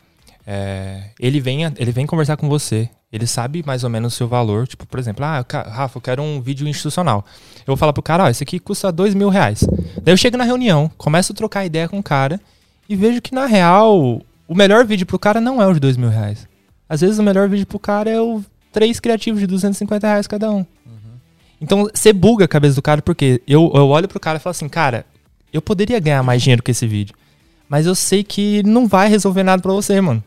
é, 0.47 1.05
ele, 1.19 1.41
vem, 1.41 1.65
ele 1.79 1.91
vem 1.91 2.07
conversar 2.07 2.37
com 2.37 2.47
você. 2.49 2.91
Ele 3.11 3.27
sabe 3.27 3.63
mais 3.67 3.85
ou 3.85 3.91
menos 3.91 4.13
o 4.13 4.17
seu 4.17 4.29
valor. 4.29 4.67
Tipo, 4.69 4.87
por 4.87 5.01
exemplo, 5.01 5.25
ah, 5.25 5.45
Rafa, 5.51 5.97
eu 5.97 6.03
quero 6.03 6.23
um 6.23 6.43
vídeo 6.43 6.69
institucional. 6.69 7.25
Eu 7.61 7.69
vou 7.69 7.77
falar 7.77 7.95
pro 7.95 8.03
cara, 8.03 8.25
ó, 8.25 8.29
esse 8.29 8.43
aqui 8.43 8.59
custa 8.59 8.93
dois 8.93 9.15
mil 9.15 9.31
reais. 9.31 9.65
Daí 10.03 10.13
eu 10.13 10.17
chego 10.17 10.37
na 10.37 10.45
reunião, 10.45 10.91
começo 10.99 11.33
a 11.33 11.35
trocar 11.35 11.65
ideia 11.65 11.89
com 11.89 11.99
o 11.99 12.03
cara 12.03 12.39
e 12.87 12.97
vejo 12.97 13.23
que, 13.23 13.35
na 13.35 13.47
real, 13.47 14.21
o 14.47 14.55
melhor 14.55 14.85
vídeo 14.85 15.07
pro 15.07 15.19
cara 15.19 15.41
não 15.41 15.61
é 15.61 15.67
o 15.67 15.75
de 15.75 15.81
dois 15.81 15.97
mil 15.97 16.09
reais. 16.09 16.47
Às 16.89 17.01
vezes 17.01 17.19
o 17.19 17.23
melhor 17.23 17.49
vídeo 17.49 17.67
pro 17.67 17.79
cara 17.79 18.11
é 18.11 18.21
o 18.21 18.43
três 18.73 19.01
criativos 19.01 19.41
de 19.41 19.47
250 19.47 20.07
reais 20.07 20.27
cada 20.27 20.51
um. 20.51 20.65
Então 21.61 21.89
você 21.95 22.13
buga 22.13 22.45
a 22.45 22.49
cabeça 22.49 22.75
do 22.75 22.83
cara 22.83 23.01
porque 23.01 23.41
eu, 23.47 23.71
eu 23.75 23.89
olho 23.89 24.09
pro 24.09 24.19
cara 24.19 24.39
e 24.39 24.41
falo 24.41 24.51
assim, 24.51 24.69
cara, 24.69 25.07
eu 25.53 25.63
poderia 25.63 26.01
ganhar 26.01 26.23
mais 26.23 26.43
dinheiro 26.43 26.63
com 26.63 26.71
esse 26.71 26.87
vídeo. 26.87 27.15
Mas 27.69 27.87
eu 27.87 27.95
sei 27.95 28.25
que 28.25 28.63
não 28.65 28.89
vai 28.89 29.09
resolver 29.09 29.43
nada 29.45 29.63
pra 29.63 29.73
você, 29.73 30.01
mano. 30.01 30.23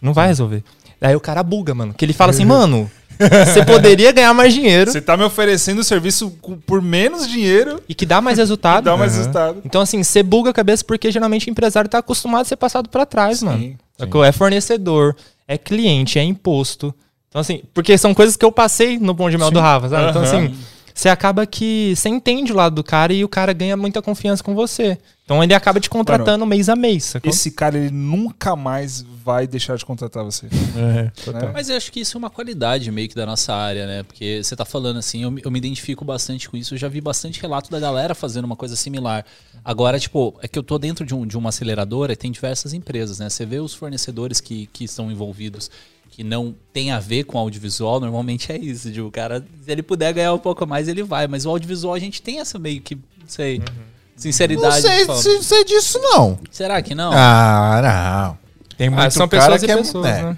Não 0.00 0.12
vai 0.12 0.28
resolver. 0.28 0.62
Daí 1.00 1.16
o 1.16 1.20
cara 1.20 1.42
buga, 1.42 1.74
mano. 1.74 1.94
Que 1.94 2.04
ele 2.04 2.12
fala 2.12 2.30
assim, 2.30 2.44
mano, 2.44 2.90
você 3.18 3.64
poderia 3.64 4.12
ganhar 4.12 4.32
mais 4.34 4.52
dinheiro 4.52 4.90
Você 4.90 5.00
tá 5.00 5.16
me 5.16 5.24
oferecendo 5.24 5.80
o 5.80 5.84
serviço 5.84 6.30
por 6.66 6.82
menos 6.82 7.28
dinheiro 7.28 7.80
e 7.88 7.94
que 7.94 8.04
dá 8.04 8.20
mais 8.20 8.38
resultado. 8.38 8.84
dá 8.86 8.96
mais 8.96 9.16
resultado. 9.16 9.60
Então, 9.64 9.80
assim, 9.80 10.02
você 10.02 10.22
buga 10.22 10.50
a 10.50 10.54
cabeça 10.54 10.84
porque 10.84 11.10
geralmente 11.10 11.48
o 11.48 11.50
empresário 11.50 11.88
tá 11.88 11.98
acostumado 11.98 12.42
a 12.42 12.44
ser 12.44 12.56
passado 12.56 12.88
pra 12.88 13.06
trás, 13.06 13.42
mano. 13.42 13.76
Sacou? 13.98 14.24
É 14.24 14.32
fornecedor, 14.32 15.16
é 15.48 15.56
cliente, 15.56 16.18
é 16.18 16.22
imposto. 16.22 16.94
Então, 17.28 17.40
assim, 17.40 17.62
porque 17.74 17.96
são 17.98 18.14
coisas 18.14 18.36
que 18.36 18.44
eu 18.44 18.52
passei 18.52 18.98
no 18.98 19.12
Bom 19.12 19.28
de 19.28 19.36
Mel 19.36 19.50
do 19.50 19.60
Rafa, 19.60 19.88
sabe? 19.88 20.10
Então, 20.10 20.22
Aham. 20.22 20.46
assim, 20.46 20.54
você 20.94 21.08
acaba 21.08 21.46
que 21.46 21.92
você 21.94 22.08
entende 22.08 22.52
o 22.52 22.56
lado 22.56 22.74
do 22.74 22.84
cara 22.84 23.12
e 23.12 23.22
o 23.24 23.28
cara 23.28 23.52
ganha 23.52 23.76
muita 23.76 24.00
confiança 24.00 24.42
com 24.42 24.54
você. 24.54 24.98
Então, 25.26 25.42
ele 25.42 25.52
acaba 25.54 25.80
te 25.80 25.90
contratando 25.90 26.46
mês 26.46 26.68
a 26.68 26.76
mês, 26.76 27.02
sacou? 27.02 27.28
Esse 27.32 27.50
cara, 27.50 27.76
ele 27.76 27.90
nunca 27.90 28.54
mais 28.54 29.02
vai 29.02 29.44
deixar 29.44 29.76
de 29.76 29.84
contratar 29.84 30.22
você. 30.22 30.46
né? 30.76 31.10
Mas 31.52 31.68
eu 31.68 31.76
acho 31.76 31.90
que 31.90 31.98
isso 31.98 32.16
é 32.16 32.18
uma 32.18 32.30
qualidade 32.30 32.88
meio 32.92 33.08
que 33.08 33.14
da 33.16 33.26
nossa 33.26 33.52
área, 33.52 33.88
né? 33.88 34.02
Porque 34.04 34.40
você 34.40 34.54
tá 34.54 34.64
falando 34.64 34.98
assim, 35.00 35.24
eu, 35.24 35.30
me- 35.32 35.42
eu 35.44 35.50
me 35.50 35.58
identifico 35.58 36.04
bastante 36.04 36.48
com 36.48 36.56
isso. 36.56 36.74
Eu 36.74 36.78
já 36.78 36.86
vi 36.86 37.00
bastante 37.00 37.40
relato 37.40 37.68
da 37.72 37.80
galera 37.80 38.14
fazendo 38.14 38.44
uma 38.44 38.54
coisa 38.54 38.76
similar. 38.76 39.24
Agora, 39.64 39.98
tipo, 39.98 40.32
é 40.42 40.46
que 40.46 40.56
eu 40.56 40.62
tô 40.62 40.78
dentro 40.78 41.04
de, 41.04 41.12
um, 41.12 41.26
de 41.26 41.36
uma 41.36 41.48
aceleradora 41.48 42.12
e 42.12 42.16
tem 42.16 42.30
diversas 42.30 42.72
empresas, 42.72 43.18
né? 43.18 43.28
Você 43.28 43.44
vê 43.44 43.58
os 43.58 43.74
fornecedores 43.74 44.40
que, 44.40 44.68
que 44.72 44.84
estão 44.84 45.10
envolvidos 45.10 45.68
que 46.08 46.22
não 46.22 46.54
tem 46.72 46.92
a 46.92 47.00
ver 47.00 47.24
com 47.24 47.36
audiovisual, 47.36 47.98
normalmente 47.98 48.52
é 48.52 48.56
isso. 48.56 48.92
De 48.92 49.02
o 49.02 49.10
cara, 49.10 49.44
se 49.64 49.72
ele 49.72 49.82
puder 49.82 50.14
ganhar 50.14 50.32
um 50.32 50.38
pouco 50.38 50.62
a 50.62 50.66
mais, 50.68 50.86
ele 50.86 51.02
vai. 51.02 51.26
Mas 51.26 51.44
o 51.44 51.50
audiovisual 51.50 51.94
a 51.94 51.98
gente 51.98 52.22
tem 52.22 52.38
essa 52.38 52.60
meio 52.60 52.80
que, 52.80 52.94
não 52.94 53.26
sei, 53.26 53.58
Não 53.58 53.95
sinceridade. 54.16 54.80
sei, 54.82 54.98
de 55.00 55.04
falar. 55.06 55.22
se- 55.22 55.42
sei 55.44 55.64
disso, 55.64 55.98
não. 56.02 56.38
Será 56.50 56.80
que 56.82 56.94
não? 56.94 57.10
Ah, 57.14 58.28
não. 58.28 58.46
Tem 58.76 58.88
muito 58.90 59.02
Ah, 59.06 59.10
são 59.10 59.28
cara 59.28 59.42
pessoas 59.58 59.62
que 59.64 59.70
é, 59.70 59.76
pessoas, 59.76 60.06
é, 60.06 60.22
né? 60.22 60.36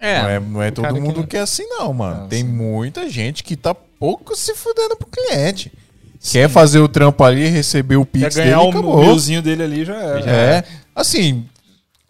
é. 0.00 0.22
Não 0.22 0.28
é, 0.28 0.40
não 0.40 0.62
é 0.62 0.70
todo 0.70 0.86
que 0.94 1.00
mundo 1.00 1.16
não- 1.20 1.26
que 1.26 1.36
é 1.36 1.40
assim, 1.40 1.64
não, 1.68 1.92
mano. 1.92 2.24
Ah, 2.24 2.28
Tem 2.28 2.40
sim. 2.42 2.48
muita 2.48 3.08
gente 3.08 3.44
que 3.44 3.56
tá 3.56 3.72
pouco 3.74 4.34
se 4.36 4.54
fudendo 4.54 4.96
pro 4.96 5.06
cliente. 5.06 5.72
Quer 6.30 6.48
fazer 6.48 6.78
o 6.78 6.88
trampo 6.88 7.22
ali, 7.24 7.48
receber 7.48 7.96
o 7.96 8.06
pix 8.06 8.34
dele 8.36 8.50
ganhar 8.50 8.62
e 8.62 8.66
o 8.66 8.70
acabou. 8.70 9.00
milzinho 9.00 9.42
dele 9.42 9.62
ali, 9.64 9.84
já 9.84 9.96
era. 9.96 10.30
É. 10.30 10.64
Assim, 10.94 11.44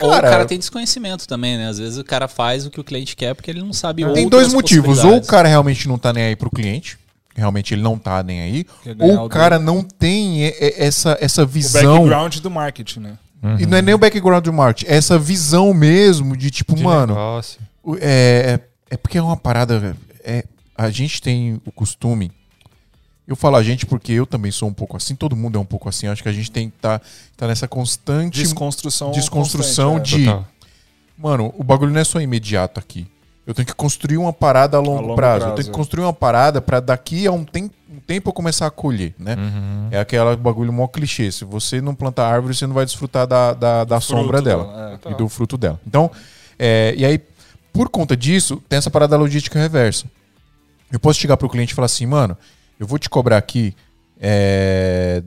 Ou 0.00 0.10
cara, 0.10 0.28
o 0.28 0.30
cara 0.30 0.44
tem 0.44 0.58
desconhecimento 0.58 1.26
também, 1.26 1.56
né? 1.56 1.68
Às 1.68 1.78
vezes 1.78 1.96
o 1.98 2.04
cara 2.04 2.28
faz 2.28 2.66
o 2.66 2.70
que 2.70 2.78
o 2.80 2.84
cliente 2.84 3.16
quer 3.16 3.34
porque 3.34 3.50
ele 3.50 3.60
não 3.62 3.72
sabe 3.72 4.04
tem 4.12 4.28
dois 4.28 4.52
motivos. 4.52 5.02
Ou 5.02 5.16
o 5.16 5.24
cara 5.26 5.48
realmente 5.48 5.88
não 5.88 5.96
tá 5.96 6.12
nem 6.12 6.24
aí 6.24 6.36
pro 6.36 6.50
cliente. 6.50 6.98
Realmente 7.34 7.74
ele 7.74 7.82
não 7.82 7.98
tá 7.98 8.22
nem 8.22 8.40
aí. 8.40 8.66
Ou 8.98 9.20
o 9.20 9.24
o 9.24 9.28
cara 9.28 9.58
não 9.58 9.82
tem 9.82 10.52
essa, 10.60 11.16
essa 11.20 11.44
O 11.44 11.46
visão. 11.46 11.94
background 11.96 12.36
do 12.38 12.50
marketing, 12.50 13.00
né? 13.00 13.18
E 13.58 13.66
não 13.66 13.76
é 13.78 13.82
nem 13.82 13.94
o 13.94 13.98
background 13.98 14.44
do 14.44 14.52
marketing. 14.52 14.90
É 14.90 14.96
essa 14.96 15.18
visão 15.18 15.72
mesmo 15.74 16.36
de 16.36 16.50
tipo, 16.50 16.74
De 16.76 16.82
mano. 16.84 17.14
negócio. 17.14 17.60
O- 17.82 17.96
É, 17.96 18.00
é, 18.00 18.60
é 18.90 18.96
porque 18.96 19.18
é 19.18 19.22
uma 19.22 19.36
parada. 19.36 19.96
É, 20.22 20.44
a 20.76 20.90
gente 20.90 21.20
tem 21.20 21.60
o 21.64 21.72
costume. 21.72 22.30
Eu 23.26 23.34
falo 23.34 23.56
a 23.56 23.62
gente 23.62 23.86
porque 23.86 24.12
eu 24.12 24.26
também 24.26 24.52
sou 24.52 24.68
um 24.68 24.72
pouco 24.72 24.96
assim, 24.96 25.14
todo 25.14 25.34
mundo 25.34 25.56
é 25.56 25.60
um 25.60 25.64
pouco 25.64 25.88
assim. 25.88 26.06
Acho 26.06 26.22
que 26.22 26.28
a 26.28 26.32
gente 26.32 26.50
tem 26.50 26.68
que 26.68 26.76
estar 26.76 27.00
tá, 27.36 27.46
nessa 27.48 27.66
constante 27.66 28.38
Desconstrução. 28.40 29.10
desconstrução 29.10 29.94
constante, 29.98 30.14
é. 30.14 30.18
de. 30.18 30.24
Total. 30.26 30.46
Mano, 31.18 31.54
o 31.56 31.64
bagulho 31.64 31.92
não 31.92 32.00
é 32.00 32.04
só 32.04 32.20
imediato 32.20 32.78
aqui. 32.78 33.06
Eu 33.46 33.54
tenho 33.54 33.66
que 33.66 33.74
construir 33.74 34.18
uma 34.18 34.32
parada 34.32 34.76
a 34.76 34.80
longo, 34.80 35.00
longo 35.00 35.14
prazo. 35.16 35.36
Eu 35.36 35.40
prazo, 35.40 35.54
tenho 35.56 35.64
que 35.64 35.70
é. 35.70 35.74
construir 35.74 36.04
uma 36.04 36.12
parada 36.12 36.60
pra 36.60 36.78
daqui 36.78 37.26
a 37.26 37.32
um, 37.32 37.44
tem, 37.44 37.70
um 37.90 37.98
tempo 37.98 38.30
eu 38.30 38.32
começar 38.32 38.66
a 38.66 38.70
colher, 38.70 39.14
né? 39.18 39.34
Uhum. 39.34 39.88
É 39.90 39.98
aquela 39.98 40.36
bagulho 40.36 40.72
mó 40.72 40.86
clichê. 40.86 41.30
Se 41.32 41.44
você 41.44 41.80
não 41.80 41.94
plantar 41.94 42.32
árvore, 42.32 42.54
você 42.54 42.66
não 42.66 42.74
vai 42.74 42.84
desfrutar 42.84 43.26
da, 43.26 43.52
da, 43.52 43.84
da 43.84 44.00
sombra 44.00 44.40
dela 44.40 44.64
dela, 44.64 45.00
é. 45.04 45.10
e 45.10 45.14
do 45.16 45.28
fruto 45.28 45.56
dela. 45.56 45.80
Então, 45.86 46.10
é, 46.58 46.94
e 46.96 47.04
aí, 47.04 47.20
por 47.72 47.88
conta 47.88 48.16
disso, 48.16 48.62
tem 48.68 48.76
essa 48.76 48.90
parada 48.90 49.10
da 49.10 49.16
logística 49.16 49.58
reversa. 49.58 50.06
Eu 50.92 51.00
posso 51.00 51.18
chegar 51.18 51.36
pro 51.36 51.48
cliente 51.48 51.72
e 51.72 51.74
falar 51.74 51.86
assim, 51.86 52.06
mano, 52.06 52.36
eu 52.78 52.86
vou 52.86 52.98
te 52.98 53.10
cobrar 53.10 53.38
aqui 53.38 53.74
é, 54.20 55.22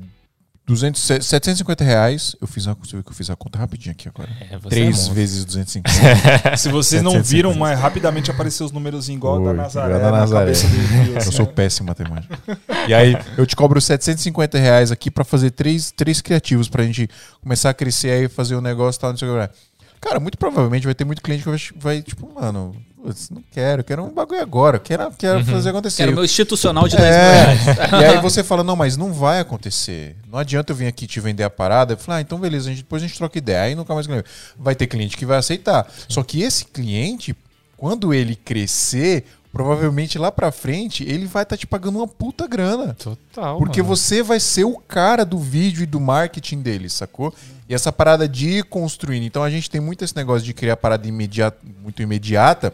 200, 0.67 0.99
750 0.99 1.83
reais. 1.83 2.35
Eu 2.41 2.47
fiz 2.47 2.67
a, 2.67 2.73
você 2.73 2.95
viu 2.95 3.03
que 3.03 3.11
eu 3.11 3.15
fiz 3.15 3.29
a 3.29 3.35
conta 3.35 3.59
rapidinho 3.59 3.91
aqui 3.91 4.09
agora. 4.09 4.29
É, 4.49 4.57
você 4.57 4.67
é 4.67 4.69
3 4.69 4.87
monstro. 4.95 5.13
vezes 5.13 5.45
250. 5.45 6.57
Se 6.57 6.69
vocês 6.69 7.03
não 7.03 7.11
750. 7.11 7.23
viram, 7.23 7.53
mas 7.53 7.79
rapidamente 7.79 8.31
apareceu 8.31 8.65
os 8.65 8.71
números 8.71 9.07
igual 9.07 9.39
da 9.43 9.51
Oi, 9.51 9.57
Nazaré, 9.57 9.93
da 9.99 10.11
na 10.11 10.17
Nazaré. 10.19 10.45
cabeça 10.45 10.67
do 10.67 10.75
Rio, 10.75 11.11
Eu 11.13 11.17
assim, 11.17 11.31
sou 11.31 11.45
né? 11.45 11.51
péssimo 11.55 11.85
em 11.85 11.89
matemática. 11.89 12.39
E 12.87 12.93
aí, 12.93 13.15
eu 13.37 13.45
te 13.45 13.55
cobro 13.55 13.79
750 13.79 14.57
reais 14.57 14.91
aqui 14.91 15.11
pra 15.11 15.23
fazer 15.23 15.51
três, 15.51 15.91
três 15.91 16.19
criativos 16.19 16.67
pra 16.67 16.83
gente 16.83 17.07
começar 17.41 17.69
a 17.69 17.73
crescer 17.73 18.09
aí, 18.09 18.27
fazer 18.27 18.55
o 18.55 18.57
um 18.57 18.61
negócio 18.61 18.97
e 18.97 19.01
tal, 19.01 19.11
não 19.11 19.17
sei 19.17 19.29
o 19.29 19.47
que. 19.47 19.49
Cara, 20.01 20.19
muito 20.19 20.37
provavelmente 20.37 20.85
vai 20.85 20.93
ter 20.95 21.05
muito 21.05 21.21
cliente 21.21 21.43
que 21.43 21.49
vai, 21.49 21.59
vai 21.77 22.01
tipo, 22.01 22.31
mano, 22.33 22.75
putz, 23.05 23.29
não 23.29 23.43
quero, 23.51 23.83
quero 23.83 24.03
um 24.03 24.09
bagulho 24.09 24.41
agora, 24.41 24.79
quero, 24.79 25.11
quero 25.11 25.45
fazer 25.45 25.69
acontecer. 25.69 25.97
Quero 26.03 26.15
meu 26.15 26.25
institucional 26.25 26.87
de 26.87 26.97
10 26.97 27.05
mil 27.05 27.13
É, 27.13 28.01
e 28.01 28.05
aí 28.05 28.21
você 28.21 28.43
fala, 28.43 28.63
não, 28.63 28.75
mas 28.75 28.97
não 28.97 29.13
vai 29.13 29.39
acontecer. 29.39 30.15
Não 30.27 30.39
adianta 30.39 30.71
eu 30.71 30.75
vir 30.75 30.87
aqui 30.87 31.05
te 31.05 31.19
vender 31.19 31.43
a 31.43 31.49
parada. 31.49 31.93
Eu 31.93 31.97
falo, 31.97 32.17
ah, 32.17 32.21
então 32.21 32.39
beleza, 32.39 32.69
a 32.69 32.71
gente, 32.71 32.81
depois 32.81 33.03
a 33.03 33.07
gente 33.07 33.17
troca 33.17 33.37
ideia. 33.37 33.61
Aí 33.61 33.75
nunca 33.75 33.93
mais 33.93 34.07
vai 34.57 34.73
ter 34.73 34.87
cliente 34.87 35.15
que 35.15 35.25
vai 35.25 35.37
aceitar. 35.37 35.87
Só 36.09 36.23
que 36.23 36.41
esse 36.41 36.65
cliente, 36.65 37.35
quando 37.77 38.11
ele 38.11 38.35
crescer, 38.35 39.25
provavelmente 39.55 40.19
lá 40.19 40.33
pra 40.33 40.51
frente, 40.51 41.05
ele 41.05 41.25
vai 41.25 41.43
estar 41.43 41.55
te 41.55 41.65
pagando 41.65 41.99
uma 41.99 42.07
puta 42.09 42.45
grana. 42.45 42.93
Total. 42.93 43.57
Porque 43.57 43.81
mano. 43.81 43.95
você 43.95 44.21
vai 44.21 44.37
ser 44.37 44.65
o 44.65 44.75
cara 44.75 45.23
do 45.23 45.39
vídeo 45.39 45.81
e 45.81 45.85
do 45.85 45.97
marketing 45.97 46.61
dele, 46.61 46.89
sacou? 46.89 47.33
E 47.69 47.73
essa 47.73 47.89
parada 47.89 48.27
de 48.27 48.49
ir 48.49 48.65
construindo. 48.65 49.23
Então 49.23 49.41
a 49.41 49.49
gente 49.49 49.69
tem 49.69 49.79
muito 49.79 50.03
esse 50.03 50.13
negócio 50.13 50.45
de 50.45 50.53
criar 50.53 50.75
parada 50.75 51.07
imediata, 51.07 51.57
muito 51.81 52.01
imediata. 52.01 52.73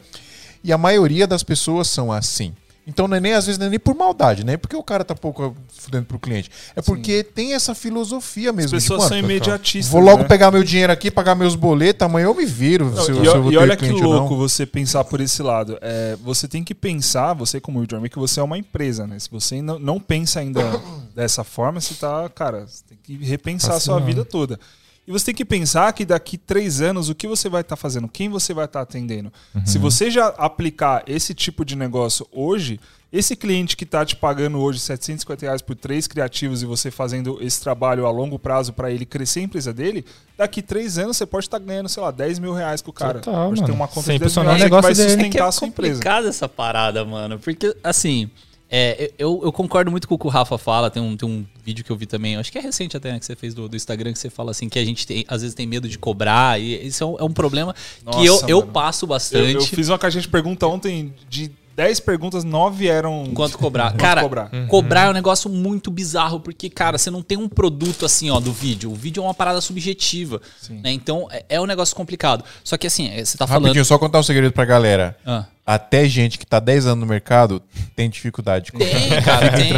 E 0.63 0.73
a 0.73 0.77
maioria 0.77 1.27
das 1.27 1.43
pessoas 1.43 1.87
são 1.87 2.11
assim. 2.11 2.51
Então 2.91 3.07
não 3.07 3.15
é 3.15 3.21
nem, 3.21 3.31
às 3.33 3.45
vezes, 3.45 3.57
não 3.57 3.67
é 3.67 3.69
nem 3.69 3.79
por 3.79 3.95
maldade, 3.95 4.43
nem 4.45 4.57
porque 4.57 4.75
o 4.75 4.83
cara 4.83 5.05
tá 5.05 5.15
pouco 5.15 5.55
fudendo 5.69 6.05
pro 6.05 6.19
cliente. 6.19 6.51
É 6.75 6.81
porque 6.81 7.23
tem 7.23 7.53
essa 7.53 7.73
filosofia 7.73 8.49
As 8.49 8.55
mesmo. 8.55 8.69
de, 8.71 8.75
pessoas 8.83 8.99
mano, 8.99 9.09
são 9.09 9.17
imediatistas. 9.17 9.89
Vou 9.89 10.01
logo 10.01 10.23
né? 10.23 10.27
pegar 10.27 10.51
meu 10.51 10.61
dinheiro 10.61 10.91
aqui, 10.91 11.09
pagar 11.09 11.33
meus 11.33 11.55
boletos, 11.55 12.05
amanhã 12.05 12.25
eu 12.25 12.35
me 12.35 12.45
viro. 12.45 12.91
Não, 12.91 13.01
se, 13.03 13.11
eu- 13.11 13.23
e, 13.23 13.29
se 13.29 13.35
eu 13.35 13.41
vou 13.43 13.51
e 13.51 13.55
ter 13.55 13.61
olha 13.61 13.77
que 13.77 13.89
louco 13.89 14.31
não. 14.31 14.37
você 14.37 14.65
pensar 14.65 15.05
por 15.05 15.21
esse 15.21 15.41
lado. 15.41 15.77
É, 15.81 16.17
você 16.21 16.47
tem 16.47 16.63
que 16.63 16.75
pensar, 16.75 17.33
você 17.33 17.61
como 17.61 17.79
Jordan, 17.79 18.09
que 18.09 18.19
você 18.19 18.41
é 18.41 18.43
uma 18.43 18.57
empresa, 18.57 19.07
né? 19.07 19.17
Se 19.17 19.31
você 19.31 19.61
não, 19.61 19.79
não 19.79 19.99
pensa 19.99 20.41
ainda 20.41 20.61
dessa 21.15 21.45
forma, 21.45 21.79
você 21.79 21.93
tá, 21.93 22.27
cara, 22.29 22.67
você 22.67 22.83
tem 22.89 22.97
que 23.01 23.23
repensar 23.25 23.75
a 23.75 23.79
sua 23.79 23.95
Vacilando. 23.95 24.05
vida 24.05 24.25
toda. 24.25 24.59
E 25.07 25.11
você 25.11 25.25
tem 25.25 25.35
que 25.35 25.43
pensar 25.45 25.91
que 25.93 26.05
daqui 26.05 26.37
três 26.37 26.79
anos, 26.79 27.09
o 27.09 27.15
que 27.15 27.27
você 27.27 27.49
vai 27.49 27.61
estar 27.61 27.75
fazendo? 27.75 28.07
Quem 28.07 28.29
você 28.29 28.53
vai 28.53 28.65
estar 28.65 28.81
atendendo? 28.81 29.31
Se 29.65 29.77
você 29.77 30.11
já 30.11 30.27
aplicar 30.37 31.03
esse 31.07 31.33
tipo 31.33 31.65
de 31.65 31.75
negócio 31.75 32.27
hoje, 32.31 32.79
esse 33.11 33.35
cliente 33.35 33.75
que 33.75 33.83
está 33.83 34.05
te 34.05 34.15
pagando 34.15 34.59
hoje 34.59 34.79
750 34.79 35.45
reais 35.45 35.61
por 35.61 35.75
três 35.75 36.07
criativos 36.07 36.61
e 36.61 36.65
você 36.65 36.89
fazendo 36.89 37.39
esse 37.41 37.59
trabalho 37.59 38.05
a 38.05 38.11
longo 38.11 38.39
prazo 38.39 38.71
para 38.71 38.89
ele 38.91 39.05
crescer 39.05 39.39
a 39.41 39.43
empresa 39.43 39.73
dele, 39.73 40.05
daqui 40.37 40.61
três 40.61 40.97
anos 40.97 41.17
você 41.17 41.25
pode 41.25 41.45
estar 41.45 41.59
ganhando, 41.59 41.89
sei 41.89 42.01
lá, 42.01 42.11
10 42.11 42.39
mil 42.39 42.53
reais 42.53 42.81
com 42.81 42.91
o 42.91 42.93
cara. 42.93 43.19
Total, 43.19 43.49
pode 43.49 43.55
ter 43.59 43.61
mano. 43.63 43.73
uma 43.73 43.87
conta 43.87 44.01
Sem 44.03 44.13
de 44.19 44.19
10 44.25 44.35
mil 44.37 44.43
o 44.43 44.47
reais 44.47 44.63
que 44.63 44.69
vai 44.69 44.95
sustentar 44.95 45.25
É 45.25 45.29
que 45.29 45.37
é 45.39 45.41
a 45.41 45.51
sua 45.51 45.67
empresa. 45.67 45.93
complicada 45.95 46.29
essa 46.29 46.47
parada, 46.47 47.03
mano. 47.03 47.37
Porque, 47.39 47.75
assim, 47.83 48.29
é, 48.73 49.11
eu, 49.19 49.41
eu 49.43 49.51
concordo 49.51 49.91
muito 49.91 50.07
com 50.07 50.15
o 50.15 50.17
que 50.17 50.25
o 50.25 50.29
Rafa 50.29 50.57
fala. 50.57 50.89
Tem 50.89 51.03
um, 51.03 51.17
tem 51.17 51.27
um 51.27 51.45
vídeo 51.61 51.83
que 51.83 51.91
eu 51.91 51.95
vi 51.97 52.05
também, 52.05 52.37
acho 52.37 52.49
que 52.49 52.57
é 52.57 52.61
recente 52.61 52.95
até, 52.95 53.11
né, 53.11 53.19
que 53.19 53.25
você 53.25 53.35
fez 53.35 53.53
do, 53.53 53.67
do 53.67 53.75
Instagram, 53.75 54.13
que 54.13 54.19
você 54.19 54.29
fala 54.29 54.51
assim, 54.51 54.69
que 54.69 54.79
a 54.79 54.85
gente 54.85 55.05
tem, 55.05 55.25
às 55.27 55.41
vezes 55.41 55.53
tem 55.53 55.67
medo 55.67 55.89
de 55.89 55.99
cobrar. 55.99 56.59
E 56.59 56.87
isso 56.87 57.03
é 57.03 57.07
um, 57.07 57.17
é 57.19 57.23
um 57.23 57.33
problema 57.33 57.75
Nossa, 58.05 58.17
que 58.17 58.25
eu, 58.25 58.41
eu 58.47 58.63
passo 58.63 59.03
Eu, 59.03 59.09
bastante. 59.09 59.55
eu 59.55 59.61
fiz 59.61 59.89
uma 59.89 59.99
caixinha 59.99 60.21
de 60.21 60.29
pergunta 60.29 60.65
ontem 60.67 61.13
de 61.29 61.51
10 61.75 61.99
perguntas, 62.01 62.43
9 62.43 62.87
eram. 62.87 63.31
Quanto 63.33 63.57
cobrar? 63.57 63.91
Quanto 63.91 63.99
cara, 64.01 64.21
cobrar. 64.21 64.49
cobrar 64.67 65.07
é 65.07 65.09
um 65.09 65.13
negócio 65.13 65.49
muito 65.49 65.89
bizarro, 65.89 66.39
porque, 66.39 66.69
cara, 66.69 66.97
você 66.97 67.09
não 67.09 67.21
tem 67.21 67.37
um 67.37 67.47
produto 67.47 68.05
assim, 68.05 68.29
ó, 68.29 68.39
do 68.39 68.51
vídeo. 68.51 68.91
O 68.91 68.95
vídeo 68.95 69.21
é 69.21 69.23
uma 69.25 69.33
parada 69.33 69.61
subjetiva. 69.61 70.41
Né? 70.69 70.91
Então, 70.91 71.27
é, 71.31 71.45
é 71.49 71.61
um 71.61 71.65
negócio 71.65 71.95
complicado. 71.95 72.43
Só 72.63 72.77
que, 72.77 72.87
assim, 72.87 73.09
é, 73.09 73.23
você 73.23 73.37
tá 73.37 73.47
falando. 73.47 73.63
Rapidinho, 73.63 73.85
só 73.85 73.97
contar 73.97 74.19
um 74.19 74.23
segredo 74.23 74.51
pra 74.51 74.65
galera. 74.65 75.17
Ah. 75.25 75.45
Até 75.65 76.07
gente 76.07 76.37
que 76.37 76.45
tá 76.45 76.59
10 76.59 76.85
anos 76.87 76.99
no 76.99 77.05
mercado 77.05 77.61
tem 77.95 78.09
dificuldade. 78.09 78.71
com- 78.71 78.79
Tem, 78.79 79.21
cara, 79.23 79.51
tem. 79.51 79.71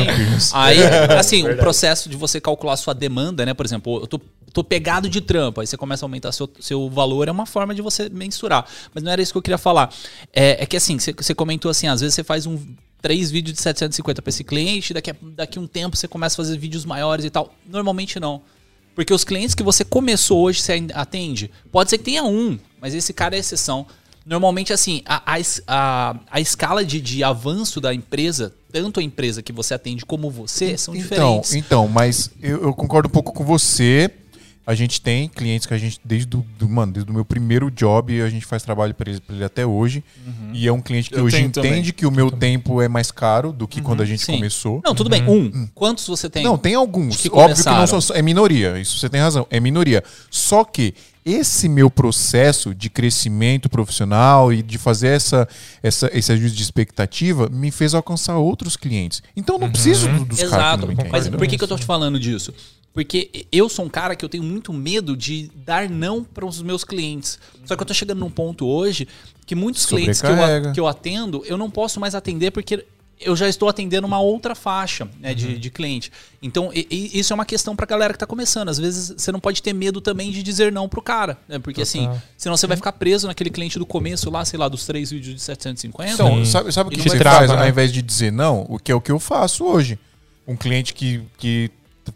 Aí, 0.53 0.79
assim, 1.19 1.47
o 1.47 1.57
processo 1.57 2.09
de 2.09 2.17
você 2.17 2.41
calcular 2.41 2.73
a 2.73 2.77
sua 2.77 2.93
demanda, 2.93 3.45
né? 3.45 3.53
Por 3.53 3.65
exemplo, 3.65 3.99
eu 4.01 4.07
tô, 4.07 4.19
tô 4.53 4.63
pegado 4.63 5.09
de 5.09 5.19
trampo, 5.19 5.59
aí 5.59 5.67
você 5.67 5.75
começa 5.75 6.05
a 6.05 6.07
aumentar 6.07 6.31
seu, 6.31 6.47
seu 6.59 6.89
valor, 6.89 7.27
é 7.27 7.31
uma 7.31 7.45
forma 7.47 7.73
de 7.73 7.81
você 7.81 8.07
mensurar. 8.07 8.65
Mas 8.93 9.03
não 9.03 9.11
era 9.11 9.21
isso 9.21 9.31
que 9.33 9.37
eu 9.37 9.41
queria 9.41 9.57
falar. 9.57 9.91
É, 10.31 10.63
é 10.63 10.65
que 10.65 10.77
assim, 10.77 10.97
você, 10.99 11.33
comentou 11.33 11.71
assim, 11.71 11.87
às 11.87 11.99
vezes 12.01 12.13
você 12.13 12.23
faz 12.23 12.45
um 12.45 12.59
três 13.01 13.29
vídeos 13.31 13.55
de 13.57 13.61
750 13.61 14.21
para 14.21 14.29
esse 14.29 14.43
cliente, 14.45 14.93
daqui 14.93 15.11
a, 15.11 15.15
daqui 15.35 15.57
a 15.59 15.61
um 15.61 15.67
tempo 15.67 15.97
você 15.97 16.07
começa 16.07 16.35
a 16.35 16.45
fazer 16.45 16.57
vídeos 16.57 16.85
maiores 16.85 17.25
e 17.25 17.29
tal. 17.29 17.53
Normalmente 17.67 18.19
não. 18.19 18.41
Porque 18.95 19.13
os 19.13 19.23
clientes 19.23 19.55
que 19.55 19.63
você 19.63 19.83
começou 19.83 20.39
hoje, 20.43 20.61
você 20.61 20.85
atende, 20.93 21.49
pode 21.71 21.89
ser 21.89 21.97
que 21.97 22.03
tenha 22.05 22.23
um, 22.23 22.57
mas 22.79 22.93
esse 22.93 23.11
cara 23.11 23.35
é 23.35 23.39
exceção. 23.39 23.87
Normalmente, 24.25 24.71
assim, 24.71 25.01
a, 25.05 25.35
a, 25.67 26.15
a 26.31 26.39
escala 26.39 26.85
de, 26.85 27.01
de 27.01 27.23
avanço 27.25 27.81
da 27.81 27.93
empresa, 27.93 28.53
tanto 28.71 28.99
a 29.01 29.03
empresa 29.03 29.41
que 29.41 29.51
você 29.51 29.73
atende 29.73 30.05
como 30.05 30.29
você, 30.29 30.77
são 30.77 30.95
Então, 30.95 31.09
diferentes. 31.41 31.53
então, 31.55 31.87
mas 31.89 32.31
eu, 32.41 32.61
eu 32.63 32.73
concordo 32.73 33.09
um 33.09 33.11
pouco 33.11 33.33
com 33.33 33.43
você. 33.43 34.09
A 34.65 34.73
gente 34.75 35.01
tem 35.01 35.27
clientes 35.27 35.67
que 35.67 35.73
a 35.73 35.77
gente, 35.77 35.99
desde 36.05 36.25
do, 36.27 36.45
do- 36.57 36.69
mano, 36.69 36.93
desde 36.93 37.11
o 37.11 37.13
meu 37.13 37.25
primeiro 37.25 37.69
job, 37.69 38.21
a 38.21 38.29
gente 38.29 38.45
faz 38.45 38.63
trabalho 38.63 38.93
para 38.93 39.11
ele, 39.11 39.19
pra 39.19 39.35
ele 39.35 39.43
até 39.43 39.65
hoje. 39.65 40.01
E 40.53 40.67
é 40.67 40.71
um 40.71 40.79
cliente 40.81 41.09
que 41.09 41.17
Eu 41.17 41.25
hoje 41.25 41.37
entende 41.41 41.51
também. 41.67 41.83
que 41.91 42.05
o 42.05 42.11
meu 42.11 42.31
tempo 42.31 42.81
é 42.81 42.87
mais 42.87 43.11
caro 43.11 43.51
do 43.51 43.67
que 43.67 43.81
quando 43.81 44.01
a 44.01 44.05
gente 44.05 44.23
Sim. 44.23 44.35
começou. 44.35 44.81
Não, 44.85 44.95
tudo 44.95 45.09
bem. 45.09 45.21
Um. 45.27 45.67
Quantos 45.75 46.07
você 46.07 46.29
tem? 46.29 46.43
Não, 46.43 46.57
tem 46.57 46.75
alguns. 46.75 47.17
que 47.17 47.27
Óbvio 47.27 47.55
que 47.55 47.65
não 47.65 47.73
começaram. 47.75 48.01
são, 48.01 48.15
é 48.15 48.21
minoria. 48.21 48.79
Isso 48.79 48.97
você 48.97 49.09
tem 49.09 49.19
razão. 49.19 49.45
É 49.49 49.59
minoria. 49.59 50.01
Só 50.31 50.63
que 50.63 50.93
esse 51.25 51.67
meu 51.67 51.89
processo 51.89 52.73
de 52.73 52.89
crescimento 52.89 53.69
profissional 53.69 54.51
e 54.53 54.61
de 54.63 54.77
fazer 54.77 55.07
essa, 55.09 55.47
essa, 55.81 56.09
esse 56.13 56.31
ajuste 56.31 56.55
de 56.57 56.63
expectativa 56.63 57.49
me 57.49 57.69
fez 57.71 57.93
alcançar 57.93 58.37
outros 58.37 58.77
clientes. 58.77 59.21
Então 59.35 59.55
eu 59.55 59.59
não 59.59 59.69
preciso 59.71 60.07
do- 60.07 60.25
dos 60.25 60.37
caras 60.39 60.51
que 60.51 60.55
Exato. 60.57 60.81
não 60.81 60.87
me 60.87 60.93
entendem. 60.93 61.11
Mas 61.11 61.27
por 61.27 61.47
que, 61.47 61.57
que 61.57 61.63
eu 61.63 61.67
tô 61.67 61.77
te 61.77 61.85
falando 61.85 62.17
disso? 62.19 62.53
Porque 62.93 63.47
eu 63.51 63.67
sou 63.67 63.85
um 63.85 63.89
cara 63.89 64.15
que 64.15 64.23
eu 64.23 64.29
tenho 64.29 64.43
muito 64.43 64.71
medo 64.71 65.17
de 65.17 65.49
dar 65.65 65.89
não 65.89 66.23
para 66.23 66.45
os 66.45 66.61
meus 66.61 66.83
clientes. 66.83 67.39
Só 67.65 67.75
que 67.75 67.81
eu 67.81 67.87
tô 67.87 67.93
chegando 67.93 68.19
num 68.19 68.29
ponto 68.29 68.67
hoje 68.67 69.07
que 69.45 69.55
muitos 69.55 69.85
clientes 69.85 70.21
que 70.21 70.27
eu, 70.27 70.43
a- 70.43 70.71
que 70.73 70.79
eu 70.79 70.87
atendo, 70.87 71.43
eu 71.45 71.57
não 71.57 71.71
posso 71.71 71.99
mais 71.99 72.13
atender 72.13 72.51
porque 72.51 72.85
eu 73.19 73.35
já 73.35 73.47
estou 73.47 73.69
atendendo 73.69 74.05
uma 74.05 74.19
outra 74.19 74.53
faixa 74.53 75.07
né, 75.19 75.33
de, 75.33 75.57
de 75.57 75.69
cliente. 75.71 76.11
Então, 76.41 76.71
e- 76.73 76.85
e 76.89 77.19
isso 77.19 77.31
é 77.31 77.35
uma 77.35 77.45
questão 77.45 77.75
pra 77.75 77.85
galera 77.87 78.13
que 78.13 78.19
tá 78.19 78.27
começando. 78.27 78.69
Às 78.69 78.77
vezes 78.77 79.13
você 79.17 79.31
não 79.31 79.39
pode 79.39 79.63
ter 79.63 79.73
medo 79.73 79.99
também 79.99 80.29
de 80.31 80.43
dizer 80.43 80.71
não 80.71 80.87
pro 80.87 81.01
cara. 81.01 81.37
Né? 81.47 81.57
Porque 81.57 81.81
assim, 81.81 82.07
senão 82.37 82.55
você 82.55 82.67
vai 82.67 82.77
ficar 82.77 82.91
preso 82.91 83.25
naquele 83.25 83.49
cliente 83.49 83.79
do 83.79 83.85
começo 83.87 84.29
lá, 84.29 84.43
sei 84.45 84.59
lá, 84.59 84.67
dos 84.67 84.85
três 84.85 85.09
vídeos 85.09 85.35
de 85.35 85.41
750. 85.41 86.13
Então, 86.13 86.45
sabe, 86.45 86.71
sabe 86.71 86.89
o 86.89 86.91
que 86.91 86.99
Ele 87.01 87.09
você 87.09 87.17
trava, 87.17 87.37
faz 87.39 87.51
né? 87.51 87.57
ao 87.63 87.67
invés 87.67 87.91
de 87.91 88.01
dizer 88.03 88.31
não? 88.31 88.65
O 88.69 88.77
que 88.77 88.91
é 88.91 88.95
o 88.95 89.01
que 89.01 89.11
eu 89.11 89.19
faço 89.19 89.63
hoje. 89.63 89.97
Um 90.47 90.55
cliente 90.57 90.93
que, 90.93 91.21
que 91.37 91.71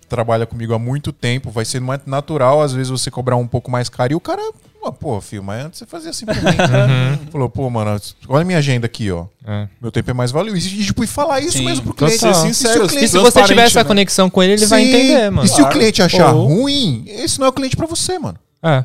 trabalha 0.10 0.46
comigo 0.46 0.74
há 0.74 0.80
muito 0.80 1.12
tempo, 1.12 1.50
vai 1.52 1.66
ser 1.66 1.80
mais 1.82 2.02
natural, 2.06 2.62
às 2.62 2.74
vezes, 2.74 2.90
você 2.90 3.10
cobrar 3.12 3.36
um 3.38 3.48
pouco 3.48 3.70
mais 3.72 3.90
caro. 3.90 4.14
E 4.14 4.16
o 4.16 4.20
cara, 4.20 4.42
ah, 4.84 4.92
pô, 4.92 5.20
filho, 5.22 5.44
mas 5.44 5.66
antes 5.66 5.80
você 5.80 5.86
fazia 5.86 6.10
assim 6.10 6.26
pra 6.26 6.36
mim. 6.36 6.42
Falou, 7.32 7.50
pô, 7.50 7.70
mano, 7.70 8.00
olha 8.28 8.42
a 8.42 8.46
minha 8.46 8.58
agenda 8.60 8.86
aqui, 8.86 9.12
ó. 9.12 9.26
É. 9.46 9.68
Meu 9.82 9.92
tempo 9.92 10.10
é 10.12 10.14
mais 10.14 10.32
valioso. 10.32 10.58
E, 10.68 10.86
tipo, 10.86 11.04
e 11.04 11.08
falar 11.08 11.40
isso 11.42 11.58
Sim. 11.58 11.66
mesmo 11.66 11.86
pro 11.86 11.94
cliente. 11.94 12.20
Ser 12.20 12.34
sincero, 12.36 12.86
E 12.86 12.90
se 12.90 13.06
E 13.06 13.08
se 13.08 13.18
você 13.18 13.44
tiver 13.44 13.64
essa 13.64 13.80
né? 13.80 13.86
conexão 13.86 14.30
com 14.30 14.42
ele, 14.44 14.54
ele 14.54 14.66
vai 14.66 14.82
Sim. 14.84 14.90
entender, 14.90 15.30
mano. 15.30 15.46
E 15.46 15.50
se 15.50 15.62
o 15.62 15.70
cliente 15.70 16.02
achar 16.02 16.34
Ou- 16.34 16.48
ruim, 16.48 17.04
esse 17.08 17.40
não 17.40 17.48
é 17.48 17.50
o 17.50 17.54
cliente 17.54 17.76
pra 17.76 17.86
você, 17.88 18.18
mano. 18.20 18.38
É. 18.64 18.84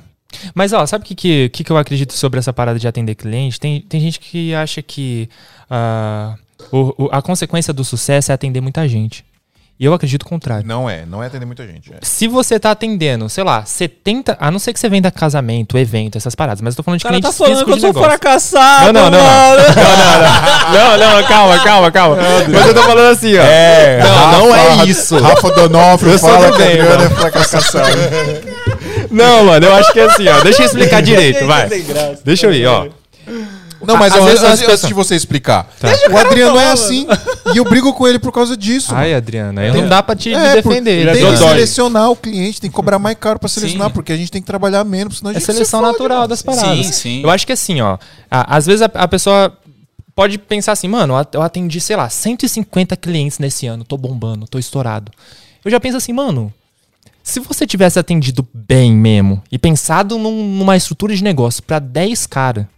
Mas, 0.55 0.73
ó, 0.73 0.85
sabe 0.87 1.05
o 1.05 1.07
que, 1.07 1.15
que, 1.15 1.49
que, 1.51 1.63
que 1.65 1.71
eu 1.71 1.77
acredito 1.77 2.15
sobre 2.15 2.39
essa 2.39 2.53
parada 2.53 2.79
de 2.79 2.89
atender 2.89 3.15
cliente? 3.15 3.61
Tem, 3.61 3.81
tem 3.83 4.01
gente 4.01 4.19
que 4.19 4.55
acha 4.55 4.81
que 4.81 5.29
ah, 5.69 6.37
o- 6.71 7.05
o- 7.05 7.09
a 7.13 7.21
consequência 7.21 7.73
do 7.73 7.85
sucesso 7.85 8.33
é 8.33 8.35
atender 8.35 8.61
muita 8.61 8.89
gente. 8.89 9.25
E 9.83 9.85
eu 9.85 9.93
acredito 9.93 10.23
o 10.23 10.27
contrário. 10.27 10.65
Não 10.65 10.89
é, 10.89 11.05
não 11.05 11.21
é 11.21 11.27
atender 11.27 11.45
muita 11.45 11.67
gente. 11.67 11.93
é. 11.93 11.97
Se 12.03 12.29
você 12.29 12.57
tá 12.57 12.71
atendendo, 12.71 13.29
sei 13.29 13.43
lá, 13.43 13.65
70. 13.65 14.37
A 14.39 14.49
não 14.49 14.61
ser 14.61 14.73
que 14.73 14.79
você 14.79 14.89
venda 14.89 15.11
casamento, 15.11 15.77
evento, 15.77 16.17
essas 16.17 16.37
paradas, 16.37 16.61
mas 16.61 16.75
eu 16.75 16.77
tô 16.77 16.83
falando 16.85 17.01
de 17.01 17.03
cara 17.03 17.17
tá 17.17 17.21
clientes 17.21 17.37
falando 17.37 17.53
físicos 17.53 17.81
que 17.81 17.87
eu 17.87 17.93
sou 17.93 18.01
fracassado, 18.01 18.93
Não, 18.93 19.11
não, 19.11 19.11
não, 19.11 19.19
não. 19.19 20.99
Não, 20.99 20.99
não, 21.21 21.27
calma, 21.27 21.59
calma, 21.65 21.91
calma. 21.91 22.17
Mas 22.49 22.67
eu 22.69 22.75
tô 22.75 22.83
falando 22.85 23.11
assim, 23.13 23.37
ó. 23.37 23.43
É, 23.43 23.99
Não, 24.05 24.47
não 24.47 24.55
é 24.55 24.85
isso. 24.87 25.19
Rafa 25.19 25.51
Donofrio 25.51 26.17
fala 26.17 26.53
do 26.53 26.57
que 26.59 26.63
Adriana 26.63 26.89
mano. 26.91 27.03
é 27.03 27.11
fracassada. 27.11 27.89
Não, 29.11 29.45
mano, 29.47 29.67
eu 29.67 29.75
acho 29.75 29.93
que 29.93 29.99
é 29.99 30.05
assim, 30.05 30.29
ó. 30.29 30.45
Deixa 30.45 30.63
eu 30.63 30.67
explicar 30.67 31.03
direito, 31.03 31.45
vai. 31.45 31.69
Deixa 32.25 32.47
eu 32.47 32.53
ir, 32.53 32.67
ó. 32.69 32.87
Não, 33.87 33.97
mas 33.97 34.13
Às 34.15 34.25
vezes 34.25 34.43
antes, 34.43 34.63
as 34.63 34.69
antes 34.75 34.87
de 34.89 34.95
você 34.95 35.15
explicar, 35.17 35.69
o 36.11 36.17
Adriano 36.17 36.59
é 36.59 36.71
assim 36.73 37.07
e 37.55 37.57
eu 37.59 37.65
brigo 37.65 37.93
com 37.93 38.07
ele 38.07 38.19
por 38.19 38.31
causa 38.33 38.57
disso. 38.57 38.95
Ai, 38.95 39.13
Adriana, 39.15 39.61
aí 39.61 39.73
não 39.73 39.89
dá 39.89 40.03
pra 40.03 40.15
te 40.17 40.33
É, 40.33 40.55
defender. 40.55 41.13
tem 41.13 41.31
que 41.33 41.37
selecionar 41.37 42.11
o 42.11 42.17
cliente, 42.17 42.61
tem 42.61 42.71
que 42.71 42.75
cobrar 42.77 42.99
mais 42.99 43.17
caro 43.19 43.39
pra 43.39 43.49
selecionar, 43.49 43.89
Sim. 43.89 43.95
porque 43.95 44.13
a 44.13 44.17
gente 44.17 44.31
tem 44.31 44.41
que 44.41 44.47
trabalhar 44.47 44.85
menos, 44.85 45.19
senão 45.19 45.31
a 45.31 45.33
É 45.33 45.35
gente 45.35 45.47
se 45.47 45.53
seleção 45.53 45.81
fode, 45.81 45.93
natural 45.93 46.19
mano. 46.19 46.29
das 46.29 46.43
paradas. 46.43 46.87
Sim, 46.87 46.93
sim. 46.93 47.23
Eu 47.23 47.31
acho 47.31 47.47
que 47.47 47.53
assim, 47.53 47.81
ó. 47.81 47.99
às 48.31 48.67
vezes 48.67 48.83
a, 48.83 48.87
a 48.95 49.09
pessoa 49.09 49.57
pode 50.15 50.39
pensar 50.39 50.73
assim, 50.73 50.89
mano, 50.89 51.15
eu 51.15 51.19
at- 51.19 51.35
eu 51.35 51.43
atendi, 51.43 51.81
sei 51.81 51.97
lá, 51.97 52.09
150 52.09 52.97
clientes 52.97 53.39
nesse 53.39 53.67
ano, 53.67 53.83
tô 53.85 53.97
bombando, 53.97 54.47
tô 54.47 54.59
estourado. 54.59 55.11
Eu 55.65 55.71
já 55.71 55.81
penso 55.81 55.97
assim, 55.97 56.13
mano, 56.13 56.53
se 57.23 57.41
você 57.41 57.67
tivesse 57.67 57.99
atendido 57.99 58.47
bem 58.53 58.93
mesmo 58.93 59.43
e 59.51 59.59
pensado 59.59 60.19
num- 60.19 60.45
numa 60.59 60.77
estrutura 60.77 61.15
de 61.15 61.23
negócio 61.25 61.63
pra 61.63 61.79
10 61.79 62.27
cara, 62.27 62.69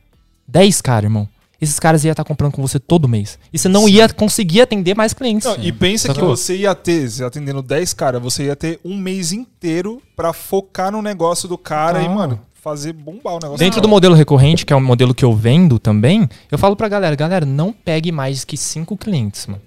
10 0.47 0.81
cara, 0.81 1.07
irmão, 1.07 1.29
esses 1.61 1.79
caras 1.79 2.05
iam 2.05 2.13
estar 2.13 2.25
comprando 2.25 2.53
com 2.53 2.63
você 2.63 2.79
todo 2.79 3.09
mês. 3.09 3.39
E 3.53 3.59
você 3.59 3.69
não 3.69 3.89
ia 3.89 4.09
conseguir 4.09 4.61
atender 4.61 4.95
mais 4.95 5.15
clientes. 5.15 5.47
Não, 5.47 5.57
e 5.63 5.73
pensa 5.73 6.13
que 6.13 6.21
você 6.21 6.57
ia 6.57 6.75
ter, 6.75 7.09
atendendo 7.25 7.63
10 7.63 7.93
caras, 7.95 8.23
você 8.23 8.45
ia 8.45 8.57
ter 8.57 8.79
um 8.85 8.97
mês 8.97 9.33
inteiro 9.33 10.03
pra 10.15 10.33
focar 10.33 10.93
no 10.93 11.01
negócio 11.01 11.49
do 11.49 11.57
cara 11.57 11.99
e, 11.99 12.03
Total. 12.03 12.17
mano, 12.17 12.41
fazer 12.55 12.93
bombar 12.93 13.35
o 13.35 13.39
negócio. 13.39 13.59
Dentro 13.59 13.81
do 13.81 13.85
do 13.85 13.89
modelo 13.89 14.15
recorrente, 14.15 14.65
que 14.65 14.73
é 14.73 14.77
um 14.77 14.83
modelo 14.83 15.15
que 15.15 15.25
eu 15.25 15.35
vendo 15.35 15.79
também, 15.79 16.29
eu 16.51 16.59
falo 16.59 16.75
pra 16.75 16.89
galera, 16.89 17.15
galera, 17.15 17.45
não 17.45 17.73
pegue 17.73 18.11
mais 18.11 18.45
que 18.45 18.57
cinco 18.57 18.97
clientes, 18.97 19.47
mano. 19.47 19.61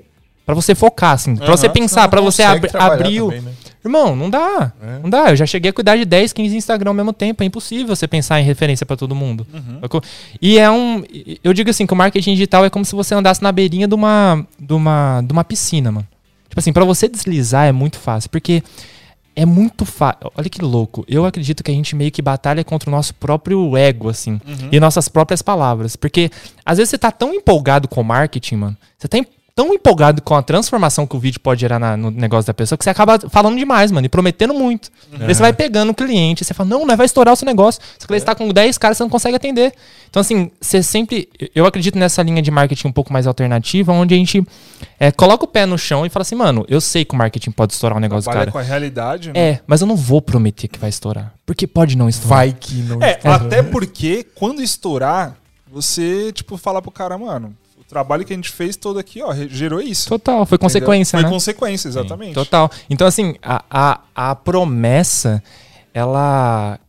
Pra 0.45 0.55
você 0.55 0.73
focar, 0.73 1.11
assim. 1.11 1.35
Pra 1.35 1.51
você 1.51 1.67
pensar, 1.67 2.07
pra 2.07 2.21
você 2.21 2.41
trabalhar 2.59 2.93
abrir 2.93 3.21
o... 3.21 3.25
também, 3.25 3.41
né? 3.41 3.51
Irmão, 3.87 4.15
não 4.15 4.29
dá. 4.29 4.71
É. 4.81 4.99
Não 5.01 5.09
dá. 5.09 5.29
Eu 5.31 5.35
já 5.35 5.45
cheguei 5.45 5.69
a 5.69 5.73
cuidar 5.73 5.95
de 5.97 6.05
10, 6.05 6.33
15 6.33 6.55
Instagram 6.55 6.91
ao 6.91 6.93
mesmo 6.93 7.11
tempo. 7.13 7.41
É 7.43 7.45
impossível 7.45 7.95
você 7.95 8.07
pensar 8.07 8.39
em 8.39 8.43
referência 8.43 8.85
pra 8.85 8.95
todo 8.95 9.15
mundo. 9.15 9.47
Sacou? 9.81 10.01
E 10.41 10.57
é 10.59 10.69
um. 10.69 11.03
Eu 11.43 11.53
digo 11.53 11.69
assim, 11.69 11.85
que 11.87 11.93
o 11.93 11.95
marketing 11.95 12.31
digital 12.33 12.65
é 12.65 12.69
como 12.69 12.85
se 12.85 12.95
você 12.95 13.15
andasse 13.15 13.41
na 13.41 13.51
beirinha 13.51 13.87
de 13.87 13.95
uma, 13.95 14.45
de 14.59 14.73
uma, 14.73 15.21
de 15.25 15.31
uma 15.33 15.43
piscina, 15.43 15.91
mano. 15.91 16.07
Tipo 16.49 16.59
assim, 16.59 16.71
pra 16.73 16.85
você 16.85 17.07
deslizar 17.07 17.65
é 17.67 17.71
muito 17.71 17.97
fácil. 17.99 18.29
Porque 18.29 18.63
é 19.35 19.45
muito 19.45 19.85
fácil. 19.85 20.31
Olha 20.35 20.49
que 20.49 20.61
louco. 20.63 21.05
Eu 21.07 21.25
acredito 21.25 21.63
que 21.63 21.69
a 21.69 21.73
gente 21.73 21.95
meio 21.95 22.09
que 22.11 22.21
batalha 22.21 22.63
contra 22.63 22.89
o 22.89 22.91
nosso 22.91 23.13
próprio 23.13 23.77
ego, 23.77 24.09
assim. 24.09 24.41
E 24.71 24.79
nossas 24.79 25.07
próprias 25.07 25.41
palavras. 25.43 25.95
Porque 25.95 26.29
às 26.65 26.77
vezes 26.77 26.89
você 26.89 26.97
tá 26.97 27.11
tão 27.11 27.33
empolgado 27.33 27.87
com 27.87 28.01
o 28.01 28.03
marketing, 28.03 28.55
mano. 28.55 28.77
Você 28.97 29.07
tá 29.07 29.17
em- 29.19 29.27
tão 29.57 29.73
empolgado 29.73 30.21
com 30.21 30.35
a 30.35 30.43
transformação 30.43 31.07
que 31.07 31.15
o 31.15 31.19
vídeo 31.19 31.39
pode 31.39 31.61
gerar 31.61 31.79
na- 31.79 31.97
no 31.97 32.11
negócio 32.11 32.45
da 32.45 32.53
pessoa 32.53 32.77
que 32.77 32.83
você 32.83 32.91
acaba 32.91 33.17
falando 33.27 33.57
demais, 33.57 33.91
mano, 33.91 34.05
e 34.05 34.09
prometendo 34.09 34.53
muito. 34.53 34.91
Daí 35.11 35.33
você 35.33 35.41
vai 35.41 35.51
pegando 35.51 35.89
o 35.89 35.95
cliente, 35.95 36.45
você 36.45 36.53
fala, 36.53 36.69
não, 36.69 36.85
não 36.85 36.95
vai 36.95 37.07
estourar 37.07 37.33
o 37.33 37.35
seu 37.35 37.47
negócio. 37.47 37.81
Você 37.97 38.05
cliente 38.05 38.23
tá 38.23 38.35
com 38.35 38.47
10 38.49 38.77
caras, 38.77 38.97
você 38.97 39.03
não 39.03 39.09
consegue 39.09 39.35
atender. 39.35 39.73
Então, 40.11 40.21
assim, 40.21 40.51
você 40.61 40.83
sempre. 40.83 41.27
Eu 41.55 41.65
acredito 41.65 41.97
nessa 41.97 42.21
linha 42.21 42.39
de 42.39 42.51
marketing 42.51 42.87
um 42.89 42.91
pouco 42.91 43.11
mais 43.11 43.25
alternativa, 43.25 43.91
onde 43.91 44.13
a 44.13 44.17
gente 44.17 44.45
é, 44.99 45.11
coloca 45.11 45.43
o 45.43 45.47
pé 45.47 45.65
no 45.65 45.75
chão 45.75 46.05
e 46.05 46.09
fala 46.09 46.21
assim, 46.21 46.35
mano, 46.35 46.63
eu 46.69 46.79
sei 46.79 47.03
que 47.03 47.15
o 47.15 47.17
marketing 47.17 47.49
pode 47.49 47.73
estourar 47.73 47.97
o 47.97 47.99
negócio 47.99 48.29
do 48.29 48.33
cara. 48.35 48.51
com 48.51 48.59
a 48.59 48.61
realidade, 48.61 49.29
né? 49.33 49.39
É, 49.39 49.59
mas 49.65 49.81
eu 49.81 49.87
não 49.87 49.95
vou 49.95 50.21
prometer 50.21 50.67
que 50.67 50.77
vai 50.77 50.89
estourar. 50.91 51.33
Porque 51.47 51.65
pode 51.65 51.97
não 51.97 52.07
estourar. 52.07 52.37
Vai 52.37 52.53
que 52.53 52.75
não. 52.83 53.01
É, 53.01 53.19
até 53.23 53.63
porque 53.63 54.23
quando 54.35 54.61
estourar, 54.61 55.35
você, 55.71 56.31
tipo, 56.31 56.57
fala 56.57 56.79
pro 56.79 56.91
cara, 56.91 57.17
mano, 57.17 57.55
trabalho 57.87 58.25
que 58.25 58.33
a 58.33 58.35
gente 58.35 58.49
fez 58.49 58.75
todo 58.75 58.99
aqui, 58.99 59.21
ó, 59.21 59.33
gerou 59.33 59.79
isso. 59.81 60.09
Total, 60.09 60.45
foi 60.45 60.57
consequência, 60.57 61.17
Foi 61.17 61.23
né? 61.23 61.29
consequência, 61.29 61.87
exatamente. 61.87 62.33
Total. 62.33 62.69
Então, 62.89 63.07
assim, 63.07 63.35
a, 63.41 63.63
a, 63.69 63.99
a 64.15 64.35
promessa, 64.35 65.41
ela. 65.93 66.79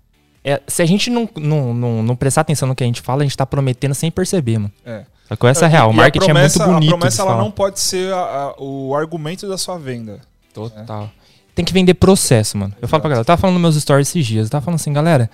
é- 0.44 0.60
se 0.66 0.82
a 0.82 0.86
gente 0.86 1.10
não, 1.10 1.28
não, 1.36 1.72
não, 1.74 2.02
não 2.02 2.16
prestar 2.16 2.40
atenção 2.42 2.66
no 2.68 2.74
que 2.74 2.82
a 2.82 2.86
gente 2.86 3.00
fala, 3.00 3.22
a 3.22 3.24
gente 3.24 3.36
tá 3.36 3.46
prometendo 3.46 3.94
sem 3.94 4.10
perceber, 4.10 4.58
mano. 4.58 4.72
É. 4.84 5.04
Sacou? 5.28 5.48
Essa 5.48 5.64
é 5.64 5.66
a 5.66 5.68
real. 5.68 5.90
O 5.90 5.94
marketing 5.94 6.24
promessa- 6.26 6.62
é 6.62 6.66
muito 6.66 6.74
bonito. 6.76 6.94
A 6.94 6.96
promessa 6.98 7.22
ela 7.22 7.30
falar. 7.32 7.42
não 7.44 7.50
pode 7.50 7.80
ser 7.80 8.12
a- 8.12 8.16
a- 8.16 8.54
o 8.62 8.94
argumento 8.94 9.46
da 9.48 9.58
sua 9.58 9.78
venda. 9.78 10.20
Total. 10.54 11.10
Tem 11.54 11.64
que 11.64 11.72
vender 11.72 11.94
processo, 11.94 12.56
mano. 12.56 12.74
Eu 12.80 12.88
falo 12.88 13.00
pra 13.02 13.10
galera, 13.10 13.20
eu 13.22 13.24
tava 13.26 13.40
falando 13.40 13.54
nos 13.54 13.62
meus 13.74 13.82
stories 13.82 14.08
esses 14.08 14.24
dias, 14.26 14.46
eu 14.46 14.50
tava 14.50 14.64
falando 14.64 14.76
assim, 14.80 14.92
galera, 14.92 15.28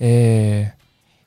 é. 0.00 0.70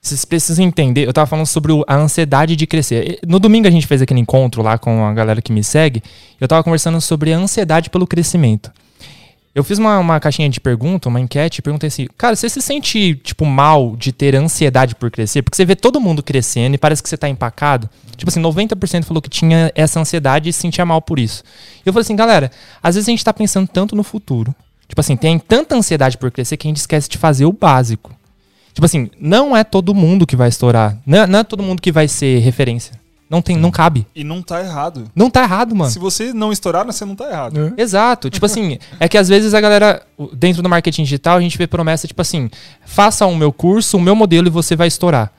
Vocês 0.07 0.23
precisam 0.25 0.63
entender, 0.63 1.07
eu 1.07 1.13
tava 1.13 1.27
falando 1.27 1.45
sobre 1.45 1.73
a 1.87 1.95
ansiedade 1.95 2.55
de 2.55 2.65
crescer. 2.65 3.19
No 3.27 3.39
domingo 3.39 3.67
a 3.67 3.71
gente 3.71 3.85
fez 3.85 4.01
aquele 4.01 4.19
encontro 4.19 4.61
lá 4.61 4.77
com 4.77 5.05
a 5.05 5.13
galera 5.13 5.41
que 5.41 5.51
me 5.51 5.63
segue, 5.63 6.01
eu 6.39 6.47
tava 6.47 6.63
conversando 6.63 6.99
sobre 7.01 7.33
a 7.33 7.37
ansiedade 7.37 7.89
pelo 7.89 8.07
crescimento. 8.07 8.71
Eu 9.57 9.63
fiz 9.63 9.79
uma, 9.79 9.97
uma 9.97 10.19
caixinha 10.19 10.47
de 10.47 10.59
pergunta, 10.59 11.09
uma 11.09 11.19
enquete, 11.19 11.63
perguntei 11.63 11.87
assim, 11.87 12.07
cara, 12.15 12.35
você 12.35 12.47
se 12.47 12.61
sente, 12.61 13.15
tipo, 13.15 13.43
mal 13.43 13.95
de 13.97 14.11
ter 14.11 14.35
ansiedade 14.35 14.93
por 14.93 15.09
crescer? 15.09 15.41
Porque 15.41 15.57
você 15.57 15.65
vê 15.65 15.75
todo 15.75 15.99
mundo 15.99 16.21
crescendo 16.21 16.75
e 16.75 16.77
parece 16.77 17.01
que 17.01 17.09
você 17.09 17.17
tá 17.17 17.27
empacado. 17.27 17.89
Tipo 18.15 18.29
assim, 18.29 18.39
90% 18.39 19.03
falou 19.03 19.19
que 19.19 19.31
tinha 19.31 19.71
essa 19.73 19.99
ansiedade 19.99 20.47
e 20.47 20.53
se 20.53 20.59
sentia 20.59 20.85
mal 20.85 21.01
por 21.01 21.17
isso. 21.17 21.43
Eu 21.85 21.91
falei 21.91 22.03
assim, 22.03 22.15
galera, 22.15 22.51
às 22.83 22.95
vezes 22.95 23.09
a 23.09 23.11
gente 23.11 23.25
tá 23.25 23.33
pensando 23.33 23.67
tanto 23.67 23.95
no 23.95 24.03
futuro. 24.03 24.53
Tipo 24.87 25.01
assim, 25.01 25.17
tem 25.17 25.37
tanta 25.39 25.75
ansiedade 25.75 26.17
por 26.17 26.31
crescer 26.31 26.55
que 26.55 26.67
a 26.67 26.69
gente 26.69 26.77
esquece 26.77 27.09
de 27.09 27.17
fazer 27.17 27.45
o 27.45 27.51
básico. 27.51 28.16
Tipo 28.77 28.85
assim, 28.85 29.09
não 29.19 29.57
é 29.57 29.63
todo 29.63 29.95
mundo 29.95 30.27
que 30.27 30.35
vai 30.35 30.49
estourar. 30.49 30.95
Não 31.03 31.17
é, 31.17 31.25
não 31.25 31.39
é 31.39 31.43
todo 31.43 31.63
mundo 31.63 31.81
que 31.81 31.91
vai 31.91 32.07
ser 32.07 32.37
referência. 32.37 32.93
Não 33.27 33.41
tem, 33.41 33.57
não 33.57 33.71
cabe. 33.71 34.05
E 34.15 34.23
não 34.23 34.39
tá 34.39 34.61
errado. 34.63 35.09
Não 35.15 35.31
tá 35.31 35.41
errado, 35.41 35.75
mano. 35.75 35.89
Se 35.89 35.97
você 35.97 36.31
não 36.31 36.51
estourar, 36.51 36.85
você 36.85 37.03
não 37.03 37.15
tá 37.15 37.27
errado. 37.27 37.73
Exato. 37.75 38.29
Tipo 38.29 38.45
assim, 38.45 38.77
é 38.99 39.09
que 39.09 39.17
às 39.17 39.27
vezes 39.27 39.55
a 39.55 39.59
galera, 39.59 40.03
dentro 40.31 40.61
do 40.61 40.69
marketing 40.69 41.05
digital, 41.05 41.37
a 41.37 41.41
gente 41.41 41.57
vê 41.57 41.65
promessa, 41.65 42.07
tipo 42.07 42.21
assim, 42.21 42.51
faça 42.85 43.25
o 43.25 43.35
meu 43.35 43.51
curso, 43.51 43.97
o 43.97 43.99
meu 43.99 44.15
modelo 44.15 44.45
e 44.45 44.51
você 44.51 44.75
vai 44.75 44.87
estourar. 44.87 45.33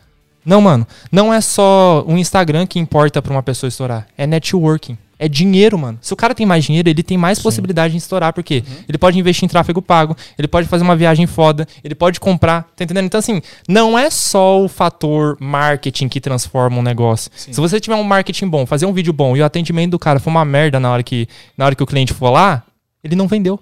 Não, 0.44 0.60
mano. 0.60 0.84
Não 1.12 1.32
é 1.32 1.40
só 1.40 2.04
o 2.08 2.18
Instagram 2.18 2.66
que 2.66 2.80
importa 2.80 3.22
pra 3.22 3.32
uma 3.32 3.42
pessoa 3.44 3.68
estourar. 3.68 4.08
É 4.18 4.26
networking. 4.26 4.98
É 5.18 5.28
dinheiro, 5.28 5.76
mano. 5.76 5.98
Se 6.00 6.12
o 6.12 6.16
cara 6.16 6.34
tem 6.34 6.46
mais 6.46 6.64
dinheiro, 6.64 6.88
ele 6.88 7.02
tem 7.02 7.18
mais 7.18 7.40
possibilidade 7.40 7.92
de 7.92 7.98
estourar, 7.98 8.32
porque 8.32 8.62
ele 8.88 8.96
pode 8.96 9.18
investir 9.18 9.44
em 9.44 9.48
tráfego 9.48 9.82
pago, 9.82 10.16
ele 10.38 10.46
pode 10.46 10.68
fazer 10.68 10.84
uma 10.84 10.94
viagem 10.94 11.26
foda, 11.26 11.66
ele 11.82 11.94
pode 11.94 12.20
comprar, 12.20 12.62
tá 12.76 12.84
entendendo? 12.84 13.06
Então, 13.06 13.18
assim, 13.18 13.42
não 13.68 13.98
é 13.98 14.10
só 14.10 14.62
o 14.62 14.68
fator 14.68 15.36
marketing 15.40 16.08
que 16.08 16.20
transforma 16.20 16.78
um 16.78 16.82
negócio. 16.82 17.30
Se 17.34 17.60
você 17.60 17.80
tiver 17.80 17.96
um 17.96 18.04
marketing 18.04 18.46
bom, 18.46 18.64
fazer 18.64 18.86
um 18.86 18.92
vídeo 18.92 19.12
bom 19.12 19.36
e 19.36 19.40
o 19.40 19.44
atendimento 19.44 19.90
do 19.90 19.98
cara 19.98 20.20
for 20.20 20.30
uma 20.30 20.44
merda 20.44 20.78
na 20.78 20.90
hora 20.90 21.02
que, 21.02 21.26
na 21.56 21.66
hora 21.66 21.74
que 21.74 21.82
o 21.82 21.86
cliente 21.86 22.14
for 22.14 22.30
lá, 22.30 22.62
ele 23.02 23.16
não 23.16 23.26
vendeu. 23.26 23.58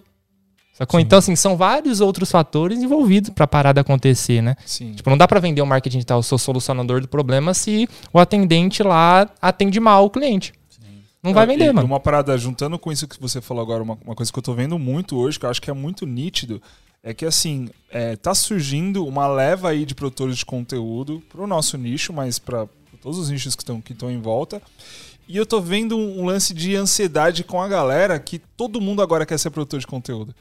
Sacou? 0.74 1.00
Então, 1.00 1.18
assim, 1.18 1.34
são 1.34 1.56
vários 1.56 2.02
outros 2.02 2.30
fatores 2.30 2.82
envolvidos 2.82 3.30
pra 3.30 3.46
parada 3.46 3.80
acontecer, 3.80 4.42
né? 4.42 4.56
Sim. 4.66 4.92
Tipo, 4.92 5.08
não 5.08 5.16
dá 5.16 5.26
pra 5.26 5.40
vender 5.40 5.62
o 5.62 5.66
marketing 5.66 5.96
digital, 5.96 6.18
eu 6.18 6.22
sou 6.22 6.36
solucionador 6.36 7.00
do 7.00 7.08
problema 7.08 7.54
se 7.54 7.88
o 8.12 8.18
atendente 8.18 8.82
lá 8.82 9.26
atende 9.40 9.80
mal 9.80 10.04
o 10.04 10.10
cliente. 10.10 10.52
Não 11.26 11.34
vai 11.34 11.42
Ah, 11.42 11.46
vender, 11.46 11.64
e 11.64 11.72
mano. 11.72 11.86
Uma 11.86 11.98
parada, 11.98 12.38
juntando 12.38 12.78
com 12.78 12.92
isso 12.92 13.08
que 13.08 13.20
você 13.20 13.40
falou 13.40 13.62
agora, 13.62 13.82
uma, 13.82 13.98
uma 14.04 14.14
coisa 14.14 14.32
que 14.32 14.38
eu 14.38 14.42
tô 14.42 14.54
vendo 14.54 14.78
muito 14.78 15.16
hoje, 15.16 15.38
que 15.38 15.44
eu 15.44 15.50
acho 15.50 15.60
que 15.60 15.68
é 15.68 15.74
muito 15.74 16.06
nítido, 16.06 16.62
é 17.02 17.12
que 17.12 17.26
assim, 17.26 17.68
é, 17.90 18.14
tá 18.16 18.34
surgindo 18.34 19.04
uma 19.04 19.26
leva 19.26 19.70
aí 19.70 19.84
de 19.84 19.94
produtores 19.94 20.36
de 20.36 20.46
conteúdo 20.46 21.22
pro 21.28 21.46
nosso 21.46 21.76
nicho, 21.76 22.12
mas 22.12 22.38
para 22.38 22.68
todos 23.02 23.18
os 23.18 23.28
nichos 23.28 23.56
que 23.56 23.62
estão 23.62 23.80
que 23.80 23.92
em 23.92 24.20
volta. 24.20 24.62
E 25.28 25.36
eu 25.36 25.44
tô 25.44 25.60
vendo 25.60 25.96
um, 25.96 26.24
lance 26.24 26.54
de 26.54 26.76
ansiedade 26.76 27.42
com 27.42 27.60
a 27.60 27.66
galera 27.66 28.18
que 28.20 28.38
todo 28.38 28.80
mundo 28.80 29.02
agora 29.02 29.26
quer 29.26 29.38
ser 29.38 29.50
produtor 29.50 29.80
de 29.80 29.86
conteúdo. 29.86 30.34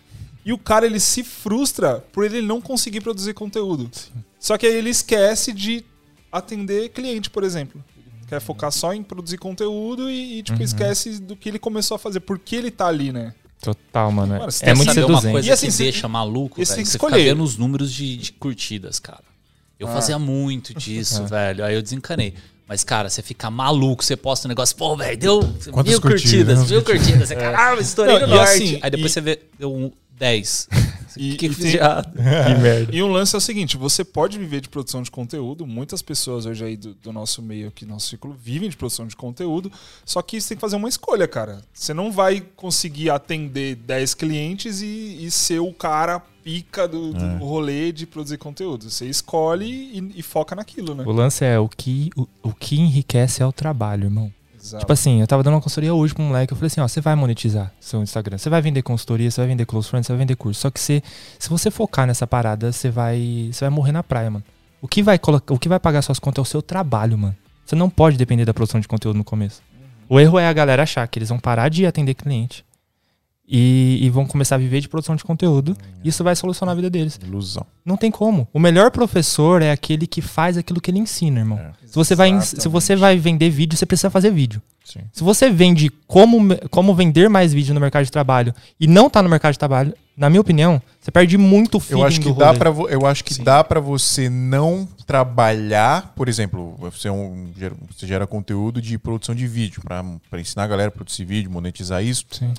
E 0.45 0.53
o 0.53 0.57
cara 0.59 0.85
ele 0.85 0.99
se 0.99 1.23
frustra 1.23 2.03
por 2.13 2.23
ele 2.23 2.41
não 2.41 2.61
conseguir 2.61 3.01
produzir 3.01 3.33
conteúdo. 3.33 3.89
Só 4.39 4.57
que 4.59 4.67
aí 4.67 4.75
ele 4.75 4.91
esquece 4.91 5.51
de 5.51 5.83
atender 6.31 6.89
cliente, 6.89 7.31
por 7.31 7.43
exemplo. 7.43 7.83
Quer 8.27 8.41
focar 8.41 8.71
só 8.71 8.93
em 8.93 9.03
produzir 9.03 9.37
conteúdo 9.37 10.09
e, 10.09 10.39
e, 10.39 10.43
tipo, 10.43 10.61
esquece 10.63 11.19
do 11.21 11.35
que 11.35 11.47
ele 11.49 11.59
começou 11.59 11.95
a 11.95 11.99
fazer. 11.99 12.19
Por 12.21 12.39
que 12.39 12.55
ele 12.55 12.71
tá 12.71 12.87
ali, 12.87 13.11
né? 13.11 13.33
Total, 13.61 14.11
mano. 14.11 14.33
Mano, 14.37 14.51
você 14.51 14.65
é 14.65 14.73
muito 14.73 14.87
Sabe 14.89 14.99
uma 15.01 15.07
seduzente. 15.07 15.31
coisa 15.31 15.47
E 15.47 15.51
assim, 15.51 15.67
que 15.67 15.71
você- 15.73 15.83
deixa 15.83 16.07
maluco, 16.07 16.59
e 16.61 16.65
você 16.65 16.71
velho? 16.71 16.75
tem 16.77 16.83
que 16.85 16.89
Você 16.91 16.97
fica 16.97 17.07
escolher. 17.07 17.23
vendo 17.29 17.43
os 17.43 17.57
números 17.57 17.91
de, 17.93 18.17
de 18.17 18.31
curtidas, 18.33 18.99
cara. 18.99 19.23
Eu 19.79 19.87
fazia 19.87 20.17
muito 20.17 20.73
disso, 20.73 21.23
velho. 21.27 21.63
Aí 21.63 21.75
eu 21.75 21.81
desencanei. 21.81 22.33
Mas, 22.67 22.83
cara, 22.83 23.09
você 23.09 23.21
fica 23.21 23.51
maluco, 23.51 24.03
você 24.03 24.15
posta 24.15 24.47
um 24.47 24.49
negócio, 24.49 24.75
pô, 24.75 24.95
velho, 24.97 25.15
deu 25.17 25.39
Quantas 25.71 25.91
mil 25.91 26.01
curtidas? 26.01 26.01
curtidas, 26.01 26.71
mil 26.71 26.83
curtidas. 26.83 27.27
Você, 27.27 27.35
caralho, 27.35 27.79
estourei 27.79 28.13
Não, 28.19 28.27
no 28.27 28.33
e 28.33 28.37
norte. 28.37 28.53
assim, 28.53 28.79
Aí 28.81 28.89
depois 28.89 29.11
e- 29.11 29.13
você 29.13 29.21
vê, 29.21 29.39
deu 29.59 29.71
um 29.71 29.91
10. 30.17 30.67
E- 31.17 31.33
O 31.33 31.37
que, 31.37 31.49
que 31.49 31.61
e 31.61 31.71
tem-? 31.71 31.79
Que 32.55 32.61
merda. 32.61 32.95
E 32.95 33.01
um 33.03 33.07
lance 33.11 33.35
é 33.35 33.37
o 33.37 33.41
seguinte: 33.41 33.77
você 33.77 34.03
pode 34.03 34.37
viver 34.37 34.61
de 34.61 34.69
produção 34.69 35.01
de 35.01 35.09
conteúdo. 35.11 35.65
Muitas 35.65 36.01
pessoas 36.01 36.45
hoje 36.45 36.63
aí 36.65 36.77
do, 36.77 36.93
do 36.95 37.11
nosso 37.13 37.41
meio 37.41 37.67
aqui, 37.67 37.85
nosso 37.85 38.07
ciclo, 38.09 38.35
vivem 38.39 38.69
de 38.69 38.77
produção 38.77 39.07
de 39.07 39.15
conteúdo. 39.15 39.71
Só 40.05 40.21
que 40.21 40.39
você 40.39 40.49
tem 40.49 40.57
que 40.57 40.61
fazer 40.61 40.75
uma 40.75 40.89
escolha, 40.89 41.27
cara. 41.27 41.61
Você 41.73 41.93
não 41.93 42.11
vai 42.11 42.41
conseguir 42.55 43.09
atender 43.09 43.75
10 43.75 44.13
clientes 44.13 44.81
e, 44.81 45.25
e 45.25 45.31
ser 45.31 45.59
o 45.59 45.73
cara 45.73 46.21
pica 46.43 46.87
do, 46.87 47.11
do 47.11 47.25
É. 47.25 47.37
rolê 47.37 47.91
de 47.91 48.05
produzir 48.05 48.37
conteúdo. 48.37 48.87
Você 48.89 49.05
escolhe 49.07 49.65
e, 49.65 50.19
e 50.19 50.21
foca 50.21 50.55
naquilo, 50.55 50.93
né? 50.93 51.03
O 51.05 51.11
lance 51.11 51.43
é 51.43 51.57
o 51.57 51.67
que, 51.67 52.11
o, 52.15 52.27
o 52.43 52.53
que 52.53 52.79
enriquece 52.79 53.41
é 53.41 53.45
o 53.45 53.51
trabalho, 53.51 54.05
irmão. 54.05 54.31
Tipo 54.79 54.93
assim, 54.93 55.21
eu 55.21 55.27
tava 55.27 55.43
dando 55.43 55.55
uma 55.55 55.61
consultoria 55.61 55.93
hoje 55.93 56.13
pra 56.13 56.23
um 56.23 56.27
moleque. 56.27 56.53
Eu 56.53 56.57
falei 56.57 56.67
assim: 56.67 56.81
ó, 56.81 56.87
você 56.87 57.01
vai 57.01 57.15
monetizar 57.15 57.71
seu 57.79 58.01
Instagram. 58.01 58.37
Você 58.37 58.49
vai 58.49 58.61
vender 58.61 58.81
consultoria, 58.81 59.29
você 59.29 59.41
vai 59.41 59.47
vender 59.47 59.65
close 59.65 59.87
friends, 59.87 60.07
você 60.07 60.13
vai 60.13 60.19
vender 60.19 60.35
curso. 60.35 60.61
Só 60.61 60.71
que 60.71 60.79
você, 60.79 61.03
se 61.37 61.49
você 61.49 61.69
focar 61.69 62.07
nessa 62.07 62.25
parada, 62.25 62.71
você 62.71 62.89
vai, 62.89 63.49
você 63.51 63.65
vai 63.65 63.69
morrer 63.69 63.91
na 63.91 64.03
praia, 64.03 64.29
mano. 64.31 64.43
O 64.81 64.87
que, 64.87 65.01
vai 65.01 65.17
colocar, 65.17 65.53
o 65.53 65.59
que 65.59 65.69
vai 65.69 65.79
pagar 65.79 66.01
suas 66.01 66.19
contas 66.19 66.39
é 66.39 66.43
o 66.43 66.45
seu 66.45 66.61
trabalho, 66.61 67.17
mano. 67.17 67.35
Você 67.65 67.75
não 67.75 67.89
pode 67.89 68.17
depender 68.17 68.45
da 68.45 68.53
produção 68.53 68.79
de 68.79 68.87
conteúdo 68.87 69.17
no 69.17 69.23
começo. 69.23 69.61
O 70.07 70.19
erro 70.19 70.37
é 70.37 70.47
a 70.47 70.53
galera 70.53 70.83
achar 70.83 71.07
que 71.07 71.17
eles 71.17 71.29
vão 71.29 71.39
parar 71.39 71.69
de 71.69 71.85
atender 71.85 72.13
cliente 72.13 72.63
e, 73.47 73.99
e 74.01 74.09
vão 74.09 74.25
começar 74.25 74.55
a 74.55 74.57
viver 74.57 74.81
de 74.81 74.89
produção 74.89 75.15
de 75.15 75.23
conteúdo. 75.23 75.77
Isso 76.03 76.23
vai 76.23 76.35
solucionar 76.35 76.73
a 76.73 76.75
vida 76.75 76.89
deles. 76.89 77.19
Ilusão. 77.23 77.65
Não 77.85 77.95
tem 77.97 78.09
como. 78.11 78.47
O 78.53 78.59
melhor 78.59 78.91
professor 78.91 79.61
é 79.61 79.71
aquele 79.71 80.07
que 80.07 80.21
faz 80.21 80.57
aquilo 80.57 80.81
que 80.81 80.89
ele 80.91 80.99
ensina, 80.99 81.39
irmão. 81.39 81.59
É. 81.59 81.71
Se 81.85 81.95
você, 81.95 82.15
vai, 82.15 82.41
se 82.41 82.67
você 82.67 82.95
vai 82.95 83.17
vender 83.17 83.49
vídeo, 83.49 83.77
você 83.77 83.85
precisa 83.85 84.09
fazer 84.09 84.31
vídeo. 84.31 84.61
Sim. 84.83 84.99
Se 85.11 85.23
você 85.23 85.49
vende 85.49 85.89
como, 86.07 86.55
como 86.69 86.93
vender 86.93 87.29
mais 87.29 87.53
vídeo 87.53 87.73
no 87.73 87.79
mercado 87.79 88.05
de 88.05 88.11
trabalho 88.11 88.53
e 88.79 88.85
não 88.87 89.09
tá 89.09 89.21
no 89.23 89.29
mercado 89.29 89.53
de 89.53 89.59
trabalho, 89.59 89.93
na 90.15 90.29
minha 90.29 90.41
opinião, 90.41 90.81
você 90.99 91.11
perde 91.11 91.37
muito 91.37 91.75
o 91.77 91.79
feeling 91.79 92.01
Eu 92.01 92.07
acho 92.07 92.21
que 92.21 92.31
dá 92.33 92.53
para 92.53 92.69
eu 92.69 93.05
acho 93.05 93.23
que 93.23 93.41
dá 93.43 93.63
para 93.63 93.79
você 93.79 94.29
não 94.29 94.87
trabalhar, 95.05 96.13
por 96.15 96.29
exemplo, 96.29 96.75
você 96.79 97.07
é 97.07 97.11
um 97.11 97.49
gera- 97.57 97.75
você 97.93 98.07
gera 98.07 98.25
conteúdo 98.27 98.81
de 98.81 98.97
produção 98.97 99.33
de 99.35 99.45
vídeo 99.47 99.81
para 99.83 100.39
ensinar 100.39 100.63
a 100.63 100.67
galera 100.67 100.87
a 100.89 100.91
produzir 100.91 101.25
vídeo, 101.25 101.51
monetizar 101.51 102.03
isso. 102.03 102.25
Sim. 102.31 102.53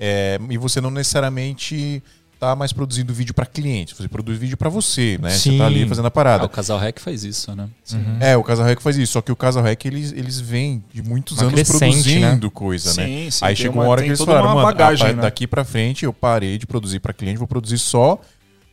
É, 0.00 0.38
e 0.48 0.56
você 0.56 0.80
não 0.80 0.90
necessariamente 0.90 2.02
tá 2.38 2.56
mais 2.56 2.72
produzindo 2.72 3.12
vídeo 3.12 3.34
para 3.34 3.44
clientes, 3.44 3.94
você 3.94 4.08
produz 4.08 4.38
vídeo 4.38 4.56
para 4.56 4.70
você, 4.70 5.18
né? 5.20 5.28
Você 5.28 5.50
Sim. 5.50 5.58
tá 5.58 5.66
ali 5.66 5.86
fazendo 5.86 6.06
a 6.06 6.08
Ah, 6.08 6.10
parada. 6.10 6.44
o 6.46 6.48
Casal 6.48 6.78
Rec 6.78 6.98
faz 6.98 7.22
isso, 7.22 7.54
né? 7.54 7.68
Uhum. 7.92 8.16
É, 8.18 8.34
o 8.34 8.42
Casal 8.42 8.64
Rec 8.64 8.80
faz 8.80 8.96
isso, 8.96 9.12
só 9.12 9.20
que 9.20 9.30
o 9.30 9.36
Casal 9.36 9.62
Rec 9.62 9.84
eles, 9.84 10.10
eles 10.12 10.40
vêm 10.40 10.82
de 10.90 11.02
muitos 11.02 11.36
Uma 11.36 11.48
anos 11.52 11.68
produzindo 11.68 12.50
coisa, 12.50 12.94
né? 12.94 13.06
Sim, 13.06 13.30
sim, 13.30 13.44
Aí 13.44 13.54
chegou 13.54 13.74
uma- 13.76 13.82
uma 13.84 13.90
hora 13.90 14.00
que 14.02 14.08
eles 14.08 14.18
falaram, 14.22 14.48
mano, 14.54 14.62
bagagem, 14.62 15.08
a- 15.08 15.12
né? 15.12 15.20
daqui 15.20 15.46
pra 15.46 15.64
frente 15.66 16.06
eu 16.06 16.14
parei 16.14 16.56
de 16.56 16.66
produzir 16.66 16.98
pra 16.98 17.12
cliente, 17.12 17.36
vou 17.36 17.46
produzir 17.46 17.76
só 17.76 18.18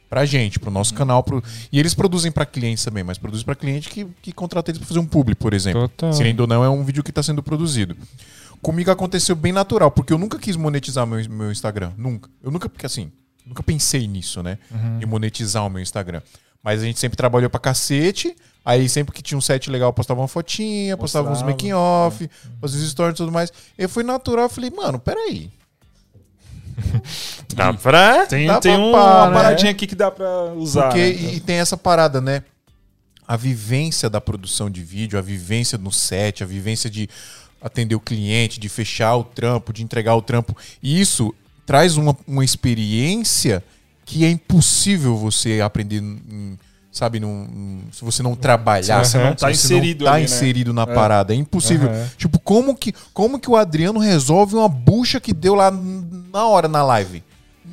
pra 0.10 0.24
gente, 0.26 0.58
pro 0.58 0.72
nosso 0.72 0.94
canal. 0.94 1.22
Pro... 1.22 1.44
E 1.70 1.78
eles 1.78 1.94
produzem 1.94 2.32
pra 2.32 2.46
clientes 2.46 2.86
também, 2.86 3.04
mas 3.04 3.18
produzem 3.18 3.44
pra 3.46 3.54
cliente 3.54 3.90
que, 3.90 4.08
que 4.22 4.32
contrata 4.32 4.72
eles 4.72 4.78
pra 4.80 4.88
fazer 4.88 5.00
um 5.02 5.06
publi, 5.06 5.36
por 5.36 5.54
exemplo. 5.54 5.90
Total. 5.90 6.14
Se 6.14 6.24
ainda 6.24 6.44
ou 6.44 6.48
não, 6.48 6.64
é 6.64 6.70
um 6.70 6.86
vídeo 6.86 7.04
que 7.04 7.12
tá 7.12 7.22
sendo 7.22 7.44
produzido. 7.44 7.98
Comigo 8.62 8.90
aconteceu 8.92 9.36
bem 9.36 9.52
natural, 9.54 9.92
porque 9.92 10.12
eu 10.12 10.18
nunca 10.18 10.38
quis 10.40 10.56
monetizar 10.56 11.06
meu, 11.06 11.24
meu 11.30 11.52
Instagram. 11.52 11.92
Nunca. 11.98 12.30
Eu 12.44 12.52
nunca, 12.52 12.68
porque 12.68 12.86
assim, 12.86 13.12
nunca 13.46 13.62
pensei 13.64 14.08
nisso, 14.08 14.42
né? 14.44 14.58
Em 15.02 15.06
monetizar 15.06 15.66
o 15.66 15.70
meu 15.70 15.82
Instagram. 15.82 16.22
Mas 16.64 16.82
a 16.82 16.86
gente 16.86 17.00
sempre 17.00 17.16
trabalhou 17.16 17.50
pra 17.50 17.60
cacete. 17.60 18.36
Aí 18.66 18.90
sempre 18.90 19.14
que 19.14 19.22
tinha 19.22 19.38
um 19.38 19.42
set 19.42 19.70
legal, 19.70 19.90
eu 19.90 19.94
postava 19.94 20.20
uma 20.20 20.28
fotinha, 20.28 20.98
postava 20.98 21.28
uns 21.28 21.42
Mostrava. 21.42 21.52
making 21.52 21.72
off, 21.74 22.30
fazia 22.60 22.82
os 22.82 22.90
stories 22.92 23.14
e 23.14 23.18
tudo 23.18 23.32
mais. 23.32 23.54
E 23.78 23.88
foi 23.88 24.04
natural, 24.04 24.46
eu 24.46 24.50
falei, 24.50 24.70
mano, 24.70 25.00
peraí. 25.00 25.50
Dá 27.56 27.74
pra. 27.74 28.26
Tem, 28.26 28.48
Dá 28.48 28.60
tem 28.60 28.76
pra 28.76 28.82
um- 28.84 28.90
uma 28.90 29.28
né? 29.28 29.34
paradinha 29.34 29.72
aqui 29.72 29.88
que 29.88 29.96
dá 29.96 30.12
pra 30.12 30.54
usar. 30.54 30.84
Porque 30.90 31.00
né? 31.00 31.10
e, 31.10 31.36
e 31.36 31.40
tem 31.40 31.58
essa 31.58 31.78
parada, 31.78 32.20
né? 32.22 32.44
A 33.28 33.36
vivência 33.36 34.10
da 34.10 34.22
produção 34.22 34.70
de 34.70 34.84
vídeo, 34.84 35.18
a 35.18 35.22
vivência 35.22 35.78
no 35.78 35.92
set, 35.92 36.44
a 36.44 36.46
vivência 36.48 36.90
de 36.90 37.10
atender 37.62 37.96
o 37.96 38.00
cliente, 38.00 38.60
de 38.60 38.70
fechar 38.70 39.16
o 39.16 39.24
trampo, 39.24 39.74
de 39.74 39.84
entregar 39.84 40.16
o 40.16 40.22
trampo. 40.22 40.56
E 40.82 41.00
isso 41.00 41.34
traz 41.66 41.98
uma, 41.98 42.16
uma 42.28 42.44
experiência 42.46 43.64
que 44.06 44.24
é 44.24 44.30
impossível 44.30 45.18
você 45.18 45.60
aprender, 45.60 45.98
em- 46.02 46.58
sabe, 46.92 47.20
num- 47.20 47.82
se 47.92 48.04
você 48.06 48.24
não 48.24 48.36
trabalhar, 48.36 49.04
Se 49.04 49.12
você 49.12 49.18
não 49.18 49.36
tá 49.36 49.48
se 49.48 49.54
inserido 49.54 50.06
tá 50.06 50.14
ali, 50.14 50.20
né? 50.22 50.26
inserido 50.26 50.74
na 50.74 50.84
É. 50.84 50.86
parada. 50.86 51.34
É 51.34 51.38
impossível. 51.38 51.90
Aham. 51.90 52.10
Tipo, 52.18 52.40
como 52.40 52.76
que, 52.76 52.94
como 53.14 53.40
que 53.40 53.50
o 53.50 53.56
Adriano 53.56 54.00
resolve 54.00 54.56
uma 54.56 54.70
bucha 54.70 55.20
que 55.20 55.34
deu 55.34 55.54
lá 55.56 55.70
na 55.72 56.48
hora 56.48 56.68
na 56.68 56.82
live? 56.84 57.22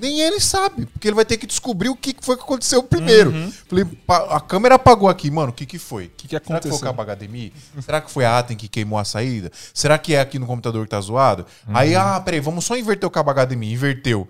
Nem 0.01 0.21
ele 0.21 0.41
sabe, 0.41 0.87
porque 0.87 1.07
ele 1.09 1.15
vai 1.15 1.25
ter 1.25 1.37
que 1.37 1.47
descobrir 1.47 1.89
o 1.89 1.97
que 1.97 2.15
foi 2.21 2.37
que 2.37 2.43
aconteceu 2.43 2.83
primeiro. 2.83 3.33
Falei, 3.69 3.85
"Pa- 3.85 4.37
a 4.37 4.41
câmera 4.41 4.75
apagou 4.75 5.09
aqui, 5.09 5.31
mano, 5.31 5.51
o 5.51 5.53
que 5.55 5.65
que 5.65 5.79
foi? 5.79 6.07
O 6.07 6.11
que, 6.11 6.27
que 6.29 6.37
Será 6.37 6.41
que 6.41 6.47
foi 6.47 6.55
o 6.55 6.59
aconteceu? 6.59 6.81
cabo 6.81 7.03
HDMI? 7.03 7.53
Será 7.81 8.01
que 8.01 8.11
foi 8.11 8.25
a 8.25 8.39
Atem 8.39 8.57
que 8.57 8.69
queimou 8.69 8.99
a 8.99 9.05
saída? 9.05 9.53
Será 9.73 9.97
que 9.97 10.15
é 10.15 10.21
aqui 10.21 10.39
no 10.39 10.47
computador 10.47 10.85
que 10.85 10.91
tá 10.91 11.01
zoado? 11.01 11.47
Aí, 11.69 11.95
ah, 11.95 12.21
peraí, 12.21 12.41
vamos 12.41 12.65
só 12.65 12.77
inverter 12.77 13.07
o 13.07 13.11
cabo 13.11 13.31
HDMI. 13.33 13.73
Inverteu. 13.73 14.27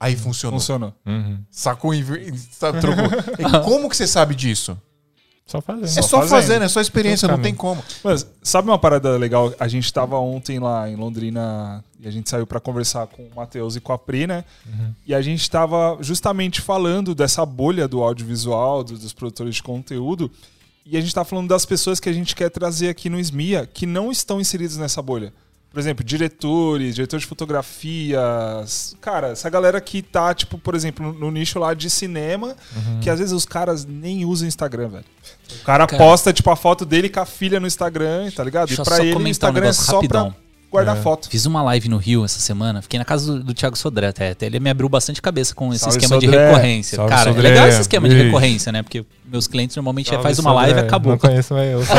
Aí 0.00 0.14
funcionou. 0.14 0.60
Funcionou. 0.60 0.94
Sacou, 1.50 1.92
inver... 1.92 2.32
trocou. 2.80 3.06
E 3.38 3.42
como 3.64 3.88
que 3.90 3.96
você 3.96 4.06
sabe 4.06 4.34
disso? 4.34 4.80
Só 5.48 5.60
fazer. 5.62 5.84
é 5.84 6.02
só 6.02 6.18
fazendo. 6.18 6.28
fazendo, 6.28 6.62
é 6.64 6.68
só 6.68 6.80
experiência, 6.80 7.26
Só 7.26 7.34
não 7.34 7.42
tem 7.42 7.54
como. 7.54 7.82
Mas 8.04 8.24
sabe 8.42 8.68
uma 8.68 8.78
parada 8.78 9.16
legal? 9.16 9.52
A 9.58 9.66
gente 9.66 9.90
tava 9.92 10.16
ontem 10.18 10.58
lá 10.60 10.88
em 10.90 10.94
Londrina 10.94 11.82
e 11.98 12.06
a 12.06 12.10
gente 12.10 12.28
saiu 12.30 12.46
pra 12.46 12.60
conversar 12.60 13.06
com 13.06 13.22
o 13.22 13.30
Matheus 13.34 13.74
e 13.74 13.80
com 13.80 13.92
a 13.92 13.98
Pri, 13.98 14.26
né? 14.26 14.44
E 15.06 15.14
a 15.14 15.22
gente 15.22 15.50
tava 15.50 15.96
justamente 16.02 16.60
falando 16.60 17.14
dessa 17.14 17.44
bolha 17.46 17.88
do 17.88 18.02
audiovisual, 18.02 18.84
do- 18.84 18.98
dos 18.98 19.12
produtores 19.14 19.54
de 19.56 19.62
conteúdo. 19.62 20.30
E 20.84 20.96
a 20.96 21.00
gente 21.00 21.14
tá 21.14 21.24
falando 21.24 21.48
das 21.48 21.64
pessoas 21.66 21.98
que 21.98 22.08
a 22.08 22.12
gente 22.12 22.36
quer 22.36 22.50
trazer 22.50 22.88
aqui 22.90 23.08
no 23.10 23.18
SMIA 23.18 23.66
que 23.66 23.86
não 23.86 24.10
estão 24.12 24.40
inseridos 24.40 24.76
nessa 24.76 25.00
bolha. 25.02 25.32
Por 25.70 25.78
exemplo, 25.78 26.02
diretores, 26.04 26.94
diretor 26.94 27.20
de 27.20 27.26
fotografia. 27.26 28.20
s- 28.62 28.96
Cara, 29.00 29.28
essa 29.28 29.48
galera 29.50 29.80
que 29.80 30.00
tá, 30.02 30.32
tipo, 30.34 30.58
por 30.58 30.74
exemplo, 30.74 31.12
no, 31.12 31.30
nicho 31.30 31.58
lá 31.58 31.74
de 31.74 31.90
cinema, 31.90 32.56
que 33.00 33.10
às 33.10 33.18
vezes 33.18 33.32
os 33.32 33.44
caras 33.44 33.84
nem 33.84 34.24
usam 34.24 34.48
Instagram, 34.48 34.88
velho. 34.88 35.04
O 35.60 35.64
cara, 35.64 35.86
Cara. 35.86 36.02
posta, 36.02 36.32
tipo, 36.32 36.50
a 36.50 36.56
foto 36.56 36.84
dele 36.84 37.08
com 37.08 37.20
a 37.20 37.26
filha 37.26 37.60
no 37.60 37.66
Instagram, 37.66 38.30
tá 38.30 38.42
ligado? 38.42 38.72
E 38.72 38.76
pra 38.76 38.98
ele 39.00 39.10
o 39.10 39.12
comentar 39.14 39.26
um 39.26 39.28
Instagram 39.30 39.68
é 39.68 39.72
só 39.72 39.96
rapidão. 39.96 40.30
pra 40.32 40.40
guardar 40.70 40.96
foto. 40.98 41.28
Fiz 41.28 41.46
uma 41.46 41.62
live 41.62 41.88
no 41.88 41.96
Rio 41.96 42.24
essa 42.24 42.38
semana, 42.40 42.82
fiquei 42.82 42.98
na 42.98 43.04
casa 43.04 43.32
do, 43.32 43.44
do 43.44 43.54
Thiago 43.54 43.76
Sodré 43.76 44.08
até, 44.08 44.30
até 44.30 44.46
ele 44.46 44.60
me 44.60 44.70
abriu 44.70 44.88
bastante 44.88 45.20
cabeça 45.22 45.54
com 45.54 45.72
esse 45.72 45.80
Salve, 45.84 45.96
esquema 45.98 46.18
de 46.20 46.26
Sodré. 46.26 46.46
recorrência. 46.48 46.96
Salve, 46.96 47.10
Cara, 47.10 47.30
Sodré. 47.32 47.48
é 47.48 47.50
legal 47.52 47.68
esse 47.68 47.80
esquema 47.80 48.08
de 48.08 48.14
recorrência, 48.14 48.70
né? 48.72 48.82
Porque 48.82 49.04
meus 49.24 49.46
clientes 49.46 49.76
normalmente 49.76 50.08
Salve, 50.10 50.22
faz 50.22 50.38
uma 50.38 50.52
live 50.52 50.72
e 50.72 50.74
Sodré. 50.74 50.86
acabou. 50.88 51.12
Não 51.12 51.18
conheço, 51.18 51.54
mas 51.54 51.70
eu. 51.72 51.80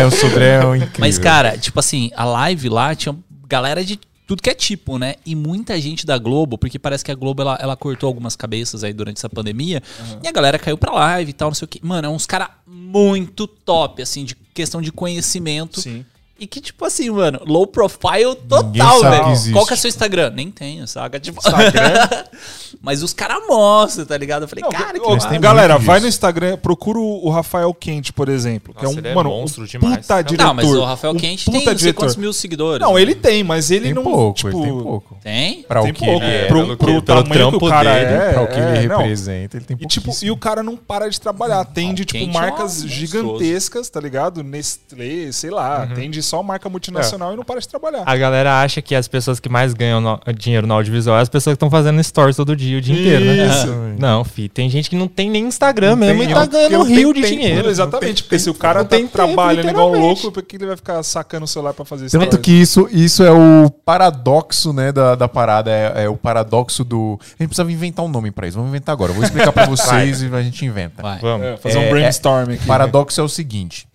É, 0.00 0.06
o 0.06 0.10
Sodré 0.10 0.54
é 0.62 0.66
um 0.66 0.74
incrível. 0.76 1.00
Mas, 1.00 1.18
cara, 1.18 1.56
tipo 1.58 1.78
assim, 1.80 2.10
a 2.16 2.24
live 2.24 2.68
lá 2.68 2.94
tinha 2.94 3.14
galera 3.48 3.84
de 3.84 3.98
tudo 4.26 4.42
que 4.42 4.50
é 4.50 4.54
tipo, 4.54 4.98
né? 4.98 5.14
E 5.24 5.34
muita 5.34 5.80
gente 5.80 6.04
da 6.04 6.18
Globo, 6.18 6.58
porque 6.58 6.78
parece 6.78 7.02
que 7.02 7.10
a 7.10 7.14
Globo 7.14 7.40
ela, 7.40 7.58
ela 7.60 7.74
cortou 7.76 8.06
algumas 8.08 8.36
cabeças 8.36 8.84
aí 8.84 8.92
durante 8.92 9.16
essa 9.16 9.28
pandemia. 9.28 9.82
E 10.22 10.28
a 10.28 10.32
galera 10.32 10.58
caiu 10.58 10.76
pra 10.76 10.92
live 10.92 11.30
e 11.30 11.32
tal, 11.32 11.48
não 11.48 11.54
sei 11.54 11.64
o 11.64 11.68
quê. 11.68 11.80
Mano, 11.82 12.06
é 12.06 12.10
uns 12.10 12.26
caras 12.26 12.48
muito 12.66 13.46
top, 13.46 14.02
assim, 14.02 14.24
de 14.26 14.34
questão 14.52 14.82
de 14.82 14.92
conhecimento. 14.92 15.80
Sim. 15.80 16.04
E 16.40 16.46
que, 16.46 16.60
tipo 16.60 16.84
assim, 16.84 17.10
mano, 17.10 17.40
low 17.44 17.66
profile 17.66 18.36
total, 18.48 19.00
que 19.00 19.08
velho. 19.08 19.52
Qual 19.52 19.66
que 19.66 19.72
é 19.74 19.76
seu 19.76 19.88
Instagram? 19.88 20.30
Nem 20.30 20.50
tenho, 20.52 20.86
saca? 20.86 21.18
Tipo. 21.18 21.40
Mas 22.80 23.02
os 23.02 23.12
caras 23.12 23.42
mostram, 23.48 24.04
tá 24.06 24.16
ligado? 24.16 24.42
Eu 24.42 24.48
falei, 24.48 24.62
Não, 24.62 24.70
cara, 24.70 24.98
que 25.00 25.28
tem 25.28 25.40
galera, 25.40 25.78
vai 25.78 25.96
disso. 25.96 26.02
no 26.02 26.08
Instagram, 26.08 26.56
procura 26.58 26.98
o 27.00 27.28
Rafael 27.28 27.72
Quente, 27.74 28.12
por 28.12 28.28
exemplo. 28.28 28.72
que 28.72 28.84
Nossa, 28.84 28.94
é 28.94 28.96
um, 28.96 29.00
ele 29.00 29.08
é 29.08 29.14
mano, 29.14 29.30
monstro 29.30 29.64
um 29.64 29.66
demais. 29.66 30.06
puta 30.06 30.22
diretor. 30.22 30.44
Não, 30.46 30.54
mas 30.54 30.66
o 30.66 30.84
Rafael 30.84 31.12
um 31.12 31.16
Quente 31.16 31.44
tem 31.46 31.54
não 31.54 31.60
sei 31.64 31.74
diretor. 31.74 32.00
quantos 32.02 32.16
mil 32.16 32.32
seguidores. 32.32 32.80
Não, 32.86 32.94
né? 32.94 33.02
ele 33.02 33.14
tem, 33.16 33.42
mas 33.42 33.70
ele 33.70 33.86
tem 33.86 33.94
não. 33.94 34.04
pouco, 34.04 34.36
tipo, 34.36 34.48
ele 34.50 34.62
tem 34.62 34.80
pouco. 34.82 35.16
Tem? 35.22 35.62
Pra 35.62 35.82
Tem 35.82 35.90
o 35.90 35.94
que 35.94 36.04
pouco. 36.04 36.24
ele 36.24 36.32
é, 36.32 36.44
pro, 36.46 36.66
pro 36.66 36.76
que- 36.76 36.84
pelo 36.86 37.02
tamanho 37.02 37.24
que 37.24 37.30
o 37.30 37.34
trampo 37.50 37.68
cara 37.68 37.94
dele, 37.94 38.12
é. 38.12 38.32
pra 38.32 38.42
o 38.42 38.46
que 38.46 38.54
ele 38.60 38.66
é, 38.76 38.80
representa, 38.80 39.56
ele 39.56 39.64
tem 39.64 39.76
E, 39.80 39.86
tipo, 39.86 40.12
e 40.22 40.30
o 40.30 40.36
cara 40.36 40.62
não 40.62 40.76
para 40.76 41.08
de 41.08 41.20
trabalhar. 41.20 41.60
Atende, 41.60 42.04
tipo, 42.04 42.22
é 42.22 42.26
marcas 42.32 42.82
gigantescas, 42.86 43.88
tá 43.90 44.00
ligado? 44.00 44.44
Nestlé, 44.44 45.32
sei 45.32 45.50
lá. 45.50 45.82
Atende 45.82 46.22
só 46.28 46.42
marca 46.42 46.68
multinacional 46.68 47.32
e 47.32 47.36
não 47.36 47.44
para 47.44 47.60
de 47.60 47.68
trabalhar. 47.68 48.02
A 48.06 48.16
galera 48.16 48.60
acha 48.60 48.80
que 48.82 48.94
as 48.94 49.08
pessoas 49.08 49.40
que 49.40 49.48
mais 49.48 49.72
ganham 49.74 50.00
no- 50.00 50.20
dinheiro 50.36 50.66
no 50.66 50.74
audiovisual 50.74 51.18
é 51.18 51.22
as 51.22 51.28
pessoas 51.28 51.54
que 51.54 51.56
estão 51.56 51.70
fazendo 51.70 52.02
stories 52.02 52.36
todo 52.36 52.54
dia, 52.54 52.78
o 52.78 52.80
dia 52.80 52.94
inteiro, 52.98 53.24
né? 53.24 53.46
Isso. 53.46 53.66
Não, 53.98 54.24
fi, 54.24 54.48
tem 54.48 54.68
gente 54.70 54.90
que 54.90 54.96
não 54.96 55.08
tem 55.08 55.30
nem 55.30 55.46
Instagram 55.46 55.90
Não 55.90 55.96
mesmo 55.96 56.20
tem, 56.22 56.30
e 56.30 56.34
tá 56.34 56.40
não, 56.40 56.46
ganhando 56.48 56.78
um 56.80 56.84
rio 56.84 57.12
de 57.14 57.22
tempo, 57.22 57.34
dinheiro. 57.34 57.68
Exatamente, 57.70 58.22
porque 58.22 58.38
se 58.38 58.50
o 58.50 58.54
cara 58.54 58.80
não 58.80 58.84
tá 58.86 58.90
tem 58.96 59.00
tempo, 59.06 59.12
trabalhando 59.12 59.68
igual 59.68 59.90
louco, 59.92 60.30
por 60.30 60.42
que 60.42 60.56
ele 60.56 60.66
vai 60.66 60.76
ficar 60.76 61.02
sacando 61.02 61.44
o 61.44 61.48
celular 61.48 61.72
pra 61.74 61.84
fazer 61.84 62.06
isso? 62.06 62.18
Tanto 62.18 62.38
que 62.38 62.52
isso, 62.52 62.88
isso 62.92 63.22
é 63.22 63.30
o 63.32 63.70
paradoxo, 63.84 64.72
né, 64.72 64.92
da, 64.92 65.14
da 65.14 65.28
parada. 65.28 65.70
É, 65.70 66.04
é 66.04 66.08
o 66.08 66.16
paradoxo 66.16 66.84
do. 66.84 67.18
A 67.20 67.24
gente 67.42 67.48
precisava 67.48 67.72
inventar 67.72 68.04
um 68.04 68.08
nome 68.08 68.30
pra 68.30 68.46
isso. 68.46 68.56
Vamos 68.56 68.70
inventar 68.70 68.92
agora. 68.92 69.10
Eu 69.10 69.14
vou 69.16 69.24
explicar 69.24 69.52
pra 69.52 69.64
vocês 69.66 70.22
e 70.22 70.26
a 70.34 70.42
gente 70.42 70.64
inventa. 70.64 71.02
Vai. 71.02 71.18
Vamos. 71.20 71.46
É, 71.46 71.56
fazer 71.56 71.78
É, 71.78 71.86
um 71.86 71.90
brainstorm 71.90 72.50
aqui. 72.52 72.64
O 72.64 72.66
paradoxo 72.66 73.20
é 73.20 73.24
o 73.24 73.28
seguinte: 73.28 73.86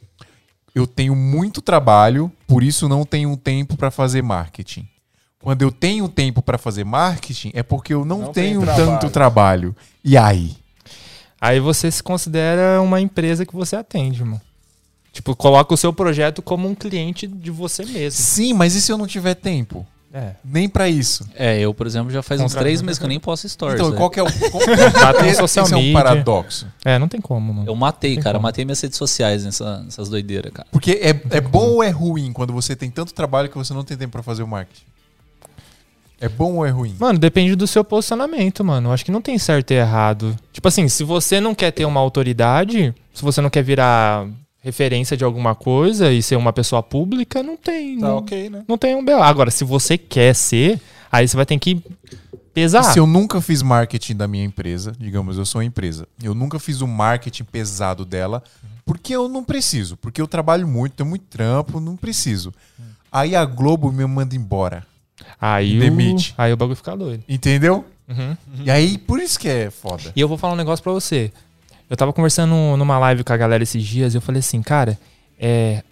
eu 0.75 0.87
tenho 0.87 1.15
muito 1.15 1.61
trabalho, 1.61 2.31
por 2.47 2.63
isso 2.63 2.87
não 2.89 3.05
tenho 3.05 3.35
tempo 3.37 3.75
pra 3.77 3.91
fazer 3.91 4.21
marketing. 4.21 4.87
Quando 5.39 5.61
eu 5.61 5.71
tenho 5.71 6.07
tempo 6.07 6.41
pra 6.41 6.57
fazer 6.57 6.83
marketing, 6.85 7.51
é 7.53 7.61
porque 7.61 7.93
eu 7.93 8.05
não, 8.05 8.19
Não 8.19 8.31
tenho 8.31 8.61
trabalho. 8.61 8.85
tanto 8.85 9.09
trabalho. 9.11 9.75
E 10.03 10.17
aí? 10.17 10.55
Aí 11.39 11.59
você 11.59 11.91
se 11.91 12.01
considera 12.01 12.81
uma 12.81 13.01
empresa 13.01 13.45
que 13.45 13.53
você 13.53 13.75
atende, 13.75 14.21
irmão. 14.21 14.39
Tipo, 15.11 15.35
coloca 15.35 15.73
o 15.73 15.77
seu 15.77 15.91
projeto 15.93 16.41
como 16.41 16.67
um 16.67 16.73
cliente 16.73 17.27
de 17.27 17.51
você 17.51 17.85
mesmo. 17.85 18.19
Sim, 18.23 18.53
mas 18.53 18.73
e 18.73 18.81
se 18.81 18.91
eu 18.91 18.97
não 18.97 19.05
tiver 19.05 19.35
tempo? 19.35 19.85
É. 20.15 20.35
Nem 20.45 20.69
pra 20.69 20.87
isso. 20.87 21.27
É, 21.33 21.59
eu, 21.59 21.73
por 21.73 21.87
exemplo, 21.87 22.11
já 22.11 22.21
faz 22.21 22.39
uns 22.39 22.51
Contra- 22.51 22.59
três 22.61 22.83
meses 22.83 22.99
que 22.99 23.03
eu 23.05 23.09
nem 23.09 23.19
posto 23.19 23.49
stories. 23.49 23.79
Então, 23.79 23.89
né? 23.89 23.97
qual 23.97 24.11
que 24.11 24.19
é 24.19 24.23
o. 24.23 24.27
Qual, 24.51 24.61
Tá 24.63 25.33
social 25.33 25.65
esse 25.65 25.73
é 25.73 25.77
um 25.77 25.79
media. 25.79 25.93
paradoxo. 25.93 26.67
É, 26.85 26.99
não 26.99 27.07
tem 27.07 27.19
como, 27.19 27.51
mano. 27.51 27.67
Eu 27.67 27.75
matei, 27.75 28.15
cara. 28.17 28.35
como. 28.37 28.43
Matei 28.43 28.63
minhas 28.63 28.79
redes 28.79 28.95
sociais 28.97 29.43
nessa, 29.43 29.79
nessas 29.81 30.09
doideiras, 30.09 30.51
cara. 30.53 30.67
Porque 30.71 30.91
é, 31.01 31.09
é 31.35 31.41
bom 31.41 31.67
ou 31.71 31.83
é 31.83 31.89
ruim 31.89 32.31
quando 32.31 32.53
você 32.53 32.75
tem 32.75 32.91
tanto 32.91 33.11
trabalho 33.11 33.49
que 33.49 33.57
você 33.57 33.73
não 33.73 33.83
tem 33.83 33.97
tempo 33.97 34.11
pra 34.11 34.21
fazer 34.21 34.43
o 34.43 34.47
marketing? 34.47 34.83
É 36.21 36.29
bom 36.29 36.57
ou 36.57 36.65
é 36.65 36.69
ruim? 36.69 36.95
Mano, 36.99 37.17
depende 37.17 37.55
do 37.55 37.65
seu 37.65 37.83
posicionamento, 37.83 38.63
mano. 38.63 38.89
Eu 38.89 38.93
acho 38.93 39.03
que 39.03 39.11
não 39.11 39.19
tem 39.21 39.37
certo 39.39 39.71
e 39.71 39.73
errado. 39.73 40.35
Tipo 40.53 40.67
assim, 40.67 40.87
se 40.87 41.03
você 41.03 41.41
não 41.41 41.55
quer 41.55 41.71
ter 41.71 41.85
uma 41.85 41.99
autoridade, 41.99 42.93
se 43.13 43.21
você 43.23 43.41
não 43.41 43.49
quer 43.49 43.63
virar 43.63 44.27
referência 44.63 45.17
de 45.17 45.23
alguma 45.23 45.53
coisa 45.53 46.11
e 46.11 46.23
ser 46.23 46.37
uma 46.37 46.53
pessoa 46.53 46.81
pública, 46.81 47.43
não 47.43 47.57
tem. 47.57 47.99
Tá 47.99 48.07
não, 48.07 48.17
ok, 48.17 48.49
né? 48.49 48.63
não 48.67 48.77
tem 48.77 48.95
um 48.95 49.03
BO. 49.03 49.11
Agora, 49.21 49.51
se 49.51 49.63
você 49.63 49.97
quer 49.97 50.33
ser, 50.33 50.79
aí 51.11 51.27
você 51.27 51.35
vai 51.35 51.45
ter 51.45 51.59
que 51.59 51.83
pesar. 52.53 52.83
Se 52.83 52.97
eu 52.97 53.05
nunca 53.05 53.41
fiz 53.41 53.61
marketing 53.61 54.15
da 54.15 54.27
minha 54.27 54.45
empresa, 54.45 54.93
digamos, 54.97 55.37
eu 55.37 55.45
sou 55.45 55.59
uma 55.59 55.65
empresa, 55.65 56.07
eu 56.21 56.33
nunca 56.33 56.59
fiz 56.59 56.79
o 56.79 56.87
marketing 56.87 57.43
pesado 57.43 58.05
dela, 58.05 58.41
porque 58.85 59.13
eu 59.13 59.27
não 59.27 59.43
preciso, 59.43 59.97
porque 59.97 60.21
eu 60.21 60.27
trabalho 60.27 60.67
muito, 60.67 60.93
tenho 60.93 61.09
muito 61.09 61.25
trampo, 61.25 61.81
não 61.81 61.97
preciso. 61.97 62.53
Aí 63.11 63.35
a 63.35 63.43
Globo 63.43 63.91
me 63.91 64.05
manda 64.07 64.35
embora, 64.35 64.87
Aí, 65.39 65.77
Demite. 65.77 66.33
O, 66.37 66.41
aí 66.41 66.53
o 66.53 66.57
bagulho 66.57 66.75
fica 66.75 66.95
doido. 66.95 67.23
entendeu? 67.27 67.85
Uhum. 68.07 68.35
E 68.63 68.71
aí, 68.71 68.97
por 68.97 69.19
isso 69.19 69.39
que 69.39 69.47
é 69.47 69.69
foda. 69.69 70.11
E 70.15 70.19
eu 70.19 70.27
vou 70.27 70.37
falar 70.37 70.53
um 70.53 70.57
negócio 70.57 70.83
pra 70.83 70.91
você. 70.91 71.31
Eu 71.93 71.97
tava 71.97 72.11
conversando 72.11 72.75
numa 72.75 72.97
live 72.97 73.23
com 73.23 73.31
a 73.31 73.37
galera 73.37 73.61
esses 73.61 73.83
dias 73.83 74.15
e 74.15 74.17
eu 74.17 74.21
falei 74.21 74.39
assim, 74.39 74.63
cara, 74.63 74.97
é, 75.39 75.83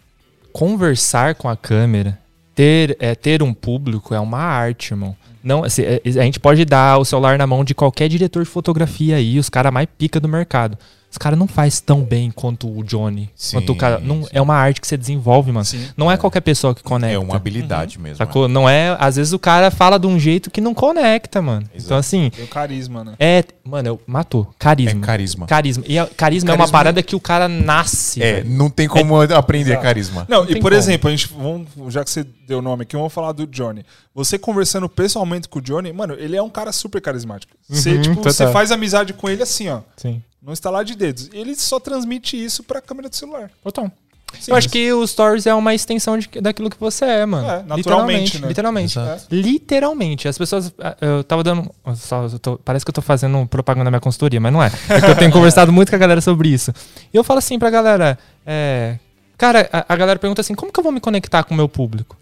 conversar 0.51 1.35
com 1.35 1.47
a 1.47 1.55
câmera, 1.55 2.17
ter, 2.55 2.97
é, 2.99 3.13
ter 3.13 3.43
um 3.43 3.53
público 3.53 4.15
é 4.15 4.19
uma 4.19 4.39
arte, 4.39 4.93
irmão. 4.93 5.15
Não, 5.43 5.63
assim, 5.63 5.83
é, 5.83 6.01
a 6.03 6.23
gente 6.23 6.39
pode 6.39 6.65
dar 6.65 6.97
o 6.97 7.05
celular 7.05 7.37
na 7.37 7.45
mão 7.45 7.63
de 7.63 7.75
qualquer 7.75 8.09
diretor 8.09 8.43
de 8.43 8.49
fotografia 8.49 9.17
aí, 9.17 9.37
os 9.37 9.47
caras 9.47 9.71
mais 9.71 9.87
pica 9.95 10.19
do 10.19 10.27
mercado. 10.27 10.75
Os 11.11 11.17
caras 11.17 11.37
não 11.37 11.45
faz 11.47 11.81
tão 11.81 12.01
bem 12.03 12.31
quanto 12.31 12.69
o 12.73 12.83
Johnny. 12.83 13.29
Sim, 13.35 13.57
quanto 13.57 13.73
o 13.73 13.75
cara. 13.75 13.99
Não, 13.99 14.23
sim. 14.23 14.29
é 14.31 14.41
uma 14.41 14.55
arte 14.55 14.79
que 14.79 14.87
você 14.87 14.95
desenvolve, 14.95 15.51
mano. 15.51 15.65
Sim. 15.65 15.85
Não 15.97 16.09
é 16.09 16.15
qualquer 16.15 16.39
pessoa 16.39 16.73
que 16.73 16.81
conecta. 16.81 17.13
É 17.15 17.19
uma 17.19 17.35
habilidade 17.35 17.99
mesmo. 17.99 18.15
Sacou? 18.15 18.47
Não 18.47 18.67
é. 18.67 18.95
Às 18.97 19.17
vezes 19.17 19.33
o 19.33 19.37
cara 19.39 19.69
fala 19.69 19.99
de 19.99 20.07
um 20.07 20.17
jeito 20.17 20.49
que 20.49 20.61
não 20.61 20.73
conecta, 20.73 21.41
mano. 21.41 21.69
Então, 21.75 21.97
assim, 21.97 22.29
Tem 22.29 22.45
o 22.45 22.47
carisma, 22.47 23.03
né? 23.03 23.13
é. 23.19 23.43
Mano, 23.63 23.89
eu, 23.89 24.01
matou. 24.07 24.47
É 24.49 24.53
Carisma. 24.57 25.01
carisma. 25.05 25.45
Carisma. 25.45 25.83
E 25.87 25.99
a- 25.99 26.07
carisma, 26.07 26.49
é 26.49 26.53
uma 26.53 26.57
Carisma- 26.59 26.77
parada 26.79 27.03
que 27.03 27.15
o 27.15 27.19
cara 27.19 27.47
nasce. 27.47 28.23
É, 28.23 28.35
velho. 28.41 28.49
não 28.49 28.69
tem 28.69 28.87
como 28.87 29.21
aprender 29.21 29.71
Exato. 29.71 29.83
carisma. 29.83 30.25
Não, 30.27 30.45
tem 30.45 30.55
e 30.55 30.59
por 30.59 30.71
como. 30.71 30.75
exemplo, 30.79 31.07
a 31.07 31.11
gente, 31.11 31.27
vamos, 31.27 31.67
já 31.93 32.03
que 32.03 32.09
você 32.09 32.25
deu 32.47 32.57
o 32.59 32.61
nome 32.61 32.83
aqui, 32.83 32.95
vamos 32.95 33.13
falar 33.13 33.33
do 33.33 33.45
Johnny. 33.45 33.85
Você 34.15 34.39
conversando 34.39 34.89
pessoalmente 34.89 35.47
com 35.47 35.59
o 35.59 35.61
Johnny, 35.61 35.93
mano, 35.93 36.15
ele 36.17 36.35
é 36.35 36.41
um 36.41 36.49
cara 36.49 36.71
super 36.71 36.99
carismático. 37.01 37.53
Você, 37.69 37.91
Uhum, 37.95 38.01
tipo, 38.01 38.23
você 38.23 38.51
faz 38.51 38.71
amizade 38.71 39.13
com 39.13 39.29
ele 39.29 39.43
assim, 39.43 39.69
ó. 39.69 39.81
Sim. 39.95 40.23
No 40.41 40.51
instalar 40.51 40.83
de 40.83 40.95
dedos. 40.95 41.29
Ele 41.33 41.55
só 41.55 41.79
transmite 41.79 42.41
isso 42.41 42.63
pra 42.63 42.81
câmera 42.81 43.07
do 43.09 43.15
celular. 43.15 43.51
Total. 43.63 43.91
Simples. 44.31 44.47
Eu 44.47 44.55
acho 44.55 44.69
que 44.69 44.93
o 44.93 45.05
Stories 45.05 45.45
é 45.45 45.53
uma 45.53 45.75
extensão 45.75 46.17
de- 46.17 46.29
daquilo 46.41 46.69
que 46.69 46.79
você 46.79 47.03
é, 47.03 47.25
mano. 47.25 47.45
É, 47.45 47.63
naturalmente, 47.63 48.37
literalmente. 48.37 48.39
né? 48.41 48.47
Literalmente. 48.47 48.97
Exato. 48.99 49.25
Literalmente. 49.35 50.27
As 50.29 50.37
pessoas. 50.37 50.73
ah, 50.79 50.95
Eu 51.01 51.21
tava 51.23 51.43
dando. 51.43 51.69
só- 51.95 52.23
eu 52.25 52.39
tô- 52.39 52.57
parece 52.57 52.85
que 52.85 52.89
eu 52.89 52.93
tô 52.93 53.01
fazendo 53.01 53.45
propaganda 53.47 53.85
da 53.85 53.91
minha 53.91 53.99
consultoria, 53.99 54.39
mas 54.39 54.53
não 54.53 54.63
é. 54.63 54.71
É 54.89 55.01
que 55.01 55.07
eu 55.11 55.17
tenho 55.17 55.31
conversado 55.33 55.71
muito 55.73 55.89
com 55.89 55.95
a 55.95 55.99
galera 55.99 56.21
sobre 56.21 56.47
isso. 56.47 56.73
E 57.13 57.17
eu 57.17 57.23
falo 57.25 57.39
assim 57.39 57.59
pra 57.59 57.69
galera. 57.69 58.17
é, 58.45 58.97
cara, 59.37 59.69
a, 59.71 59.93
a 59.93 59.95
galera 59.97 60.17
pergunta 60.17 60.39
assim: 60.39 60.55
como 60.55 60.71
que 60.71 60.79
eu 60.79 60.83
vou 60.83 60.93
me 60.93 61.01
conectar 61.01 61.43
com 61.43 61.53
o 61.53 61.57
meu 61.57 61.67
público? 61.67 62.17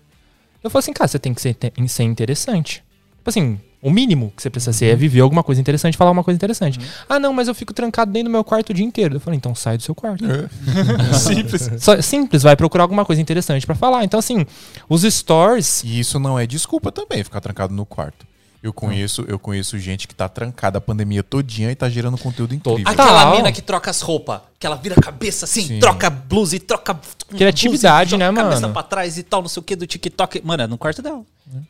Eu 0.64 0.70
falo 0.72 0.80
assim, 0.80 0.91
cara, 0.94 1.08
você 1.08 1.20
tem 1.20 1.32
que 1.34 1.41
ser, 1.41 1.56
ser 1.88 2.04
interessante. 2.04 2.84
Tipo 3.18 3.30
assim, 3.30 3.60
o 3.82 3.90
mínimo 3.90 4.34
que 4.36 4.42
você 4.42 4.50
precisa 4.50 4.74
ser 4.74 4.88
é 4.88 4.96
viver 4.96 5.22
alguma 5.22 5.42
coisa 5.44 5.62
interessante, 5.62 5.96
falar 5.98 6.12
uma 6.12 6.24
coisa 6.24 6.36
interessante. 6.36 6.80
Ah, 7.08 7.18
não, 7.20 7.32
mas 7.32 7.48
eu 7.48 7.56
fico 7.56 7.74
trancado 7.74 8.12
dentro 8.12 8.30
do 8.30 8.32
meu 8.32 8.44
quarto 8.44 8.72
o 8.72 8.74
dia 8.74 8.86
inteiro. 8.86 9.16
Eu 9.16 9.20
falei, 9.20 9.38
então 9.38 9.56
sai 9.56 9.78
do 9.78 9.84
seu 9.84 9.96
quarto. 9.96 10.24
Simples. 11.18 11.70
Só- 11.80 12.02
simples, 12.02 12.44
vai 12.44 12.56
procurar 12.56 12.84
alguma 12.84 13.06
coisa 13.06 13.22
interessante 13.22 13.66
pra 13.66 13.76
falar. 13.76 14.04
Então, 14.04 14.20
assim, 14.20 14.46
os 14.90 15.02
stories. 15.04 15.84
E 15.84 16.00
isso 16.00 16.20
não 16.20 16.38
é 16.38 16.46
desculpa 16.46 16.92
também, 16.92 17.24
ficar 17.24 17.40
trancado 17.40 17.74
no 17.74 17.86
quarto. 17.86 18.28
Eu 18.62 18.74
conheço, 18.74 19.24
eu 19.28 19.40
conheço 19.40 19.80
gente 19.80 20.06
que 20.06 20.14
tá 20.14 20.28
trancada 20.28 20.80
a 20.80 20.82
pandemia 20.82 21.24
todinha 21.24 21.72
e 21.72 21.76
tá 21.76 21.90
gerando 21.90 22.18
conteúdo 22.18 22.54
incrível. 22.54 22.84
Aquela 22.86 23.32
mina 23.32 23.52
que 23.54 23.62
troca 23.62 23.90
as 23.90 24.02
roupas, 24.02 24.42
que 24.60 24.68
ela 24.68 24.76
vira 24.76 24.95
a 24.98 25.02
cabeça 25.02 25.45
assim, 25.45 25.65
Sim. 25.65 25.80
troca 25.80 26.10
blusa 26.10 26.56
e 26.56 26.60
troca. 26.60 26.99
Criatividade, 27.30 28.10
blusa 28.11 28.18
né, 28.18 28.30
a 28.30 28.34
cabeça 28.44 28.61
mano? 28.61 28.73
pra 28.73 28.84
trás 28.84 29.18
e 29.18 29.23
tal, 29.23 29.41
não 29.41 29.48
sei 29.49 29.61
o 29.61 29.64
que, 29.64 29.76
do 29.76 29.88
TikTok. 29.88 30.41
Mano, 30.44 30.64
é 30.64 30.68
no 30.68 30.77
quarto 30.77 31.02
dela. 31.02 31.22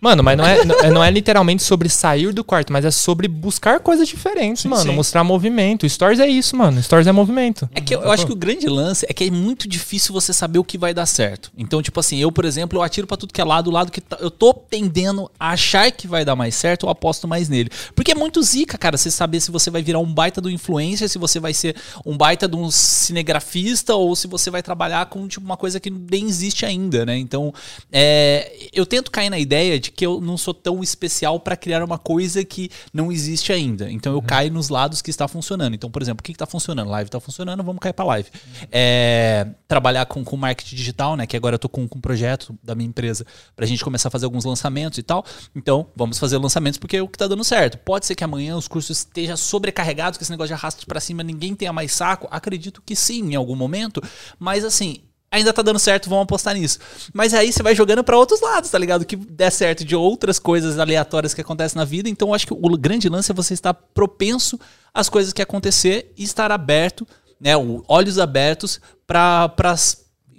Mano, 0.02 0.24
mas 0.24 0.36
não 0.38 0.46
é, 0.46 0.90
não- 0.92 1.04
é 1.04 1.12
literalmente 1.12 1.62
sobre 1.64 1.88
sair 1.88 2.34
do 2.34 2.44
quarto, 2.44 2.74
mas 2.74 2.84
é 2.84 2.92
sobre 2.92 3.28
buscar 3.28 3.80
coisas 3.80 4.08
diferentes, 4.08 4.66
mano. 4.66 4.84
sim. 4.84 4.92
Mostrar 4.96 5.24
movimento. 5.24 5.88
Stories 5.88 6.20
é 6.20 6.28
isso, 6.28 6.56
mano. 6.58 6.82
Stories 6.82 7.08
é 7.08 7.12
movimento. 7.12 7.70
É 7.74 7.80
que 7.80 7.94
eu, 7.96 8.02
eu 8.02 8.12
acho 8.12 8.26
que 8.26 8.32
o 8.34 8.36
grande 8.36 8.68
lance 8.68 9.06
é 9.08 9.14
que 9.14 9.24
é 9.26 9.32
muito 9.32 9.68
difícil 9.70 10.12
você 10.14 10.34
saber 10.34 10.60
o 10.60 10.64
que 10.64 10.78
vai 10.78 10.94
dar 10.94 11.06
certo. 11.06 11.52
Então, 11.58 11.82
tipo 11.82 12.00
assim, 12.00 12.18
eu, 12.18 12.32
por 12.32 12.44
exemplo, 12.44 12.80
eu 12.80 12.84
atiro 12.84 13.06
pra 13.08 13.16
tudo 13.16 13.32
que 13.34 13.40
é 13.40 13.44
lado, 13.44 13.68
o 13.70 13.72
lado 13.74 13.92
que 13.92 14.02
tá- 14.02 14.18
eu 14.20 14.32
tô 14.32 14.54
tendendo 14.54 15.30
a 15.40 15.52
achar 15.52 15.90
que 15.92 16.08
vai 16.08 16.26
dar 16.26 16.36
mais 16.36 16.56
certo, 16.56 16.86
eu 16.86 16.90
aposto 16.90 17.28
mais 17.28 17.48
nele. 17.48 17.70
Porque 17.96 18.12
é 18.12 18.16
muito 18.16 18.42
zica, 18.42 18.78
cara, 18.78 18.98
você 18.98 19.12
saber 19.12 19.40
se 19.40 19.52
você 19.52 19.70
vai 19.70 19.82
virar 19.84 20.00
um 20.00 20.12
baita 20.12 20.42
do 20.42 20.50
influencer, 20.50 21.08
se 21.08 21.18
você 21.18 21.40
vai 21.40 21.54
ser 21.54 21.76
um 22.06 22.18
baita 22.18 22.48
de 22.48 22.56
um 22.56 22.70
cinegrafista 22.80 23.96
ou 23.96 24.16
se 24.16 24.28
você 24.28 24.50
vai 24.50 24.62
trabalhar 24.62 25.06
com 25.08 25.28
tipo 25.28 25.46
uma 25.46 25.58
coisa 25.58 25.80
que 25.80 25.90
nem 25.90 26.28
existe 26.28 26.66
ainda, 26.66 27.06
né? 27.06 27.18
Então, 27.18 27.54
é, 27.92 28.70
eu 28.74 28.86
tento 28.86 29.12
cair 29.12 29.30
na 29.30 29.40
ideia 29.40 29.80
de 29.80 29.92
que 29.92 30.06
eu 30.06 30.22
não 30.22 30.38
sou 30.38 30.54
tão 30.54 30.82
especial 30.84 31.40
pra 31.40 31.56
criar 31.56 31.84
uma 31.84 31.98
coisa 31.98 32.44
que 32.44 32.70
não 32.94 33.12
existe 33.12 33.52
ainda. 33.52 33.90
Então, 33.92 34.14
eu 34.14 34.22
caio 34.22 34.52
nos 34.52 34.70
lados 34.70 35.02
que 35.02 35.10
está 35.10 35.28
funcionando. 35.28 35.74
Então, 35.74 35.90
por 35.90 36.02
exemplo, 36.02 36.22
o 36.22 36.24
que 36.24 36.32
está 36.32 36.46
funcionando? 36.46 36.90
Live 36.90 37.08
está 37.08 37.20
funcionando, 37.20 37.64
vamos 37.64 37.80
cair 37.80 37.94
pra 37.94 38.06
live. 38.06 38.30
É, 38.72 39.48
trabalhar 39.68 40.06
com, 40.06 40.24
com 40.24 40.38
marketing 40.38 40.76
digital, 40.76 41.16
né? 41.16 41.26
Que 41.26 41.36
agora 41.36 41.56
eu 41.56 41.60
tô 41.60 41.70
com, 41.70 41.88
com 41.88 41.98
um 41.98 42.02
projeto 42.02 42.58
da 42.64 42.76
minha 42.76 42.88
empresa 42.88 43.26
pra 43.56 43.66
gente 43.66 43.84
começar 43.84 44.10
a 44.10 44.12
fazer 44.12 44.26
alguns 44.26 44.46
lançamentos 44.46 44.98
e 44.98 45.04
tal. 45.04 45.26
Então, 45.56 45.88
vamos 45.96 46.20
fazer 46.20 46.38
lançamentos 46.38 46.78
porque 46.78 46.98
é 46.98 47.02
o 47.02 47.08
que 47.08 47.18
tá 47.18 47.28
dando 47.28 47.44
certo. 47.44 47.78
Pode 47.80 48.06
ser 48.06 48.16
que 48.16 48.24
amanhã 48.24 48.56
os 48.56 48.68
cursos 48.68 49.00
estejam 49.00 49.38
sobrecarregados, 49.38 50.18
que 50.18 50.24
esse 50.24 50.32
negócio 50.32 50.50
de 50.50 50.54
arraste 50.54 50.86
pra 50.86 51.00
cima, 51.00 51.24
ninguém 51.24 51.56
tenha 51.56 51.74
mais 51.74 51.92
saco. 51.92 52.28
Acredito 52.30 52.69
que 52.72 52.96
sim, 52.96 53.32
em 53.32 53.36
algum 53.36 53.56
momento. 53.56 54.02
Mas 54.38 54.64
assim, 54.64 55.04
ainda 55.32 55.54
tá 55.54 55.62
dando 55.62 55.80
certo, 55.80 56.10
vamos 56.10 56.24
apostar 56.24 56.56
nisso. 56.56 56.80
Mas 57.14 57.34
aí 57.34 57.52
você 57.52 57.62
vai 57.62 57.76
jogando 57.76 58.04
pra 58.04 58.18
outros 58.18 58.42
lados, 58.42 58.70
tá 58.70 58.78
ligado? 58.78 59.06
Que 59.06 59.16
der 59.16 59.52
certo 59.52 59.86
de 59.86 59.96
outras 59.96 60.40
coisas 60.40 60.80
aleatórias 60.80 61.34
que 61.34 61.42
acontecem 61.42 61.78
na 61.78 61.86
vida. 61.86 62.10
Então 62.10 62.30
eu 62.30 62.34
acho 62.34 62.48
que 62.48 62.54
o 62.54 62.78
grande 62.78 63.10
lance 63.10 63.32
é 63.32 63.36
você 63.36 63.54
estar 63.54 63.74
propenso 63.74 64.60
às 64.94 65.10
coisas 65.10 65.34
que 65.34 65.42
acontecer 65.42 66.14
e 66.18 66.24
estar 66.24 66.52
aberto, 66.52 67.08
né? 67.40 67.54
Olhos 67.88 68.18
abertos 68.20 68.82
para 69.06 69.76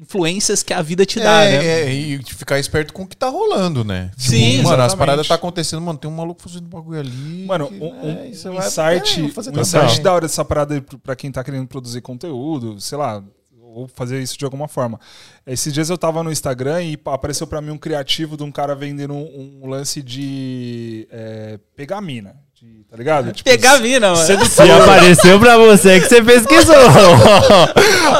influências 0.00 0.62
que 0.62 0.72
a 0.72 0.80
vida 0.80 1.04
te 1.04 1.20
dá, 1.20 1.44
é, 1.44 1.58
né? 1.58 1.66
é, 1.66 1.92
e 1.92 2.22
ficar 2.22 2.58
esperto 2.58 2.92
com 2.92 3.02
o 3.02 3.06
que 3.06 3.16
tá 3.16 3.28
rolando, 3.28 3.84
né? 3.84 4.10
Sim, 4.16 4.62
mano, 4.62 4.82
as 4.82 4.94
paradas 4.94 5.28
tá 5.28 5.34
acontecendo, 5.34 5.82
mano, 5.82 5.98
tem 5.98 6.10
um 6.10 6.14
maluco 6.14 6.40
fazendo 6.40 6.66
bagulho 6.66 6.98
ali. 6.98 7.44
Mano, 7.46 7.68
que, 7.68 7.74
um, 7.78 8.08
é, 8.08 8.32
você 8.32 8.48
um 8.48 8.54
vai- 8.54 8.66
insight, 8.66 9.20
é, 9.20 9.22
um 9.22 9.60
insight 9.60 10.00
da 10.00 10.12
hora 10.14 10.22
dessa 10.22 10.44
parada 10.44 10.82
pra 11.02 11.14
quem 11.14 11.30
tá 11.30 11.44
querendo 11.44 11.66
produzir 11.68 12.00
conteúdo, 12.00 12.80
sei 12.80 12.96
lá, 12.96 13.22
ou 13.60 13.86
fazer 13.86 14.20
isso 14.22 14.38
de 14.38 14.44
alguma 14.44 14.66
forma. 14.66 14.98
Esses 15.46 15.72
dias 15.72 15.90
eu 15.90 15.98
tava 15.98 16.22
no 16.22 16.32
Instagram 16.32 16.82
e 16.82 16.98
apareceu 17.04 17.46
pra 17.46 17.60
mim 17.60 17.70
um 17.70 17.78
criativo 17.78 18.36
de 18.36 18.42
um 18.42 18.50
cara 18.50 18.74
vendendo 18.74 19.14
um, 19.14 19.60
um 19.62 19.68
lance 19.68 20.02
de 20.02 21.06
é, 21.10 21.58
pegar 21.76 22.00
mina, 22.00 22.34
de- 22.60 22.84
tá 22.90 22.96
ligado? 22.96 23.32
Tipo, 23.32 23.48
Pegar 23.48 23.74
a 23.74 23.78
mina, 23.78 24.12
mano. 24.12 24.26
sedutor. 24.26 24.66
E 24.66 24.70
apareceu 24.70 25.38
pra 25.40 25.56
você 25.56 26.00
que 26.00 26.08
você 26.08 26.22
pesquisou. 26.22 26.74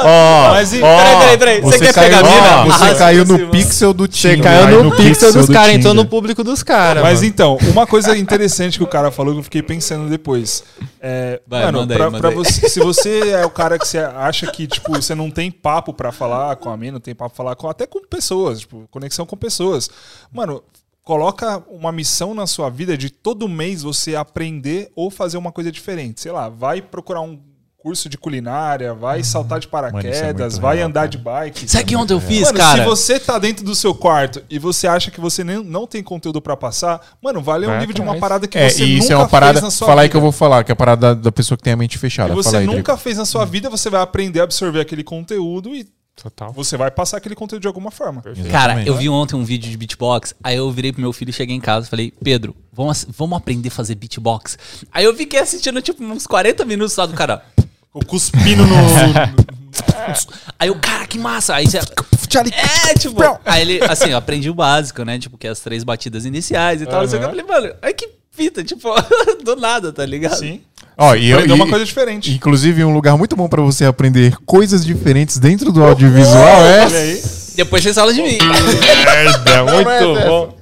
Ó, 0.03 0.49
Mas 0.51 0.73
e- 0.73 0.81
ó, 0.81 0.97
Peraí, 0.97 1.17
peraí, 1.19 1.37
peraí. 1.37 1.61
Você, 1.61 1.79
quer 1.79 1.93
caiu, 1.93 2.09
pegar 2.09 2.19
a 2.19 2.63
mina? 2.63 2.77
Você 2.77 2.95
caiu 2.95 3.25
pra 3.25 3.37
no 3.37 3.49
pixel 3.49 3.93
do 3.93 4.05
Você 4.05 4.11
Tinder. 4.35 4.43
caiu 4.43 4.63
Caiu 4.65 4.83
no 4.83 4.95
pixel 4.95 5.33
dos 5.33 5.47
do 5.47 5.53
caras, 5.53 5.75
entrou 5.75 5.93
no 5.93 6.05
público 6.05 6.43
dos 6.43 6.63
caras. 6.63 7.03
Mas 7.03 7.15
mano. 7.19 7.25
então, 7.27 7.57
uma 7.71 7.85
coisa 7.85 8.17
interessante 8.17 8.77
que 8.77 8.83
o 8.83 8.87
cara 8.87 9.11
falou 9.11 9.33
que 9.33 9.39
eu 9.39 9.43
fiquei 9.43 9.61
pensando 9.61 10.09
depois. 10.09 10.63
É, 10.99 11.39
Vai, 11.47 11.65
mano, 11.65 11.79
manda 11.79 11.93
aí, 11.93 11.97
pra, 11.97 12.05
manda 12.09 12.19
pra 12.19 12.29
aí. 12.29 12.35
você, 12.35 12.69
se 12.69 12.79
você 12.79 13.31
é 13.31 13.45
o 13.45 13.49
cara 13.49 13.77
que 13.77 13.87
você 13.87 13.97
acha 13.99 14.47
que, 14.51 14.67
tipo, 14.67 14.91
você 14.93 15.13
não 15.15 15.29
tem 15.29 15.51
papo 15.51 15.93
pra 15.93 16.11
falar 16.11 16.55
com 16.55 16.69
a 16.69 16.77
mina, 16.77 16.93
não 16.93 16.99
tem 16.99 17.13
papo 17.13 17.31
pra 17.31 17.37
falar 17.43 17.55
com 17.55 17.67
até 17.69 17.85
com 17.85 17.99
pessoas, 18.07 18.61
tipo, 18.61 18.87
conexão 18.89 19.25
com 19.25 19.35
pessoas. 19.35 19.89
Mano, 20.31 20.63
coloca 21.03 21.63
uma 21.69 21.91
missão 21.91 22.33
na 22.33 22.45
sua 22.47 22.69
vida 22.69 22.97
de 22.97 23.09
todo 23.09 23.47
mês 23.49 23.81
você 23.83 24.15
aprender 24.15 24.91
ou 24.95 25.09
fazer 25.09 25.37
uma 25.37 25.51
coisa 25.51 25.71
diferente. 25.71 26.21
Sei 26.21 26.31
lá, 26.31 26.47
vai 26.49 26.81
procurar 26.81 27.21
um 27.21 27.39
curso 27.77 28.07
de 28.07 28.15
culinária, 28.15 28.93
vai 28.93 29.23
saltar 29.23 29.59
de 29.59 29.67
Mano, 29.67 29.87
é 29.87 29.91
paraquedas, 29.91 30.53
muito 30.53 30.61
vai 30.61 30.75
real, 30.77 30.87
andar 30.87 30.99
cara. 30.99 31.09
de 31.09 31.17
bike. 31.17 31.67
Sabe 31.67 31.85
que 31.85 31.95
ontem 31.95 32.13
eu 32.13 32.21
fiz, 32.21 32.43
Mano, 32.43 32.57
cara? 32.59 32.83
se 32.83 32.85
você 32.87 33.19
tá 33.19 33.39
dentro 33.39 33.65
do 33.65 33.73
seu 33.73 33.95
quarto 33.95 34.43
e 34.51 34.59
você 34.59 34.85
acha 34.85 35.09
que 35.09 35.19
você 35.19 35.43
nem, 35.43 35.63
não 35.63 35.87
tem 35.87 36.03
conteúdo 36.03 36.39
pra 36.39 36.55
passar, 36.55 37.01
mano, 37.19 37.41
vai 37.41 37.57
ler 37.57 37.65
um 37.65 37.69
Vai 37.71 37.79
livro 37.79 37.95
de 37.95 37.99
uma 38.01 38.19
parada 38.19 38.47
que 38.47 38.55
É, 38.55 38.69
você 38.69 38.85
isso 38.85 39.01
nunca 39.05 39.13
é 39.13 39.17
uma 39.17 39.27
parada. 39.27 39.53
fez 39.53 39.63
na 39.63 39.71
sua 39.71 39.87
Fala 39.87 40.01
aí 40.01 40.05
vida. 40.05 40.11
que 40.11 40.17
eu 40.17 40.21
vou 40.21 40.31
falar, 40.31 40.63
que 40.63 40.71
é 40.71 40.73
a 40.73 40.75
parada 40.75 41.15
da, 41.15 41.21
da 41.23 41.31
pessoa 41.31 41.57
que 41.57 41.63
tem 41.63 41.73
a 41.73 41.77
mente 41.77 41.95
E 41.95 41.97
fechada. 41.97 42.35
você 42.35 42.49
Fala 42.51 42.59
aí, 42.59 42.67
nunca 42.67 42.93
Drico. 42.93 42.97
fez 42.97 43.17
na 43.17 43.25
sua 43.25 43.45
vida, 43.45 43.67
você 43.67 43.89
vai 43.89 44.01
aprender 44.01 44.41
a 44.41 44.43
absorver 44.43 44.79
aquele 44.79 45.03
conteúdo 45.03 45.73
e 45.75 45.87
Total. 46.21 46.51
você 46.53 46.77
vai 46.77 46.91
passar 46.91 47.17
aquele 47.17 47.33
conteúdo 47.33 47.61
de 47.61 47.67
alguma 47.67 47.89
forma. 47.89 48.21
Cara, 48.21 48.37
Exatamente. 48.39 48.87
eu 48.87 48.95
vi 48.95 49.09
ontem 49.09 49.35
um 49.35 49.43
vídeo 49.43 49.69
de 49.69 49.77
beatbox, 49.77 50.35
aí 50.43 50.57
eu 50.57 50.69
virei 50.71 50.91
pro 50.91 51.01
meu 51.01 51.11
filho, 51.11 51.33
cheguei 51.33 51.55
em 51.55 51.59
casa 51.59 51.87
e 51.87 51.89
falei, 51.89 52.13
Pedro, 52.23 52.55
vamos, 52.71 53.07
vamos 53.09 53.37
aprender 53.37 53.69
a 53.69 53.71
fazer 53.71 53.95
beatbox. 53.95 54.57
Aí 54.91 55.05
eu 55.05 55.15
fiquei 55.15 55.39
assistindo, 55.39 55.81
tipo, 55.81 56.03
uns 56.03 56.27
40 56.27 56.63
minutos 56.65 56.93
só 56.93 57.07
do 57.07 57.13
cara. 57.13 57.43
O 57.93 58.05
cuspindo 58.05 58.65
no. 58.65 58.75
Aí 60.57 60.69
eu, 60.69 60.79
cara, 60.79 61.05
que 61.05 61.19
massa. 61.19 61.55
Aí 61.55 61.67
você. 61.67 61.77
É, 61.77 62.93
tipo. 62.97 63.21
Aí 63.43 63.61
ele, 63.61 63.83
assim, 63.83 64.11
eu 64.11 64.17
aprendi 64.17 64.49
o 64.49 64.53
básico, 64.53 65.03
né? 65.03 65.19
Tipo, 65.19 65.37
que 65.37 65.45
é 65.45 65.49
as 65.49 65.59
três 65.59 65.83
batidas 65.83 66.23
iniciais 66.23 66.81
e 66.81 66.85
tal. 66.85 67.03
o 67.03 67.07
que. 67.07 67.15
Eu 67.15 67.21
falei, 67.21 67.43
mano, 67.43 67.73
ai 67.81 67.93
que 67.93 68.09
fita, 68.31 68.63
tipo, 68.63 68.89
do 69.43 69.55
nada, 69.57 69.91
tá 69.91 70.05
ligado? 70.05 70.39
Sim. 70.39 70.61
Ó, 71.03 71.15
e 71.15 71.31
eu, 71.31 71.37
Aprender 71.39 71.53
uma 71.55 71.65
e- 71.65 71.69
coisa 71.69 71.83
diferente. 71.83 72.31
Inclusive, 72.31 72.85
um 72.85 72.93
lugar 72.93 73.17
muito 73.17 73.35
bom 73.35 73.49
pra 73.49 73.59
você 73.61 73.85
aprender 73.85 74.35
coisas 74.45 74.85
diferentes 74.85 75.39
dentro 75.39 75.71
do 75.71 75.83
audiovisual 75.83 76.61
é. 76.63 76.85
Olha 76.85 76.99
aí. 76.99 77.21
Depois 77.55 77.81
vocês 77.81 77.95
falam 77.95 78.13
de 78.13 78.21
mim. 78.21 78.37
É 78.37 79.63
muito 79.63 80.27
bom. 80.27 80.55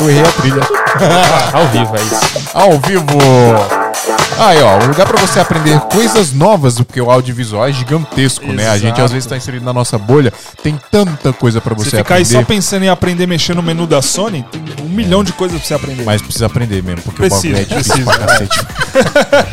Eu 0.00 0.10
errei 0.10 0.22
a 0.22 0.32
trilha. 0.32 0.62
Ao 1.54 1.68
vivo, 1.68 1.96
é 1.96 2.02
isso. 2.02 2.50
Ao 2.52 2.78
vivo! 2.80 3.83
Aí, 4.36 4.60
ó, 4.62 4.78
um 4.82 4.86
lugar 4.88 5.06
pra 5.06 5.16
você 5.20 5.38
aprender 5.38 5.78
coisas 5.82 6.32
novas, 6.32 6.74
porque 6.78 7.00
o 7.00 7.08
audiovisual 7.10 7.68
é 7.68 7.72
gigantesco, 7.72 8.52
né? 8.52 8.68
A 8.68 8.76
gente 8.76 8.92
às 8.94 8.98
Exato. 8.98 9.12
vezes 9.12 9.26
tá 9.28 9.36
inserido 9.36 9.64
na 9.64 9.72
nossa 9.72 9.96
bolha, 9.96 10.32
tem 10.62 10.78
tanta 10.90 11.32
coisa 11.32 11.60
pra 11.60 11.72
você 11.72 11.90
Você 11.90 11.96
ficar 11.98 12.16
aí 12.16 12.22
aprender. 12.22 12.40
só 12.40 12.44
pensando 12.44 12.82
em 12.84 12.88
aprender 12.88 13.24
a 13.24 13.26
mexer 13.28 13.54
no 13.54 13.62
menu 13.62 13.86
da 13.86 14.02
Sony, 14.02 14.44
tem 14.50 14.84
um 14.84 14.88
milhão 14.88 15.22
de 15.22 15.32
coisas 15.32 15.58
pra 15.58 15.66
você 15.68 15.74
aprender. 15.74 16.02
Mas 16.04 16.20
precisa 16.20 16.46
aprender 16.46 16.82
mesmo, 16.82 17.02
porque 17.02 17.22
o 17.24 17.28
Precisa, 17.28 17.54
bagulho 17.56 17.72
é 17.72 17.78
difícil 17.78 18.04
precisa, 18.04 18.12
pra 18.18 18.26
cacete. 18.26 18.66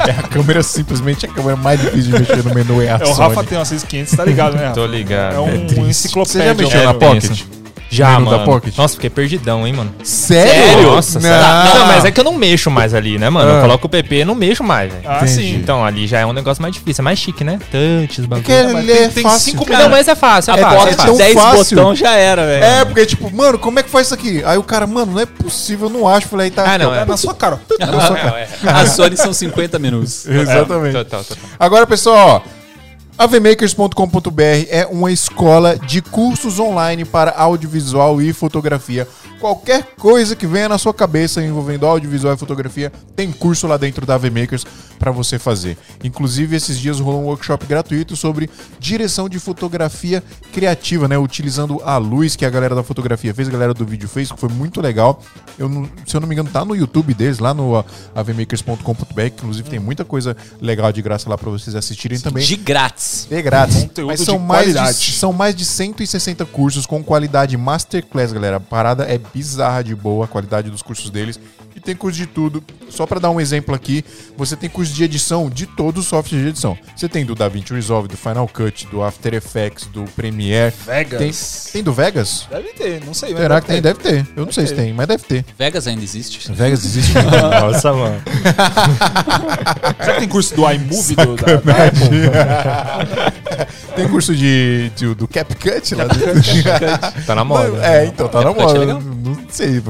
é 0.09 0.11
a 0.19 0.23
câmera, 0.23 0.63
simplesmente 0.63 1.25
a 1.27 1.29
câmera 1.29 1.55
mais 1.55 1.79
difícil 1.79 2.11
de 2.13 2.19
mexer 2.19 2.43
no 2.43 2.53
menu 2.55 2.81
é 2.81 2.89
a 2.89 2.97
é, 2.97 3.03
o 3.03 3.05
Sony. 3.05 3.19
Rafa 3.29 3.43
tem 3.43 3.57
uma 3.59 3.65
6500, 3.65 4.17
tá 4.17 4.25
ligado, 4.25 4.53
né? 4.55 4.63
Rafa? 4.69 4.73
Tô 4.75 4.85
ligado. 4.87 5.35
É 5.35 5.39
um, 5.39 5.47
É 5.47 5.57
triste. 5.59 5.79
enciclopédia. 5.79 6.41
Você 6.41 6.47
já 6.47 6.53
mexeu 6.55 6.79
né? 6.79 6.85
na 6.85 6.91
É, 6.91 6.93
Pocket? 6.93 7.29
pensa. 7.29 7.60
Já, 7.91 8.11
Menu 8.17 8.31
da 8.31 8.37
mano. 8.37 8.45
Pocket? 8.45 8.77
Nossa, 8.77 8.93
fiquei 8.95 9.09
perdidão, 9.09 9.67
hein, 9.67 9.73
mano. 9.73 9.93
Sério? 10.01 10.91
Nossa, 10.91 11.19
não. 11.19 11.29
sério. 11.29 11.79
Não, 11.79 11.85
mas 11.87 12.05
é 12.05 12.11
que 12.11 12.19
eu 12.19 12.23
não 12.23 12.33
mexo 12.33 12.71
mais 12.71 12.93
ali, 12.93 13.17
né, 13.19 13.29
mano? 13.29 13.51
Ah. 13.51 13.55
Eu 13.55 13.61
coloco 13.61 13.85
o 13.85 13.89
PP 13.89 14.15
e 14.21 14.25
não 14.25 14.33
mexo 14.33 14.63
mais, 14.63 14.91
velho. 14.91 15.03
Ah, 15.05 15.17
Entendi. 15.17 15.31
sim. 15.33 15.55
Então, 15.55 15.83
ali 15.83 16.07
já 16.07 16.19
é 16.19 16.25
um 16.25 16.31
negócio 16.31 16.61
mais 16.61 16.73
difícil. 16.73 17.01
É 17.01 17.03
mais 17.03 17.19
chique, 17.19 17.43
né? 17.43 17.59
Touches, 17.69 18.25
bagulho. 18.25 18.45
Porque 18.47 18.63
mas 18.73 18.83
ele 18.83 18.93
tem- 18.93 19.03
é 19.03 19.07
tem 19.09 19.23
fácil. 19.23 19.39
cinco 19.51 19.69
Não, 19.69 19.89
mas 19.89 20.07
é 20.07 20.15
fácil, 20.15 20.51
é 20.51 20.53
A 20.53 20.57
fácil. 20.69 20.77
É 20.79 20.93
tão 20.93 20.95
fácil. 21.05 21.17
10 21.17 21.33
fácil. 21.33 21.77
botão 21.77 21.95
já 21.95 22.11
era, 22.15 22.45
velho. 22.45 22.63
É, 22.63 22.85
porque 22.85 23.05
tipo, 23.05 23.35
mano, 23.35 23.59
como 23.59 23.77
é 23.79 23.83
que 23.83 23.89
faz 23.89 24.07
isso 24.07 24.13
aqui? 24.13 24.41
Aí 24.45 24.57
o 24.57 24.63
cara, 24.63 24.87
mano, 24.87 25.11
não 25.11 25.19
é 25.19 25.25
possível, 25.25 25.87
eu 25.87 25.93
não 25.93 26.07
acho. 26.07 26.27
Falei, 26.29 26.45
aí 26.45 26.51
tá. 26.51 26.63
Ah, 26.65 26.77
não, 26.77 26.91
ó. 26.91 26.95
é. 26.95 27.05
Na 27.05 27.17
sua 27.17 27.33
cara. 27.33 27.59
A 28.65 28.85
Sony 28.85 29.17
são 29.17 29.33
50 29.33 29.77
minutos. 29.79 30.25
Exatamente. 30.29 30.93
Total, 30.93 31.23
total. 31.23 31.43
Agora, 31.59 31.85
pessoal, 31.85 32.43
ó, 32.45 32.60
avmakers.com.br 33.21 34.65
é 34.67 34.87
uma 34.89 35.11
escola 35.11 35.77
de 35.77 36.01
cursos 36.01 36.57
online 36.57 37.05
para 37.05 37.29
audiovisual 37.29 38.19
e 38.19 38.33
fotografia 38.33 39.07
Qualquer 39.41 39.83
coisa 39.97 40.35
que 40.35 40.45
venha 40.45 40.69
na 40.69 40.77
sua 40.77 40.93
cabeça 40.93 41.43
envolvendo 41.43 41.87
audiovisual 41.87 42.35
e 42.35 42.37
fotografia, 42.37 42.91
tem 43.15 43.31
curso 43.31 43.65
lá 43.65 43.75
dentro 43.75 44.05
da 44.05 44.13
AVMakers 44.13 44.63
para 44.99 45.09
você 45.09 45.39
fazer. 45.39 45.79
Inclusive, 46.03 46.55
esses 46.55 46.77
dias 46.79 46.99
rolou 46.99 47.21
um 47.23 47.25
workshop 47.25 47.65
gratuito 47.65 48.15
sobre 48.15 48.47
direção 48.79 49.27
de 49.27 49.39
fotografia 49.39 50.23
criativa, 50.53 51.07
né? 51.07 51.17
Utilizando 51.17 51.81
a 51.83 51.97
luz 51.97 52.35
que 52.35 52.45
a 52.45 52.49
galera 52.51 52.75
da 52.75 52.83
fotografia 52.83 53.33
fez, 53.33 53.47
a 53.47 53.51
galera 53.51 53.73
do 53.73 53.83
vídeo 53.83 54.07
fez, 54.07 54.31
que 54.31 54.39
foi 54.39 54.49
muito 54.49 54.79
legal. 54.79 55.19
Eu 55.57 55.67
não- 55.67 55.89
se 56.05 56.15
eu 56.15 56.21
não 56.21 56.27
me 56.27 56.35
engano, 56.35 56.49
tá 56.51 56.63
no 56.63 56.75
YouTube 56.75 57.11
deles, 57.15 57.39
lá 57.39 57.51
no 57.51 57.75
ah, 57.75 57.85
avmakers.com.br, 58.13 59.21
que 59.21 59.41
inclusive 59.41 59.67
tem 59.69 59.79
muita 59.79 60.05
coisa 60.05 60.37
legal 60.61 60.91
de 60.91 61.01
graça 61.01 61.27
lá 61.29 61.35
para 61.37 61.49
vocês 61.49 61.75
assistirem 61.75 62.19
também. 62.19 62.45
De 62.45 62.55
grátis. 62.55 63.27
É 63.31 63.41
grátis. 63.41 63.77
Conteúdo 63.77 64.07
Mas 64.09 64.21
são 64.21 64.37
de 64.37 64.43
mais, 64.43 64.99
de, 64.99 65.11
são 65.13 65.33
mais 65.33 65.55
de 65.55 65.65
160 65.65 66.45
cursos 66.45 66.85
com 66.85 67.03
qualidade 67.03 67.57
masterclass, 67.57 68.31
galera. 68.31 68.57
A 68.57 68.59
parada 68.59 69.03
é 69.05 69.19
bizarra 69.33 69.83
de 69.83 69.95
boa, 69.95 70.25
a 70.25 70.27
qualidade 70.27 70.69
dos 70.69 70.81
cursos 70.81 71.09
deles. 71.09 71.39
E 71.73 71.79
tem 71.79 71.95
curso 71.95 72.17
de 72.17 72.25
tudo. 72.25 72.61
Só 72.89 73.05
pra 73.05 73.17
dar 73.17 73.29
um 73.29 73.39
exemplo 73.39 73.73
aqui, 73.73 74.03
você 74.37 74.57
tem 74.57 74.69
curso 74.69 74.91
de 74.93 75.03
edição 75.05 75.49
de 75.49 75.65
todos 75.65 76.03
os 76.03 76.09
softwares 76.09 76.43
de 76.43 76.49
edição. 76.49 76.77
Você 76.95 77.07
tem 77.07 77.25
do 77.25 77.33
DaVinci 77.33 77.73
Resolve, 77.73 78.09
do 78.09 78.17
Final 78.17 78.45
Cut, 78.47 78.87
do 78.87 79.01
After 79.01 79.33
Effects, 79.33 79.85
do 79.87 80.03
Premiere. 80.15 80.73
Vegas. 80.85 81.19
Tem, 81.19 81.71
tem 81.73 81.83
do 81.83 81.93
Vegas? 81.93 82.45
Deve 82.51 82.73
ter, 82.73 83.01
não 83.05 83.13
sei. 83.13 83.33
Será 83.35 83.61
que 83.61 83.67
tem? 83.67 83.81
deve 83.81 83.91
Deve 84.03 84.23
ter. 84.23 84.27
Eu 84.35 84.45
não 84.45 84.51
sei 84.51 84.67
se 84.67 84.73
tem, 84.73 84.93
mas 84.93 85.07
deve 85.07 85.23
ter. 85.23 85.45
Vegas 85.57 85.87
ainda 85.87 86.03
existe? 86.03 86.51
Vegas 86.51 86.83
existe. 86.85 87.13
Nossa, 87.61 87.93
mano. 87.93 88.21
ter. 88.25 90.03
Será 90.03 90.13
que 90.15 90.19
tem 90.19 90.29
curso 90.29 90.55
do 90.55 90.69
iMovie 90.71 91.15
do, 91.15 91.35
da, 91.35 91.55
da 91.57 91.85
Apple? 91.87 92.09
tem 93.95 94.07
curso 94.09 94.35
de, 94.35 94.91
de- 94.95 95.15
do 95.15 95.27
CapCut 95.27 95.95
lá 95.95 96.05
dentro. 96.05 96.31
Tá 97.25 97.35
na 97.35 97.43
moda. 97.43 97.67
Não, 97.69 97.83
é, 97.83 98.05
então, 98.05 98.27
tá 98.27 98.41
na 98.41 98.51
é 98.51 98.53
moda. 98.53 98.79
legal. 98.79 99.01
Não 99.23 99.35
sei, 99.49 99.81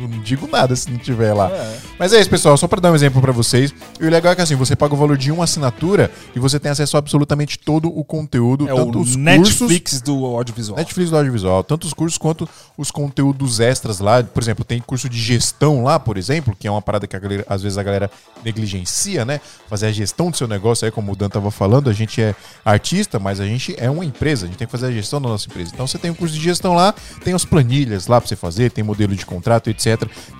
não 0.00 0.20
digo 0.20 0.46
nada 0.46 0.74
se 0.76 0.90
não 0.90 0.98
tiver 0.98 1.32
lá. 1.32 1.48
É. 1.50 1.78
Mas 1.98 2.12
é 2.12 2.20
isso, 2.20 2.28
pessoal, 2.30 2.56
só 2.56 2.66
pra 2.68 2.80
dar 2.80 2.92
um 2.92 2.94
exemplo 2.94 3.20
pra 3.20 3.32
vocês. 3.32 3.74
E 4.00 4.04
o 4.06 4.10
legal 4.10 4.32
é 4.32 4.36
que 4.36 4.42
assim, 4.42 4.54
você 4.54 4.74
paga 4.76 4.94
o 4.94 4.96
valor 4.96 5.16
de 5.16 5.30
uma 5.32 5.44
assinatura 5.44 6.10
e 6.34 6.38
você 6.38 6.58
tem 6.60 6.70
acesso 6.70 6.96
a 6.96 6.98
absolutamente 6.98 7.58
todo 7.58 7.88
o 7.88 8.04
conteúdo, 8.04 8.64
É 8.68 8.74
tanto 8.74 8.98
o 8.98 9.02
os 9.02 9.14
cursos... 9.14 9.16
Netflix 9.16 10.00
do 10.00 10.24
audiovisual. 10.26 10.76
Netflix 10.78 11.10
do 11.10 11.16
audiovisual, 11.16 11.64
tanto 11.64 11.86
os 11.86 11.92
cursos 11.94 12.18
quanto 12.18 12.48
os 12.76 12.90
conteúdos 12.90 13.60
extras 13.60 13.98
lá. 14.00 14.22
Por 14.22 14.42
exemplo, 14.42 14.64
tem 14.64 14.80
curso 14.80 15.08
de 15.08 15.18
gestão 15.18 15.84
lá, 15.84 15.98
por 15.98 16.16
exemplo, 16.16 16.54
que 16.58 16.66
é 16.66 16.70
uma 16.70 16.82
parada 16.82 17.06
que 17.06 17.16
a 17.16 17.18
galera- 17.18 17.44
às 17.48 17.62
vezes 17.62 17.78
a 17.78 17.82
galera 17.82 18.10
negligencia, 18.44 19.24
né? 19.24 19.40
Fazer 19.68 19.86
a 19.86 19.92
gestão 19.92 20.30
do 20.30 20.36
seu 20.36 20.46
negócio 20.48 20.84
aí, 20.84 20.90
como 20.90 21.12
o 21.12 21.16
Dan 21.16 21.28
tava 21.28 21.50
falando, 21.50 21.90
a 21.90 21.92
gente 21.92 22.20
é 22.20 22.34
artista, 22.64 23.18
mas 23.18 23.40
a 23.40 23.44
gente 23.46 23.74
é 23.78 23.90
uma 23.90 24.04
empresa, 24.04 24.44
a 24.44 24.48
gente 24.48 24.58
tem 24.58 24.66
que 24.66 24.70
fazer 24.70 24.86
a 24.86 24.90
gestão 24.92 25.20
da 25.20 25.28
nossa 25.28 25.46
empresa. 25.48 25.70
Então 25.74 25.86
você 25.86 25.98
tem 25.98 26.10
um 26.10 26.14
curso 26.14 26.34
de 26.34 26.40
gestão 26.40 26.74
lá, 26.74 26.94
tem 27.24 27.34
as 27.34 27.44
planilhas 27.44 28.06
lá 28.06 28.20
pra 28.20 28.28
você 28.28 28.36
fazer, 28.36 28.70
tem 28.70 28.82
modelo 28.84 29.14
de 29.14 29.24
contrato, 29.26 29.68
etc. 29.70 29.85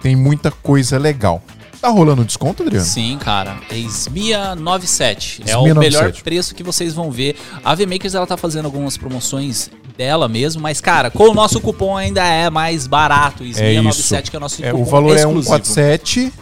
Tem 0.02 0.16
muita 0.16 0.50
coisa 0.50 0.98
legal. 0.98 1.42
Tá 1.80 1.88
rolando 1.88 2.24
desconto, 2.24 2.62
Adriano? 2.62 2.86
Sim, 2.86 3.18
cara. 3.20 3.58
É 3.70 3.76
SMIA 3.76 4.54
97. 4.56 5.42
É 5.46 5.56
o 5.56 5.62
melhor 5.64 6.02
97. 6.04 6.22
preço 6.24 6.54
que 6.54 6.62
vocês 6.62 6.94
vão 6.94 7.10
ver. 7.10 7.36
A 7.64 7.74
VMakers 7.74 8.14
ela 8.14 8.26
tá 8.26 8.36
fazendo 8.36 8.64
algumas 8.64 8.96
promoções 8.96 9.70
dela 9.96 10.28
mesmo, 10.28 10.60
mas 10.60 10.80
cara, 10.80 11.10
com 11.10 11.30
o 11.30 11.34
nosso 11.34 11.60
cupom 11.60 11.96
ainda 11.96 12.24
é 12.24 12.50
mais 12.50 12.86
barato. 12.86 13.42
É 13.44 13.46
SMIA 13.46 13.72
isso. 13.72 13.82
97 13.84 14.30
que 14.30 14.36
é 14.36 14.38
o 14.38 14.40
nosso 14.40 14.64
É, 14.64 14.70
cupom 14.70 14.82
o 14.82 14.84
valor 14.84 15.16
é 15.16 15.20
exclusivo. 15.20 15.54
147. 15.56 16.32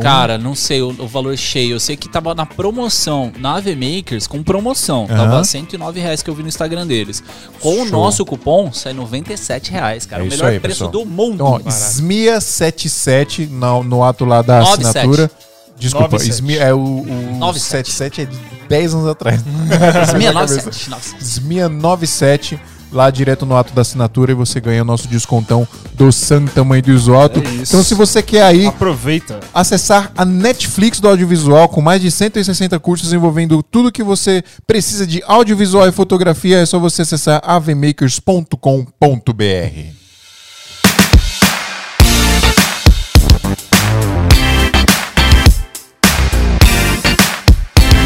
Um- 0.00 0.02
Cara, 0.02 0.36
não 0.38 0.54
sei 0.54 0.82
o, 0.82 0.88
o 0.88 1.06
valor 1.06 1.36
cheio. 1.36 1.72
Eu 1.76 1.80
sei 1.80 1.96
que 1.96 2.08
tava 2.08 2.34
na 2.34 2.44
promoção 2.46 3.32
na 3.38 3.60
VMakers 3.60 4.26
com 4.26 4.42
promoção. 4.42 5.04
Aham. 5.10 5.16
Tava 5.16 5.44
109 5.44 6.00
reais 6.00 6.22
que 6.22 6.28
eu 6.30 6.34
vi 6.34 6.42
no 6.42 6.48
Instagram 6.48 6.86
deles. 6.86 7.22
Com 7.60 7.72
o 7.74 7.76
Show. 7.76 7.86
nosso 7.86 8.24
cupom, 8.24 8.72
sai 8.72 8.92
97 8.92 9.70
reais, 9.70 10.06
cara. 10.06 10.22
É 10.22 10.26
o 10.26 10.28
melhor 10.28 10.50
aí, 10.50 10.60
preço 10.60 10.84
pessoal. 10.86 10.90
do 10.90 11.04
mundo. 11.10 11.34
Então, 11.34 11.60
ó, 11.64 11.68
SMIA 11.70 12.40
77 12.40 13.46
no, 13.46 13.82
no 13.82 14.02
ato 14.04 14.24
lá 14.24 14.42
da 14.42 14.60
97. 14.60 14.98
assinatura. 14.98 15.30
Desculpa, 15.78 16.04
97. 16.18 16.34
SMIA 16.42 16.62
é 16.64 16.74
o, 16.74 16.78
o 16.78 17.36
97. 17.38 17.90
77 17.90 18.20
é 18.20 18.24
de 18.26 18.38
10 18.68 18.94
anos 18.94 19.06
atrás. 19.08 19.40
SMIA 20.10 20.32
Na 20.32 20.40
cabeça. 20.40 20.56
97. 20.66 20.90
Nossa. 20.90 21.16
SMIA 21.20 21.68
97, 21.68 22.60
lá 22.92 23.10
direto 23.10 23.46
no 23.46 23.56
ato 23.56 23.72
da 23.72 23.82
assinatura 23.82 24.32
e 24.32 24.34
você 24.34 24.60
ganha 24.60 24.82
o 24.82 24.84
nosso 24.84 25.08
descontão 25.08 25.66
do 25.94 26.10
Santa 26.10 26.64
Mãe 26.64 26.82
do 26.82 26.90
Isoto. 26.90 27.40
É 27.40 27.62
então, 27.62 27.82
se 27.82 27.94
você 27.94 28.22
quer 28.22 28.42
aí 28.42 28.66
Aproveita. 28.66 29.40
acessar 29.54 30.10
a 30.16 30.24
Netflix 30.24 31.00
do 31.00 31.08
audiovisual 31.08 31.68
com 31.68 31.80
mais 31.80 32.00
de 32.00 32.10
160 32.10 32.78
cursos 32.80 33.12
envolvendo 33.12 33.62
tudo 33.62 33.92
que 33.92 34.02
você 34.02 34.42
precisa 34.66 35.06
de 35.06 35.22
audiovisual 35.26 35.88
e 35.88 35.92
fotografia, 35.92 36.58
é 36.58 36.66
só 36.66 36.78
você 36.78 37.02
acessar 37.02 37.40
avmakers.com.br. 37.44 40.00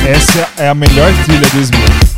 Essa 0.07 0.49
é 0.59 0.69
a 0.69 0.75
melhor 0.75 1.11
trilha 1.25 1.49
do 1.49 1.61
Smith. 1.61 2.14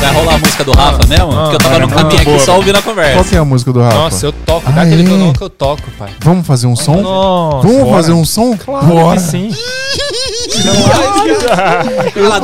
Vai 0.00 0.12
rolar 0.12 0.34
a 0.34 0.38
música 0.38 0.64
do 0.64 0.72
Rafa 0.72 1.06
mesmo? 1.06 1.26
Porque 1.28 1.54
eu 1.54 1.58
tava 1.58 1.74
cara, 1.74 1.86
no 1.86 1.92
caminho 1.92 2.16
aqui 2.20 2.24
boa, 2.26 2.38
só 2.38 2.56
ouvindo 2.56 2.76
a 2.76 2.82
conversa. 2.82 3.12
Qual 3.14 3.24
que 3.24 3.34
é 3.36 3.38
a 3.38 3.44
música 3.44 3.72
do 3.72 3.80
Rafa? 3.80 3.94
Nossa, 3.96 4.26
eu 4.26 4.32
toco. 4.32 4.62
Ah, 4.66 4.70
Dá 4.72 4.82
aquele 4.82 5.02
é? 5.02 5.04
violão 5.06 5.32
que 5.32 5.42
eu 5.42 5.50
toco, 5.50 5.90
pai. 5.98 6.12
Vamos 6.20 6.46
fazer 6.46 6.66
um 6.66 6.76
som? 6.76 7.00
Nossa. 7.00 7.66
Vamos 7.66 7.82
bora. 7.84 7.96
fazer 7.96 8.12
um 8.12 8.24
som? 8.24 8.56
Claro 8.56 8.86
Bora. 8.86 9.16
que 9.20 9.26
sim. 9.26 9.50
Um 12.16 12.28
lá, 12.28 12.38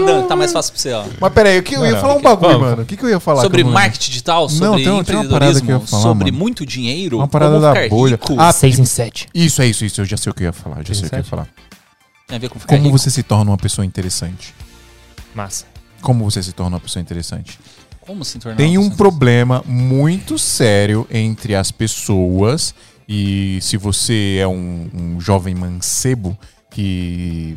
Dan, 0.00 0.22
tá 0.26 0.36
mais 0.36 0.52
fácil 0.52 0.72
pra 0.72 0.80
você, 0.82 0.92
ó. 0.92 1.04
Mas 1.20 1.32
peraí, 1.32 1.58
o 1.58 1.62
que 1.62 1.74
eu 1.76 1.84
ia 1.84 1.92
Não, 1.92 2.00
falar 2.00 2.14
um 2.16 2.22
bagulho, 2.22 2.52
vamos. 2.52 2.68
mano. 2.68 2.82
O 2.82 2.86
que, 2.86 2.96
que 2.96 3.04
eu 3.04 3.08
ia 3.08 3.20
falar? 3.20 3.42
Sobre 3.42 3.62
eu 3.62 3.66
não- 3.66 3.72
marketing 3.72 4.10
digital, 4.10 4.48
sobre 4.48 4.84
tem- 4.84 5.04
tem 5.04 5.16
uma 5.16 5.24
parada 5.24 5.60
que 5.60 5.66
eu 5.66 5.70
ia 5.70 5.76
empreendedorismo, 5.76 5.86
falar, 5.86 6.02
sobre 6.02 6.24
mano. 6.30 6.38
muito 6.38 6.66
dinheiro, 6.66 7.18
Uma 7.18 7.28
parada 7.28 7.58
da 7.60 7.88
bolha. 7.88 8.12
rico. 8.12 8.34
Ah, 8.38 8.52
Seis 8.52 8.78
em 8.78 8.84
sete. 8.84 9.28
Isso, 9.34 9.60
é 9.62 9.66
isso, 9.66 9.84
isso. 9.84 10.00
Eu 10.00 10.04
já 10.04 10.16
sei 10.16 10.30
o 10.30 10.34
que 10.34 10.42
eu 10.42 10.46
ia 10.46 10.52
falar. 10.52 10.76
Já 10.84 10.94
sei 10.94 11.06
o 11.06 11.08
que 11.08 11.14
eu 11.14 11.18
ia 11.18 11.22
17? 11.22 11.28
falar. 11.30 11.46
Tem 12.26 12.36
a 12.36 12.40
ver 12.40 12.48
com 12.48 12.58
ficar 12.58 12.74
Como 12.76 12.86
rico. 12.88 12.98
você 12.98 13.10
se 13.10 13.22
torna 13.22 13.50
uma 13.50 13.56
pessoa 13.56 13.84
interessante? 13.84 14.54
Massa. 15.34 15.64
Como 16.00 16.30
você 16.30 16.42
se 16.42 16.52
torna 16.52 16.76
uma 16.76 16.80
pessoa 16.80 17.00
interessante? 17.00 17.58
Como 18.00 18.24
se 18.24 18.38
tornar 18.38 18.56
Tem 18.56 18.78
um 18.78 18.88
problema 18.88 19.62
muito 19.66 20.38
sério 20.38 21.06
entre 21.10 21.54
as 21.54 21.70
pessoas. 21.70 22.74
E 23.08 23.58
se 23.62 23.76
você 23.76 24.38
é 24.40 24.46
um, 24.46 24.90
um 24.94 25.20
jovem 25.20 25.54
mancebo 25.54 26.38
que 26.70 27.56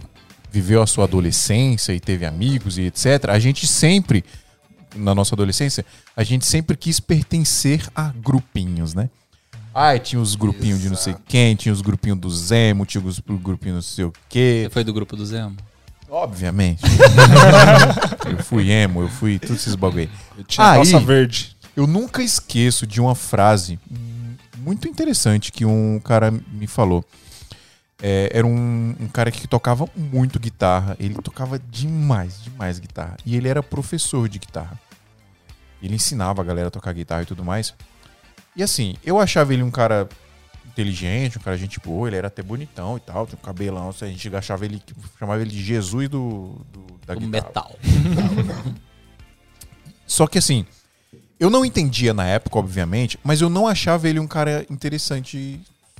viveu 0.51 0.81
a 0.81 0.88
sua 0.88 1.05
adolescência 1.05 1.93
e 1.93 1.99
teve 1.99 2.26
amigos 2.26 2.77
e 2.77 2.84
etc., 2.84 3.30
a 3.30 3.39
gente 3.39 3.65
sempre, 3.65 4.23
na 4.95 5.15
nossa 5.15 5.35
adolescência, 5.35 5.85
a 6.15 6.23
gente 6.23 6.45
sempre 6.45 6.76
quis 6.76 6.99
pertencer 6.99 7.88
a 7.95 8.09
grupinhos, 8.09 8.93
né? 8.93 9.09
Ai, 9.73 9.99
tinha 9.99 10.22
os 10.22 10.35
grupinhos 10.35 10.81
de 10.81 10.89
não 10.89 10.97
sei 10.97 11.15
quem, 11.27 11.55
tinha 11.55 11.72
os 11.72 11.81
grupinhos 11.81 12.19
do 12.19 12.30
Zemo, 12.30 12.85
tinha 12.85 13.01
os 13.01 13.19
grupinhos 13.19 13.76
não 13.76 13.81
sei 13.81 14.03
o 14.03 14.13
quê. 14.27 14.63
Você 14.65 14.69
foi 14.69 14.84
do 14.84 14.91
grupo 14.91 15.15
do 15.15 15.26
Zemo? 15.26 15.55
Obviamente. 16.11 16.81
eu 18.29 18.43
fui 18.43 18.69
emo, 18.69 19.01
eu 19.01 19.07
fui 19.07 19.39
todos 19.39 19.55
esses 19.61 19.75
bagulho 19.75 20.01
aí. 20.03 20.09
Eu 20.38 20.43
tinha 20.43 20.69
Aí- 20.71 20.75
calça 20.75 20.99
verde. 20.99 21.55
Eu 21.73 21.88
nunca 21.88 22.21
esqueço 22.21 22.85
de 22.85 22.99
uma 22.99 23.15
frase 23.15 23.79
muito 24.57 24.89
interessante 24.89 25.53
que 25.53 25.63
um 25.65 26.01
cara 26.03 26.29
me 26.29 26.67
falou. 26.67 27.03
É, 28.03 28.29
era 28.33 28.45
um, 28.45 28.93
um 28.99 29.07
cara 29.07 29.31
que 29.31 29.47
tocava 29.47 29.88
muito 29.95 30.38
guitarra. 30.38 30.97
Ele 30.99 31.15
tocava 31.15 31.57
demais, 31.57 32.43
demais 32.43 32.77
guitarra. 32.77 33.15
E 33.25 33.38
ele 33.38 33.47
era 33.47 33.63
professor 33.63 34.27
de 34.27 34.38
guitarra. 34.38 34.77
Ele 35.81 35.95
ensinava 35.95 36.41
a 36.41 36.45
galera 36.45 36.67
a 36.67 36.71
tocar 36.71 36.91
guitarra 36.93 37.21
e 37.23 37.25
tudo 37.25 37.43
mais. 37.45 37.73
E 38.53 38.61
assim, 38.61 38.95
eu 39.03 39.17
achava 39.17 39.53
ele 39.53 39.63
um 39.63 39.71
cara 39.71 40.09
inteligente, 40.67 41.38
um 41.38 41.41
cara 41.41 41.57
gente 41.57 41.79
boa, 41.79 42.07
ele 42.07 42.15
era 42.17 42.27
até 42.27 42.41
bonitão 42.41 42.97
e 42.97 42.99
tal, 42.99 43.25
tinha 43.27 43.38
um 43.38 43.45
cabelão, 43.45 43.89
a 43.89 44.05
gente 44.05 44.33
achava 44.35 44.63
ele, 44.65 44.81
chamava 45.19 45.41
ele 45.41 45.49
de 45.51 45.61
Jesus 45.61 46.07
do, 46.09 46.61
do- 46.71 46.99
da 47.05 47.13
Do 47.13 47.19
guitarra. 47.19 47.45
metal. 47.47 47.75
Só 50.05 50.27
que 50.27 50.38
assim, 50.38 50.65
eu 51.39 51.49
não 51.49 51.63
entendia 51.65 52.13
na 52.13 52.25
época, 52.25 52.59
obviamente, 52.59 53.17
mas 53.23 53.41
eu 53.41 53.49
não 53.49 53.67
achava 53.67 54.07
ele 54.07 54.19
um 54.19 54.27
cara 54.27 54.65
interessante 54.69 55.59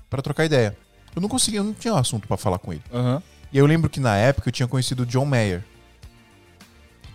pra 0.10 0.22
trocar 0.22 0.46
ideia. 0.46 0.76
Eu 1.16 1.22
não 1.22 1.30
conseguia, 1.30 1.60
eu 1.60 1.64
não 1.64 1.74
tinha 1.74 1.94
assunto 1.94 2.28
pra 2.28 2.38
falar 2.38 2.60
com 2.60 2.72
ele. 2.74 2.84
Aham. 2.94 3.22
E 3.52 3.58
eu 3.58 3.66
lembro 3.66 3.90
que 3.90 4.00
na 4.00 4.16
época 4.16 4.48
eu 4.48 4.52
tinha 4.54 4.68
conhecido 4.68 5.04
o 5.04 5.06
John 5.06 5.26
Mayer. 5.26 5.64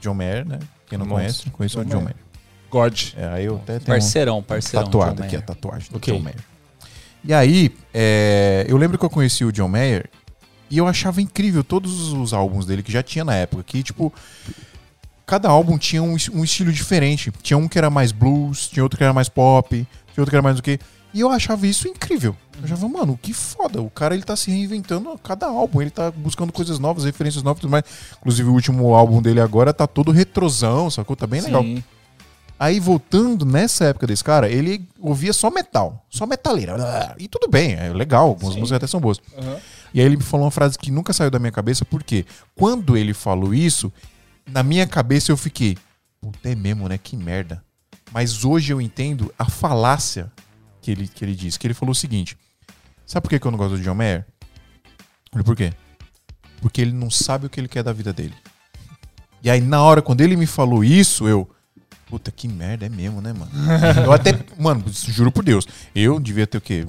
John 0.02 0.12
Mayer, 0.14 0.47
né? 0.47 0.59
Quem 0.86 0.98
não 0.98 1.06
Monstro. 1.06 1.51
conhece, 1.51 1.74
conhece 1.74 1.78
o 1.78 1.85
John 1.85 2.02
Mayer. 2.02 2.16
God. 2.70 2.98
É, 3.16 3.27
aí 3.28 3.44
eu 3.47 3.56
até 3.56 3.74
tenho 3.78 3.86
Parceirão, 3.86 4.43
parceirão. 4.43 4.85
tatuado 4.85 5.16
John 5.16 5.24
aqui, 5.24 5.36
a 5.36 5.40
tatuagem 5.43 5.90
do 5.90 5.97
Ok. 5.97 6.14
John 6.14 6.23
Mayer. 6.23 6.39
E 7.27 7.35
aí, 7.35 7.74
é, 7.93 8.65
eu 8.69 8.77
lembro 8.77 8.97
que 8.97 9.05
eu 9.05 9.11
conheci 9.11 9.44
o 9.44 9.51
John 9.51 9.69
Mayer 9.69 10.09
e 10.70 10.78
eu 10.78 10.86
achava 10.86 11.20
incrível 11.20 11.65
todos 11.65 12.12
os 12.12 12.32
álbuns 12.32 12.66
dele 12.66 12.85
que 12.85 12.93
já 12.93 13.03
tinha 13.03 13.24
na 13.24 13.35
época. 13.35 13.65
Que, 13.65 13.82
tipo, 13.82 14.12
cada 15.27 15.48
álbum 15.48 15.77
tinha 15.77 16.01
um, 16.03 16.16
um 16.32 16.44
estilo 16.44 16.73
diferente. 16.73 17.32
Tinha 17.43 17.59
um 17.59 17.66
que 17.66 17.77
era 17.77 17.90
mais 17.90 18.12
blues, 18.12 18.69
tinha 18.69 18.82
outro 18.85 18.97
que 18.97 19.03
era 19.03 19.12
mais 19.12 19.28
pop, 19.28 19.69
tinha 19.77 20.23
outro 20.23 20.31
que 20.31 20.36
era 20.36 20.43
mais 20.43 20.61
o 20.61 20.62
quê. 20.62 20.78
E 21.12 21.20
eu 21.20 21.31
achava 21.31 21.66
isso 21.66 21.89
incrível. 21.89 22.36
Eu 22.59 22.65
achava, 22.65 22.89
mano, 22.89 23.19
que 23.20 23.32
foda. 23.32 23.82
O 23.82 23.90
cara 23.90 24.15
ele 24.15 24.23
tá 24.23 24.36
se 24.36 24.51
reinventando 24.53 25.11
a 25.11 25.19
cada 25.19 25.47
álbum. 25.47 25.82
Ele 25.82 25.90
tá 25.90 26.12
buscando 26.12 26.53
coisas 26.53 26.78
novas, 26.78 27.05
referências 27.05 27.43
novas 27.43 27.59
e 27.59 27.62
tudo 27.62 27.70
mais. 27.70 27.85
Inclusive, 28.20 28.48
o 28.48 28.53
último 28.53 28.94
álbum 28.94 29.20
dele 29.20 29.40
agora 29.40 29.74
tá 29.74 29.86
todo 29.86 30.12
retrosão, 30.12 30.90
sacou? 30.90 31.16
Tá 31.16 31.27
bem 31.27 31.40
legal. 31.40 31.65
Aí, 32.59 32.81
voltando 32.81 33.45
nessa 33.45 33.87
época 33.87 34.07
desse 34.07 34.24
cara, 34.24 34.49
ele 34.49 34.89
ouvia 34.99 35.33
só 35.33 35.51
metal, 35.51 36.05
só 36.09 36.27
metaleira. 36.27 37.15
E 37.19 37.28
tudo 37.28 37.49
bem, 37.49 37.74
é 37.74 37.93
legal, 37.93 38.28
algumas 38.28 38.57
músicas 38.57 38.78
até 38.78 38.87
são 38.87 39.01
boas. 39.01 39.20
Aham. 39.37 39.59
E 39.93 40.01
aí 40.01 40.07
ele 40.07 40.16
me 40.16 40.23
falou 40.23 40.45
uma 40.45 40.51
frase 40.51 40.78
que 40.78 40.91
nunca 40.91 41.12
saiu 41.12 41.31
da 41.31 41.39
minha 41.39 41.53
cabeça, 41.53 41.85
porque 41.85 42.27
quando 42.55 42.97
ele 42.97 43.15
falou 43.15 43.55
isso, 43.55 43.93
na 44.51 44.62
minha 44.62 44.87
cabeça 44.87 45.33
eu 45.33 45.37
fiquei, 45.37 45.77
puta, 46.20 46.49
é 46.49 46.55
mesmo, 46.55 46.89
né? 46.89 46.99
Que 46.99 47.16
merda. 47.16 47.62
Mas 48.12 48.45
hoje 48.45 48.73
eu 48.73 48.81
entendo 48.81 49.33
a 49.39 49.47
falácia 49.47 50.31
que 50.81 50.91
ele, 50.91 51.09
que 51.09 51.24
ele 51.24 51.35
disse. 51.35 51.59
Que 51.59 51.66
ele 51.66 51.74
falou 51.74 51.93
o 51.93 51.95
seguinte: 51.95 52.37
Sabe 53.07 53.23
por 53.23 53.31
que, 53.31 53.39
que 53.39 53.47
eu 53.47 53.51
não 53.51 53.59
gosto 53.59 53.77
do 53.77 53.83
John 53.83 53.95
Mayer? 53.95 54.27
Por 55.45 55.57
quê? 55.57 55.73
Porque 56.61 56.81
ele 56.81 56.93
não 56.93 57.11
sabe 57.11 57.47
o 57.47 57.51
que 57.51 57.61
ele 57.61 57.69
quer 57.69 57.83
da 57.83 57.93
vida 57.93 58.12
dele. 58.12 58.35
E 59.43 59.51
aí, 59.51 59.61
na 59.61 59.83
hora, 59.83 60.03
quando 60.03 60.20
ele 60.23 60.37
me 60.37 60.47
falou 60.47 60.83
isso, 60.83 61.28
eu. 61.28 61.49
Puta, 62.09 62.31
que 62.31 62.47
merda, 62.47 62.87
é 62.87 62.89
mesmo, 62.89 63.20
né, 63.20 63.33
mano? 63.33 63.51
eu 64.05 64.12
até. 64.12 64.39
Mano, 64.57 64.85
juro 65.09 65.33
por 65.33 65.45
Deus. 65.45 65.66
Eu 65.95 66.20
devia 66.20 66.47
ter 66.47 66.59
o 66.59 66.61
quê? 66.61 66.87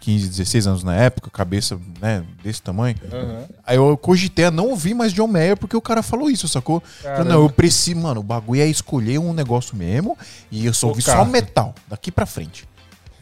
15, 0.00 0.28
16 0.28 0.66
anos 0.66 0.82
na 0.82 0.94
época, 0.94 1.30
cabeça, 1.30 1.78
né, 2.00 2.24
desse 2.42 2.60
tamanho. 2.62 2.96
Aham. 3.12 3.44
Aí 3.66 3.76
eu 3.76 3.96
cogitei 3.96 4.46
a 4.46 4.50
não 4.50 4.68
ouvir 4.68 4.94
mais 4.94 5.12
John 5.12 5.26
Mayer 5.26 5.56
porque 5.56 5.76
o 5.76 5.80
cara 5.80 6.02
falou 6.02 6.30
isso, 6.30 6.48
sacou? 6.48 6.82
Falei, 7.02 7.24
não, 7.24 7.42
eu 7.42 7.50
preciso, 7.50 8.00
mano, 8.00 8.20
o 8.20 8.22
bagulho 8.22 8.62
é 8.62 8.66
escolher 8.66 9.18
um 9.18 9.32
negócio 9.32 9.76
mesmo 9.76 10.16
e 10.50 10.64
eu 10.66 10.72
só 10.72 10.88
ouvi 10.88 11.02
só 11.02 11.24
metal, 11.24 11.74
daqui 11.86 12.10
pra 12.10 12.24
frente. 12.24 12.66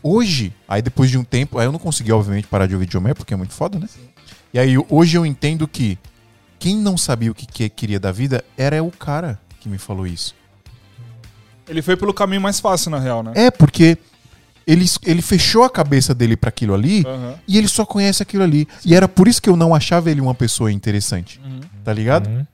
Hoje, 0.02 0.54
aí 0.68 0.80
depois 0.80 1.10
de 1.10 1.18
um 1.18 1.24
tempo, 1.24 1.58
aí 1.58 1.66
eu 1.66 1.72
não 1.72 1.80
consegui, 1.80 2.12
obviamente, 2.12 2.46
parar 2.46 2.66
de 2.66 2.74
ouvir 2.74 2.86
John 2.86 3.00
Mayer 3.00 3.16
porque 3.16 3.34
é 3.34 3.36
muito 3.36 3.52
foda, 3.52 3.78
né? 3.78 3.88
E 4.54 4.58
aí 4.58 4.76
hoje 4.88 5.16
eu 5.18 5.26
entendo 5.26 5.66
que 5.66 5.98
quem 6.58 6.76
não 6.76 6.96
sabia 6.96 7.30
o 7.30 7.34
que, 7.34 7.46
que 7.46 7.68
queria 7.68 7.98
da 7.98 8.12
vida 8.12 8.44
era 8.56 8.82
o 8.82 8.90
cara 8.90 9.38
que 9.60 9.68
me 9.68 9.78
falou 9.78 10.06
isso. 10.06 10.37
Ele 11.68 11.82
foi 11.82 11.96
pelo 11.96 12.14
caminho 12.14 12.40
mais 12.40 12.60
fácil, 12.60 12.90
na 12.90 12.98
real, 12.98 13.22
né? 13.22 13.32
É, 13.34 13.50
porque 13.50 13.98
ele, 14.66 14.86
ele 15.04 15.22
fechou 15.22 15.64
a 15.64 15.70
cabeça 15.70 16.14
dele 16.14 16.36
pra 16.36 16.48
aquilo 16.48 16.74
ali 16.74 17.04
Aham. 17.06 17.34
e 17.48 17.56
ele 17.56 17.68
só 17.68 17.86
conhece 17.86 18.22
aquilo 18.22 18.42
ali. 18.42 18.68
E 18.84 18.94
era 18.94 19.08
por 19.08 19.26
isso 19.26 19.40
que 19.40 19.48
eu 19.48 19.56
não 19.56 19.74
achava 19.74 20.10
ele 20.10 20.20
uma 20.20 20.34
pessoa 20.34 20.70
interessante. 20.70 21.40
Tá 21.82 21.92
ligado? 21.92 22.28
Uhum. 22.28 22.46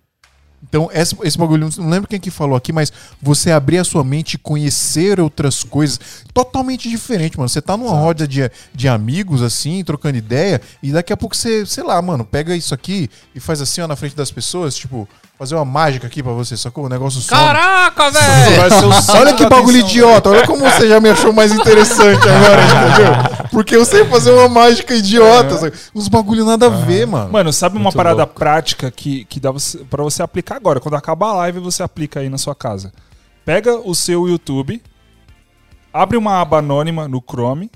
Então, 0.67 0.89
esse, 0.93 1.15
esse 1.23 1.37
bagulho, 1.37 1.69
não 1.77 1.91
lembro 1.91 2.09
quem 2.09 2.19
que 2.19 2.31
falou 2.31 2.57
aqui, 2.57 2.73
mas 2.73 2.93
você 3.21 3.51
abrir 3.51 3.79
a 3.79 3.85
sua 3.85 4.03
mente 4.03 4.35
e 4.35 4.39
conhecer 4.39 5.21
outras 5.21 5.63
coisas 5.63 6.01
totalmente 6.33 6.89
diferente, 6.89 7.37
mano. 7.37 7.49
Você 7.49 7.61
tá 7.61 7.77
numa 7.77 7.93
roda 7.93 8.27
de, 8.27 8.51
de 8.75 8.89
amigos, 8.89 9.43
assim, 9.43 9.85
trocando 9.85 10.17
ideia, 10.17 10.61
e 10.83 10.91
daqui 10.91 11.13
a 11.13 11.17
pouco 11.17 11.37
você, 11.37 11.67
sei 11.67 11.85
lá, 11.85 12.01
mano, 12.01 12.25
pega 12.25 12.57
isso 12.57 12.73
aqui 12.73 13.11
e 13.35 13.41
faz 13.41 13.61
assim, 13.61 13.83
ó, 13.83 13.87
na 13.87 13.95
frente 13.95 14.17
das 14.17 14.31
pessoas, 14.31 14.75
tipo, 14.75 15.07
fazer 15.45 15.55
uma 15.57 15.65
mágica 15.65 16.07
aqui 16.07 16.23
pra 16.23 16.33
você, 16.33 16.57
sacou? 16.57 16.87
O 16.87 16.89
negócio 16.89 17.21
some. 17.21 17.41
Caraca, 17.41 18.11
velho! 18.11 18.63
Olha 19.21 19.35
que 19.35 19.47
bagulho 19.47 19.79
atenção, 19.79 19.89
idiota, 19.89 20.31
olha 20.31 20.47
como 20.47 20.65
você 20.65 20.89
já 20.89 20.99
me 21.01 21.11
achou 21.11 21.33
mais 21.33 21.53
interessante 21.53 22.27
agora, 22.29 22.63
entendeu? 22.65 23.49
Porque 23.51 23.77
eu 23.77 23.85
sei 23.85 24.05
fazer 24.07 24.31
uma 24.33 24.49
mágica 24.49 24.95
idiota, 24.95 25.57
sabe? 25.59 25.77
uns 25.95 26.09
bagulho 26.09 26.45
nada 26.45 26.67
a 26.67 26.71
ver, 26.71 27.07
mano. 27.07 27.31
Mano, 27.31 27.53
sabe 27.53 27.77
uma 27.77 27.85
Muito 27.85 27.97
parada 27.97 28.19
louco. 28.25 28.35
prática 28.35 28.91
que, 28.91 29.25
que 29.27 29.39
dá 29.39 29.53
pra 29.91 30.03
você 30.03 30.23
aplicar 30.23 30.57
agora? 30.57 30.81
Quando 30.81 30.95
acabar 30.95 31.29
a 31.29 31.35
live, 31.35 31.61
você 31.61 31.83
aplica 31.83 32.21
aí 32.21 32.31
na 32.31 32.39
sua 32.39 32.55
casa. 32.55 32.93
Pega 33.45 33.77
o 33.77 33.95
seu 33.95 34.27
YouTube, 34.27 34.83
abre 35.93 36.17
uma 36.17 36.41
aba 36.41 36.59
anônima 36.59 37.07
no 37.07 37.23
Chrome, 37.23 37.71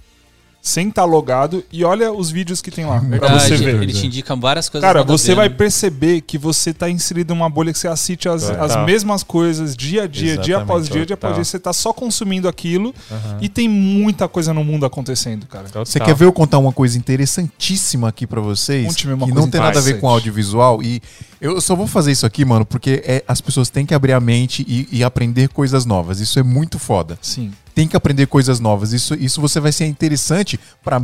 sem 0.68 0.88
estar 0.88 1.04
logado, 1.04 1.64
e 1.72 1.82
olha 1.84 2.12
os 2.12 2.30
vídeos 2.30 2.60
que 2.60 2.70
tem 2.70 2.84
lá, 2.84 2.98
Verdade, 2.98 3.42
você 3.48 3.56
ver. 3.56 3.82
Ele 3.82 3.92
te 3.92 4.06
indica 4.06 4.36
várias 4.36 4.68
coisas. 4.68 4.86
Cara, 4.86 5.02
você 5.02 5.34
vai 5.34 5.48
perceber 5.48 6.20
que 6.20 6.36
você 6.36 6.74
tá 6.74 6.90
inserido 6.90 7.34
numa 7.34 7.48
bolha 7.48 7.72
que 7.72 7.78
você 7.78 7.88
assiste 7.88 8.28
as, 8.28 8.42
Total. 8.46 8.64
as 8.64 8.76
mesmas 8.86 9.22
coisas 9.22 9.74
dia 9.76 10.02
a 10.02 10.06
dia, 10.06 10.36
dia 10.36 10.54
Exatamente, 10.56 10.62
após 10.62 10.88
dia, 10.88 11.06
dia 11.06 11.14
após 11.14 11.30
total. 11.30 11.34
dia. 11.34 11.44
Você 11.44 11.58
tá 11.58 11.72
só 11.72 11.92
consumindo 11.92 12.46
aquilo 12.48 12.94
e 13.40 13.48
tem 13.48 13.68
muita 13.68 14.28
coisa 14.28 14.52
no 14.52 14.62
mundo 14.62 14.84
acontecendo, 14.84 15.46
cara. 15.46 15.64
Você 15.84 15.98
quer 15.98 16.14
ver 16.14 16.26
eu 16.26 16.32
contar 16.32 16.58
uma 16.58 16.72
coisa 16.72 16.98
interessantíssima 16.98 18.08
aqui 18.08 18.26
pra 18.26 18.40
vocês? 18.40 18.86
Conte-me 18.86 19.14
uma 19.14 19.26
que 19.26 19.32
coisa 19.32 19.46
não 19.46 19.50
tem 19.50 19.60
nada 19.60 19.78
a 19.78 19.82
ver 19.82 20.00
com 20.00 20.08
audiovisual. 20.08 20.82
E 20.82 21.00
eu 21.40 21.60
só 21.60 21.74
vou 21.74 21.86
fazer 21.86 22.12
isso 22.12 22.26
aqui, 22.26 22.44
mano, 22.44 22.64
porque 22.66 23.02
é- 23.06 23.24
as 23.26 23.40
pessoas 23.40 23.68
têm 23.70 23.86
que 23.86 23.94
abrir 23.94 24.12
a 24.12 24.20
mente 24.20 24.64
e, 24.68 24.88
e 24.90 25.04
aprender 25.04 25.48
coisas 25.48 25.84
novas. 25.86 26.20
Isso 26.20 26.38
é 26.38 26.42
muito 26.42 26.78
foda. 26.78 27.18
Sim. 27.22 27.52
Tem 27.78 27.86
que 27.86 27.96
aprender 27.96 28.26
coisas 28.26 28.58
novas. 28.58 28.92
Isso, 28.92 29.14
isso 29.14 29.40
você 29.40 29.60
vai 29.60 29.70
ser 29.70 29.86
interessante 29.86 30.58
pra, 30.82 31.00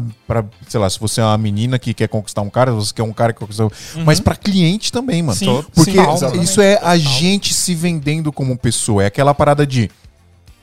sei 0.69 0.81
lá, 0.81 0.91
se 0.91 0.99
você 0.99 1.21
é 1.21 1.25
uma 1.25 1.39
menina 1.39 1.79
que 1.79 1.95
quer 1.95 2.09
conquistar 2.09 2.43
um 2.43 2.51
cara, 2.51 2.73
se 2.73 2.77
você 2.77 2.95
quer 2.95 3.05
um 3.05 3.13
cara 3.13 3.33
que 3.33 3.39
conquistar. 3.39 3.69
Mas 4.05 4.19
pra 4.19 4.35
cliente 4.35 4.91
também, 4.91 5.23
mano. 5.23 5.39
Sim, 5.39 5.65
Porque 5.73 5.93
sim, 5.93 6.41
isso 6.43 6.61
é 6.61 6.81
a 6.83 6.99
gente 6.99 7.55
se 7.55 7.77
vendendo 7.77 8.33
como 8.33 8.59
pessoa. 8.59 9.05
É 9.05 9.07
aquela 9.07 9.33
parada 9.33 9.65
de. 9.65 9.89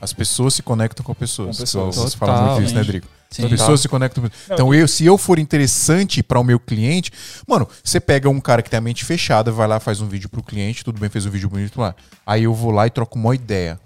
As 0.02 0.12
pessoas 0.12 0.52
se 0.52 0.62
conectam 0.62 1.02
com 1.02 1.14
pessoas. 1.14 1.56
Com 1.56 1.62
pessoas. 1.62 1.96
Vocês 1.96 2.14
falam 2.14 2.52
muito 2.52 2.66
isso, 2.66 2.74
né, 2.74 2.84
Drico? 2.84 3.06
Sim. 3.30 3.44
As 3.44 3.50
pessoas 3.50 3.80
se 3.80 3.88
conectam. 3.88 4.30
Então, 4.50 4.74
eu, 4.74 4.86
se 4.86 5.06
eu 5.06 5.16
for 5.16 5.38
interessante 5.38 6.22
para 6.22 6.38
o 6.38 6.44
meu 6.44 6.60
cliente, 6.60 7.10
mano, 7.48 7.66
você 7.82 7.98
pega 7.98 8.28
um 8.28 8.38
cara 8.38 8.60
que 8.60 8.68
tem 8.68 8.76
a 8.76 8.82
mente 8.82 9.02
fechada, 9.02 9.50
vai 9.50 9.66
lá, 9.66 9.80
faz 9.80 10.02
um 10.02 10.06
vídeo 10.06 10.28
pro 10.28 10.42
cliente, 10.42 10.84
tudo 10.84 11.00
bem, 11.00 11.08
fez 11.08 11.24
um 11.24 11.30
vídeo 11.30 11.48
bonito 11.48 11.80
lá. 11.80 11.94
Aí 12.26 12.42
eu 12.42 12.52
vou 12.52 12.70
lá 12.70 12.86
e 12.86 12.90
troco 12.90 13.18
uma 13.18 13.34
ideia. 13.34 13.80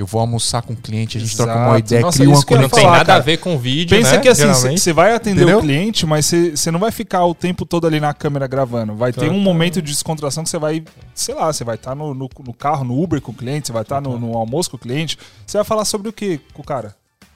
Eu 0.00 0.06
vou 0.06 0.20
almoçar 0.20 0.62
com 0.62 0.72
o 0.72 0.76
cliente, 0.76 1.18
a 1.18 1.20
gente 1.20 1.36
troca 1.36 1.54
uma 1.54 1.64
Exato. 1.64 1.78
ideia, 1.80 2.00
Nossa, 2.00 2.18
cria 2.18 2.30
uma 2.30 2.62
Não 2.62 2.68
tem 2.70 2.84
falar, 2.84 2.92
nada 2.92 3.04
cara. 3.04 3.18
a 3.18 3.22
ver 3.22 3.36
com 3.36 3.54
o 3.54 3.58
vídeo, 3.58 3.98
Pensa 3.98 4.12
né? 4.12 4.18
que 4.18 4.28
assim, 4.28 4.76
você 4.76 4.94
vai 4.94 5.14
atender 5.14 5.42
Entendeu? 5.42 5.58
o 5.58 5.60
cliente, 5.60 6.06
mas 6.06 6.24
você 6.26 6.70
não 6.70 6.78
vai 6.78 6.90
ficar 6.90 7.26
o 7.26 7.34
tempo 7.34 7.66
todo 7.66 7.86
ali 7.86 8.00
na 8.00 8.14
câmera 8.14 8.46
gravando. 8.46 8.94
Vai 8.94 9.12
ter 9.12 9.30
um 9.30 9.38
momento 9.38 9.82
de 9.82 9.92
descontração 9.92 10.42
que 10.42 10.48
você 10.48 10.58
vai, 10.58 10.82
sei 11.14 11.34
lá, 11.34 11.52
você 11.52 11.64
vai 11.64 11.74
estar 11.74 11.94
no, 11.94 12.14
no, 12.14 12.30
no 12.44 12.54
carro, 12.54 12.82
no 12.82 13.02
Uber 13.02 13.20
com 13.20 13.30
o 13.30 13.34
cliente, 13.34 13.66
você 13.66 13.72
vai 13.74 13.82
estar 13.82 14.00
no, 14.00 14.18
no 14.18 14.38
almoço 14.38 14.70
com 14.70 14.76
o 14.76 14.80
cliente. 14.80 15.18
Você 15.46 15.58
vai 15.58 15.64
falar 15.64 15.84
sobre 15.84 16.08
o 16.08 16.12
que 16.14 16.40
com 16.54 16.62
o 16.62 16.64
cara? 16.64 16.94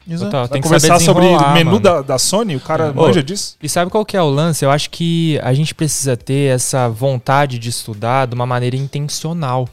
Exato. 0.09 0.31
Total, 0.31 0.41
Vai 0.43 0.49
tem 0.49 0.63
que 0.63 0.69
conversar 0.69 1.01
saber 1.01 1.05
sobre 1.05 1.27
o 1.27 1.53
menu 1.53 1.81
da, 1.81 2.03
da 2.03 2.19
Sony? 2.19 2.57
O 2.57 2.61
cara 2.61 2.91
Ô, 2.91 2.95
manja 2.95 3.23
disso? 3.23 3.57
E 3.63 3.69
sabe 3.69 3.91
qual 3.91 4.05
que 4.05 4.17
é 4.17 4.23
o 4.23 4.29
lance? 4.29 4.65
Eu 4.65 4.71
acho 4.71 4.91
que 4.91 5.39
a 5.43 5.53
gente 5.55 5.75
precisa 5.75 6.17
ter 6.17 6.55
essa 6.55 6.89
vontade 6.89 7.59
de 7.59 7.69
estudar 7.71 8.27
de 8.27 8.35
uma 8.35 8.47
maneira 8.47 8.77
intencional. 8.77 9.69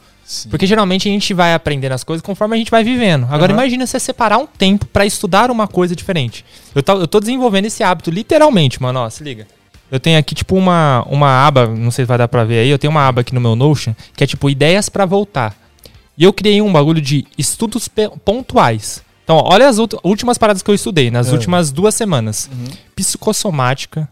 Porque 0.50 0.66
geralmente 0.66 1.08
a 1.08 1.12
gente 1.12 1.34
vai 1.34 1.54
aprendendo 1.54 1.94
as 1.94 2.04
coisas 2.04 2.22
conforme 2.22 2.56
a 2.56 2.58
gente 2.58 2.72
vai 2.72 2.84
vivendo. 2.84 3.26
Agora 3.26 3.52
Aham. 3.52 3.62
imagina 3.62 3.86
você 3.88 4.00
separar 4.00 4.38
um 4.38 4.46
tempo 4.48 4.86
pra 4.86 5.06
estudar 5.06 5.50
uma 5.52 5.68
coisa 5.68 5.96
diferente. 5.96 6.46
Eu, 6.74 6.82
tô- 6.84 7.00
eu 7.00 7.08
tô 7.08 7.20
desenvolvendo 7.20 7.66
esse 7.66 7.84
hábito 7.84 8.10
literalmente, 8.12 8.82
mano. 8.82 9.00
Ó, 9.00 9.10
se 9.10 9.24
liga. 9.24 9.48
Eu 9.90 10.00
tenho 10.00 10.18
aqui 10.18 10.34
tipo 10.34 10.56
uma, 10.56 11.06
uma 11.10 11.46
aba, 11.46 11.68
não 11.68 11.92
sei 11.92 12.06
se 12.06 12.08
vai 12.08 12.18
dar 12.18 12.28
pra 12.28 12.44
ver 12.46 12.60
aí, 12.60 12.70
eu 12.70 12.80
tenho 12.80 12.92
uma 12.92 13.06
aba 13.08 13.22
aqui 13.22 13.34
no 13.36 13.42
meu 13.42 13.56
Notion 13.58 13.94
que 14.16 14.24
é 14.24 14.28
tipo 14.28 14.50
ideias 14.50 14.88
pra 14.88 15.06
voltar. 15.06 15.54
E 16.18 16.24
eu 16.24 16.32
criei 16.32 16.62
um 16.62 16.72
bagulho 16.72 17.02
de 17.02 17.26
estudos 17.38 17.90
pontuais. 18.24 19.04
Então, 19.24 19.36
ó, 19.38 19.54
olha 19.54 19.68
as 19.68 19.78
últimas 20.04 20.38
paradas 20.38 20.62
que 20.62 20.70
eu 20.72 20.76
estudei 20.76 21.12
nas 21.12 21.30
É. 21.30 21.32
últimas 21.34 21.72
duas 21.72 21.94
semanas. 21.96 22.50
Psicossomática. 22.96 24.08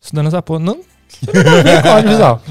Estudando 0.00 0.26
essa 0.26 0.42
porra. 0.42 0.58
Não, 0.60 0.80
nada 1.32 1.58
a 1.58 1.62
ver 1.62 1.82
com 1.82 1.88
audiovisual. 1.88 2.42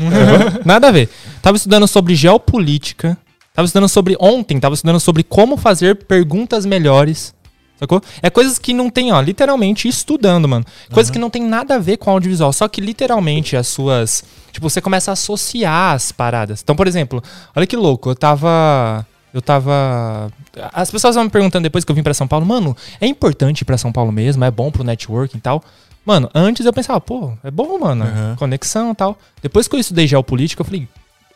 Nada 0.65 0.87
a 0.87 0.91
ver. 0.91 1.09
Tava 1.41 1.57
estudando 1.57 1.87
sobre 1.87 2.15
geopolítica. 2.15 3.17
Tava 3.53 3.65
estudando 3.65 3.89
sobre. 3.89 4.15
Ontem, 4.19 4.59
tava 4.59 4.75
estudando 4.75 4.99
sobre 4.99 5.23
como 5.23 5.57
fazer 5.57 6.05
perguntas 6.05 6.65
melhores. 6.65 7.33
Sacou? 7.77 7.99
É 8.21 8.29
coisas 8.29 8.59
que 8.59 8.73
não 8.73 8.91
tem, 8.91 9.11
ó, 9.11 9.19
literalmente 9.19 9.87
estudando, 9.87 10.47
mano. 10.47 10.63
Coisas 10.93 11.09
que 11.09 11.17
não 11.17 11.31
tem 11.31 11.41
nada 11.41 11.75
a 11.75 11.79
ver 11.79 11.97
com 11.97 12.11
audiovisual. 12.11 12.53
Só 12.53 12.67
que 12.67 12.79
literalmente 12.79 13.57
as 13.57 13.67
suas. 13.67 14.23
Tipo, 14.51 14.69
você 14.69 14.79
começa 14.79 15.11
a 15.11 15.13
associar 15.13 15.95
as 15.95 16.11
paradas. 16.11 16.61
Então, 16.63 16.75
por 16.75 16.87
exemplo, 16.87 17.23
olha 17.55 17.65
que 17.65 17.75
louco. 17.75 18.11
Eu 18.11 18.15
tava. 18.15 19.05
Eu 19.33 19.41
tava. 19.41 20.31
As 20.73 20.91
pessoas 20.91 21.15
vão 21.15 21.23
me 21.23 21.29
perguntando 21.29 21.63
depois 21.63 21.83
que 21.83 21.91
eu 21.91 21.95
vim 21.95 22.03
pra 22.03 22.13
São 22.13 22.27
Paulo, 22.27 22.45
mano, 22.45 22.75
é 22.99 23.07
importante 23.07 23.61
ir 23.61 23.65
pra 23.65 23.77
São 23.77 23.91
Paulo 23.91 24.11
mesmo? 24.11 24.43
É 24.43 24.51
bom 24.51 24.69
pro 24.69 24.83
networking 24.83 25.37
e 25.37 25.41
tal? 25.41 25.63
Mano, 26.05 26.29
antes 26.33 26.65
eu 26.65 26.73
pensava, 26.73 26.99
pô, 26.99 27.33
é 27.43 27.51
bom, 27.51 27.79
mano. 27.79 28.05
Uhum. 28.05 28.35
Conexão 28.35 28.91
e 28.91 28.95
tal. 28.95 29.17
Depois 29.41 29.67
que 29.67 29.75
eu 29.75 29.79
estudei 29.79 30.07
geopolítica, 30.07 30.61
eu 30.61 30.65
falei, 30.65 30.87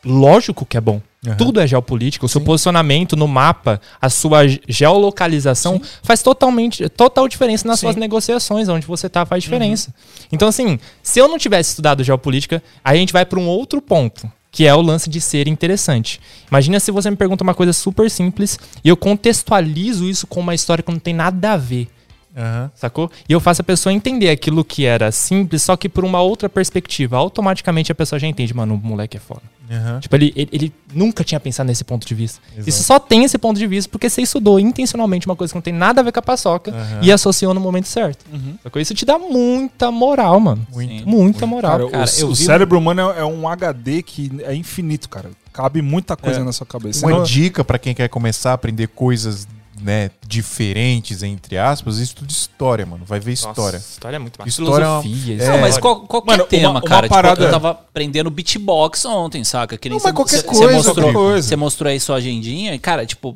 lógico 0.04 0.66
que 0.66 0.78
é 0.78 0.82
bom. 0.82 1.02
Uhum. 1.26 1.36
Tudo 1.36 1.60
é 1.60 1.68
geopolítica. 1.68 2.26
O 2.26 2.30
seu 2.30 2.42
posicionamento 2.42 3.16
no 3.16 3.28
mapa, 3.28 3.80
a 4.02 4.10
sua 4.10 4.48
ge- 4.48 4.62
geolocalização 4.68 5.82
faz 6.04 6.22
totalmente 6.22 6.88
total 6.90 7.28
diferença 7.28 7.68
nas 7.68 7.80
Sim. 7.80 7.88
suas 7.88 7.96
negociações, 7.96 8.70
onde 8.70 8.86
você 8.86 9.10
tá 9.10 9.26
faz 9.26 9.44
diferença. 9.44 9.94
Então, 10.32 10.48
assim, 10.48 10.80
se 11.02 11.20
eu 11.20 11.28
não 11.28 11.38
tivesse 11.38 11.70
estudado 11.72 12.04
geopolítica, 12.04 12.62
aí 12.84 12.98
a 12.98 13.00
gente 13.00 13.14
vai 13.14 13.26
para 13.26 13.40
um 13.40 13.48
outro 13.48 13.82
ponto, 13.82 14.32
que 14.52 14.66
é 14.66 14.74
o 14.74 14.82
lance 14.82 15.10
de 15.10 15.20
ser 15.20 15.48
interessante. 15.48 16.20
Imagina 16.50 16.80
se 16.80 16.92
você 16.92 17.10
me 17.10 17.16
pergunta 17.18 17.44
uma 17.44 17.54
coisa 17.56 17.74
super 17.74 18.10
simples 18.10 18.60
e 18.84 18.90
eu 18.90 18.96
contextualizo 18.98 20.06
isso 20.10 20.26
com 20.28 20.40
uma 20.40 20.56
história 20.56 20.84
que 20.84 20.92
não 20.92 21.00
tem 21.00 21.14
nada 21.14 21.54
a 21.54 21.58
ver. 21.58 21.88
Aham. 22.36 22.72
Sacou? 22.76 23.10
E 23.30 23.34
eu 23.34 23.40
faço 23.40 23.62
a 23.62 23.64
pessoa 23.64 23.94
entender 23.94 24.30
aquilo 24.30 24.64
que 24.64 24.86
era 24.86 25.12
simples, 25.12 25.64
só 25.64 25.76
que 25.78 25.88
por 25.88 26.04
uma 26.04 26.22
outra 26.22 26.50
perspectiva. 26.50 27.18
Automaticamente 27.18 27.92
a 27.92 27.96
pessoa 27.96 28.20
já 28.20 28.28
entende, 28.28 28.54
mano, 28.54 28.76
o 28.76 28.78
moleque 28.78 29.18
é 29.18 29.20
foda. 29.20 29.42
Aham. 29.72 30.00
Tipo, 30.00 30.16
ele, 30.16 30.32
ele, 30.36 30.50
ele 30.52 30.74
nunca 30.94 31.24
tinha 31.24 31.40
pensado 31.40 31.68
nesse 31.68 31.84
ponto 31.84 32.06
de 32.06 32.14
vista. 32.14 32.40
Isso 32.68 32.84
só 32.84 33.00
tem 33.00 33.24
esse 33.24 33.38
ponto 33.38 33.58
de 33.58 33.66
vista 33.66 33.90
porque 33.90 34.10
você 34.10 34.22
estudou 34.22 34.60
intencionalmente 34.60 35.26
uma 35.26 35.36
coisa 35.36 35.52
que 35.54 35.58
não 35.58 35.62
tem 35.62 35.74
nada 35.74 36.02
a 36.02 36.04
ver 36.04 36.12
com 36.12 36.20
a 36.20 36.22
paçoca 36.22 36.72
Aham. 36.72 37.00
e 37.02 37.12
associou 37.12 37.54
no 37.54 37.60
momento 37.60 37.88
certo. 37.88 38.26
Sacou? 38.62 38.82
Isso 38.82 38.94
te 38.94 39.06
dá 39.06 39.18
muita 39.18 39.90
moral, 39.92 40.40
mano. 40.40 40.68
Muito. 40.72 41.08
Muita 41.08 41.46
moral. 41.48 41.90
Cara, 41.90 41.90
cara, 42.06 42.06
o, 42.18 42.20
eu 42.22 42.28
o 42.30 42.36
cérebro 42.36 42.78
humano 42.78 43.12
é, 43.12 43.20
é 43.22 43.26
um 43.26 43.48
HD 43.48 44.04
que 44.04 44.32
é 44.44 44.54
infinito, 44.54 45.10
cara. 45.10 45.32
Cabe 45.52 45.82
muita 45.82 46.16
coisa 46.18 46.42
É. 46.42 46.44
na 46.44 46.52
sua 46.52 46.68
cabeça. 46.68 47.06
Uma 47.06 47.14
Senão- 47.14 47.24
dica 47.24 47.64
pra 47.64 47.80
quem 47.80 47.96
quer 47.96 48.10
começar 48.10 48.52
a 48.52 48.54
aprender 48.56 48.88
coisas 48.90 49.48
né, 49.82 50.10
diferentes, 50.28 51.22
entre 51.24 51.58
aspas, 51.58 51.98
estuda 51.98 52.32
história, 52.32 52.86
mano. 52.86 53.04
Vai 53.06 53.20
ver 53.20 53.34
história. 53.34 53.78
Nossa, 53.78 53.92
história 53.92 54.16
é 54.16 54.20
muito 54.20 54.38
massa. 54.40 54.50
História 54.50 54.86
é 54.86 54.88
uma- 54.88 55.02
Filosofia, 55.02 55.44
é-. 55.44 55.48
Não, 55.50 55.58
mas 55.60 55.78
qual, 55.78 56.02
qualquer 56.02 56.32
Mano, 56.32 56.44
uma- 56.44 56.50
tema, 56.50 56.70
uma 56.72 56.82
cara. 56.82 57.04
Tipo, 57.08 57.14
parada- 57.16 57.44
eu 57.46 57.52
tava 57.52 57.72
aprendendo 57.72 58.30
beatbox 58.30 59.06
ontem, 59.06 59.44
saca? 59.44 59.78
Que 59.78 59.90
nem 59.90 59.98
Não, 59.98 60.04
mas 60.04 60.14
qualquer 60.14 60.38
você 60.38 60.44
coisa, 60.44 60.72
mostrou, 60.74 60.96
qualquer 60.96 61.14
coisa. 61.14 61.48
Você 61.50 61.56
mostrou 61.56 61.90
aí 61.90 62.00
sua 62.00 62.16
agendinha. 62.18 62.74
E, 62.74 62.80
cara, 62.80 63.06
tipo, 63.06 63.34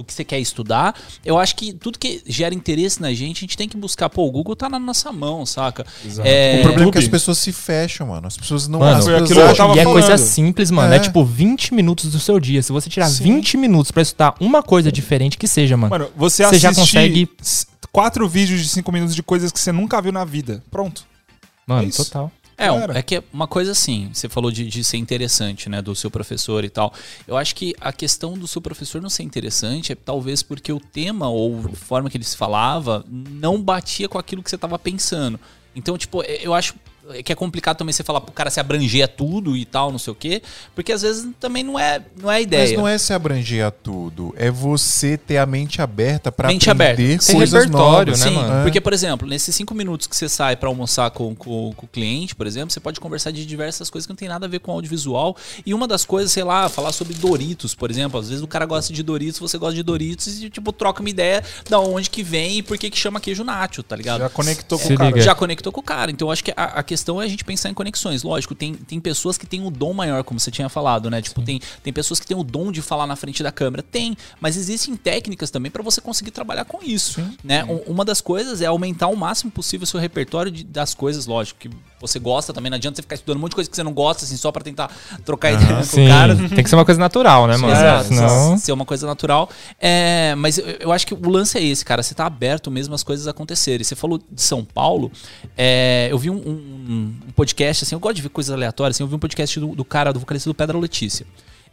do 0.00 0.04
que 0.04 0.12
você 0.12 0.24
quer 0.24 0.38
estudar, 0.40 0.94
eu 1.24 1.38
acho 1.38 1.54
que 1.54 1.72
tudo 1.72 1.98
que 1.98 2.22
gera 2.26 2.54
interesse 2.54 3.00
na 3.00 3.12
gente, 3.12 3.38
a 3.38 3.40
gente 3.42 3.56
tem 3.56 3.68
que 3.68 3.76
buscar. 3.76 4.08
Pô, 4.08 4.26
o 4.26 4.30
Google 4.30 4.56
tá 4.56 4.68
na 4.68 4.78
nossa 4.78 5.12
mão, 5.12 5.44
saca? 5.44 5.84
É, 6.24 6.60
O 6.60 6.62
problema 6.62 6.88
é 6.88 6.92
que 6.92 6.98
as 6.98 7.04
YouTube. 7.04 7.10
pessoas 7.10 7.38
se 7.38 7.52
fecham, 7.52 8.06
mano. 8.08 8.26
As 8.26 8.36
pessoas 8.36 8.66
não 8.66 8.78
Mano, 8.80 8.98
as 8.98 9.04
pessoas 9.04 9.30
eu 9.30 9.46
acham 9.46 9.74
E 9.76 9.78
é 9.78 9.82
falando. 9.84 9.92
coisa 10.00 10.18
simples, 10.18 10.70
mano. 10.70 10.92
É. 10.92 10.96
É. 10.96 10.98
tipo 11.00 11.24
20 11.24 11.74
minutos 11.74 12.10
do 12.10 12.18
seu 12.18 12.40
dia. 12.40 12.62
Se 12.62 12.72
você 12.72 12.88
tirar 12.88 13.08
Sim. 13.08 13.24
20 13.24 13.56
minutos 13.56 13.90
pra 13.90 14.02
estudar 14.02 14.34
uma 14.40 14.62
coisa 14.62 14.90
diferente 14.90 15.36
que 15.36 15.46
seja, 15.46 15.76
mano. 15.76 15.90
Mano, 15.90 16.08
você, 16.16 16.44
Você 16.46 16.58
já 16.58 16.74
consegue- 16.74 17.28
quatro 17.92 18.28
vídeos 18.28 18.60
de 18.62 18.68
cinco 18.68 18.90
minutos 18.92 19.14
de 19.14 19.22
coisas 19.22 19.50
que 19.52 19.60
você 19.60 19.72
nunca 19.72 20.00
viu 20.00 20.12
na 20.12 20.24
vida. 20.24 20.62
Pronto. 20.70 21.04
mano, 21.66 21.88
é 21.88 21.90
total. 21.92 22.32
É, 22.60 22.70
um- 22.70 22.92
é 22.92 23.02
que 23.02 23.16
é 23.16 23.22
uma 23.32 23.46
coisa 23.48 23.72
assim, 23.72 24.10
você 24.12 24.28
falou 24.28 24.50
de, 24.50 24.66
de 24.66 24.84
ser 24.84 24.96
interessante, 24.98 25.68
né, 25.68 25.80
do 25.80 25.94
seu 25.94 26.10
professor 26.10 26.64
e 26.64 26.68
tal. 26.70 26.92
Eu 27.26 27.36
acho 27.36 27.54
que 27.54 27.74
a 27.80 27.92
questão 27.92 28.34
do 28.34 28.46
seu 28.46 28.60
professor 28.60 29.00
não 29.00 29.08
ser 29.10 29.22
interessante 29.22 29.92
é 29.92 29.94
talvez 29.94 30.42
porque 30.42 30.72
o 30.72 30.78
tema 30.80 31.28
ou 31.28 31.58
a 31.66 31.76
forma 31.76 32.10
que 32.10 32.16
ele 32.16 32.24
se 32.24 32.36
falava 32.36 33.04
não 33.08 33.60
batia 33.60 34.08
com 34.08 34.18
aquilo 34.18 34.42
que 34.42 34.50
você 34.50 34.58
tava 34.58 34.78
pensando. 34.78 35.40
Então, 35.74 35.96
tipo, 35.96 36.22
é- 36.22 36.40
eu 36.42 36.52
acho 36.52 36.74
que 37.24 37.32
é 37.32 37.34
complicado 37.34 37.78
também 37.78 37.92
você 37.92 38.02
falar 38.02 38.20
pro 38.20 38.32
cara 38.32 38.50
se 38.50 38.60
abranger 38.60 39.04
a 39.04 39.08
tudo 39.08 39.56
e 39.56 39.64
tal, 39.64 39.90
não 39.90 39.98
sei 39.98 40.12
o 40.12 40.16
quê, 40.16 40.42
porque 40.74 40.92
às 40.92 41.02
vezes 41.02 41.28
também 41.38 41.62
não 41.62 41.78
é, 41.78 42.00
não 42.20 42.30
é 42.30 42.36
a 42.36 42.40
ideia. 42.40 42.68
Mas 42.68 42.78
não 42.78 42.86
é 42.86 42.98
se 42.98 43.12
abranger 43.12 43.64
a 43.64 43.70
tudo. 43.70 44.34
É 44.36 44.50
você 44.50 45.16
ter 45.16 45.38
a 45.38 45.46
mente 45.46 45.82
aberta 45.82 46.30
pra 46.30 46.48
Mente 46.48 46.70
aprender 46.70 47.14
aberta. 47.14 47.32
Coisas 47.32 47.64
repertório, 47.64 48.12
novas. 48.12 48.20
né, 48.20 48.30
Sim, 48.30 48.36
mano? 48.36 48.60
É. 48.60 48.62
porque, 48.62 48.80
por 48.80 48.92
exemplo, 48.92 49.28
nesses 49.28 49.54
cinco 49.54 49.74
minutos 49.74 50.06
que 50.06 50.16
você 50.16 50.28
sai 50.28 50.56
pra 50.56 50.68
almoçar 50.68 51.10
com, 51.10 51.34
com, 51.34 51.72
com 51.74 51.86
o 51.86 51.88
cliente, 51.88 52.34
por 52.34 52.46
exemplo, 52.46 52.72
você 52.72 52.80
pode 52.80 53.00
conversar 53.00 53.30
de 53.30 53.44
diversas 53.44 53.90
coisas 53.90 54.06
que 54.06 54.12
não 54.12 54.16
tem 54.16 54.28
nada 54.28 54.46
a 54.46 54.48
ver 54.48 54.60
com 54.60 54.72
audiovisual. 54.72 55.36
E 55.64 55.74
uma 55.74 55.88
das 55.88 56.04
coisas, 56.04 56.30
sei 56.32 56.44
lá, 56.44 56.68
falar 56.68 56.92
sobre 56.92 57.14
Doritos, 57.14 57.74
por 57.74 57.90
exemplo. 57.90 58.20
Às 58.20 58.28
vezes 58.28 58.42
o 58.42 58.46
cara 58.46 58.66
gosta 58.66 58.92
de 58.92 59.02
Doritos, 59.02 59.40
você 59.40 59.58
gosta 59.58 59.74
de 59.74 59.82
Doritos 59.82 60.42
e, 60.42 60.50
tipo, 60.50 60.72
troca 60.72 61.00
uma 61.00 61.10
ideia 61.10 61.42
da 61.68 61.78
onde 61.80 62.10
que 62.10 62.22
vem 62.22 62.58
e 62.58 62.62
por 62.62 62.78
que 62.78 62.90
que 62.90 62.98
chama 62.98 63.20
queijo 63.20 63.44
nacho, 63.44 63.82
tá 63.82 63.96
ligado? 63.96 64.20
Já 64.20 64.28
conectou 64.28 64.78
com 64.78 64.86
Se 64.86 64.94
o 64.94 64.96
cara. 64.98 65.20
Já 65.20 65.34
conectou 65.34 65.72
com 65.72 65.80
o 65.80 65.84
cara. 65.84 66.10
Então, 66.10 66.28
eu 66.28 66.32
acho 66.32 66.44
que 66.44 66.52
a, 66.56 66.80
a 66.80 66.82
questão 66.90 67.22
é 67.22 67.24
a 67.24 67.28
gente 67.28 67.44
pensar 67.44 67.70
em 67.70 67.74
conexões. 67.74 68.22
Lógico, 68.24 68.54
tem, 68.54 68.74
tem 68.74 68.98
pessoas 69.00 69.38
que 69.38 69.46
têm 69.46 69.60
um 69.60 69.70
dom 69.70 69.92
maior, 69.92 70.24
como 70.24 70.40
você 70.40 70.50
tinha 70.50 70.68
falado, 70.68 71.08
né? 71.08 71.22
Tipo, 71.22 71.40
tem, 71.40 71.60
tem 71.82 71.92
pessoas 71.92 72.18
que 72.18 72.26
têm 72.26 72.36
o 72.36 72.42
dom 72.42 72.72
de 72.72 72.82
falar 72.82 73.06
na 73.06 73.14
frente 73.16 73.42
da 73.42 73.52
câmera. 73.52 73.82
Tem, 73.82 74.16
mas 74.40 74.56
existem 74.56 74.96
técnicas 74.96 75.50
também 75.50 75.70
para 75.70 75.82
você 75.82 76.00
conseguir 76.00 76.32
trabalhar 76.32 76.64
com 76.64 76.80
isso. 76.82 77.20
né? 77.44 77.64
Um- 77.64 77.92
uma 77.92 78.04
das 78.04 78.20
coisas 78.20 78.60
é 78.60 78.66
aumentar 78.66 79.06
o 79.08 79.16
máximo 79.16 79.50
possível 79.50 79.84
o 79.84 79.86
seu 79.86 80.00
repertório 80.00 80.50
de- 80.50 80.64
das 80.64 80.92
coisas, 80.94 81.26
lógico, 81.26 81.60
que 81.60 81.70
você 82.00 82.18
gosta 82.18 82.52
também. 82.52 82.70
Não 82.70 82.76
adianta 82.76 82.96
você 82.96 83.02
ficar 83.02 83.14
estudando 83.14 83.36
um 83.38 83.40
monte 83.42 83.50
de 83.52 83.54
coisa 83.56 83.70
que 83.70 83.76
você 83.76 83.82
não 83.82 83.92
gosta, 83.92 84.24
assim, 84.24 84.36
só 84.36 84.50
para 84.50 84.62
tentar 84.64 84.90
trocar 85.24 85.52
ideia 85.52 85.76
com 85.76 85.82
Sim, 85.84 86.06
o 86.06 86.08
cara. 86.08 86.34
tem 86.48 86.64
que 86.64 86.68
ser 86.70 86.76
uma 86.76 86.84
coisa 86.84 86.98
natural, 87.00 87.46
né, 87.46 87.56
mano? 87.56 87.72
Exato, 87.72 88.08
Senão... 88.08 88.58
ser 88.58 88.72
uma 88.72 88.84
coisa 88.84 89.06
natural. 89.06 89.48
É, 89.78 90.34
mas 90.36 90.58
eu, 90.58 90.64
eu 90.80 90.92
acho 90.92 91.06
que 91.06 91.14
o 91.14 91.28
lance 91.28 91.56
é 91.58 91.62
esse, 91.62 91.84
cara. 91.84 92.02
Você 92.02 92.14
tá 92.14 92.26
aberto 92.26 92.70
mesmo 92.70 92.94
às 92.94 93.02
coisas 93.02 93.26
acontecerem. 93.28 93.84
Você 93.84 93.94
falou 93.94 94.18
de 94.18 94.42
São 94.42 94.64
Paulo. 94.64 95.12
é, 95.56 96.08
eu 96.10 96.18
vi 96.18 96.30
um, 96.30 96.36
um- 96.36 96.86
um 96.90 97.32
podcast, 97.36 97.84
assim, 97.84 97.94
eu 97.94 98.00
gosto 98.00 98.16
de 98.16 98.22
ver 98.22 98.28
coisas 98.30 98.52
aleatórias. 98.52 98.96
Assim, 98.96 99.04
eu 99.04 99.08
vi 99.08 99.14
um 99.14 99.18
podcast 99.18 99.60
do, 99.60 99.74
do 99.74 99.84
cara, 99.84 100.12
do 100.12 100.20
vocalista 100.20 100.50
do 100.50 100.54
Pedra 100.54 100.76
Letícia. 100.76 101.26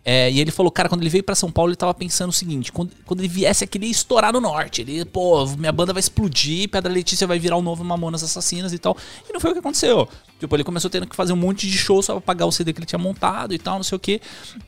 É, 0.03 0.31
e 0.31 0.39
ele 0.39 0.51
falou, 0.51 0.71
cara, 0.71 0.87
quando 0.87 1.01
ele 1.01 1.09
veio 1.09 1.23
pra 1.23 1.35
São 1.35 1.51
Paulo, 1.51 1.69
ele 1.69 1.75
tava 1.75 1.93
pensando 1.93 2.29
o 2.29 2.33
seguinte: 2.33 2.71
quando, 2.71 2.91
quando 3.05 3.19
ele 3.19 3.27
viesse 3.27 3.63
aqui, 3.63 3.77
ele 3.77 3.87
ia 3.87 3.91
estourar 3.91 4.31
no 4.31 4.39
norte. 4.39 4.81
Ele, 4.81 5.03
pô, 5.03 5.45
minha 5.57 5.71
banda 5.71 5.91
vai 5.91 5.99
explodir, 5.99 6.69
Pedra 6.69 6.91
Letícia 6.91 7.27
vai 7.27 7.37
virar 7.37 7.57
o 7.57 7.61
novo 7.61 7.83
Mamonas 7.83 8.23
Assassinas 8.23 8.71
e 8.71 8.77
tal. 8.77 8.95
E 9.29 9.33
não 9.33 9.39
foi 9.39 9.51
o 9.51 9.53
que 9.53 9.59
aconteceu. 9.59 10.07
Tipo, 10.39 10.55
ele 10.55 10.63
começou 10.63 10.89
tendo 10.89 11.07
que 11.07 11.15
fazer 11.15 11.33
um 11.33 11.37
monte 11.37 11.67
de 11.67 11.77
show 11.77 12.01
só 12.01 12.13
pra 12.13 12.21
pagar 12.21 12.45
o 12.45 12.51
CD 12.51 12.71
que 12.71 12.79
ele 12.79 12.85
tinha 12.85 12.99
montado 12.99 13.53
e 13.53 13.57
tal, 13.57 13.75
não 13.75 13.83
sei 13.83 13.95
o 13.95 13.99
quê. 13.99 14.21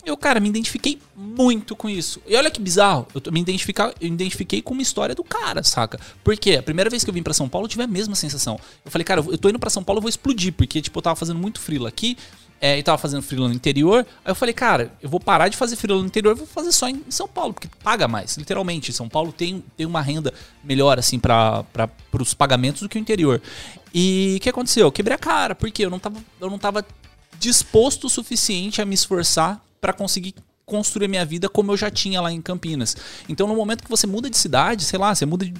Eu, 0.06 0.18
cara, 0.18 0.40
me 0.40 0.50
identifiquei 0.50 1.00
muito 1.16 1.76
com 1.76 1.88
isso. 1.88 2.20
E 2.28 2.36
olha 2.36 2.50
que 2.50 2.60
bizarro, 2.60 3.08
eu 3.14 3.32
me 3.32 3.40
identificar, 3.40 3.94
eu 4.02 4.08
identifiquei 4.08 4.62
com 4.62 4.74
uma 4.74 4.82
história 4.82 5.14
do 5.14 5.24
cara, 5.24 5.64
saca? 5.64 6.00
Porque 6.24 6.54
a 6.56 6.64
primeira 6.64 6.90
vez 6.90 7.04
que 7.04 7.10
eu 7.10 7.14
vim 7.14 7.24
pra 7.24 7.34
São 7.34 7.48
Paulo, 7.48 7.66
eu 7.66 7.70
tive 7.70 7.84
a 7.84 7.88
mesma 7.88 8.16
sensação. 8.16 8.60
Eu 8.84 8.92
falei, 8.92 9.06
cara, 9.06 9.22
eu 9.22 9.38
tô 9.38 9.48
indo 9.48 9.60
pra 9.60 9.70
São 9.70 9.84
Paulo, 9.84 10.00
eu 10.00 10.02
vou 10.02 10.10
explodir, 10.10 10.52
porque, 10.54 10.82
tipo, 10.82 10.98
eu 10.98 11.04
tava 11.04 11.16
fazendo 11.16 11.40
muito 11.40 11.60
frila 11.60 11.88
aqui. 11.88 12.18
É, 12.62 12.78
e 12.78 12.84
tava 12.84 12.98
fazendo 12.98 13.22
freela 13.22 13.48
no 13.48 13.54
interior. 13.54 14.06
Aí 14.24 14.32
eu 14.32 14.36
falei, 14.36 14.54
cara, 14.54 14.92
eu 15.02 15.10
vou 15.10 15.20
parar 15.20 15.48
de 15.48 15.56
fazer 15.56 15.76
freela 15.78 16.02
no 16.02 16.08
interior, 16.08 16.36
vou 16.36 16.46
fazer 16.46 16.72
só 16.74 16.90
em 16.90 17.04
São 17.10 17.28
Paulo, 17.28 17.54
porque 17.54 17.70
paga 17.82 18.08
mais, 18.08 18.36
literalmente. 18.36 18.92
São 18.92 19.08
Paulo 19.08 19.32
tem, 19.32 19.64
tem 19.78 19.86
uma 19.86 20.02
renda 20.02 20.34
melhor, 20.64 21.00
assim, 21.00 21.18
para 21.18 21.66
os 22.14 22.34
pagamentos 22.34 22.82
do 22.82 22.90
que 22.90 22.98
o 22.98 23.00
interior. 23.00 23.42
E 23.94 24.36
o 24.38 24.42
que 24.42 24.50
aconteceu? 24.50 24.88
Eu 24.88 24.92
quebrei 24.92 25.16
a 25.16 25.18
cara, 25.18 25.56
porque 25.56 25.86
eu 25.86 25.90
não 25.90 26.00
tava, 26.00 26.22
eu 26.40 26.50
não 26.50 26.60
tava 26.60 26.86
disposto 27.40 28.08
o 28.08 28.10
suficiente 28.10 28.82
a 28.82 28.86
me 28.86 28.94
esforçar 28.94 29.64
para 29.80 29.94
conseguir 29.94 30.36
construir 30.66 31.08
minha 31.08 31.26
vida 31.26 31.50
como 31.50 31.72
eu 31.72 31.78
já 31.78 31.90
tinha 31.90 32.22
lá 32.22 32.32
em 32.32 32.42
Campinas. 32.42 32.96
Então, 33.28 33.48
no 33.48 33.56
momento 33.56 33.84
que 33.84 33.90
você 33.90 34.06
muda 34.06 34.30
de 34.30 34.38
cidade, 34.38 34.84
sei 34.84 35.00
lá, 35.00 35.16
você 35.16 35.26
muda 35.26 35.52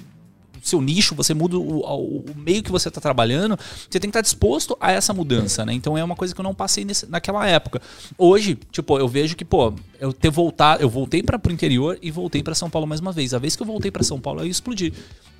seu 0.62 0.80
nicho, 0.80 1.14
você 1.14 1.32
muda 1.34 1.58
o, 1.58 1.80
o- 1.80 2.18
o 2.18 2.24
meio 2.36 2.62
que 2.62 2.70
você 2.70 2.88
está 2.88 3.00
trabalhando, 3.00 3.58
você 3.88 3.98
tem 3.98 4.02
que 4.02 4.08
estar 4.08 4.20
disposto 4.20 4.76
a 4.80 4.92
essa 4.92 5.12
mudança, 5.12 5.64
né? 5.64 5.72
Então 5.72 5.96
é 5.96 6.02
uma 6.04 6.16
coisa 6.16 6.34
que 6.34 6.40
eu 6.40 6.44
não 6.44 6.54
passei 6.54 6.84
nesse- 6.84 7.06
naquela 7.10 7.46
época. 7.46 7.80
Hoje, 8.18 8.58
tipo, 8.70 8.98
eu 8.98 9.08
vejo 9.08 9.36
que, 9.36 9.44
pô, 9.44 9.72
eu 9.98 10.12
ter 10.12 10.30
voltado, 10.30 10.82
eu 10.82 10.88
voltei 10.88 11.22
para 11.22 11.38
pro 11.38 11.52
interior 11.52 11.98
e 12.00 12.10
voltei 12.10 12.42
para 12.42 12.54
São 12.54 12.68
Paulo 12.70 12.86
mais 12.86 13.00
uma 13.00 13.12
vez. 13.12 13.34
A 13.34 13.38
vez 13.38 13.56
que 13.56 13.62
eu 13.62 13.66
voltei 13.66 13.90
para 13.90 14.02
São 14.02 14.20
Paulo, 14.20 14.40
eu 14.40 14.46
explodi, 14.46 14.92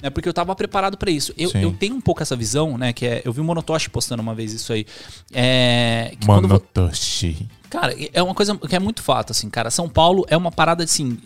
né? 0.02 0.10
Porque 0.10 0.28
eu 0.28 0.32
tava 0.34 0.54
preparado 0.54 0.96
para 0.96 1.10
isso. 1.10 1.32
Eu, 1.36 1.50
Sim. 1.50 1.62
eu 1.62 1.72
tenho 1.72 1.94
um 1.94 2.00
pouco 2.00 2.22
essa 2.22 2.36
visão, 2.36 2.76
né? 2.78 2.92
Que 2.92 3.06
é, 3.06 3.22
eu 3.24 3.32
vi 3.32 3.40
o 3.40 3.44
Monotoshi 3.44 3.88
postando 3.90 4.22
uma 4.22 4.34
vez 4.34 4.52
isso 4.52 4.72
aí. 4.72 4.84
É, 5.32 6.12
que 6.18 6.26
quando 6.26 6.48
Monotoshi. 6.48 7.48
Cara, 7.68 7.94
é 8.12 8.22
uma 8.22 8.34
coisa 8.34 8.56
que 8.56 8.74
é 8.74 8.78
muito 8.80 9.02
fato, 9.02 9.30
assim, 9.30 9.48
cara. 9.48 9.70
São 9.70 9.88
Paulo 9.88 10.24
é 10.28 10.36
uma 10.36 10.50
parada, 10.50 10.82
assim, 10.82 11.16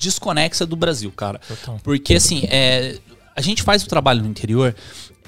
desconexa 0.00 0.66
do 0.66 0.74
Brasil, 0.74 1.12
cara. 1.12 1.40
Porque, 1.84 2.14
assim, 2.14 2.44
é, 2.48 2.98
a 3.36 3.40
gente 3.40 3.62
faz 3.62 3.84
o 3.84 3.86
trabalho 3.86 4.22
no 4.22 4.28
interior, 4.28 4.74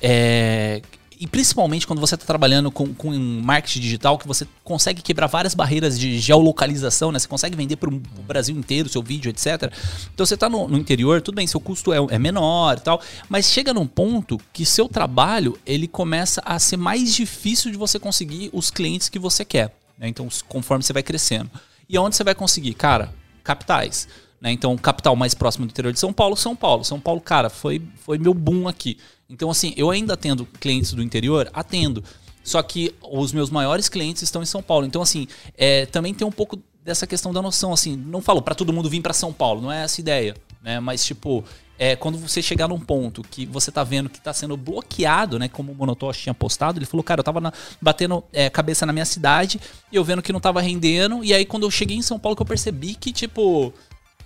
é, 0.01 0.83
e 1.23 1.27
principalmente 1.29 1.87
quando 1.87 2.01
você 2.01 2.17
está 2.17 2.27
trabalhando 2.27 2.69
com, 2.69 2.93
com 2.93 3.17
marketing 3.17 3.79
digital, 3.79 4.19
que 4.19 4.27
você 4.27 4.45
consegue 4.65 5.01
quebrar 5.01 5.29
várias 5.29 5.55
barreiras 5.55 5.97
de 5.97 6.19
geolocalização, 6.19 7.13
né? 7.13 7.19
Você 7.21 7.29
consegue 7.29 7.57
vender 7.57 7.77
para 7.77 7.89
o 7.89 8.01
Brasil 8.27 8.57
inteiro, 8.57 8.89
seu 8.89 9.01
vídeo, 9.01 9.31
etc. 9.31 9.73
Então 10.13 10.27
você 10.27 10.35
está 10.35 10.49
no, 10.49 10.67
no 10.67 10.77
interior, 10.77 11.23
tudo 11.23 11.37
bem, 11.37 11.47
seu 11.47 11.61
custo 11.61 11.93
é, 11.93 11.99
é 12.11 12.19
menor 12.19 12.77
e 12.77 12.81
tal, 12.81 13.01
mas 13.29 13.47
chega 13.47 13.73
num 13.73 13.87
ponto 13.87 14.37
que 14.53 14.67
seu 14.67 14.89
trabalho 14.89 15.57
ele 15.65 15.87
começa 15.87 16.43
a 16.45 16.59
ser 16.59 16.77
mais 16.77 17.15
difícil 17.15 17.71
de 17.71 17.77
você 17.77 18.01
conseguir 18.01 18.51
os 18.53 18.69
clientes 18.69 19.09
que 19.09 19.21
você 19.21 19.45
quer. 19.45 19.73
né? 19.97 20.09
Então, 20.09 20.29
conforme 20.49 20.83
você 20.83 20.93
vai 20.93 21.05
crescendo. 21.05 21.49
E 21.89 21.97
aonde 21.97 22.17
você 22.17 22.25
vai 22.25 22.35
conseguir? 22.35 22.75
Cara, 22.75 23.15
capitais. 23.45 24.09
Né? 24.43 24.51
Então, 24.51 24.77
capital 24.77 25.15
mais 25.15 25.35
próximo 25.35 25.65
do 25.65 25.71
interior 25.71 25.93
de 25.93 26.01
São 26.01 26.13
Paulo, 26.13 26.37
São 26.37 26.57
Paulo. 26.57 26.85
São 26.85 26.99
Paulo, 26.99 27.21
cara, 27.21 27.49
foi, 27.49 27.81
foi 28.05 28.19
meu 28.19 28.35
boom 28.35 28.67
aqui. 28.67 28.99
Então, 29.31 29.49
assim, 29.49 29.73
eu 29.77 29.89
ainda 29.89 30.15
atendo 30.15 30.45
clientes 30.45 30.93
do 30.93 31.01
interior? 31.01 31.49
Atendo. 31.55 32.03
Só 32.43 32.61
que 32.61 32.93
os 33.09 33.33
meus 33.33 33.51
maiores 33.51 33.89
clientes 33.89 34.21
estão 34.21 34.43
em 34.43 34.47
São 34.47 34.61
Paulo. 34.61 34.85
Então, 34.85 35.01
assim, 35.01 35.29
é, 35.57 35.87
também 35.87 36.13
tem 36.13 36.27
um 36.27 36.33
pouco 36.33 36.59
dessa 36.85 37.07
questão 37.07 37.33
da 37.33 37.41
noção, 37.41 37.73
assim, 37.73 37.95
não 37.97 38.21
falo 38.21 38.43
para 38.43 38.57
todo 38.57 38.73
mundo 38.73 38.91
vir 38.91 39.01
para 39.01 39.13
São 39.13 39.33
Paulo, 39.33 39.63
não 39.63 39.71
é 39.71 39.85
essa 39.85 40.01
ideia, 40.01 40.35
né? 40.61 40.81
Mas, 40.81 41.05
tipo, 41.05 41.45
é, 41.79 41.95
quando 41.95 42.19
você 42.19 42.43
chegar 42.43 42.67
num 42.67 42.81
ponto 42.81 43.23
que 43.23 43.47
você 43.47 43.71
tá 43.71 43.85
vendo 43.85 44.11
que 44.11 44.21
tá 44.21 44.33
sendo 44.33 44.57
bloqueado, 44.57 45.39
né? 45.39 45.47
Como 45.47 45.71
o 45.71 45.75
Monotoshi 45.77 46.23
tinha 46.25 46.35
postado, 46.35 46.81
ele 46.81 46.87
falou, 46.87 47.05
cara, 47.05 47.21
eu 47.21 47.25
tava 47.25 47.41
na- 47.41 47.53
batendo 47.81 48.25
é, 48.33 48.51
cabeça 48.51 48.85
na 48.85 48.93
minha 48.93 49.05
cidade 49.05 49.61
e 49.93 49.95
eu 49.95 50.03
vendo 50.03 50.21
que 50.21 50.33
não 50.33 50.41
tava 50.41 50.61
rendendo. 50.61 51.23
E 51.23 51.33
aí, 51.33 51.45
quando 51.45 51.63
eu 51.63 51.71
cheguei 51.71 51.97
em 51.97 52.03
São 52.03 52.19
Paulo, 52.19 52.35
que 52.35 52.43
eu 52.43 52.47
percebi 52.47 52.97
que, 52.97 53.13
tipo, 53.13 53.73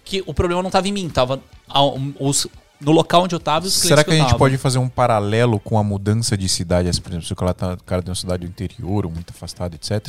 que 0.07 0.23
o 0.27 0.33
problema 0.33 0.63
não 0.63 0.71
tava 0.71 0.89
em 0.89 0.93
mim, 0.93 1.09
tava 1.11 1.41
ao- 1.69 1.99
os- 2.19 2.47
no 2.81 2.93
local 2.93 3.25
onde 3.25 3.35
eu 3.35 3.41
tava 3.41 3.67
e 3.67 3.69
os 3.69 3.75
clientes 3.75 3.89
Será 3.89 4.05
que 4.05 4.11
a 4.11 4.15
eu 4.15 4.19
gente 4.19 4.27
tava. 4.29 4.39
pode 4.39 4.57
fazer 4.57 4.79
um 4.79 4.89
paralelo 4.89 5.59
com 5.59 5.77
a 5.79 5.83
mudança 5.83 6.37
de 6.37 6.49
cidade? 6.49 6.89
Por 7.01 7.11
exemplo, 7.11 7.27
se 7.27 7.33
o 7.33 7.37
cara 7.37 7.53
tá 7.53 7.73
o 7.75 7.83
cara 7.85 8.01
de 8.03 8.09
uma 8.11 8.15
cidade 8.15 8.47
do 8.47 8.49
interior 8.49 9.05
ou 9.05 9.11
muito 9.13 9.31
afastado, 9.31 9.75
etc. 9.75 10.09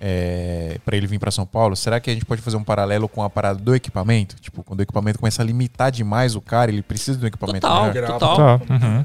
É, 0.00 0.78
para 0.84 0.96
ele 0.96 1.06
vir 1.08 1.18
para 1.18 1.30
São 1.32 1.44
Paulo, 1.44 1.74
será 1.74 1.98
que 1.98 2.08
a 2.08 2.12
gente 2.12 2.24
pode 2.24 2.40
fazer 2.40 2.56
um 2.56 2.62
paralelo 2.62 3.08
com 3.08 3.22
a 3.22 3.28
parada 3.28 3.58
do 3.58 3.74
equipamento? 3.74 4.36
Tipo, 4.40 4.62
quando 4.62 4.78
o 4.78 4.82
equipamento 4.82 5.18
começa 5.18 5.42
a 5.42 5.44
limitar 5.44 5.90
demais 5.90 6.36
o 6.36 6.40
cara, 6.40 6.70
ele 6.70 6.82
precisa 6.82 7.18
de 7.18 7.24
um 7.24 7.28
equipamento 7.28 7.66
Total, 7.66 7.92
melhor? 7.92 8.06
total. 8.12 8.36
Tá, 8.36 8.74
uhum. 8.74 9.04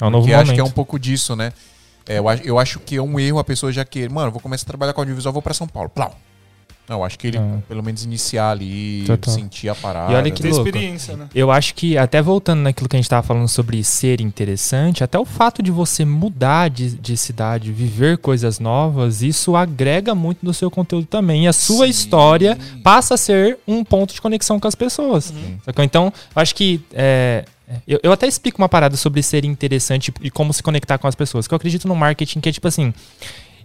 É 0.00 0.04
um 0.06 0.10
novo 0.10 0.22
Porque 0.24 0.32
momento. 0.32 0.34
acho 0.42 0.54
que 0.54 0.60
é 0.60 0.64
um 0.64 0.70
pouco 0.70 0.98
disso, 0.98 1.36
né? 1.36 1.52
É, 2.08 2.18
eu, 2.18 2.26
acho, 2.28 2.42
eu 2.42 2.58
acho 2.58 2.80
que 2.80 2.96
é 2.96 3.02
um 3.02 3.20
erro 3.20 3.38
a 3.38 3.44
pessoa 3.44 3.70
já 3.70 3.84
querer, 3.84 4.08
mano, 4.08 4.30
vou 4.32 4.40
começar 4.40 4.64
a 4.64 4.66
trabalhar 4.66 4.94
com 4.94 5.02
audiovisual, 5.02 5.30
vou 5.32 5.42
para 5.42 5.52
São 5.52 5.68
Paulo. 5.68 5.90
Plau. 5.90 6.18
Não, 6.90 7.04
acho 7.04 7.16
que 7.16 7.28
ele, 7.28 7.38
Ah. 7.38 7.58
pelo 7.68 7.84
menos, 7.84 8.02
iniciar 8.04 8.50
ali, 8.50 9.04
Total. 9.06 9.32
sentir 9.32 9.68
a 9.68 9.76
parada. 9.76 10.12
E 10.12 10.16
olha 10.16 10.28
que 10.28 10.42
Ter 10.42 10.50
louco. 10.50 10.66
experiência, 10.66 11.16
né? 11.16 11.28
Eu 11.32 11.48
acho 11.48 11.72
que, 11.76 11.96
até 11.96 12.20
voltando 12.20 12.62
naquilo 12.62 12.88
que 12.88 12.96
a 12.96 12.98
gente 12.98 13.08
tava 13.08 13.22
falando 13.24 13.46
sobre 13.46 13.84
ser 13.84 14.20
interessante, 14.20 15.04
até 15.04 15.16
o 15.16 15.24
fato 15.24 15.62
de 15.62 15.70
você 15.70 16.04
mudar 16.04 16.68
de, 16.68 16.90
de 16.96 17.16
cidade, 17.16 17.70
viver 17.70 18.18
coisas 18.18 18.58
novas, 18.58 19.22
isso 19.22 19.54
agrega 19.54 20.16
muito 20.16 20.44
no 20.44 20.52
seu 20.52 20.68
conteúdo 20.68 21.06
também. 21.06 21.44
E 21.44 21.46
a 21.48 21.52
sua 21.52 21.84
Sim. 21.84 21.90
história 21.92 22.58
passa 22.82 23.14
a 23.14 23.16
ser 23.16 23.56
um 23.68 23.84
ponto 23.84 24.12
de 24.12 24.20
conexão 24.20 24.58
com 24.58 24.66
as 24.66 24.74
pessoas. 24.74 25.32
Sacou? 25.64 25.84
Então, 25.84 26.12
eu 26.34 26.42
acho 26.42 26.54
que. 26.56 26.80
é, 26.92 27.44
eu, 27.86 28.00
eu 28.02 28.10
até 28.10 28.26
explico 28.26 28.60
uma 28.60 28.68
parada 28.68 28.96
sobre 28.96 29.22
ser 29.22 29.44
interessante 29.44 30.12
e 30.20 30.28
como 30.28 30.52
se 30.52 30.60
conectar 30.60 30.98
com 30.98 31.06
as 31.06 31.14
pessoas. 31.14 31.46
Que 31.46 31.54
eu 31.54 31.56
acredito 31.56 31.86
no 31.86 31.94
marketing 31.94 32.40
que 32.40 32.48
é 32.48 32.52
tipo 32.52 32.66
assim. 32.66 32.92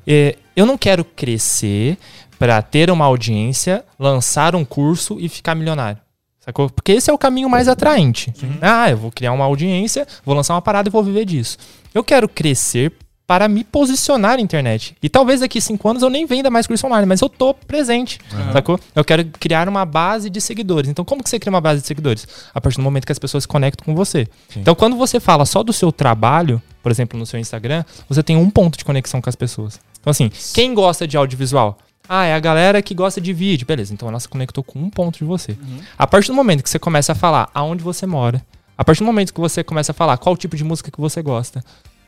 é, 0.06 0.36
eu 0.56 0.66
não 0.66 0.78
quero 0.78 1.04
crescer 1.04 1.98
para 2.38 2.62
ter 2.62 2.90
uma 2.90 3.06
audiência, 3.06 3.84
lançar 4.00 4.56
um 4.56 4.66
curso 4.66 5.18
e 5.20 5.30
ficar 5.30 5.56
milionário. 5.56 6.00
Sacou? 6.40 6.70
Porque 6.70 6.92
esse 6.92 7.10
é 7.10 7.14
o 7.14 7.18
caminho 7.18 7.50
mais 7.50 7.68
atraente. 7.68 8.32
Ah, 8.62 8.90
eu 8.90 8.98
vou 8.98 9.12
criar 9.12 9.32
uma 9.32 9.46
audiência, 9.46 10.08
vou 10.24 10.36
lançar 10.36 10.54
uma 10.54 10.62
parada 10.62 10.88
e 10.88 10.92
vou 10.92 11.04
viver 11.04 11.26
disso. 11.26 11.58
Eu 11.94 12.04
quero 12.04 12.30
crescer 12.30 12.94
para 13.28 13.48
me 13.48 13.64
posicionar 13.64 14.38
na 14.38 14.42
internet. 14.42 14.96
E 15.02 15.10
talvez 15.10 15.40
daqui 15.40 15.60
cinco 15.60 15.90
anos 15.90 16.04
eu 16.04 16.10
nem 16.10 16.28
venda 16.28 16.50
mais 16.52 16.68
curso 16.68 16.86
online, 16.86 17.08
mas 17.08 17.22
eu 17.22 17.30
tô 17.30 17.54
presente. 17.54 18.20
Sacou? 18.54 18.80
Eu 18.94 19.04
quero 19.04 19.26
criar 19.26 19.68
uma 19.68 19.84
base 19.84 20.30
de 20.30 20.40
seguidores. 20.40 20.90
Então, 20.90 21.04
como 21.04 21.24
que 21.24 21.30
você 21.30 21.40
cria 21.40 21.50
uma 21.50 21.62
base 21.62 21.82
de 21.82 21.88
seguidores? 21.88 22.28
A 22.54 22.62
partir 22.62 22.78
do 22.78 22.84
momento 22.84 23.06
que 23.06 23.12
as 23.12 23.18
pessoas 23.18 23.44
se 23.44 23.48
conectam 23.48 23.84
com 23.84 23.96
você. 23.96 24.28
Então, 24.56 24.76
quando 24.76 24.96
você 24.96 25.20
fala 25.20 25.46
só 25.46 25.64
do 25.64 25.74
seu 25.74 25.92
trabalho, 25.92 26.62
por 26.84 26.92
exemplo, 26.92 27.18
no 27.18 27.26
seu 27.26 27.40
Instagram, 27.40 27.84
você 28.08 28.22
tem 28.22 28.36
um 28.36 28.50
ponto 28.50 28.78
de 28.78 28.86
conexão 28.86 29.20
com 29.20 29.30
as 29.30 29.36
pessoas. 29.36 29.80
Então, 30.00 30.12
assim, 30.12 30.30
quem 30.54 30.76
gosta 30.76 31.08
de 31.08 31.18
audiovisual? 31.18 31.80
Ah, 32.08 32.26
é 32.26 32.34
a 32.34 32.40
galera 32.40 32.82
que 32.82 32.94
gosta 32.94 33.20
de 33.20 33.34
vídeo. 33.34 33.66
Beleza, 33.66 33.94
então 33.94 34.08
ela 34.08 34.20
se 34.20 34.28
conectou 34.28 34.64
com 34.64 34.80
um 34.80 34.90
ponto 34.90 35.18
de 35.18 35.26
você. 35.26 35.58
A 35.98 36.06
partir 36.06 36.28
do 36.28 36.34
momento 36.34 36.64
que 36.64 36.70
você 36.70 36.80
começa 36.80 37.12
a 37.12 37.16
falar 37.16 37.50
aonde 37.54 37.84
você 37.84 38.06
mora, 38.06 38.44
a 38.78 38.84
partir 38.84 39.00
do 39.00 39.06
momento 39.06 39.34
que 39.34 39.40
você 39.40 39.64
começa 39.64 39.92
a 39.92 39.96
falar 39.96 40.18
qual 40.18 40.36
tipo 40.36 40.56
de 40.56 40.64
música 40.64 40.92
que 40.92 41.00
você 41.00 41.22
gosta, 41.22 41.64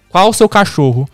qual 0.10 0.30
o 0.30 0.34
seu 0.34 0.48
cachorro, 0.48 1.08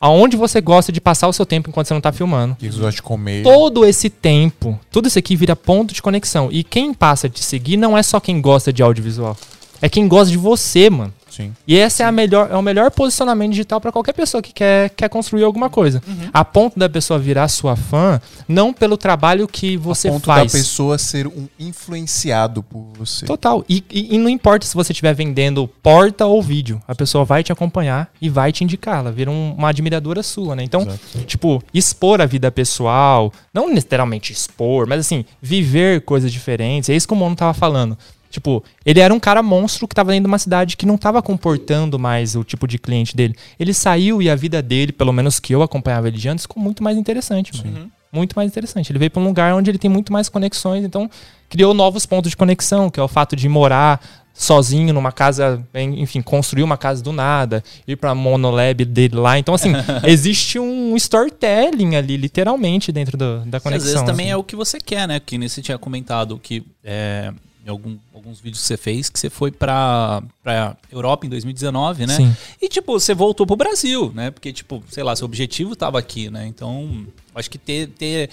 aonde 0.00 0.36
você 0.36 0.60
gosta 0.60 0.92
de 0.92 1.00
passar 1.00 1.28
o 1.28 1.32
seu 1.32 1.46
tempo 1.46 1.70
enquanto 1.70 1.86
você 1.86 1.94
não 1.94 2.00
tá 2.00 2.12
filmando. 2.12 2.56
Que 2.56 2.68
gosta 2.68 2.90
de 2.90 3.02
comer. 3.02 3.42
Todo 3.42 3.86
esse 3.86 4.10
tempo, 4.10 4.78
tudo 4.90 5.08
isso 5.08 5.18
aqui 5.18 5.34
vira 5.36 5.56
ponto 5.56 5.94
de 5.94 6.02
conexão. 6.02 6.48
E 6.50 6.62
quem 6.62 6.92
passa 6.92 7.26
a 7.26 7.30
te 7.30 7.42
seguir 7.42 7.76
não 7.76 7.96
é 7.96 8.02
só 8.02 8.20
quem 8.20 8.40
gosta 8.40 8.72
de 8.72 8.82
audiovisual. 8.82 9.36
É 9.80 9.88
quem 9.88 10.06
gosta 10.06 10.30
de 10.30 10.36
você, 10.36 10.90
mano. 10.90 11.12
Sim. 11.34 11.52
E 11.66 11.74
esse 11.76 12.02
é, 12.02 12.06
a 12.06 12.12
melhor, 12.12 12.48
é 12.50 12.56
o 12.56 12.62
melhor 12.62 12.90
posicionamento 12.90 13.50
digital 13.52 13.80
para 13.80 13.90
qualquer 13.90 14.12
pessoa 14.12 14.42
que 14.42 14.52
quer, 14.52 14.90
quer 14.90 15.08
construir 15.08 15.42
alguma 15.44 15.68
coisa. 15.70 16.02
A 16.32 16.44
ponto 16.44 16.78
da 16.78 16.88
pessoa 16.88 17.18
virar 17.18 17.48
sua 17.48 17.74
fã, 17.76 18.20
não 18.46 18.72
pelo 18.72 18.96
trabalho 18.96 19.48
que 19.48 19.76
você 19.76 20.08
a 20.08 20.12
ponto 20.12 20.26
faz. 20.26 20.52
da 20.52 20.58
pessoa 20.58 20.98
ser 20.98 21.26
um 21.26 21.48
influenciado 21.58 22.62
por 22.62 22.84
você. 22.96 23.26
Total. 23.26 23.64
E, 23.68 23.82
e- 23.90 24.14
e 24.14 24.18
não 24.18 24.28
importa 24.28 24.66
se 24.66 24.74
você 24.74 24.92
estiver 24.92 25.14
vendendo 25.14 25.68
porta 25.82 26.26
ou 26.26 26.42
vídeo, 26.42 26.80
a 26.88 26.94
pessoa 26.94 27.24
vai 27.24 27.42
te 27.42 27.52
acompanhar 27.52 28.10
e 28.20 28.28
vai 28.28 28.52
te 28.52 28.64
indicar. 28.64 28.98
Ela 28.98 29.12
vira 29.12 29.30
um- 29.30 29.54
uma 29.56 29.68
admiradora 29.68 30.22
sua, 30.22 30.54
né? 30.56 30.62
Então, 30.64 30.86
tipo, 31.26 31.62
expor 31.72 32.20
a 32.20 32.26
vida 32.26 32.50
pessoal, 32.50 33.32
não 33.52 33.72
literalmente 33.72 34.32
expor, 34.32 34.86
mas 34.88 35.00
assim, 35.00 35.24
viver 35.40 36.02
coisas 36.02 36.32
diferentes. 36.32 36.88
É 36.88 36.94
isso 36.96 37.06
que 37.06 37.14
o 37.14 37.16
Mono 37.16 37.36
tava 37.36 37.54
falando. 37.54 37.96
Tipo, 38.34 38.64
ele 38.84 38.98
era 38.98 39.14
um 39.14 39.20
cara 39.20 39.42
monstro 39.44 39.86
que 39.86 39.94
tava 39.94 40.10
dentro 40.10 40.24
de 40.24 40.28
uma 40.28 40.38
cidade 40.40 40.76
que 40.76 40.84
não 40.84 40.98
tava 40.98 41.22
comportando 41.22 42.00
mais 42.00 42.34
o 42.34 42.42
tipo 42.42 42.66
de 42.66 42.78
cliente 42.80 43.14
dele. 43.16 43.36
Ele 43.60 43.72
saiu 43.72 44.20
e 44.20 44.28
a 44.28 44.34
vida 44.34 44.60
dele, 44.60 44.90
pelo 44.90 45.12
menos 45.12 45.38
que 45.38 45.54
eu 45.54 45.62
acompanhava 45.62 46.08
ele 46.08 46.18
de 46.18 46.28
antes, 46.28 46.42
ficou 46.42 46.60
muito 46.60 46.82
mais 46.82 46.96
interessante, 46.98 47.52
mano. 47.56 47.92
Muito 48.12 48.34
mais 48.34 48.50
interessante. 48.50 48.90
Ele 48.90 48.98
veio 48.98 49.10
pra 49.12 49.22
um 49.22 49.24
lugar 49.26 49.54
onde 49.54 49.70
ele 49.70 49.78
tem 49.78 49.88
muito 49.90 50.12
mais 50.12 50.28
conexões, 50.28 50.84
então 50.84 51.08
criou 51.48 51.72
novos 51.74 52.04
pontos 52.06 52.28
de 52.30 52.36
conexão, 52.36 52.90
que 52.90 52.98
é 52.98 53.02
o 53.02 53.08
fato 53.08 53.36
de 53.36 53.48
morar 53.48 54.00
sozinho 54.32 54.92
numa 54.92 55.12
casa, 55.12 55.64
enfim, 55.96 56.20
construir 56.20 56.64
uma 56.64 56.76
casa 56.76 57.00
do 57.00 57.12
nada, 57.12 57.62
ir 57.86 57.94
pra 57.94 58.16
monolab 58.16 58.84
dele 58.84 59.14
lá. 59.14 59.38
Então, 59.38 59.54
assim, 59.54 59.70
existe 60.02 60.58
um 60.58 60.96
storytelling 60.96 61.94
ali, 61.94 62.16
literalmente, 62.16 62.90
dentro 62.90 63.16
do- 63.16 63.40
da 63.44 63.50
Que 63.50 63.56
às 63.58 63.62
conexão. 63.62 63.86
vezes 63.92 64.02
também 64.02 64.26
assim. 64.26 64.32
é 64.32 64.36
o 64.36 64.42
que 64.42 64.56
você 64.56 64.78
quer, 64.80 65.06
né? 65.06 65.20
Que 65.20 65.38
nem 65.38 65.48
você 65.48 65.62
tinha 65.62 65.78
comentado 65.78 66.36
que 66.42 66.64
é, 66.82 67.32
em 67.64 67.70
algum- 67.70 67.96
alguns 68.14 68.40
vídeos 68.40 68.60
que 68.62 68.66
você 68.68 68.76
fez, 68.76 69.08
que 69.08 69.18
você 69.18 69.30
foi 69.30 69.50
pra, 69.50 70.22
pra 70.42 70.76
Europa 70.92 71.26
em 71.26 71.30
2019, 71.30 72.06
né? 72.06 72.16
Sim. 72.16 72.36
E, 72.60 72.68
tipo, 72.68 72.92
você 72.98 73.14
voltou 73.14 73.46
pro 73.46 73.56
Brasil, 73.56 74.12
né? 74.14 74.30
Porque, 74.30 74.52
tipo, 74.52 74.82
sei 74.90 75.02
lá, 75.02 75.16
seu 75.16 75.24
objetivo 75.24 75.74
tava 75.74 75.98
aqui, 75.98 76.28
né? 76.30 76.46
Então, 76.46 77.06
acho 77.34 77.50
que 77.50 77.56
ter, 77.58 77.88
ter 77.88 78.28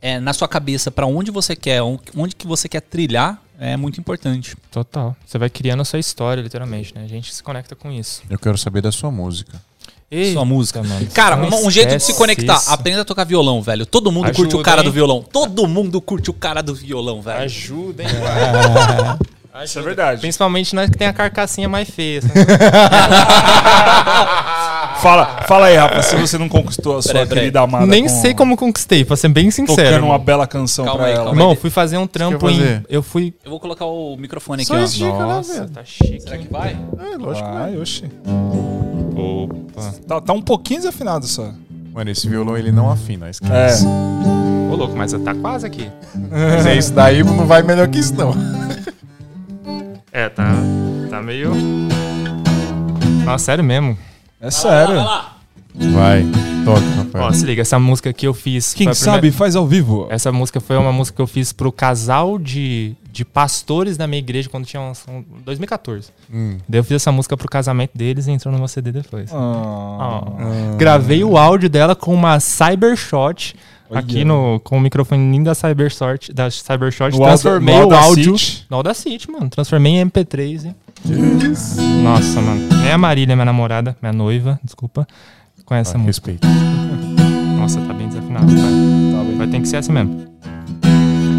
é, 0.00 0.20
na 0.20 0.32
sua 0.32 0.46
cabeça 0.46 0.90
pra 0.90 1.06
onde 1.06 1.30
você 1.30 1.56
quer, 1.56 1.82
on- 1.82 1.98
onde 2.16 2.36
que 2.36 2.46
você 2.46 2.68
quer 2.68 2.80
trilhar, 2.82 3.42
é 3.58 3.76
muito 3.76 3.98
importante. 3.98 4.54
Total. 4.70 5.16
Você 5.26 5.38
vai 5.38 5.48
criando 5.50 5.80
a 5.80 5.84
sua 5.84 5.98
história, 5.98 6.40
literalmente, 6.42 6.94
né? 6.94 7.02
A 7.04 7.08
gente 7.08 7.34
se 7.34 7.42
conecta 7.42 7.74
com 7.74 7.90
isso. 7.90 8.22
Eu 8.28 8.38
quero 8.38 8.56
saber 8.58 8.82
da 8.82 8.92
sua 8.92 9.10
música. 9.10 9.60
Eita, 10.10 10.34
Sua 10.34 10.44
música. 10.44 10.82
mano. 10.82 11.06
Cara, 11.12 11.34
uma- 11.36 11.56
um 11.56 11.70
jeito 11.70 11.96
de 11.96 12.02
se 12.02 12.14
conectar. 12.14 12.56
isso. 12.56 12.70
Aprenda 12.70 13.02
a 13.02 13.04
tocar 13.04 13.24
violão, 13.24 13.60
velho. 13.60 13.84
Todo 13.84 14.12
mundo 14.12 14.26
curte 14.26 14.42
o 14.42 14.46
Ajuda, 14.46 14.62
cara 14.62 14.80
hein? 14.82 14.84
do 14.86 14.92
violão. 14.92 15.24
Todo 15.32 15.66
mundo 15.66 16.00
curte 16.00 16.30
o 16.30 16.32
cara 16.34 16.62
do 16.62 16.74
violão, 16.74 17.20
velho. 17.20 17.40
Ajuda, 17.40 18.02
hein? 18.04 18.08
Isso 19.64 19.78
é 19.78 19.82
verdade. 19.82 20.20
Principalmente 20.20 20.74
nós 20.74 20.90
que 20.90 20.98
tem 20.98 21.08
a 21.08 21.14
carcassinha 21.14 21.66
mais 21.68 21.88
feia. 21.88 22.20
Fala, 25.00 25.42
fala 25.46 25.66
aí, 25.66 25.76
Rafa, 25.76 26.02
se 26.02 26.16
você 26.16 26.38
não 26.38 26.48
conquistou 26.48 26.96
a 26.98 27.02
sua 27.02 27.12
Peraí, 27.12 27.28
querida 27.28 27.60
amada. 27.60 27.86
Nem 27.86 28.04
com- 28.04 28.08
sei 28.08 28.34
como 28.34 28.56
conquistei, 28.56 29.04
pra 29.04 29.14
ser 29.16 29.28
bem 29.28 29.50
sincero. 29.50 29.76
Tocando 29.90 30.06
uma 30.06 30.18
bela 30.18 30.46
canção 30.46 30.84
Calma 30.84 31.00
pra 31.00 31.08
aí, 31.08 31.14
ela. 31.14 31.30
Irmão, 31.30 31.54
fui 31.54 31.70
fazer 31.70 31.98
um 31.98 32.06
trampo 32.06 32.46
quer 32.48 32.52
em. 32.52 32.82
Eu 32.88 33.02
fui. 33.02 33.34
Eu 33.44 33.50
vou 33.50 33.60
colocar 33.60 33.84
o 33.84 34.16
microfone 34.16 34.62
aqui, 34.62 34.68
Só 34.68 34.82
ó. 34.82 34.84
Dica, 34.84 35.06
né, 35.18 35.24
Nossa, 35.34 35.52
velho? 35.60 35.68
tá 35.70 35.84
chique. 35.84 36.20
Será 36.20 36.38
que 36.38 36.48
vai? 36.50 36.76
É, 36.98 37.16
lógico 37.18 37.46
que 37.46 37.54
Vai, 37.54 37.70
vai. 37.72 37.78
oxi. 37.80 38.04
Opa. 39.16 39.92
Tá, 40.06 40.20
tá 40.20 40.32
um 40.32 40.42
pouquinho 40.42 40.80
desafinado 40.80 41.26
só. 41.26 41.52
Mano, 41.92 42.10
esse 42.10 42.28
violão 42.28 42.56
ele 42.56 42.70
não 42.70 42.90
afina, 42.90 43.26
É. 43.26 43.30
esquece. 43.30 43.86
Ô, 44.70 44.74
louco, 44.74 44.94
mas 44.96 45.12
tá 45.12 45.34
quase 45.34 45.66
aqui. 45.66 45.90
Mas 46.30 46.66
é 46.66 46.76
isso 46.76 46.92
daí, 46.92 47.22
não 47.24 47.46
vai 47.46 47.62
melhor 47.62 47.88
que 47.88 47.98
isso, 47.98 48.14
não. 48.14 48.34
É, 50.12 50.28
tá. 50.28 50.52
Tá 51.10 51.22
meio. 51.22 51.52
Nossa, 53.24 53.44
sério 53.44 53.64
mesmo. 53.64 53.96
É 54.40 54.50
sério. 54.50 54.96
Vai, 54.96 55.24
toca, 56.64 56.80
Ó, 56.80 56.96
Rafael. 57.02 57.32
se 57.34 57.44
liga, 57.44 57.62
essa 57.62 57.78
música 57.78 58.12
que 58.12 58.26
eu 58.26 58.34
fiz. 58.34 58.74
Quem 58.74 58.86
foi 58.86 58.92
a 58.92 58.94
sabe 58.94 59.12
primeira- 59.18 59.36
faz 59.36 59.56
ao 59.56 59.66
vivo. 59.66 60.06
Essa 60.10 60.32
música 60.32 60.60
foi 60.60 60.76
uma 60.76 60.92
música 60.92 61.16
que 61.16 61.22
eu 61.22 61.26
fiz 61.26 61.52
pro 61.52 61.70
casal 61.70 62.38
de, 62.38 62.94
de 63.12 63.24
pastores 63.24 63.96
da 63.96 64.06
minha 64.06 64.18
igreja 64.18 64.48
quando 64.48 64.64
tinha 64.66 64.80
uns, 64.80 65.04
um, 65.08 65.22
2014. 65.44 66.10
Hum. 66.32 66.58
Daí 66.68 66.80
eu 66.80 66.84
fiz 66.84 66.96
essa 66.96 67.12
música 67.12 67.36
pro 67.36 67.48
casamento 67.48 67.92
deles 67.94 68.26
e 68.26 68.30
entrou 68.32 68.52
no 68.52 68.58
meu 68.58 68.68
CD 68.68 68.90
depois. 68.92 69.30
Ah. 69.32 69.36
Ó. 69.38 70.76
Gravei 70.76 71.22
o 71.22 71.36
áudio 71.36 71.68
dela 71.68 71.94
com 71.94 72.12
uma 72.14 72.40
Cybershot 72.40 73.54
Olha. 73.88 74.00
aqui 74.00 74.24
no 74.24 74.60
com 74.64 74.78
o 74.78 74.80
microfone 74.80 75.42
da 75.44 75.54
Cybershot, 75.54 76.32
da 76.32 76.50
Cybershot, 76.50 77.12
No 77.16 77.24
transformei 77.24 77.78
no 77.78 77.88
o 77.88 77.94
áudio 77.94 78.30
Audacity. 78.32 78.66
no 78.68 78.76
Audacity, 78.76 79.30
mano. 79.30 79.48
Transformei 79.48 79.92
em 79.94 80.00
MP3, 80.10 80.64
hein? 80.66 80.74
Nossa, 82.02 82.40
mano. 82.40 82.66
Nem 82.82 82.90
a 82.92 82.98
Marília, 82.98 83.36
minha 83.36 83.44
namorada, 83.44 83.96
minha 84.02 84.12
noiva, 84.12 84.58
desculpa, 84.64 85.06
conhece 85.66 85.90
essa 85.90 85.98
Ah, 85.98 86.00
música. 86.00 86.30
respeito. 86.30 86.48
Nossa, 87.58 87.80
tá 87.80 87.92
bem 87.92 88.08
desafinado, 88.08 88.46
vai. 88.46 89.36
Vai 89.36 89.46
ter 89.48 89.60
que 89.60 89.68
ser 89.68 89.76
assim 89.78 89.92
mesmo. 89.92 90.24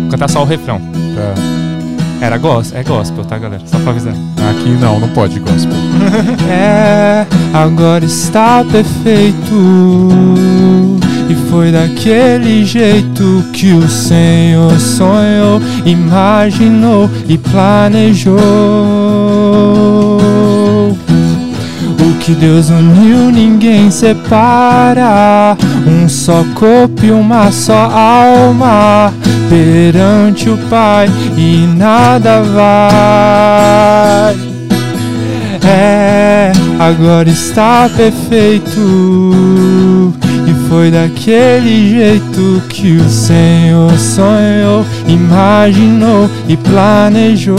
Vou 0.02 0.10
cantar 0.12 0.30
só 0.30 0.44
o 0.44 0.46
refrão. 0.46 0.80
Tá. 0.80 1.34
Era 2.20 2.38
gospel, 2.38 2.80
é 2.80 2.84
gospel, 2.84 3.26
tá, 3.26 3.38
galera? 3.38 3.62
Só 3.66 3.78
pra 3.80 3.92
avisar. 3.92 4.14
Aqui 4.52 4.70
não, 4.80 5.00
não 5.00 5.10
pode 5.10 5.40
gospel. 5.40 5.74
É, 6.50 7.26
agora 7.54 8.04
está 8.06 8.64
perfeito. 8.64 9.38
E 11.30 11.36
foi 11.50 11.72
daquele 11.72 12.64
jeito 12.66 13.44
que 13.54 13.74
o 13.74 13.88
Senhor 13.90 14.80
sonhou, 14.80 15.60
imaginou 15.86 17.10
e 17.28 17.38
planejou. 17.38 18.38
Que 22.28 22.36
Deus 22.36 22.70
uniu, 22.70 23.32
ninguém 23.32 23.90
separa. 23.90 25.56
Um 25.88 26.10
só 26.10 26.44
corpo 26.56 27.06
e 27.06 27.12
uma 27.12 27.50
só 27.54 27.90
alma 27.90 29.14
perante 29.48 30.50
o 30.50 30.58
Pai, 30.70 31.10
e 31.38 31.66
nada 31.78 32.42
vai. 32.42 34.36
É, 35.66 36.52
agora 36.78 37.30
está 37.30 37.90
perfeito. 37.96 40.14
E 40.46 40.54
foi 40.68 40.92
daquele 40.92 41.92
jeito 41.92 42.62
que 42.68 42.98
o 42.98 43.10
Senhor 43.10 43.98
sonhou, 43.98 44.86
imaginou 45.08 46.30
e 46.46 46.58
planejou. 46.58 47.58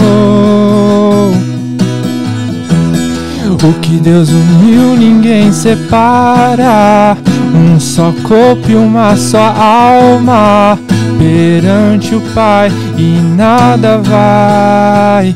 O 3.62 3.72
que 3.80 3.96
Deus 3.98 4.28
uniu, 4.30 4.96
ninguém 4.96 5.52
separa. 5.52 7.16
Um 7.54 7.80
só 7.80 8.12
corpo 8.22 8.70
e 8.70 8.74
uma 8.74 9.16
só 9.16 9.38
alma 9.38 10.78
perante 11.18 12.14
o 12.14 12.20
Pai, 12.32 12.70
e 12.96 13.20
nada 13.36 13.98
vai 13.98 15.34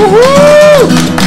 Ei! 0.00 1.20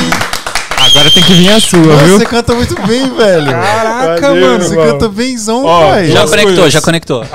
Agora 0.86 1.10
tem 1.12 1.24
que 1.24 1.34
vir 1.34 1.50
a 1.52 1.60
sua, 1.60 1.80
Mano, 1.80 1.98
viu? 2.06 2.18
você 2.20 2.26
canta 2.26 2.54
muito 2.54 2.76
bem, 2.86 3.10
velho. 3.16 3.52
Caraca, 3.52 4.28
Valeu, 4.28 4.48
mano. 4.52 4.64
Você 4.64 4.76
canta 4.76 5.10
bemzão, 5.10 5.66
Ó, 5.66 5.90
pai. 5.90 6.08
Já 6.12 6.28
conectou, 6.28 6.56
coisas. 6.56 6.74
já 6.74 6.82
conectou. 6.82 7.26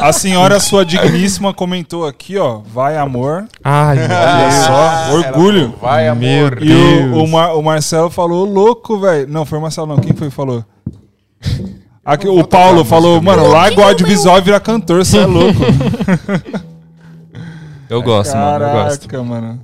A 0.00 0.12
senhora, 0.12 0.60
sua 0.60 0.84
digníssima, 0.84 1.54
comentou 1.54 2.06
aqui, 2.06 2.36
ó. 2.36 2.60
Vai, 2.72 2.98
amor. 2.98 3.46
Ai, 3.64 3.98
Olha 3.98 4.50
só, 4.52 5.14
orgulho. 5.14 5.74
Vai, 5.80 6.12
Meu 6.14 6.46
amor. 6.48 6.58
E 6.62 6.72
o, 7.14 7.24
o, 7.24 7.28
Mar- 7.28 7.54
o 7.56 7.62
Marcelo 7.62 8.10
falou, 8.10 8.44
louco, 8.44 8.98
velho. 9.00 9.26
Não, 9.28 9.46
foi 9.46 9.58
o 9.58 9.62
Marcelo, 9.62 9.86
não. 9.86 9.96
Quem 9.98 10.12
foi 10.14 10.28
que 10.28 10.34
falou? 10.34 10.62
Aqui, 12.04 12.28
o 12.28 12.44
Paulo 12.46 12.84
falou, 12.84 13.20
mano, 13.22 13.48
larga 13.48 13.80
o 13.80 13.84
audiovisual 13.84 14.38
e 14.38 14.40
vira 14.42 14.60
cantor, 14.60 15.04
você 15.04 15.18
é 15.18 15.26
louco. 15.26 15.60
eu 17.88 18.02
gosto, 18.02 18.36
mano, 18.36 18.64
eu 18.64 18.70
gosto. 18.72 19.08
Caraca, 19.08 19.22
mano. 19.28 19.60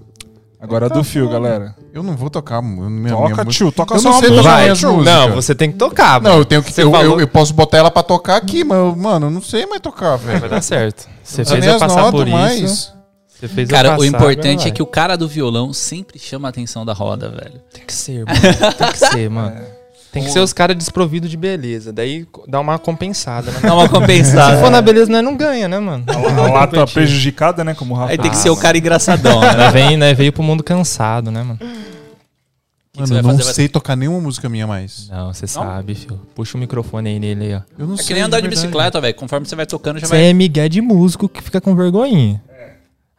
Agora 0.64 0.86
é 0.86 0.88
do 0.88 1.04
fio, 1.04 1.28
galera. 1.28 1.74
Eu 1.92 2.02
não 2.02 2.16
vou 2.16 2.30
tocar. 2.30 2.60
Minha, 2.62 2.88
minha 2.88 3.14
Toca, 3.14 3.28
música. 3.28 3.44
tio, 3.46 3.70
toca 3.70 3.94
eu 3.94 4.00
só 4.00 4.10
não 4.10 4.18
sei 4.20 4.30
música. 4.30 4.48
Vai, 4.48 4.68
não, 5.04 5.32
você 5.34 5.54
tem 5.54 5.70
que 5.70 5.76
tocar, 5.78 6.20
Não, 6.22 6.38
eu 6.38 6.44
tenho 6.44 6.62
que. 6.62 6.70
Eu, 6.80 6.90
falou- 6.90 7.04
eu, 7.14 7.20
eu 7.20 7.28
posso 7.28 7.52
botar 7.52 7.78
ela 7.78 7.90
pra 7.90 8.02
tocar 8.02 8.36
aqui, 8.36 8.64
mas, 8.64 8.96
mano, 8.96 9.26
eu 9.26 9.30
não 9.30 9.42
sei 9.42 9.66
mais 9.66 9.80
tocar, 9.82 10.16
velho. 10.16 10.40
Vai 10.40 10.48
dar 10.48 10.62
certo. 10.62 11.06
Você 11.22 11.44
fez 11.44 11.64
eu 11.66 11.74
as 11.74 11.78
passar 11.80 12.00
notas, 12.00 12.20
por 12.20 12.26
mas- 12.28 12.58
isso. 12.60 12.94
Você 13.28 13.48
fez 13.48 13.68
Cara, 13.68 13.90
passar, 13.90 14.00
o 14.00 14.04
importante 14.06 14.52
agora 14.60 14.68
é 14.68 14.70
que 14.72 14.82
o 14.82 14.86
cara 14.86 15.16
do 15.16 15.28
violão 15.28 15.72
sempre 15.72 16.18
chama 16.18 16.48
a 16.48 16.50
atenção 16.50 16.86
da 16.86 16.92
roda, 16.94 17.28
velho. 17.28 17.60
Tem 17.72 17.84
que 17.84 17.92
ser, 17.92 18.24
mano. 18.24 18.40
Tem 18.78 18.92
que 18.92 18.98
ser, 18.98 19.28
mano. 19.28 19.56
Tem 20.14 20.24
que 20.24 20.30
ser 20.30 20.38
os 20.40 20.52
caras 20.52 20.76
desprovidos 20.76 21.28
de 21.28 21.36
beleza. 21.36 21.92
Daí 21.92 22.26
dá 22.48 22.60
uma 22.60 22.78
compensada, 22.78 23.50
né? 23.50 23.58
Dá 23.60 23.74
uma 23.74 23.88
compensada. 23.88 24.56
Se 24.56 24.62
for 24.62 24.70
na 24.70 24.80
beleza, 24.80 25.10
nós 25.12 25.22
não 25.22 25.36
ganha, 25.36 25.68
né, 25.68 25.78
mano? 25.78 26.04
A 26.08 26.50
lata 26.50 26.86
prejudicada, 26.86 27.62
né? 27.64 27.74
Como 27.74 27.92
o 27.94 27.96
Rafa. 27.98 28.12
Aí 28.12 28.18
tem 28.18 28.30
que 28.30 28.36
ser 28.36 28.48
o 28.50 28.56
cara 28.56 28.78
engraçadão, 28.78 29.40
né? 29.40 29.70
Vem, 29.72 29.96
né, 29.96 30.14
veio 30.14 30.32
pro 30.32 30.42
mundo 30.42 30.62
cansado, 30.62 31.30
né, 31.30 31.42
mano? 31.42 31.58
que 31.58 33.00
Mano, 33.00 33.08
você 33.08 33.12
vai 33.14 33.18
eu 33.18 33.22
não 33.24 33.30
fazer? 33.32 33.42
Vai- 33.44 33.54
sei 33.54 33.68
tocar 33.68 33.96
nenhuma 33.96 34.20
música 34.20 34.48
minha 34.48 34.68
mais. 34.68 35.08
Não, 35.08 35.34
você 35.34 35.48
sabe, 35.48 35.96
filho. 35.96 36.20
Puxa 36.32 36.56
o 36.56 36.60
microfone 36.60 37.08
aí 37.10 37.18
nele 37.18 37.44
aí, 37.46 37.54
ó. 37.56 37.60
Eu 37.76 37.88
não 37.88 37.94
É 37.94 37.96
sei. 37.96 38.06
que 38.06 38.14
nem 38.14 38.22
andar 38.22 38.36
de 38.36 38.42
verdade. 38.46 38.66
bicicleta, 38.68 39.00
velho. 39.00 39.14
Conforme 39.16 39.46
você 39.48 39.56
vai 39.56 39.66
tocando, 39.66 39.98
já 39.98 40.06
Você 40.06 40.14
vai. 40.14 40.26
é 40.26 40.32
migué 40.32 40.68
de 40.68 40.80
músico 40.80 41.28
que 41.28 41.42
fica 41.42 41.60
com 41.60 41.74
vergonhinha. 41.74 42.40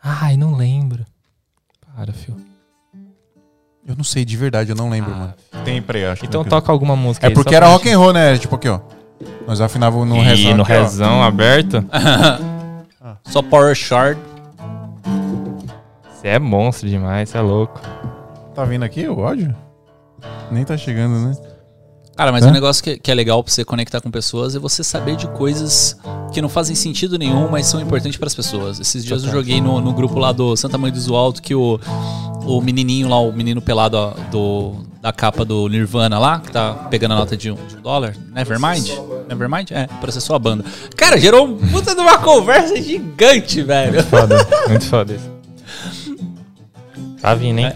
Ai, 0.02 0.38
não 0.38 0.56
lembro. 0.56 1.06
Para, 1.94 2.14
filho. 2.14 2.38
Eu 3.88 3.96
não 3.96 4.04
sei, 4.04 4.26
de 4.26 4.36
verdade, 4.36 4.72
eu 4.72 4.76
não 4.76 4.90
lembro, 4.90 5.12
Ah, 5.14 5.18
mano. 5.18 5.34
Tem 5.64 5.82
pré, 5.82 6.08
acho. 6.10 6.26
Então 6.26 6.44
toca 6.44 6.72
alguma 6.72 6.96
música 6.96 7.28
É 7.28 7.30
aí, 7.30 7.34
porque 7.36 7.54
era 7.54 7.66
pra 7.68 7.74
rock 7.74 7.90
and 7.90 7.98
roll, 7.98 8.14
né? 8.14 8.38
Tipo 8.38 8.56
aqui, 8.56 8.68
ó. 8.68 8.80
Nós 9.48 9.62
afinávamos 9.62 10.08
no 10.08 10.16
rezão. 10.22 10.52
Ih, 10.52 10.54
no 10.56 10.64
aqui, 10.64 10.74
ó. 10.74 10.82
rezão 10.82 11.24
aberto. 11.24 11.86
Só 13.26 13.42
Power 13.42 13.76
Shard. 13.76 14.20
Você 16.12 16.28
é 16.30 16.40
monstro 16.40 16.90
demais, 16.90 17.30
você 17.30 17.38
é 17.38 17.42
louco. 17.42 17.80
Tá 18.56 18.64
vindo 18.66 18.84
aqui 18.84 19.08
o 19.08 19.24
áudio? 19.24 19.56
Nem 20.50 20.64
tá 20.64 20.76
chegando, 20.78 21.20
né? 21.20 21.36
Cara, 22.16 22.32
mas 22.32 22.46
Hã? 22.46 22.50
um 22.50 22.52
negócio 22.52 22.82
que, 22.84 22.98
que 22.98 23.12
é 23.12 23.14
legal 23.14 23.44
pra 23.44 23.52
você 23.52 23.66
conectar 23.66 24.00
com 24.00 24.10
pessoas 24.10 24.56
é 24.56 24.60
você 24.60 24.84
saber 24.84 25.18
de 25.18 25.28
coisas 25.28 25.98
que 26.32 26.42
não 26.42 26.48
fazem 26.48 26.74
sentido 26.74 27.18
nenhum, 27.20 27.50
mas 27.50 27.68
são 27.68 27.80
importantes 27.82 28.18
pras 28.18 28.34
pessoas. 28.34 28.80
Esses 28.80 29.04
dias 29.04 29.24
eu 29.26 29.32
joguei 29.32 29.60
no, 29.60 29.82
no 29.82 29.94
grupo 29.94 30.18
lá 30.18 30.32
do 30.32 30.56
Santa 30.56 30.78
Mãe 30.78 30.92
do 30.92 31.16
Alto 31.16 31.42
que 31.42 31.54
o, 31.54 31.78
o 32.46 32.62
menininho 32.62 33.10
lá, 33.10 33.20
o 33.20 33.32
menino 33.32 33.62
pelado 33.62 33.98
ó, 33.98 34.14
do, 34.32 34.76
da 35.02 35.12
capa 35.12 35.44
do 35.44 35.68
Nirvana 35.68 36.18
lá, 36.18 36.40
que 36.40 36.52
tá 36.52 36.74
pegando 36.90 37.14
a 37.14 37.18
nota 37.18 37.36
de 37.36 37.52
um, 37.52 37.56
de 37.68 37.78
um 37.78 37.82
dólar, 37.82 38.16
Nevermind? 38.34 38.90
Nevermind? 39.28 39.72
É, 39.72 39.88
processou 40.00 40.36
a 40.36 40.40
banda. 40.40 40.64
Cara, 40.96 41.20
gerou 41.20 41.46
um 41.48 41.58
puta 41.58 41.94
de 41.94 42.02
uma 42.02 42.18
conversa 42.18 42.82
gigante, 42.82 43.62
velho. 43.64 44.04
Foda, 44.04 44.48
muito 44.68 44.86
foda 44.86 45.14
isso. 45.14 45.36
Tá 47.22 47.34
vindo, 47.34 47.60
hein? 47.60 47.74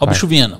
Ó 0.00 0.04
o 0.04 0.08
bicho 0.08 0.26
vindo. 0.26 0.58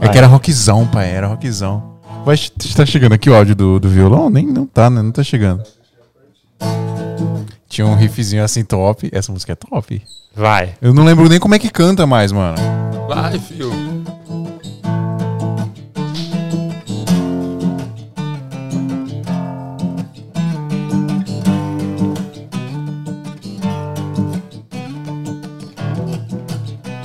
É 0.00 0.08
que 0.08 0.16
era 0.16 0.26
rockzão, 0.26 0.86
pai. 0.86 1.10
Era 1.10 1.26
rockzão. 1.26 1.98
Vai, 2.24 2.36
tá 2.74 2.86
chegando 2.86 3.12
aqui 3.12 3.28
o 3.28 3.34
áudio 3.34 3.54
do, 3.54 3.80
do 3.80 3.88
violão? 3.88 4.30
Nem 4.30 4.46
não 4.46 4.66
tá, 4.66 4.88
né? 4.88 5.02
Não 5.02 5.10
tá 5.10 5.22
chegando. 5.22 5.62
Tinha 7.70 7.86
um 7.86 7.94
riffzinho 7.94 8.42
assim 8.44 8.64
top. 8.64 9.08
Essa 9.12 9.30
música 9.32 9.52
é 9.52 9.54
top. 9.54 10.02
Vai. 10.34 10.74
Eu 10.82 10.92
não 10.92 11.04
lembro 11.04 11.28
nem 11.28 11.38
como 11.38 11.54
é 11.54 11.58
que 11.58 11.70
canta 11.70 12.04
mais, 12.06 12.32
mano. 12.32 12.56
Vai, 13.08 13.38
filho. 13.38 13.70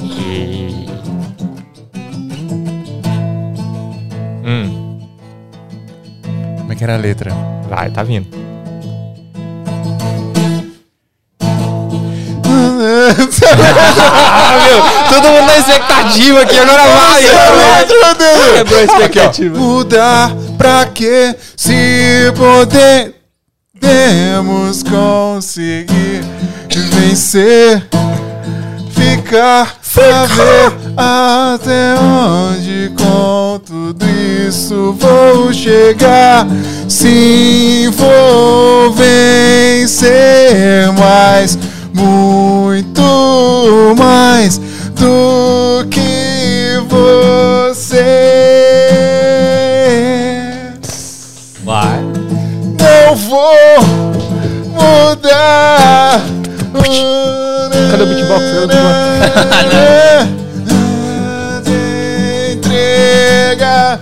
E- 0.02 0.86
Hum, 4.44 5.00
Como 6.60 6.72
é 6.72 6.76
que 6.76 6.84
era 6.84 6.96
a 6.96 6.98
letra? 6.98 7.32
vai, 7.70 7.90
tá 7.90 8.04
vindo. 8.04 8.45
Ah, 13.18 14.58
meu, 14.66 14.82
todo 15.10 15.30
mundo 15.30 15.48
na 15.48 15.58
expectativa 15.58 16.42
aqui, 16.42 16.58
agora 16.60 16.84
vai. 16.84 17.24
Quebrou 18.56 18.80
a 18.80 18.84
expectativa. 18.84 19.58
Mudar 19.58 20.32
pra 20.58 20.86
quê? 20.88 21.36
Se 21.56 22.34
podemos 23.82 24.84
conseguir 24.84 26.24
vencer, 26.70 27.88
ficar 28.94 29.76
pra 29.94 30.26
ver 30.26 30.74
até 30.98 31.96
onde 31.98 32.92
com 32.98 33.62
tudo 33.66 34.06
isso 34.48 34.94
vou 35.00 35.54
chegar. 35.54 36.46
Sim, 36.90 37.90
vou 37.92 38.92
vencer 38.94 40.92
mais, 41.00 41.55
muito 41.96 43.96
mais 43.98 44.58
do 44.58 45.86
que 45.90 46.78
você. 46.90 48.04
Vai. 51.64 52.02
Não 52.80 53.16
vou 53.16 53.82
mudar. 54.74 56.22
Cadê 57.92 58.04
o 58.04 58.08
beatbox? 58.08 58.44
Cadê 58.60 58.76
o 58.76 58.78
Entrega 62.56 64.00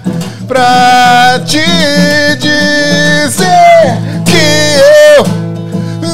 pra 0.47 1.39
te 1.45 1.63
dizer 2.39 3.97
que 4.25 4.77
eu 5.15 5.23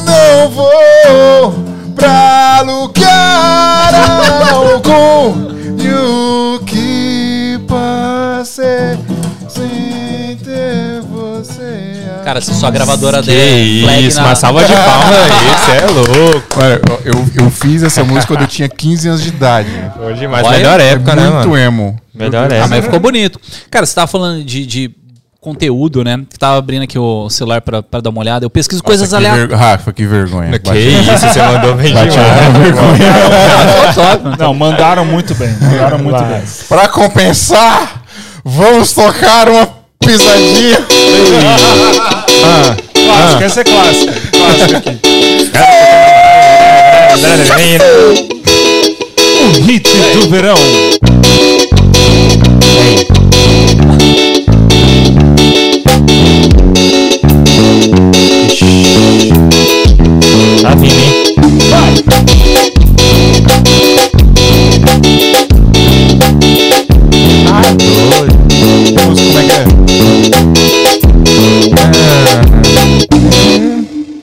não 0.04 0.50
vou 0.50 1.59
pra 2.00 2.62
lugar 2.62 3.94
algum 4.52 5.50
e 5.82 5.94
o 5.94 6.60
que 6.66 7.60
passei 7.68 8.98
sem 9.48 10.38
ter 10.38 11.02
você. 11.02 12.00
Cara, 12.24 12.42
se 12.42 12.54
sua 12.54 12.70
gravadora 12.70 13.22
Que 13.22 13.28
der 13.32 14.00
isso, 14.02 14.18
na- 14.22 14.28
uma 14.28 14.36
salva 14.36 14.64
de 14.64 14.74
palmas 14.74 15.16
aí, 15.18 15.30
você 15.58 15.72
é 15.72 15.86
louco. 15.90 16.60
Olha, 16.62 16.82
eu, 17.06 17.44
eu 17.46 17.50
fiz 17.52 17.82
essa 17.84 18.04
música 18.04 18.28
quando 18.28 18.42
eu 18.42 18.48
tinha 18.48 18.70
15 18.70 19.08
anos 19.10 19.22
de 19.24 19.30
idade. 19.30 19.70
Hoje 20.02 20.20
demais, 20.20 20.46
Olha, 20.46 20.58
melhor 20.58 20.80
época, 20.80 21.12
é 21.12 21.16
né, 21.16 21.30
muito 21.30 21.50
mano? 21.50 21.58
emo. 21.58 22.00
Melhor 22.14 22.52
Ah, 22.52 22.56
época. 22.56 22.68
mas 22.68 22.84
ficou 22.86 23.00
bonito. 23.00 23.40
Cara, 23.72 23.86
você 23.86 23.96
tava 23.96 24.08
falando 24.08 24.44
de, 24.44 24.66
de 24.66 24.92
conteúdo, 25.40 26.03
né? 26.03 26.20
Que 26.30 26.38
tava 26.38 26.57
abrindo 26.57 26.84
aqui 26.84 26.99
o 26.99 27.30
celular 27.30 27.61
pra, 27.61 27.82
pra 27.82 28.02
dar 28.02 28.10
uma 28.10 28.20
olhada. 28.20 28.45
Eu 28.45 28.49
pesquiso 28.49 28.84
coisas 28.84 29.11
Nossa, 29.11 29.22
que 29.22 29.28
aleatórias. 29.28 29.60
Rafa, 29.60 29.94
que 29.94 30.06
vergonha. 30.06 30.60
Que 30.60 30.78
isso, 30.78 31.18
você 31.18 31.41
mandou 31.41 31.76
bem 31.76 31.88
demais. 31.88 32.14
vergonha. 32.14 34.38
Não, 34.38 34.53
mandaram 34.53 35.06
muito 35.06 35.34
bem. 35.36 35.56
Mandaram 35.61 35.99
muito 35.99 36.22
bem. 36.24 36.41
Pra 36.68 36.88
compensar, 36.88 38.03
vamos 38.44 38.94
tocar 38.94 39.48
uma 39.49 39.68
pisadinha. 39.99 40.78
Clássico, 42.94 43.44
essa 43.44 43.61
é 43.61 43.64
clássica. 43.64 44.14
Clássica 44.32 44.78
aqui. 44.78 44.99
verão. 50.30 50.56
Tá 53.98 54.09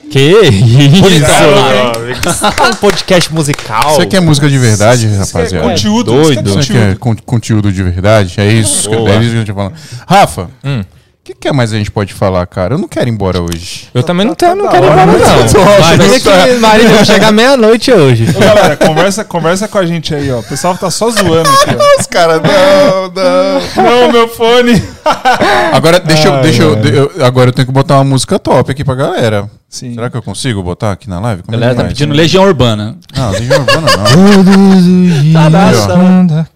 que 0.09 0.19
é? 0.19 0.47
Isso? 0.47 2.45
É 2.45 2.69
um 2.69 2.73
podcast 2.75 3.33
musical. 3.33 3.91
Isso 3.91 4.01
aqui 4.01 4.15
é 4.15 4.19
música 4.19 4.49
de 4.49 4.57
verdade, 4.57 5.07
rapaziada. 5.07 5.67
Conteúdo. 5.69 6.11
doido. 6.11 6.49
isso 6.49 6.59
aqui 6.59 6.77
é 6.77 6.91
é 6.91 6.95
con- 6.95 7.15
conteúdo 7.25 7.71
de 7.71 7.83
verdade? 7.83 8.33
É 8.37 8.51
isso, 8.51 8.89
é 8.89 8.95
isso 8.95 9.03
que 9.09 9.15
a 9.15 9.21
gente 9.21 9.47
tá 9.47 9.53
falando. 9.53 9.73
Rafa, 10.07 10.49
Hum. 10.63 10.81
O 11.27 11.35
que, 11.35 11.35
que 11.35 11.51
mais 11.51 11.73
a 11.73 11.77
gente 11.77 11.91
pode 11.91 12.13
falar, 12.13 12.45
cara? 12.47 12.75
Eu 12.75 12.77
não 12.77 12.87
quero 12.87 13.09
ir 13.09 13.11
embora 13.11 13.41
hoje. 13.41 13.89
Eu 13.93 14.01
também 14.01 14.25
não, 14.25 14.33
tenho, 14.33 14.55
não 14.55 14.63
da 14.65 14.71
quero 14.71 14.85
ir 14.85 14.89
embora, 14.91 15.05
não. 15.05 15.79
Marília, 15.81 16.19
que, 16.21 16.53
Marília, 16.59 16.89
eu 16.91 16.95
vou 16.95 17.05
chegar 17.05 17.31
meia-noite 17.33 17.91
hoje. 17.91 18.25
Ô, 18.33 18.39
galera, 18.39 18.77
conversa, 18.77 19.25
conversa 19.25 19.67
com 19.67 19.77
a 19.77 19.85
gente 19.85 20.15
aí, 20.15 20.31
ó. 20.31 20.39
O 20.39 20.43
pessoal 20.43 20.77
tá 20.77 20.89
só 20.89 21.09
zoando 21.09 21.49
aqui, 21.49 21.75
ó. 21.77 21.99
Os 21.99 22.07
caras, 22.07 22.41
não, 22.41 23.11
não. 23.11 23.83
Não, 23.83 24.11
meu 24.11 24.29
fone. 24.29 24.81
Agora, 25.73 25.99
deixa, 25.99 26.29
eu, 26.29 26.33
Ai, 26.35 26.41
deixa 26.41 26.63
eu, 26.63 26.75
eu- 26.85 27.25
Agora 27.25 27.49
eu 27.49 27.53
tenho 27.53 27.65
que 27.65 27.73
botar 27.73 27.95
uma 27.95 28.05
música 28.05 28.39
top 28.39 28.71
aqui 28.71 28.85
pra 28.85 28.95
galera. 28.95 29.49
Sim. 29.69 29.93
Será 29.95 30.09
que 30.09 30.15
eu 30.15 30.21
consigo 30.21 30.63
botar 30.63 30.93
aqui 30.93 31.09
na 31.09 31.19
live? 31.19 31.41
A 31.41 31.43
Como 31.43 31.57
é 31.57 31.59
galera 31.59 31.75
tá 31.75 31.87
pedindo 31.89 32.13
Legião 32.13 32.45
Urbana. 32.45 32.97
Não, 33.15 33.31
Legião 33.31 33.59
Urbana 33.59 33.87
não. 33.97 35.33
Tá 35.33 35.49
nada, 35.49 36.49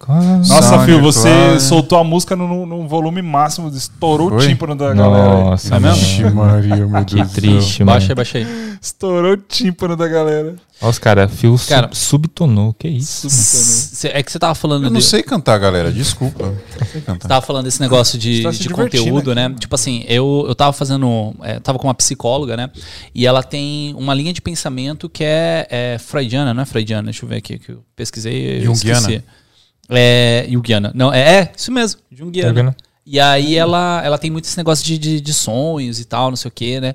Nossa, 0.47 0.79
Fio, 0.85 1.01
você 1.01 1.59
soltou 1.59 1.97
a 1.97 2.03
música 2.03 2.35
no, 2.35 2.65
no 2.65 2.87
volume 2.87 3.21
máximo, 3.21 3.67
estourou 3.69 4.29
Foi? 4.29 4.37
o 4.37 4.47
tímpano 4.47 4.75
da 4.75 4.93
galera. 4.93 5.43
Nossa, 5.43 5.75
É 5.75 5.79
mesmo? 5.79 6.31
Maria, 6.35 6.75
meu 6.87 7.05
Que 7.05 7.15
Deus 7.15 7.27
céu. 7.31 7.41
triste, 7.41 7.83
mano. 7.83 7.91
Baixa 7.99 8.11
aí, 8.11 8.15
baixa 8.15 8.37
aí. 8.37 8.47
Estourou 8.81 9.33
o 9.33 9.37
tímpano 9.37 9.95
da 9.97 10.07
galera. 10.07 10.55
Olha 10.81 10.89
os 10.89 10.97
caras, 10.97 11.31
fio 11.31 11.55
sub- 11.57 11.69
Cara, 11.69 11.89
subtonou. 11.93 12.73
Que 12.73 12.87
isso? 12.87 13.29
Cê- 13.29 14.09
É 14.13 14.23
que 14.23 14.31
você 14.31 14.39
tava 14.39 14.55
falando 14.55 14.85
Eu 14.85 14.89
não 14.89 14.99
de- 14.99 15.05
sei 15.05 15.21
cantar, 15.21 15.57
galera. 15.59 15.91
Desculpa. 15.91 16.47
Não 16.79 16.87
sei 16.87 17.01
cantar. 17.01 17.21
Você 17.21 17.27
tava 17.27 17.45
falando 17.45 17.65
desse 17.65 17.79
negócio 17.79 18.17
de, 18.17 18.41
tá 18.41 18.49
de 18.49 18.67
conteúdo, 18.69 19.35
né? 19.35 19.43
mano. 19.47 19.59
Tipo 19.59 19.75
assim, 19.75 20.03
eu, 20.07 20.45
eu 20.47 20.55
tava 20.55 20.73
fazendo. 20.73 21.35
É, 21.43 21.59
tava 21.59 21.77
com 21.77 21.87
uma 21.87 21.93
psicóloga, 21.93 22.57
né? 22.57 22.69
E 23.13 23.27
ela 23.27 23.43
tem 23.43 23.93
uma 23.95 24.13
linha 24.15 24.33
de 24.33 24.41
pensamento 24.41 25.07
que 25.07 25.23
é, 25.23 25.67
é 25.69 25.97
freudiana, 25.99 26.53
não 26.53 26.63
é 26.63 26.65
freudiana? 26.65 27.03
Deixa 27.03 27.23
eu 27.25 27.29
ver 27.29 27.35
aqui, 27.37 27.59
que 27.59 27.71
eu 27.73 27.83
pesquisei. 27.95 28.57
Eu 28.57 28.73
Junguiana? 28.73 28.99
esqueci. 28.99 29.23
É, 29.89 30.47
Jungiana. 30.49 30.91
Não, 30.95 31.13
é, 31.13 31.19
é, 31.41 31.51
isso 31.55 31.71
mesmo, 31.71 31.99
Jungiana. 32.11 32.49
Jungiana. 32.49 32.75
E 33.05 33.19
aí 33.19 33.55
ela, 33.57 33.99
ela 34.05 34.17
tem 34.17 34.29
muito 34.29 34.45
esse 34.45 34.55
negócio 34.55 34.85
de, 34.85 34.97
de, 34.97 35.19
de 35.19 35.33
sonhos 35.33 35.99
e 35.99 36.05
tal, 36.05 36.29
não 36.29 36.37
sei 36.37 36.49
o 36.49 36.51
quê, 36.51 36.79
né? 36.79 36.93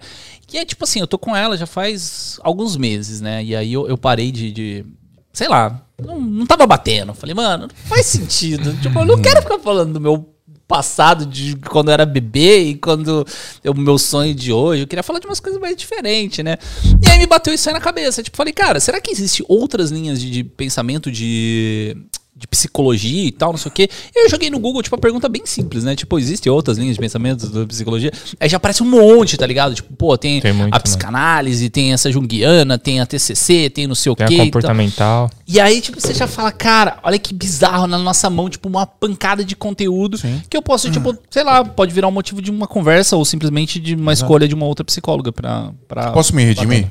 E 0.53 0.59
é 0.59 0.65
tipo 0.65 0.85
assim, 0.85 1.01
eu 1.01 1.07
tô 1.07 1.19
com 1.19 1.35
ela 1.35 1.57
já 1.57 1.67
faz 1.67 2.39
alguns 2.43 2.77
meses, 2.77 3.21
né? 3.21 3.43
E 3.45 3.55
aí 3.57 3.73
eu, 3.73 3.89
eu 3.89 3.99
parei 3.99 4.31
de, 4.31 4.53
de- 4.53 4.85
sei 5.33 5.49
lá, 5.49 5.83
não, 6.03 6.21
não 6.21 6.47
tava 6.47 6.67
batendo. 6.67 7.13
Falei, 7.15 7.35
mano, 7.35 7.65
não 7.69 7.75
faz 7.89 8.07
sentido. 8.07 8.73
tipo, 8.81 8.99
eu 8.99 9.05
não 9.05 9.21
quero 9.21 9.43
ficar 9.43 9.59
falando 9.59 9.93
do 9.95 10.01
meu 10.01 10.33
passado 10.69 11.25
de 11.27 11.55
quando 11.57 11.89
eu 11.89 11.93
era 11.95 12.05
bebê 12.05 12.71
e 12.71 12.75
quando 12.75 13.25
o 13.65 13.75
meu 13.75 13.99
sonho 13.99 14.35
de 14.35 14.53
hoje. 14.53 14.83
Eu 14.83 14.87
queria 14.87 15.03
falar 15.03 15.19
de 15.21 15.27
umas 15.27 15.39
coisas 15.41 15.61
mais 15.61 15.77
diferentes, 15.77 16.45
né? 16.45 16.57
E 17.05 17.09
aí 17.09 17.19
me 17.19 17.27
bateu 17.27 17.53
isso 17.55 17.69
aí 17.69 17.73
na 17.73 17.81
cabeça. 17.81 18.23
Tipo, 18.23 18.37
falei, 18.37 18.53
cara, 18.53 18.81
será 18.81 19.01
que 19.01 19.11
existe 19.11 19.45
outras 19.49 19.91
linhas 19.91 20.21
de, 20.21 20.31
de 20.31 20.45
pensamento 20.45 21.11
de 21.11 21.97
de 22.39 22.47
psicologia 22.47 23.25
e 23.29 23.33
tal, 23.33 23.53
não 23.53 23.57
sei 23.59 23.71
o 23.71 23.73
quê. 23.73 23.89
E 24.15 24.25
eu 24.27 24.29
joguei 24.29 24.51
no 24.51 24.59
Google, 24.59 24.83
tipo, 24.83 24.95
a 24.95 24.99
pergunta 24.99 25.27
bem 25.27 25.47
simples, 25.47 25.85
né? 25.85 25.97
Tipo, 25.97 26.19
existem 26.19 26.53
outras 26.53 26.77
linhas 26.77 26.95
de 26.97 27.01
pensamento 27.01 27.49
da 27.49 27.65
psicologia? 27.65 28.13
Aí 28.39 28.47
já 28.47 28.59
aparece 28.59 28.83
um 28.83 28.87
monte, 28.91 29.39
tá 29.39 29.47
ligado? 29.47 29.75
Tipo, 29.75 29.95
pô, 29.95 30.19
tem, 30.19 30.39
Tem 30.43 30.53
muito, 30.53 30.75
a 30.75 30.77
né? 30.77 30.83
psicanálise, 30.83 31.71
tem 31.71 31.95
essa 31.95 32.13
junguiana, 32.13 32.77
tem 32.79 33.01
a 33.01 33.07
TCC, 33.07 33.71
tem 33.71 33.87
não 33.87 33.95
sei 33.95 34.13
o 34.13 34.15
Tem 34.17 34.27
quê. 34.27 34.35
a 34.35 34.45
comportamental. 34.45 35.31
e 35.49 35.59
aí, 35.59 35.81
tipo, 35.81 35.99
você 35.99 36.13
já 36.13 36.27
fala, 36.27 36.53
cara, 36.53 36.99
olha 37.03 37.19
que 37.19 37.33
bizarro 37.33 37.87
na 37.87 37.97
nossa 37.97 38.29
mão, 38.29 38.51
tipo, 38.51 38.69
uma 38.69 38.87
pancada 38.87 39.43
de 39.43 39.57
conteúdo 39.57 40.19
que 40.51 40.57
eu 40.57 40.61
posso, 40.61 40.91
tipo, 40.91 41.17
sei 41.31 41.43
lá, 41.43 41.65
pode 41.65 41.95
virar 41.95 42.09
um 42.09 42.13
motivo 42.13 42.43
de 42.43 42.51
uma 42.51 42.67
conversa 42.67 43.17
ou 43.17 43.25
simplesmente 43.25 43.81
de 43.81 43.95
uma 43.95 44.13
escolha 44.13 44.47
de 44.47 44.55
uma 44.55 44.67
outra 44.67 44.85
psicóloga 44.85 45.33
pra. 45.33 45.73
pra 45.89 46.11
Posso 46.13 46.37
me 46.37 46.45
redimir? 46.45 46.89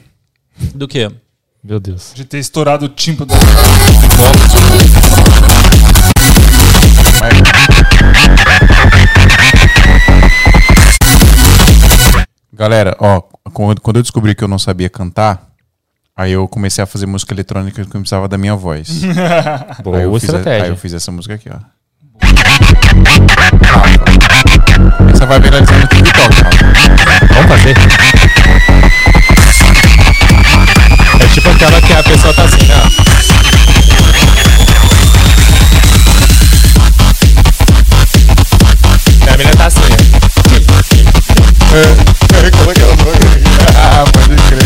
Do 0.74 0.88
quê? 0.88 1.08
Meu 1.64 1.80
Deus. 1.80 2.12
De 2.14 2.24
ter 2.26 2.38
estourado 2.40 2.86
o 2.86 2.90
tímpano 2.90 3.32
da 3.32 3.38
Galera, 12.54 12.96
ó, 13.00 13.22
quando 13.52 13.98
eu 13.98 14.02
descobri 14.04 14.34
que 14.34 14.44
eu 14.44 14.48
não 14.48 14.58
sabia 14.58 14.90
cantar, 14.90 15.42
aí 16.16 16.32
eu 16.32 16.48
comecei 16.48 16.84
a 16.84 16.88
fazer 16.88 17.06
música 17.06 17.34
eletrônica 17.34 17.84
que 17.84 17.96
eu 17.96 18.00
precisava 18.00 18.28
da 18.28 18.38
minha 18.38 18.56
voz. 18.56 19.02
Boa 19.84 19.98
aí, 19.98 20.04
fiz 20.20 20.24
a- 20.30 20.38
estratégia. 20.38 20.64
aí 20.64 20.70
eu 20.70 20.78
fiz 20.78 20.94
essa 20.94 21.12
música 21.12 21.36
aqui, 21.36 21.50
ó. 21.50 21.58
Essa 25.14 25.26
vai 25.26 25.40
viralizar 25.40 25.78
no 25.80 25.88
TikTok, 25.88 26.42
Rafa. 26.42 27.34
Vamos 27.34 27.48
fazer? 27.48 27.76
É 31.20 31.28
tipo 31.34 31.50
aquela 31.50 31.82
que 31.82 31.94
a 31.94 32.04
pessoa 32.04 32.34
tá 32.34 32.44
assim, 32.44 32.68
ó. 32.72 33.05
Ah, 43.76 44.06
pode 44.14 44.36
crer. 44.44 44.64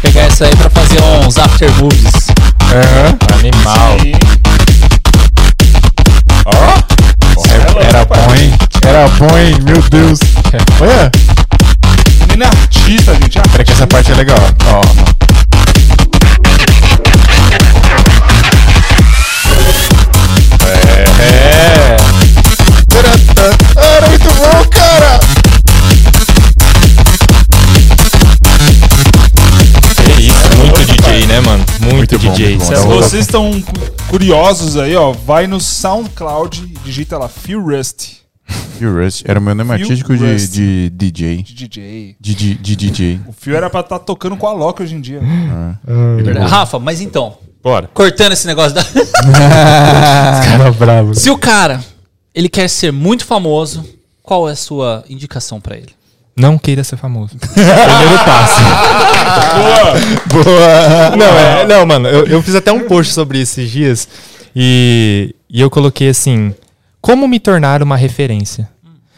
Pegar 0.00 0.22
essa 0.22 0.46
aí 0.46 0.56
pra 0.56 0.70
fazer 0.70 0.98
uns 1.02 1.36
after 1.36 1.70
movies. 1.72 2.28
Aham. 2.72 3.18
Animal. 3.34 3.98
Era 7.86 8.04
bom, 8.06 8.34
hein? 8.34 8.54
Era 8.86 9.08
bom, 9.08 9.38
hein? 9.38 9.58
Meu 9.62 9.82
Deus. 9.90 10.20
Olha. 10.80 11.10
Menina 12.20 12.46
é 12.46 12.48
artista, 12.48 13.14
gente. 13.14 13.38
Peraí 13.50 13.66
que 13.66 13.72
essa 13.72 13.86
parte 13.86 14.12
é 14.12 14.14
legal. 14.14 14.38
Ó. 14.68 14.80
É. 14.80 15.25
DJ. 32.36 32.60
Se 32.60 32.74
vocês 32.86 33.26
estão 33.26 33.50
cu- 33.62 34.08
curiosos 34.10 34.76
aí, 34.76 34.94
ó, 34.96 35.12
vai 35.12 35.46
no 35.46 35.60
SoundCloud 35.60 36.62
e 36.64 36.78
digita 36.84 37.16
lá 37.18 37.28
Phil 37.28 37.60
Rust 37.62 38.16
o 38.80 39.02
Rust 39.02 39.22
era 39.26 39.40
o 39.40 39.42
meu 39.42 39.54
nome 39.56 39.70
Phil 39.74 39.82
artístico 39.82 40.16
de, 40.16 40.48
de 40.48 40.90
DJ. 40.90 41.42
de 41.42 41.54
DJ. 41.54 42.16
De, 42.20 42.34
de, 42.34 42.54
de 42.54 42.76
DJ. 42.76 43.20
O 43.26 43.32
Phil 43.32 43.56
era 43.56 43.68
pra 43.68 43.80
estar 43.80 43.98
tocando 43.98 44.36
com 44.36 44.46
a 44.46 44.52
Loki 44.52 44.82
hoje 44.84 44.94
em 44.94 45.00
dia. 45.00 45.20
Rafa, 46.48 46.78
mas 46.78 47.00
então, 47.00 47.38
Bora. 47.62 47.88
cortando 47.92 48.32
esse 48.32 48.46
negócio 48.46 48.72
da. 48.74 48.84
Cara 48.84 50.70
bravo. 50.72 51.14
Se 51.14 51.28
o 51.30 51.36
cara, 51.38 51.82
ele 52.34 52.48
quer 52.48 52.68
ser 52.68 52.92
muito 52.92 53.24
famoso, 53.24 53.84
qual 54.22 54.48
é 54.48 54.52
a 54.52 54.56
sua 54.56 55.04
indicação 55.08 55.60
pra 55.60 55.76
ele? 55.76 55.90
Não 56.36 56.58
queira 56.58 56.84
ser 56.84 56.96
famoso. 56.96 57.36
Primeiro 57.40 58.24
passo. 58.24 58.60
Boa! 60.28 61.16
Não, 61.16 61.26
é, 61.26 61.66
não, 61.66 61.86
mano, 61.86 62.08
eu, 62.08 62.26
eu 62.26 62.42
fiz 62.42 62.54
até 62.54 62.70
um 62.70 62.80
post 62.80 63.14
sobre 63.14 63.38
isso 63.38 63.58
esses 63.60 63.70
dias 63.70 64.08
e, 64.54 65.34
e 65.48 65.60
eu 65.60 65.70
coloquei 65.70 66.10
assim: 66.10 66.54
como 67.00 67.26
me 67.26 67.40
tornar 67.40 67.82
uma 67.82 67.96
referência? 67.96 68.68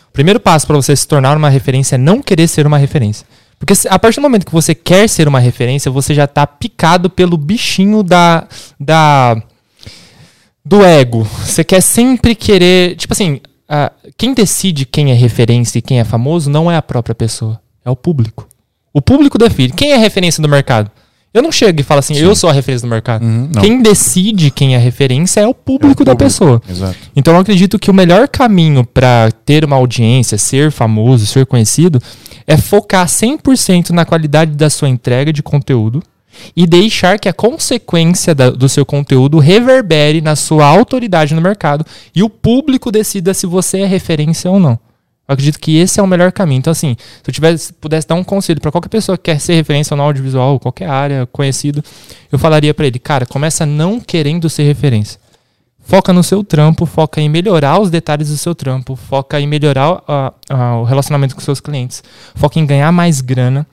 O 0.08 0.12
primeiro 0.12 0.38
passo 0.38 0.66
para 0.66 0.76
você 0.76 0.94
se 0.94 1.06
tornar 1.06 1.36
uma 1.36 1.48
referência 1.48 1.94
é 1.94 1.98
não 1.98 2.20
querer 2.20 2.46
ser 2.48 2.66
uma 2.66 2.78
referência. 2.78 3.26
Porque 3.58 3.74
a 3.88 3.98
partir 3.98 4.16
do 4.16 4.22
momento 4.22 4.46
que 4.46 4.52
você 4.52 4.74
quer 4.74 5.08
ser 5.08 5.26
uma 5.26 5.40
referência, 5.40 5.90
você 5.90 6.14
já 6.14 6.26
tá 6.26 6.46
picado 6.46 7.10
pelo 7.10 7.36
bichinho 7.36 8.02
da. 8.02 8.46
da 8.78 9.40
do 10.64 10.84
ego. 10.84 11.26
Você 11.44 11.64
quer 11.64 11.80
sempre 11.80 12.34
querer. 12.34 12.94
Tipo 12.96 13.14
assim, 13.14 13.40
ah, 13.68 13.92
quem 14.16 14.32
decide 14.32 14.86
quem 14.86 15.10
é 15.10 15.14
referência 15.14 15.78
e 15.78 15.82
quem 15.82 16.00
é 16.00 16.04
famoso 16.04 16.48
não 16.48 16.70
é 16.70 16.76
a 16.76 16.82
própria 16.82 17.14
pessoa, 17.14 17.60
é 17.84 17.90
o 17.90 17.96
público. 17.96 18.48
O 18.92 19.02
público 19.02 19.36
define. 19.36 19.72
Quem 19.72 19.92
é 19.92 19.96
referência 19.96 20.42
do 20.42 20.48
mercado? 20.48 20.90
Eu 21.32 21.42
não 21.42 21.52
chego 21.52 21.78
e 21.80 21.84
falo 21.84 21.98
assim, 21.98 22.16
eu 22.16 22.34
sou 22.34 22.48
a 22.48 22.52
referência 22.52 22.88
do 22.88 22.90
mercado. 22.90 23.22
Uhum. 23.22 23.50
Quem 23.60 23.82
decide 23.82 24.50
quem 24.50 24.74
é 24.74 24.78
referência 24.78 25.40
é 25.40 25.46
o 25.46 25.52
público, 25.52 26.02
da 26.02 26.12
público. 26.12 26.24
pessoa. 26.24 26.62
Exato. 26.68 26.96
Então 27.14 27.34
eu 27.34 27.40
acredito 27.40 27.78
que 27.78 27.90
o 27.90 27.94
melhor 27.94 28.26
caminho 28.26 28.84
para 28.84 29.30
ter 29.44 29.64
uma 29.64 29.76
audiência, 29.76 30.38
ser 30.38 30.72
famoso, 30.72 31.26
ser 31.26 31.44
conhecido, 31.44 32.00
é 32.46 32.56
focar 32.56 33.06
100% 33.06 33.90
na 33.90 34.06
qualidade 34.06 34.52
da 34.52 34.70
sua 34.70 34.88
entrega 34.88 35.30
de 35.30 35.42
conteúdo 35.42 36.02
e 36.54 36.66
deixar 36.66 37.18
que 37.18 37.28
a 37.28 37.32
consequência 37.32 38.34
da- 38.34 38.50
do 38.50 38.68
seu 38.68 38.84
conteúdo 38.84 39.38
reverbere 39.38 40.20
na 40.20 40.36
sua 40.36 40.66
autoridade 40.66 41.34
no 41.34 41.40
mercado 41.40 41.84
e 42.14 42.22
o 42.22 42.30
público 42.30 42.90
decida 42.92 43.34
se 43.34 43.46
você 43.46 43.80
é 43.80 43.86
referência 43.86 44.50
ou 44.50 44.58
não. 44.60 44.78
Eu 45.26 45.34
acredito 45.34 45.58
que 45.60 45.76
esse 45.76 46.00
é 46.00 46.02
o 46.02 46.06
melhor 46.06 46.32
caminho. 46.32 46.58
Então, 46.58 46.70
assim, 46.70 46.96
se 47.22 47.28
eu 47.28 47.34
tivesse, 47.34 47.72
pudesse 47.74 48.08
dar 48.08 48.14
um 48.14 48.24
conselho 48.24 48.60
para 48.62 48.72
qualquer 48.72 48.88
pessoa 48.88 49.18
que 49.18 49.24
quer 49.24 49.38
ser 49.38 49.54
referência 49.54 49.94
no 49.94 50.02
audiovisual, 50.02 50.58
qualquer 50.58 50.88
área, 50.88 51.26
conhecido, 51.26 51.84
eu 52.32 52.38
falaria 52.38 52.72
para 52.72 52.86
ele, 52.86 52.98
cara, 52.98 53.26
começa 53.26 53.66
não 53.66 54.00
querendo 54.00 54.48
ser 54.48 54.62
referência. 54.62 55.20
Foca 55.80 56.12
no 56.12 56.22
seu 56.22 56.42
trampo, 56.44 56.86
foca 56.86 57.20
em 57.20 57.28
melhorar 57.28 57.78
os 57.80 57.90
detalhes 57.90 58.28
do 58.28 58.36
seu 58.38 58.54
trampo, 58.54 58.96
foca 58.96 59.40
em 59.40 59.46
melhorar 59.46 60.02
o 60.80 60.84
relacionamento 60.84 61.34
com 61.34 61.40
seus 61.40 61.60
clientes, 61.60 62.02
foca 62.34 62.58
em 62.58 62.66
ganhar 62.66 62.92
mais 62.92 63.20
grana. 63.20 63.66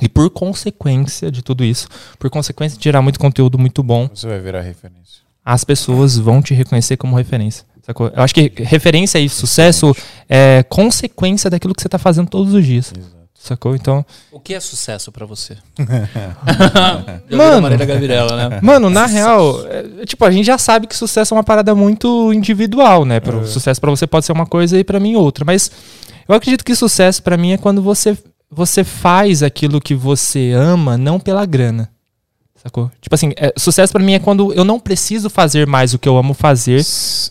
E 0.00 0.08
por 0.08 0.28
consequência 0.30 1.30
de 1.30 1.40
tudo 1.42 1.62
isso, 1.64 1.86
por 2.18 2.28
consequência 2.28 2.76
de 2.76 2.82
gerar 2.84 3.00
muito 3.02 3.18
conteúdo 3.18 3.58
muito 3.58 3.82
bom, 3.82 4.08
Você 4.12 4.26
vai 4.26 4.40
virar 4.40 4.60
referência. 4.60 5.22
as 5.44 5.62
pessoas 5.64 6.16
vão 6.18 6.42
te 6.42 6.52
reconhecer 6.54 6.96
como 6.96 7.14
referência. 7.16 7.64
sacou? 7.86 8.08
Eu 8.08 8.22
acho 8.22 8.34
que 8.34 8.52
referência 8.56 9.18
e 9.18 9.28
sucesso 9.28 9.94
é 10.28 10.64
consequência 10.68 11.48
daquilo 11.48 11.74
que 11.74 11.80
você 11.82 11.86
está 11.88 11.98
fazendo 11.98 12.28
todos 12.28 12.52
os 12.54 12.64
dias. 12.64 12.92
Sacou? 13.34 13.76
Então, 13.76 14.04
O 14.32 14.40
que 14.40 14.54
é 14.54 14.58
sucesso 14.60 15.12
pra 15.12 15.26
você? 15.26 15.56
Mano. 17.30 17.62
Marília 17.62 17.86
Gavirela, 17.86 18.48
né? 18.48 18.60
Mano, 18.62 18.88
na 18.90 19.06
real, 19.06 19.64
é, 19.66 20.06
tipo, 20.06 20.24
a 20.24 20.30
gente 20.30 20.46
já 20.46 20.58
sabe 20.58 20.86
que 20.86 20.96
sucesso 20.96 21.34
é 21.34 21.36
uma 21.36 21.44
parada 21.44 21.74
muito 21.74 22.32
individual, 22.32 23.04
né? 23.04 23.20
Pro, 23.20 23.46
Sucesso 23.46 23.80
pra 23.80 23.90
você 23.90 24.06
pode 24.06 24.24
ser 24.26 24.32
uma 24.32 24.46
coisa 24.46 24.78
e 24.78 24.84
pra 24.84 24.98
mim 24.98 25.14
outra. 25.16 25.44
Mas 25.44 25.70
eu 26.28 26.34
acredito 26.34 26.64
que 26.64 26.74
sucesso 26.74 27.22
pra 27.22 27.36
mim 27.36 27.52
é 27.52 27.58
quando 27.58 27.82
você, 27.82 28.16
você 28.54 28.84
faz 28.84 29.42
aquilo 29.42 29.80
que 29.80 29.94
você 29.94 30.52
ama, 30.52 30.96
não 30.96 31.18
pela 31.20 31.44
grana. 31.44 31.90
Sacou? 32.56 32.90
Tipo 32.98 33.14
assim, 33.14 33.32
é, 33.36 33.52
sucesso 33.58 33.92
pra 33.92 34.02
mim 34.02 34.14
é 34.14 34.18
quando 34.18 34.50
eu 34.54 34.64
não 34.64 34.80
preciso 34.80 35.28
fazer 35.28 35.66
mais 35.66 35.92
o 35.92 35.98
que 35.98 36.08
eu 36.08 36.16
amo 36.16 36.32
fazer. 36.32 36.82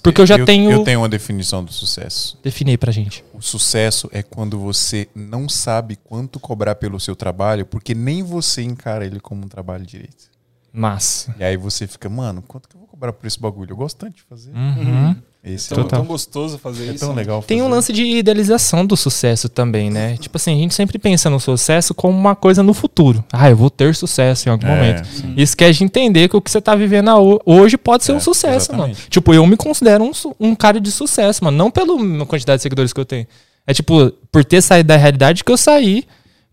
Porque 0.04 0.22
eu 0.22 0.28
já 0.28 0.38
tenho- 0.46 0.70
Eu 0.70 0.84
tenho 0.84 1.00
uma 1.00 1.10
definição 1.10 1.64
do 1.64 1.74
sucesso. 1.74 2.38
Definir 2.44 2.78
pra 2.78 2.92
gente. 2.92 3.24
O 3.34 3.42
sucesso 3.42 4.08
é 4.12 4.22
quando 4.22 4.60
você 4.60 5.08
não 5.16 5.50
sabe 5.50 5.96
quanto 6.04 6.40
cobrar 6.40 6.76
pelo 6.76 7.00
seu 7.00 7.16
trabalho, 7.16 7.66
porque 7.66 7.96
nem 7.96 8.22
você 8.22 8.62
encara 8.62 9.08
ele 9.08 9.20
como 9.20 9.44
um 9.44 9.48
trabalho 9.48 9.84
direito. 9.84 10.32
Massa. 10.72 11.34
E 11.40 11.44
aí 11.44 11.58
você 11.58 11.88
fica, 11.88 12.08
mano, 12.10 12.44
quanto 12.48 12.70
que 12.70 12.76
eu 12.76 12.80
vou 12.80 12.88
cobrar 12.88 13.12
por 13.12 13.26
esse 13.26 13.40
bagulho? 13.40 13.72
Eu 13.72 13.78
gosto 13.78 13.98
tanto 13.98 14.16
de 14.16 14.22
fazer. 14.24 14.52
Uhum. 14.52 15.16
Esse 15.46 15.74
é, 15.74 15.76
Tão, 15.76 15.84
Total. 15.84 16.00
tão 16.00 16.08
gostoso 16.08 16.58
fazer 16.58 16.84
é 16.88 16.92
isso. 16.92 17.00
tão 17.00 17.10
né? 17.10 17.16
legal 17.16 17.44
Tem 17.46 17.62
um 17.62 17.68
lance 17.68 17.92
de 17.92 18.02
idealização 18.06 18.86
do 18.86 18.96
sucesso 18.96 19.50
também, 19.50 19.90
né? 19.90 20.16
Tipo 20.18 20.38
assim, 20.38 20.54
a 20.56 20.58
gente 20.58 20.74
sempre 20.74 20.98
pensa 20.98 21.30
no 21.30 21.38
sucesso 21.40 21.94
como 21.94 22.18
uma 22.18 22.34
coisa 22.34 22.64
no 22.64 22.74
futuro. 22.74 23.22
Ah, 23.32 23.50
eu 23.50 23.56
vou 23.58 23.70
ter 23.70 23.94
sucesso 23.94 24.48
em 24.48 24.52
algum 24.54 24.68
É, 24.68 24.76
momento. 24.76 25.06
sim. 25.06 25.34
Isso 25.36 25.58
quer 25.58 25.72
de 25.74 25.84
entender 25.84 26.30
que 26.30 26.38
o 26.38 26.42
que 26.42 26.50
você 26.50 26.62
tá 26.62 26.74
vivendo 26.76 27.10
hoje 27.46 27.78
pode 27.78 28.06
ser 28.06 28.14
É, 28.14 28.16
um 28.16 28.20
sucesso, 28.22 28.72
exatamente. 28.72 28.96
mano. 29.00 29.10
Tipo, 29.10 29.34
eu 29.34 29.46
me 29.46 29.58
considero 29.58 30.04
um, 30.06 30.12
um 30.40 30.56
cara 30.56 30.80
de 30.80 30.90
sucesso, 30.92 31.44
mano. 31.44 31.58
Não 31.58 31.70
pela 31.70 32.26
quantidade 32.26 32.60
de 32.60 32.64
seguidores 32.64 32.94
que 32.94 33.00
eu 33.02 33.06
tenho. 33.06 33.28
É 33.68 33.74
tipo, 33.74 34.12
por 34.32 34.46
ter 34.46 34.62
saído 34.62 34.88
da 34.88 34.96
realidade 34.96 35.44
que 35.44 35.52
eu 35.52 35.58
saí 35.58 36.06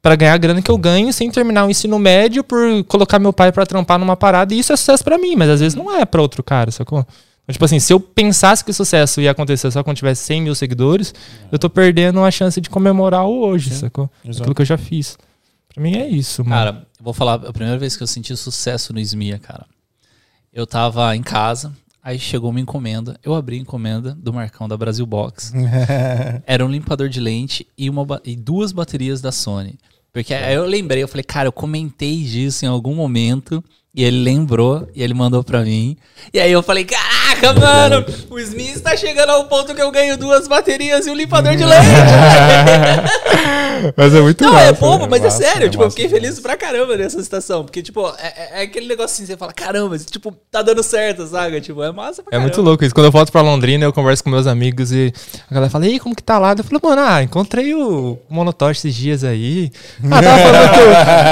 pra 0.02 0.16
ganhar 0.16 0.34
a 0.34 0.38
grana 0.38 0.62
que 0.62 0.70
eu 0.70 0.78
ganho 0.78 1.12
sem 1.12 1.30
terminar 1.30 1.64
o 1.66 1.70
ensino 1.70 1.96
médio, 1.98 2.42
por 2.42 2.58
colocar 2.88 3.18
meu 3.20 3.32
pai 3.32 3.52
pra 3.52 3.64
trampar 3.66 3.98
numa 4.00 4.16
parada. 4.16 4.52
E 4.52 4.58
isso 4.58 4.72
é 4.72 4.76
sucesso 4.76 5.04
pra 5.04 5.16
mim, 5.16 5.36
mas 5.36 5.48
às 5.48 5.60
vezes 5.60 5.76
não 5.76 5.94
é 5.94 6.04
pra 6.04 6.20
outro 6.22 6.42
cara, 6.42 6.70
sacou? 6.72 7.06
Então, 7.50 7.52
tipo 7.52 7.64
assim, 7.64 7.80
se 7.80 7.92
eu 7.92 7.98
pensasse 7.98 8.64
que 8.64 8.70
o 8.70 8.74
sucesso 8.74 9.20
ia 9.20 9.32
acontecer 9.32 9.70
só 9.70 9.82
quando 9.82 9.96
tivesse 9.96 10.22
100 10.24 10.42
mil 10.42 10.54
seguidores, 10.54 11.12
eu 11.50 11.58
tô 11.58 11.68
perdendo 11.68 12.22
a 12.22 12.30
chance 12.30 12.60
de 12.60 12.70
comemorar 12.70 13.26
o 13.26 13.40
hoje, 13.40 13.70
sacou? 13.70 14.08
exato. 14.24 14.42
Aquilo 14.42 14.54
que 14.54 14.62
eu 14.62 14.66
já 14.66 14.78
fiz. 14.78 15.18
Pra 15.72 15.82
mim 15.82 15.96
é 15.96 16.08
isso, 16.08 16.44
mano. 16.44 16.56
Cara, 16.56 16.86
eu 16.98 17.04
vou 17.04 17.12
falar 17.12 17.34
a 17.34 17.52
primeira 17.52 17.78
vez 17.78 17.96
que 17.96 18.02
eu 18.02 18.06
senti 18.06 18.36
sucesso 18.36 18.92
no 18.92 19.00
Esmia, 19.00 19.38
cara. 19.38 19.66
Eu 20.52 20.66
tava 20.66 21.14
em 21.14 21.22
casa, 21.22 21.72
aí 22.02 22.18
chegou 22.18 22.50
uma 22.50 22.60
encomenda. 22.60 23.18
Eu 23.22 23.34
abri 23.34 23.56
a 23.56 23.60
encomenda 23.60 24.14
do 24.14 24.32
Marcão 24.32 24.68
da 24.68 24.76
Brasil 24.76 25.06
Box. 25.06 25.52
Era 26.46 26.64
um 26.64 26.68
limpador 26.68 27.08
de 27.08 27.20
lente 27.20 27.66
e, 27.76 27.90
uma, 27.90 28.20
e 28.24 28.36
duas 28.36 28.72
baterias 28.72 29.20
da 29.20 29.32
Sony. 29.32 29.78
Porque 30.12 30.34
aí 30.34 30.54
eu 30.54 30.64
lembrei, 30.64 31.02
eu 31.02 31.08
falei, 31.08 31.22
cara, 31.22 31.48
eu 31.48 31.52
comentei 31.52 32.22
disso 32.24 32.64
em 32.64 32.68
algum 32.68 32.94
momento. 32.94 33.62
E 33.92 34.04
ele 34.04 34.22
lembrou 34.22 34.86
e 34.94 35.02
ele 35.02 35.12
mandou 35.14 35.42
pra 35.42 35.62
mim. 35.62 35.96
E 36.32 36.38
aí 36.38 36.52
eu 36.52 36.62
falei, 36.62 36.84
caraca, 36.84 37.52
mano, 37.58 38.04
o 38.30 38.38
Smith 38.38 38.76
está 38.76 38.96
chegando 38.96 39.30
ao 39.30 39.46
ponto 39.46 39.74
que 39.74 39.82
eu 39.82 39.90
ganho 39.90 40.16
duas 40.16 40.46
baterias 40.46 41.08
e 41.08 41.10
um 41.10 41.14
limpador 41.14 41.56
de 41.56 41.64
lente. 41.64 41.86
Mas 43.96 44.14
é 44.14 44.20
muito 44.20 44.44
Não, 44.44 44.50
é 44.58 44.70
massa, 44.70 44.80
bobo, 44.80 45.04
né? 45.04 45.08
mas 45.10 45.20
é 45.22 45.24
massa, 45.24 45.38
sério. 45.38 45.66
é 45.66 45.68
tipo, 45.70 45.82
eu 45.82 45.90
fiquei 45.90 46.06
feliz 46.08 46.38
pra 46.38 46.54
caramba 46.56 46.96
nessa 46.96 47.20
situação. 47.22 47.64
Porque, 47.64 47.82
tipo, 47.82 48.06
é, 48.18 48.26
é- 48.26 48.50
é 48.60 48.62
aquele 48.62 48.86
negócio 48.86 49.14
assim, 49.14 49.24
você 49.26 49.36
fala, 49.38 49.52
caramba, 49.54 49.96
isso, 49.96 50.04
tipo, 50.06 50.32
tá 50.50 50.60
dando 50.62 50.82
certo, 50.82 51.26
sabe? 51.26 51.60
Tipo, 51.62 51.82
é 51.82 51.90
massa 51.90 52.22
pra 52.22 52.30
É 52.30 52.32
caramba. 52.32 52.48
muito 52.48 52.60
louco 52.62 52.84
isso. 52.84 52.94
Quando 52.94 53.06
eu 53.06 53.12
volto 53.12 53.32
pra 53.32 53.40
Londrina, 53.40 53.84
eu 53.84 53.92
converso 53.92 54.22
com 54.22 54.28
meus 54.30 54.46
amigos 54.46 54.92
e 54.92 55.12
a 55.50 55.54
galera 55.54 55.70
fala, 55.70 55.86
e 55.86 55.92
aí, 55.92 55.98
como 56.00 56.14
que 56.14 56.22
tá 56.22 56.38
lá? 56.38 56.54
Eu 56.56 56.62
falo, 56.62 56.80
mano, 56.82 57.02
ah, 57.02 57.22
encontrei 57.22 57.74
o 57.74 58.18
Monotosh 58.28 58.78
esses 58.78 58.94
dias 58.94 59.24
aí. 59.24 59.70
Ah, 60.10 60.22
tava 60.22 60.38
falando 60.38 60.70
que 60.74 60.80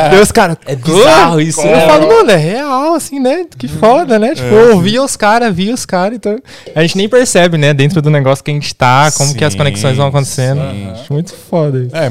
eu... 0.09 0.11
Deus, 0.19 0.33
cara... 0.33 0.57
É 0.65 0.75
bizarro 0.75 1.41
isso, 1.41 1.61
Eu 1.61 1.77
né? 1.77 1.87
falo, 1.87 2.09
mano, 2.09 2.31
é 2.31 2.37
real, 2.49 2.95
assim, 2.95 3.19
né? 3.21 3.45
Que 3.59 3.69
foda, 3.69 4.19
né? 4.19 4.35
Tipo, 4.35 4.47
eu 4.49 4.75
ouvia 4.77 5.03
os 5.03 5.17
caras, 5.17 5.55
via 5.55 5.73
os 5.75 5.85
caras, 5.87 6.17
então... 6.17 6.39
A 6.75 6.83
gente 6.83 6.97
nem 6.97 7.09
percebe, 7.09 7.57
né? 7.59 7.73
Dentro 7.75 8.01
do 8.03 8.11
negócio 8.11 8.45
que 8.45 8.51
a 8.51 8.55
gente 8.55 8.75
tá, 8.75 9.11
como 9.13 9.35
que 9.35 9.45
as 9.45 9.53
Sim, 9.53 9.59
conexões 9.59 9.97
vão 9.97 10.07
acontecendo. 10.09 10.61
sim. 10.71 10.91
Acho 10.91 11.13
muito 11.13 11.35
foda 11.35 11.79
isso. 11.81 11.97
É, 11.97 12.07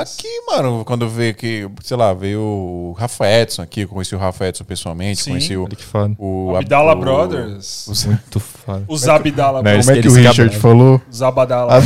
aqui, 0.00 0.28
mano, 0.46 0.84
quando 0.84 1.02
eu 1.04 1.08
vejo 1.08 1.34
que, 1.34 1.68
sei 1.82 1.96
lá, 1.96 2.12
veio 2.14 2.40
o 2.40 2.94
Rafa 2.98 3.26
Edson 3.28 3.62
aqui, 3.62 3.82
eu 3.82 3.88
conheci 3.88 4.14
o 4.14 4.18
Rafa 4.18 4.46
Edson 4.46 4.64
pessoalmente, 4.64 5.22
Sim. 5.22 5.30
conheci 5.30 5.56
o, 5.56 5.64
Olha 5.64 5.76
que 5.76 5.84
foda. 5.84 6.14
o 6.18 6.56
Abdala 6.56 6.92
o- 6.92 6.96
Brothers. 6.96 7.86
o- 7.88 8.08
Muito 8.08 8.40
foda. 8.40 8.84
Os 8.88 9.08
Abdala 9.08 9.62
Brothers. 9.62 9.86
como 9.86 9.98
é 9.98 10.02
que 10.02 10.08
o 10.08 10.12
Richard 10.14 10.56
falou? 10.58 11.00
Os 11.10 11.22
Abdala. 11.22 11.74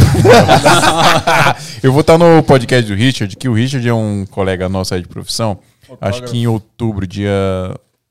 eu 1.83 1.93
vou 1.93 2.01
estar 2.03 2.19
no 2.19 2.43
podcast 2.43 2.91
do 2.91 2.97
Richard, 2.97 3.37
que 3.37 3.49
o 3.49 3.53
Richard 3.55 3.87
é 3.89 3.95
um 3.95 4.25
colega 4.31 4.69
nosso 4.69 4.95
aí 4.95 5.03
de 5.03 5.09
profissão. 5.09 5.59
Acho 6.01 6.23
que 6.25 6.37
em 6.39 6.47
outubro, 6.47 7.07
dia. 7.07 7.31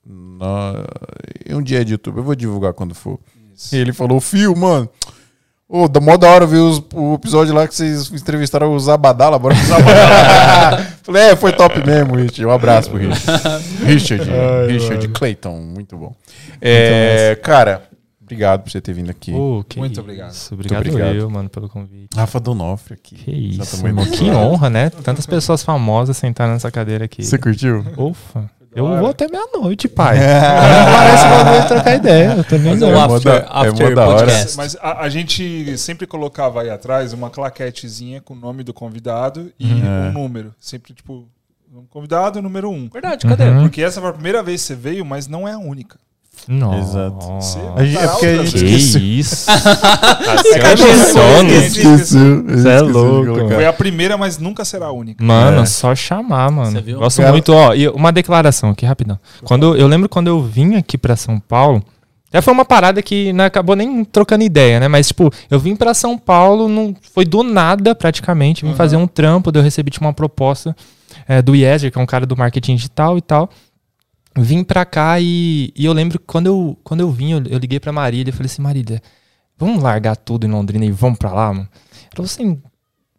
No... 0.07 1.57
Um 1.57 1.61
dia 1.61 1.83
de 1.83 1.93
outubro, 1.93 2.21
eu 2.21 2.23
vou 2.23 2.35
divulgar 2.35 2.73
quando 2.73 2.95
for. 2.95 3.19
E 3.73 3.75
ele 3.77 3.91
falou, 3.93 4.21
Fio, 4.21 4.55
mano. 4.55 4.87
Ô, 5.69 5.87
da 5.89 5.99
mó 5.99 6.15
da 6.15 6.29
hora 6.29 6.45
ver 6.45 6.59
os- 6.59 6.81
o 6.93 7.15
episódio 7.15 7.53
lá 7.53 7.67
que 7.67 7.75
vocês 7.75 8.09
entrevistaram 8.13 8.73
o 8.73 8.79
Zabadala, 8.79 9.37
bora. 9.37 9.53
Falei, 11.03 11.23
é, 11.23 11.35
foi 11.35 11.51
top 11.51 11.85
mesmo, 11.85 12.15
Richard. 12.15 12.45
Um 12.45 12.51
abraço 12.51 12.89
pro 12.89 12.99
Richard. 12.99 13.43
Richard, 13.83 14.31
Richard 14.71 15.07
Clayton, 15.09 15.57
muito 15.59 15.97
bom. 15.97 16.15
É, 16.61 17.37
cara, 17.43 17.83
obrigado 18.21 18.63
por 18.63 18.71
você 18.71 18.79
ter 18.79 18.93
vindo 18.93 19.09
aqui. 19.09 19.33
Que 19.67 19.77
Muito 19.79 19.93
isso. 19.93 20.01
obrigado. 20.01 20.33
Obrigado, 20.51 20.87
obrigado. 20.87 21.15
eu, 21.15 21.29
mano, 21.29 21.49
pelo 21.49 21.67
convite. 21.67 22.15
Rafa 22.15 22.39
Donofre 22.39 22.93
aqui. 22.93 23.15
Que 23.15 23.31
isso, 23.31 23.81
mano. 23.83 24.05
Que 24.09 24.29
honra, 24.31 24.69
né? 24.69 24.89
Tantas 24.89 25.25
pessoas 25.25 25.63
famosas 25.63 26.15
sentaram 26.15 26.53
nessa 26.53 26.71
cadeira 26.71 27.03
aqui. 27.05 27.23
Você 27.25 27.37
curtiu? 27.37 27.83
Ufa. 27.97 28.49
Eu 28.77 28.97
vou 28.99 29.09
até 29.09 29.27
meia-noite, 29.27 29.87
pai. 29.87 30.17
Não 30.19 30.93
parece 30.93 31.23
que 31.27 31.33
eu 31.33 31.53
vou 31.59 31.67
trocar 31.67 31.95
ideia. 31.95 32.33
Eu 32.37 32.43
também 32.43 32.73
um 32.73 32.77
não. 32.77 32.91
mó 32.91 33.15
after, 33.15 33.33
é 33.33 33.45
after 33.49 33.97
hora. 33.97 34.17
podcast. 34.17 34.57
Mas 34.57 34.75
a, 34.79 35.01
a 35.01 35.09
gente 35.09 35.77
sempre 35.77 36.05
colocava 36.05 36.61
aí 36.61 36.69
atrás 36.69 37.11
uma 37.13 37.29
claquetezinha 37.29 38.21
com 38.21 38.33
o 38.33 38.37
nome 38.37 38.63
do 38.63 38.73
convidado 38.73 39.51
e 39.59 39.65
É. 39.71 40.09
um 40.09 40.11
número. 40.11 40.53
Sempre, 40.59 40.93
tipo, 40.93 41.27
um 41.73 41.85
convidado 41.89 42.41
número 42.41 42.69
um. 42.69 42.87
Verdade, 42.87 43.25
cadê? 43.27 43.45
Uhum. 43.45 43.63
Porque 43.63 43.81
essa 43.81 43.99
foi 43.99 44.09
a 44.09 44.13
primeira 44.13 44.43
vez 44.43 44.61
que 44.61 44.67
você 44.67 44.75
veio, 44.75 45.05
mas 45.05 45.27
não 45.27 45.47
é 45.47 45.53
a 45.53 45.57
única. 45.57 45.97
Nossa. 46.47 46.79
Exato. 46.79 47.73
A 47.77 47.83
gente- 47.85 47.97
é 47.97 48.07
porque 48.07 48.25
a 48.25 48.35
gente 48.45 48.51
Que 48.65 48.65
esqueceu. 48.75 49.01
isso. 49.01 49.49
Esqueceu. 51.49 52.59
Cê 52.61 52.69
é 52.69 52.79
louco. 52.81 53.49
Foi 53.49 53.65
a 53.65 53.73
primeira, 53.73 54.17
mas 54.17 54.37
nunca 54.37 54.63
será 54.65 54.87
a 54.87 54.91
única. 54.91 55.23
Mano, 55.23 55.61
É. 55.61 55.65
só 55.65 55.93
chamar, 55.95 56.51
mano. 56.51 56.71
Você 56.71 56.81
viu? 56.81 56.99
Gosto 56.99 57.17
Cara- 57.17 57.31
muito, 57.31 57.53
ó. 57.53 57.73
E 57.73 57.87
uma 57.89 58.11
declaração 58.11 58.71
aqui, 58.71 58.85
rapidão. 58.85 59.19
Quando, 59.43 59.75
eu 59.75 59.87
lembro 59.87 60.09
quando 60.09 60.27
eu 60.27 60.41
vim 60.41 60.75
aqui 60.75 60.97
pra 60.97 61.15
São 61.15 61.39
Paulo. 61.39 61.83
Já 62.33 62.41
foi 62.41 62.53
uma 62.53 62.65
parada 62.65 63.01
que 63.01 63.31
não 63.31 63.45
acabou 63.45 63.73
nem 63.75 64.03
trocando 64.03 64.43
ideia, 64.43 64.81
né? 64.81 64.87
Mas, 64.89 65.07
tipo, 65.07 65.31
eu 65.49 65.57
vim 65.59 65.77
pra 65.77 65.93
São 65.93 66.17
Paulo, 66.17 66.67
não, 66.67 66.93
foi 67.13 67.23
do 67.23 67.41
nada, 67.41 67.95
praticamente. 67.95 68.65
Vim 68.65 68.73
fazer 68.73 68.97
um 68.97 69.07
trampo, 69.07 69.49
daí 69.49 69.61
eu 69.61 69.63
recebi 69.63 69.89
tipo, 69.91 70.03
uma 70.05 70.11
proposta 70.13 70.75
é, 71.25 71.41
do 71.41 71.55
Yezer, 71.55 71.89
que 71.89 71.97
é 71.97 72.01
um 72.01 72.05
cara 72.05 72.25
do 72.25 72.35
marketing 72.35 72.75
digital 72.75 73.17
e 73.17 73.21
tal. 73.21 73.49
Vim 74.37 74.63
pra 74.63 74.85
cá 74.85 75.19
e, 75.19 75.73
e 75.75 75.85
eu 75.85 75.93
lembro 75.93 76.19
que 76.19 76.25
quando 76.25 76.47
eu, 76.47 76.77
quando 76.83 77.01
eu 77.01 77.11
vim, 77.11 77.31
eu, 77.31 77.43
eu 77.49 77.57
liguei 77.57 77.79
pra 77.79 77.91
Marília 77.91 78.29
e 78.29 78.33
falei 78.33 78.45
assim, 78.45 78.61
Marília, 78.61 79.01
vamos 79.57 79.81
largar 79.81 80.15
tudo 80.15 80.45
em 80.45 80.51
Londrina 80.51 80.85
e 80.85 80.91
vamos 80.91 81.17
pra 81.17 81.33
lá, 81.33 81.53
mano? 81.53 81.67
Ela 82.03 82.11
falou 82.15 82.25
assim, 82.25 82.61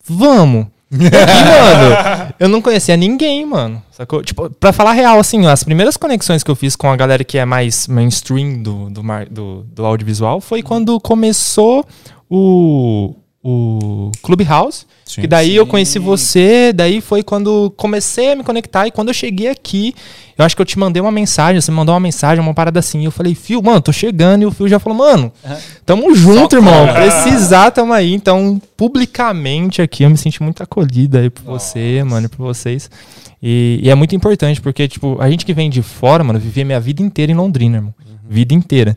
vamos. 0.05 0.67
E, 0.91 0.97
mano, 0.97 2.35
eu 2.39 2.49
não 2.49 2.63
conhecia 2.63 2.97
ninguém, 2.97 3.45
mano. 3.45 3.83
Sacou? 3.91 4.23
Tipo, 4.23 4.49
pra 4.49 4.73
falar 4.73 4.93
real, 4.93 5.19
assim, 5.19 5.47
as 5.47 5.63
primeiras 5.65 5.97
conexões 5.97 6.43
que 6.43 6.51
eu 6.51 6.57
fiz 6.57 6.77
com 6.77 6.91
a 6.91 6.97
galera 6.97 7.25
que 7.25 7.37
é 7.37 7.45
mais 7.45 7.87
mainstream 7.87 8.63
do, 8.63 8.89
do, 8.89 9.03
do, 9.31 9.63
do 9.65 9.85
audiovisual 9.85 10.41
foi 10.41 10.63
quando 10.63 10.99
começou 11.01 11.85
o, 12.31 13.15
o 13.49 14.13
Clubhouse. 14.23 14.87
Sim. 15.05 15.23
que 15.23 15.27
daí 15.27 15.57
eu 15.57 15.65
Sim. 15.65 15.71
conheci 15.71 15.99
você, 15.99 16.71
daí 16.71 17.01
foi 17.01 17.23
quando 17.23 17.73
comecei 17.79 18.33
a 18.33 18.37
me 18.37 18.45
conectar. 18.45 18.87
E 18.87 18.91
quando 18.91 19.09
eu 19.09 19.15
cheguei 19.15 19.49
aqui, 19.49 19.95
eu 20.37 20.45
acho 20.45 20.55
que 20.55 20.61
eu 20.61 20.67
te 20.67 20.79
mandei 20.79 21.01
uma 21.01 21.11
mensagem, 21.11 21.59
você 21.59 21.71
me 21.71 21.77
mandou 21.79 21.95
uma 21.95 22.01
mensagem, 22.01 22.43
uma 22.43 22.53
parada 22.53 22.79
assim. 22.79 23.01
E 23.01 23.05
eu 23.07 23.11
falei, 23.11 23.35
Fio, 23.35 23.63
mano, 23.63 23.81
tô 23.81 23.91
chegando. 23.91 24.43
E 24.43 24.47
o 24.47 24.51
Fio 24.51 24.69
já 24.69 24.79
falou, 24.79 24.99
mano, 24.99 25.33
tamo 25.87 26.15
junto, 26.15 26.57
irmão. 26.57 26.89
Precisar, 26.93 27.71
tamo 27.71 27.95
aí. 27.95 28.13
Então, 28.13 28.61
publicamente 28.77 29.81
aqui, 29.81 30.03
eu 30.03 30.11
me 30.11 30.19
senti 30.19 30.43
muito 30.43 30.63
acolhida 30.63 31.21
aí 31.21 31.31
por 31.31 31.43
você, 31.45 32.05
mano, 32.05 32.27
e 32.27 32.29
por 32.29 32.45
vocês. 32.45 32.91
E, 33.43 33.81
e 33.83 33.89
é 33.89 33.95
muito 33.95 34.15
importante, 34.15 34.61
porque, 34.61 34.87
tipo, 34.87 35.17
a 35.21 35.31
gente 35.31 35.47
que 35.47 35.55
vem 35.55 35.71
de 35.71 35.81
fora, 35.81 36.23
mano, 36.23 36.39
vivia 36.39 36.65
minha 36.65 36.81
vida 36.81 37.03
inteira 37.03 37.33
em 37.33 37.35
Londrina, 37.35 37.79
irmão. 37.79 37.95
Vida 38.29 38.53
inteira. 38.53 38.97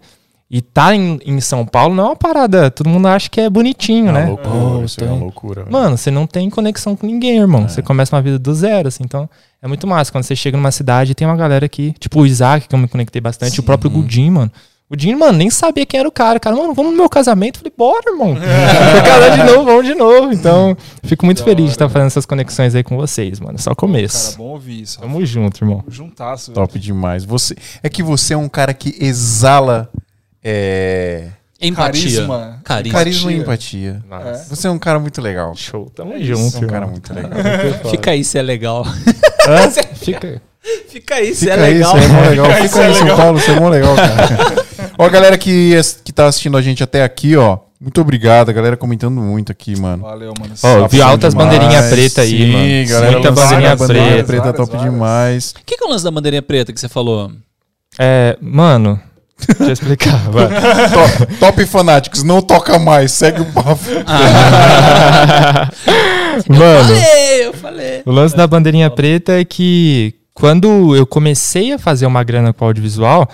E 0.53 0.61
tá 0.61 0.93
em, 0.93 1.17
em 1.25 1.39
São 1.39 1.65
Paulo 1.65 1.95
não 1.95 2.03
é 2.03 2.07
uma 2.09 2.15
parada. 2.17 2.69
Todo 2.69 2.89
mundo 2.89 3.07
acha 3.07 3.29
que 3.29 3.39
é 3.39 3.49
bonitinho, 3.49 4.09
É 4.09 4.11
uma 4.11 4.19
né? 4.19 4.25
loucura, 4.27 4.53
Oh, 4.79 4.83
isso 4.83 4.99
é 4.99 5.03
tem- 5.05 5.13
uma 5.13 5.21
loucura. 5.23 5.61
velho. 5.61 5.71
Mano, 5.71 5.97
você 5.97 6.11
não 6.11 6.27
tem 6.27 6.49
conexão 6.49 6.93
com 6.93 7.07
ninguém, 7.07 7.37
irmão. 7.39 7.69
Você 7.69 7.81
começa 7.81 8.13
uma 8.13 8.21
vida 8.21 8.37
do 8.37 8.53
zero, 8.53 8.89
assim. 8.89 9.03
Então, 9.05 9.29
é 9.61 9.67
muito 9.67 9.87
massa. 9.87 10.11
Quando 10.11 10.25
você 10.25 10.35
chega 10.35 10.57
numa 10.57 10.71
cidade, 10.71 11.15
tem 11.15 11.25
uma 11.25 11.37
galera 11.37 11.69
que, 11.69 11.93
tipo 11.99 12.19
o 12.19 12.25
Isaac, 12.25 12.67
que 12.67 12.75
eu 12.75 12.79
me 12.79 12.89
conectei 12.89 13.21
bastante, 13.21 13.61
o 13.61 13.63
próprio 13.63 13.89
Gudim, 13.89 14.29
mano. 14.29 14.51
O 14.89 14.91
Gudim, 14.91 15.15
mano, 15.15 15.37
nem 15.37 15.49
sabia 15.49 15.85
quem 15.85 16.01
era 16.01 16.09
o 16.09 16.11
cara. 16.11 16.37
Cara, 16.37 16.53
mano, 16.53 16.73
vamos 16.73 16.91
no 16.91 16.97
meu 16.97 17.07
casamento. 17.07 17.55
Eu 17.55 17.59
falei, 17.59 17.73
bora, 17.77 18.11
irmão. 18.11 18.35
Vou 18.91 19.03
casar 19.05 19.37
de 19.37 19.43
novo, 19.49 19.63
vamos 19.63 19.85
de 19.85 19.95
novo. 19.95 20.33
Então, 20.33 20.75
fico 21.03 21.23
muito 21.25 21.37
Da 21.37 21.45
feliz 21.45 21.57
de 21.59 21.63
hora, 21.69 21.71
estar 21.75 21.87
fazendo 21.89 22.07
essas 22.07 22.25
conexões 22.25 22.75
aí 22.75 22.83
com 22.83 22.97
vocês, 22.97 23.39
mano. 23.39 23.57
Só 23.57 23.69
Cara, 23.69 23.75
começo. 23.77 24.37
bom 24.37 24.49
ouvir 24.49 24.81
isso. 24.81 24.99
Tamo 24.99 25.25
junto, 25.25 25.63
irmão. 25.63 25.81
Juntasso. 25.87 26.51
Top 26.51 26.77
demais. 26.77 27.23
Você, 27.23 27.55
é 27.81 27.87
que 27.87 28.03
você 28.03 28.33
é 28.33 28.37
um 28.37 28.49
cara 28.49 28.73
que 28.73 28.93
exala 28.99 29.89
é, 30.43 31.27
Empatia. 31.61 31.85
Carisma. 31.85 32.59
Carisma. 32.63 32.97
carisma 32.97 33.31
e 33.31 33.35
Empatia. 33.37 34.03
Nossa. 34.09 34.55
Você 34.55 34.67
é 34.67 34.71
um 34.71 34.79
cara 34.79 34.99
muito 34.99 35.21
legal. 35.21 35.55
Show. 35.55 35.91
Tamo 35.95 36.13
É 36.13 36.19
junto, 36.19 36.39
Você 36.51 36.57
é 36.57 36.61
um 36.61 36.67
cara 36.69 36.87
muito 36.87 37.13
legal. 37.13 37.31
Fica 37.91 38.11
aí 38.11 38.23
se 38.23 38.37
é 38.37 38.41
legal. 38.41 38.83
Hã? 39.47 39.69
Fica. 39.95 40.41
Fica 40.89 41.15
aí 41.15 41.33
se 41.33 41.41
Fica 41.45 41.53
é 41.53 41.63
aí, 41.65 41.73
legal. 41.75 41.91
você 41.91 42.03
é 42.03 42.07
mó 42.07 42.21
legal. 42.21 42.45
Fica 42.45 42.55
aí, 42.57 42.63
Fica 42.63 42.75
você 42.75 42.81
é 42.81 42.85
aí, 42.85 42.95
São. 42.95 43.17
Paulo, 43.17 43.39
você 43.39 43.51
é 43.51 43.59
mó 43.59 43.69
legal, 43.69 43.95
cara. 43.95 44.65
ó, 44.97 45.09
galera 45.09 45.37
que, 45.37 45.71
que 46.03 46.11
tá 46.13 46.25
assistindo 46.27 46.57
a 46.57 46.61
gente 46.61 46.83
até 46.83 47.03
aqui, 47.03 47.35
ó. 47.35 47.59
Muito 47.79 47.99
obrigado, 47.99 48.49
a 48.49 48.53
galera 48.53 48.77
comentando 48.77 49.19
muito 49.19 49.51
aqui, 49.51 49.79
mano. 49.79 50.03
Valeu, 50.03 50.33
mano. 50.39 50.53
Ó, 50.63 50.77
eu 50.77 50.87
vi 50.87 51.01
altas 51.01 51.33
demais. 51.33 51.49
bandeirinha 51.51 51.89
preta 51.89 52.21
aí, 52.21 52.29
Sim, 52.29 52.51
mano. 52.51 52.89
galera, 52.89 53.11
Muita 53.13 53.31
bandeirinha 53.31 53.71
a 53.71 53.75
bandeirinha 53.75 54.07
preta. 54.11 54.23
preta, 54.27 54.41
Várias, 54.43 54.57
top 54.57 54.71
várias. 54.77 54.93
demais. 54.93 55.51
O 55.51 55.65
que, 55.65 55.77
que 55.77 55.83
é 55.83 55.87
o 55.87 55.89
lance 55.89 56.03
da 56.03 56.11
bandeirinha 56.11 56.41
preta 56.43 56.71
que 56.71 56.79
você 56.79 56.87
falou? 56.87 57.31
É, 57.97 58.37
mano, 58.39 59.01
deixa 59.47 59.63
eu 59.63 59.71
explicar. 59.73 60.17
vai. 60.29 60.47
top, 60.47 61.35
top 61.39 61.65
Fanatics, 61.65 62.23
não 62.23 62.41
toca 62.41 62.77
mais, 62.79 63.11
segue 63.11 63.41
o 63.41 63.45
papo. 63.45 63.79
Mano, 66.47 66.85
Falei, 66.95 67.45
eu 67.47 67.53
falei. 67.53 68.01
o 68.05 68.11
lance 68.11 68.35
da 68.35 68.47
bandeirinha 68.47 68.89
preta 68.89 69.33
é 69.39 69.45
que 69.45 70.13
quando 70.33 70.95
eu 70.95 71.05
comecei 71.05 71.73
a 71.73 71.77
fazer 71.79 72.05
uma 72.05 72.23
grana 72.23 72.53
com 72.53 72.65
audiovisual, 72.65 73.27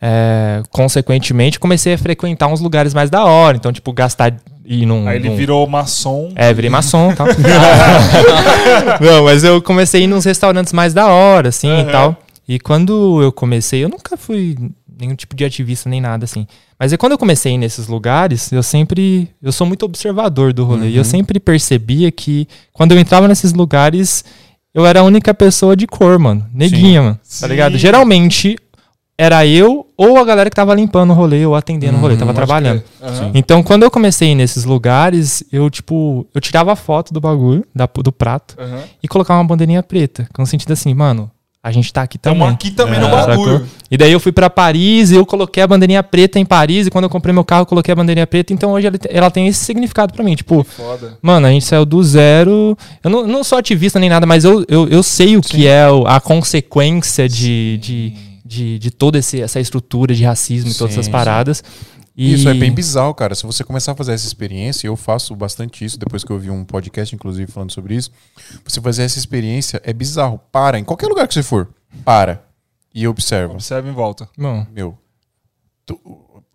é, 0.00 0.62
consequentemente 0.70 1.58
comecei 1.58 1.94
a 1.94 1.98
frequentar 1.98 2.46
uns 2.48 2.60
lugares 2.60 2.92
mais 2.92 3.08
da 3.10 3.24
hora. 3.24 3.56
Então, 3.56 3.72
tipo, 3.72 3.92
gastar 3.92 4.34
ir 4.64 4.84
num. 4.86 5.08
Aí 5.08 5.16
ele 5.16 5.30
num- 5.30 5.36
virou 5.36 5.66
maçom. 5.66 6.30
É, 6.36 6.52
virei 6.52 6.68
maçom 6.70 7.10
e 7.12 7.14
tal. 7.16 7.26
Não, 9.00 9.24
mas 9.24 9.42
eu 9.42 9.60
comecei 9.62 10.02
a 10.02 10.04
ir 10.04 10.06
nos 10.06 10.24
restaurantes 10.24 10.72
mais 10.72 10.92
da 10.92 11.06
hora, 11.06 11.48
assim 11.48 11.68
e 11.68 11.80
Aham. 11.82 11.90
tal. 11.92 12.16
E 12.46 12.60
quando 12.60 13.22
eu 13.22 13.32
comecei, 13.32 13.82
eu 13.82 13.88
nunca 13.88 14.16
fui 14.18 14.54
nenhum 14.98 15.14
tipo 15.14 15.34
de 15.34 15.44
ativista 15.44 15.88
nem 15.88 16.00
nada 16.00 16.24
assim. 16.24 16.46
Mas 16.78 16.92
aí 16.92 16.98
quando 16.98 17.12
eu 17.12 17.18
comecei 17.18 17.52
a 17.52 17.54
ir 17.54 17.58
nesses 17.58 17.86
lugares, 17.88 18.50
eu 18.52 18.62
sempre. 18.62 19.28
Eu 19.42 19.52
sou 19.52 19.66
muito 19.66 19.84
observador 19.84 20.52
do 20.52 20.64
rolê. 20.64 20.88
E 20.90 20.96
eu 20.96 21.04
sempre 21.04 21.38
percebia 21.40 22.10
que 22.12 22.46
quando 22.72 22.92
eu 22.92 22.98
entrava 22.98 23.26
nesses 23.28 23.52
lugares, 23.52 24.24
eu 24.74 24.84
era 24.84 25.00
a 25.00 25.02
única 25.04 25.32
pessoa 25.32 25.76
de 25.76 25.86
cor, 25.86 26.18
mano. 26.18 26.46
Neguinha, 26.52 27.02
mano. 27.02 27.14
Tá 27.16 27.20
Sim. 27.22 27.46
ligado? 27.48 27.78
Geralmente 27.78 28.56
era 29.16 29.46
eu 29.46 29.86
ou 29.96 30.18
a 30.18 30.24
galera 30.24 30.50
que 30.50 30.56
tava 30.56 30.74
limpando 30.74 31.10
o 31.10 31.14
rolê 31.14 31.46
ou 31.46 31.54
atendendo 31.54 31.96
o 31.96 32.00
rolê, 32.00 32.16
tava 32.16 32.34
trabalhando. 32.34 32.82
Aham. 33.00 33.30
Então, 33.32 33.62
quando 33.62 33.84
eu 33.84 33.90
comecei 33.90 34.32
a 34.32 34.34
nesses 34.34 34.64
lugares, 34.64 35.44
eu, 35.52 35.70
tipo, 35.70 36.26
eu 36.34 36.40
tirava 36.40 36.74
foto 36.74 37.14
do 37.14 37.20
bagulho, 37.20 37.64
da- 37.72 37.86
do 38.02 38.10
prato, 38.10 38.56
Aham. 38.58 38.82
e 39.00 39.06
colocava 39.06 39.40
uma 39.40 39.46
bandeirinha 39.46 39.84
preta. 39.84 40.26
Com 40.34 40.42
o 40.42 40.46
sentido 40.46 40.72
assim, 40.72 40.92
mano, 40.94 41.30
a 41.64 41.72
gente 41.72 41.90
tá 41.90 42.02
aqui 42.02 42.18
também. 42.18 42.46
aqui 42.46 42.70
também 42.70 43.00
no 43.00 43.06
É, 43.06 43.10
bagulho. 43.10 43.52
sacou? 43.58 43.66
E 43.90 43.96
daí 43.96 44.12
eu 44.12 44.20
fui 44.20 44.32
pra 44.32 44.50
Paris 44.50 45.10
e 45.10 45.14
eu 45.14 45.24
coloquei 45.24 45.62
a 45.62 45.66
bandeirinha 45.66 46.02
preta 46.02 46.38
em 46.38 46.44
Paris. 46.44 46.86
E 46.86 46.90
quando 46.90 47.04
eu 47.04 47.08
comprei 47.10 47.32
meu 47.32 47.42
carro, 47.44 47.62
eu 47.62 47.66
coloquei 47.66 47.90
a 47.90 47.96
bandeirinha 47.96 48.26
preta. 48.26 48.52
Então 48.52 48.72
hoje 48.72 48.86
ela, 48.86 48.98
te- 48.98 49.08
ela 49.10 49.30
tem 49.30 49.46
esse 49.46 49.64
significado 49.64 50.12
pra 50.12 50.22
mim. 50.22 50.34
Tipo, 50.34 50.62
Foda. 50.62 51.16
mano, 51.22 51.46
a 51.46 51.50
gente 51.50 51.64
saiu 51.64 51.86
do 51.86 52.02
zero. 52.04 52.76
Eu 53.02 53.08
não, 53.10 53.26
não 53.26 53.42
sou 53.42 53.56
ativista 53.56 53.98
nem 53.98 54.10
nada, 54.10 54.26
mas 54.26 54.44
eu, 54.44 54.62
eu, 54.68 54.86
eu 54.88 55.02
sei 55.02 55.36
o 55.38 55.40
que 55.40 55.66
é 55.66 55.84
a 56.06 56.20
consequência 56.20 57.26
de, 57.28 57.78
de, 57.80 58.12
de, 58.44 58.78
de 58.78 58.90
toda 58.90 59.18
esse- 59.18 59.40
essa 59.40 59.58
estrutura 59.58 60.14
de 60.14 60.22
racismo 60.24 60.70
e 60.70 60.74
todas 60.74 60.92
Sim, 60.94 61.00
essas 61.00 61.06
sim. 61.06 61.12
E- 62.16 62.32
Isso 62.34 62.48
é 62.48 62.54
bem 62.54 62.72
bizarro, 62.72 63.12
cara. 63.14 63.34
Se 63.34 63.44
você 63.44 63.64
começar 63.64 63.92
a 63.92 63.94
fazer 63.96 64.12
essa 64.12 64.26
experiência, 64.26 64.86
eu 64.86 64.94
faço 64.96 65.34
bastante 65.34 65.84
isso 65.84 65.98
depois 65.98 66.22
que 66.22 66.30
eu 66.30 66.38
vi 66.38 66.48
um 66.50 66.64
podcast, 66.64 67.12
inclusive, 67.14 67.50
falando 67.50 67.72
sobre 67.72 67.96
isso. 67.96 68.10
Você 68.64 68.80
fazer 68.80 69.02
essa 69.02 69.18
experiência 69.18 69.80
é 69.84 69.92
bizarro. 69.92 70.40
Para, 70.52 70.78
em 70.78 70.84
qualquer 70.84 71.08
lugar 71.08 71.26
que 71.26 71.34
você 71.34 71.42
for, 71.42 71.68
para 72.04 72.44
e 72.94 73.06
observa. 73.08 73.52
Observa 73.54 73.88
em 73.88 73.92
volta. 73.92 74.28
Bom, 74.38 74.64
Meu, 74.72 74.96
tu- 75.84 76.00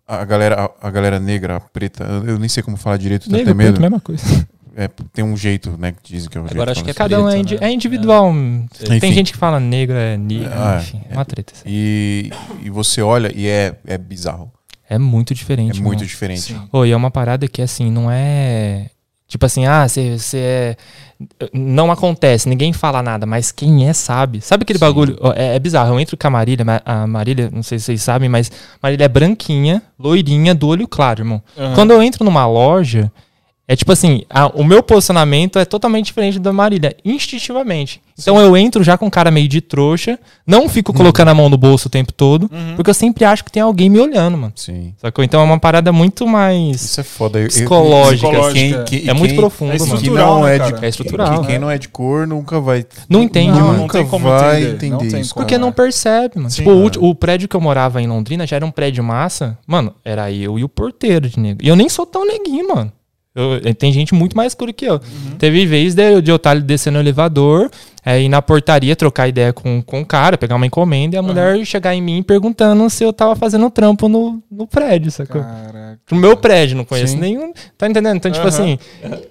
a 0.08 0.24
galera, 0.24 0.72
a, 0.80 0.88
a 0.88 0.90
galera 0.90 1.20
negra, 1.20 1.56
a 1.56 1.60
preta, 1.60 2.04
eu 2.26 2.38
nem 2.38 2.48
sei 2.48 2.62
como 2.62 2.76
falar 2.78 2.96
direito, 2.96 3.28
tô 3.28 3.34
até 3.36 3.44
negro, 3.44 3.54
medo. 3.56 3.70
preto, 3.74 3.80
mesma 3.82 4.00
coisa. 4.00 4.48
É, 4.74 4.88
tem 5.12 5.22
um 5.24 5.36
jeito, 5.36 5.76
né, 5.78 5.92
que 6.02 6.12
dizem 6.14 6.30
que 6.30 6.38
é 6.38 6.40
o 6.40 6.44
jeito. 6.44 6.54
Agora 6.54 6.70
acho 6.72 6.82
que 6.82 6.90
é. 6.90 6.94
Cada 6.94 7.22
um 7.22 7.28
é, 7.28 7.36
indi- 7.36 7.60
né? 7.60 7.66
é 7.66 7.70
individual. 7.72 8.32
Tem 8.78 8.96
Enfim. 8.96 9.12
gente 9.12 9.32
que 9.32 9.38
fala 9.38 9.60
negro 9.60 9.94
é 9.96 10.16
negro, 10.16 10.48
Ah, 10.54 10.78
enfim, 10.80 11.02
é 11.08 11.12
é. 11.12 11.16
uma 11.16 11.24
treta. 11.24 11.52
assim. 11.54 11.64
E, 11.66 12.30
e 12.62 12.70
você 12.70 13.02
olha 13.02 13.30
e 13.36 13.46
é, 13.46 13.76
é 13.84 13.98
bizarro. 13.98 14.50
É 14.90 14.98
muito 14.98 15.32
diferente. 15.34 15.78
É 15.78 15.82
muito 15.82 15.98
mano. 16.00 16.06
diferente. 16.08 16.40
Sim. 16.42 16.60
Ô, 16.72 16.84
e 16.84 16.90
é 16.90 16.96
uma 16.96 17.10
parada 17.10 17.46
que, 17.48 17.62
assim, 17.62 17.90
não 17.90 18.10
é. 18.10 18.90
Tipo 19.28 19.46
assim, 19.46 19.64
ah, 19.64 19.86
você 19.88 20.36
é. 20.36 20.76
Não 21.52 21.92
acontece, 21.92 22.48
ninguém 22.48 22.72
fala 22.72 23.00
nada, 23.02 23.24
mas 23.26 23.52
quem 23.52 23.86
é 23.88 23.92
sabe. 23.92 24.40
Sabe 24.40 24.62
aquele 24.64 24.78
Sim. 24.78 24.84
bagulho? 24.84 25.16
É, 25.36 25.54
é 25.54 25.58
bizarro. 25.58 25.94
Eu 25.94 26.00
entro 26.00 26.16
com 26.16 26.26
a 26.26 26.30
Marília, 26.30 26.64
ma- 26.64 26.82
a 26.84 27.06
Marília, 27.06 27.48
não 27.52 27.62
sei 27.62 27.78
se 27.78 27.84
vocês 27.84 28.02
sabem, 28.02 28.28
mas 28.28 28.50
Marília 28.82 29.04
é 29.04 29.08
branquinha, 29.08 29.80
loirinha, 29.98 30.54
do 30.54 30.66
olho 30.66 30.88
claro, 30.88 31.20
irmão. 31.20 31.40
Aham. 31.56 31.74
Quando 31.76 31.92
eu 31.92 32.02
entro 32.02 32.24
numa 32.24 32.44
loja, 32.46 33.12
é 33.72 33.76
tipo 33.76 33.92
assim, 33.92 34.22
a- 34.28 34.48
o 34.48 34.64
meu 34.64 34.82
posicionamento 34.82 35.58
é 35.58 35.64
totalmente 35.64 36.06
diferente 36.06 36.38
da 36.40 36.52
Marília, 36.52 36.96
instintivamente. 37.04 38.00
Então 38.18 38.38
eu 38.38 38.54
entro 38.56 38.82
já 38.82 38.98
com 38.98 39.08
cara 39.10 39.30
meio 39.30 39.48
de 39.48 39.60
trouxa, 39.60 40.18
não 40.46 40.68
fico 40.68 40.92
colocando 40.92 41.28
a 41.28 41.34
mão 41.34 41.48
no 41.48 41.56
bolso 41.56 41.86
o 41.86 41.90
tempo 41.90 42.12
todo, 42.12 42.50
Uhum. 42.52 42.74
porque 42.76 42.90
eu 42.90 42.94
sempre 42.94 43.24
acho 43.24 43.44
que 43.44 43.50
tem 43.52 43.62
alguém 43.62 43.88
me 43.88 43.98
olhando, 43.98 44.36
mano. 44.36 44.52
Sim. 44.56 44.92
Sacou? 44.98 45.24
Então 45.24 45.40
é 45.40 45.44
uma 45.44 45.58
parada 45.58 45.92
muito 45.92 46.26
mais. 46.26 46.82
Isso 46.82 47.00
é 47.00 47.04
foda. 47.04 47.38
Eu- 47.38 47.44
eu- 47.44 47.48
Psicológica, 47.48 48.28
Psicológica. 48.28 48.84
Quem- 48.84 49.00
quem- 49.00 49.08
É 49.10 49.14
muito 49.14 49.34
profundo, 49.36 49.72
é 49.72 49.78
mano. 49.78 49.98
Que 49.98 50.10
não 50.10 50.42
né, 50.42 50.56
é 50.56 50.58
de 50.58 50.84
É 50.84 50.88
estrutural. 50.88 51.40
que 51.40 51.46
quem 51.46 51.58
não 51.58 51.70
é 51.70 51.78
de 51.78 51.88
cor 51.88 52.26
nunca 52.26 52.60
vai 52.60 52.84
Não 53.08 53.22
entende, 53.22 53.52
Não, 53.52 53.60
mano. 53.60 53.72
não 53.72 53.78
nunca 53.82 53.98
tem 53.98 54.06
como 54.08 54.28
vai 54.28 54.62
entender, 54.64 54.88
não 54.90 54.96
entender 54.98 55.20
isso. 55.20 55.32
como. 55.34 55.44
Porque 55.46 55.56
não 55.56 55.70
percebe, 55.72 56.36
mano. 56.36 56.50
Sim, 56.50 56.56
tipo, 56.56 56.70
o, 56.70 56.74
cara. 56.74 56.84
ulti- 56.84 56.98
o 57.00 57.14
prédio 57.14 57.48
que 57.48 57.56
eu 57.56 57.60
morava 57.60 58.02
em 58.02 58.06
Londrina 58.06 58.46
já 58.46 58.56
era 58.56 58.66
um 58.66 58.70
prédio 58.70 59.02
massa. 59.04 59.56
Mano, 59.66 59.94
era 60.04 60.30
eu 60.30 60.58
e 60.58 60.64
o 60.64 60.68
porteiro 60.68 61.28
de 61.28 61.38
negro. 61.38 61.64
E 61.64 61.68
eu 61.68 61.76
nem 61.76 61.88
sou 61.88 62.04
tão 62.04 62.26
neguinho, 62.26 62.68
mano. 62.68 62.92
Eu- 63.40 63.60
eh, 63.64 63.74
tem 63.74 63.92
gente 63.92 64.14
muito 64.14 64.36
mais 64.36 64.52
escura 64.52 64.72
que 64.72 64.84
eu. 64.84 64.94
Uhum. 64.94 65.36
Teve 65.38 65.66
vez 65.66 65.94
de, 65.94 66.20
de 66.20 66.30
eu 66.30 66.36
estar 66.36 66.60
descendo 66.60 66.94
no 66.94 67.00
elevador, 67.02 67.70
é, 68.04 68.20
ir 68.22 68.28
na 68.28 68.40
portaria, 68.40 68.96
trocar 68.96 69.28
ideia 69.28 69.52
com, 69.52 69.82
com 69.82 70.00
o 70.00 70.06
cara, 70.06 70.38
pegar 70.38 70.56
uma 70.56 70.66
encomenda 70.66 71.16
e 71.16 71.18
a 71.18 71.22
mulher 71.22 71.64
chegar 71.66 71.94
em 71.94 72.00
mim 72.00 72.22
perguntando 72.22 72.88
se 72.88 73.04
eu 73.04 73.12
tava 73.12 73.36
fazendo 73.36 73.68
trampo 73.70 74.08
no, 74.08 74.42
no 74.50 74.66
prédio, 74.66 75.10
sacou? 75.10 75.42
Caraca. 75.42 75.98
No 76.10 76.16
meu 76.18 76.36
prédio, 76.36 76.76
não 76.76 76.84
conheço 76.84 77.12
Sim. 77.14 77.20
nenhum. 77.20 77.52
Tá 77.76 77.86
entendendo? 77.88 78.16
Então, 78.16 78.30
tipo 78.30 78.46
Aham. 78.46 78.48
assim, 78.48 78.78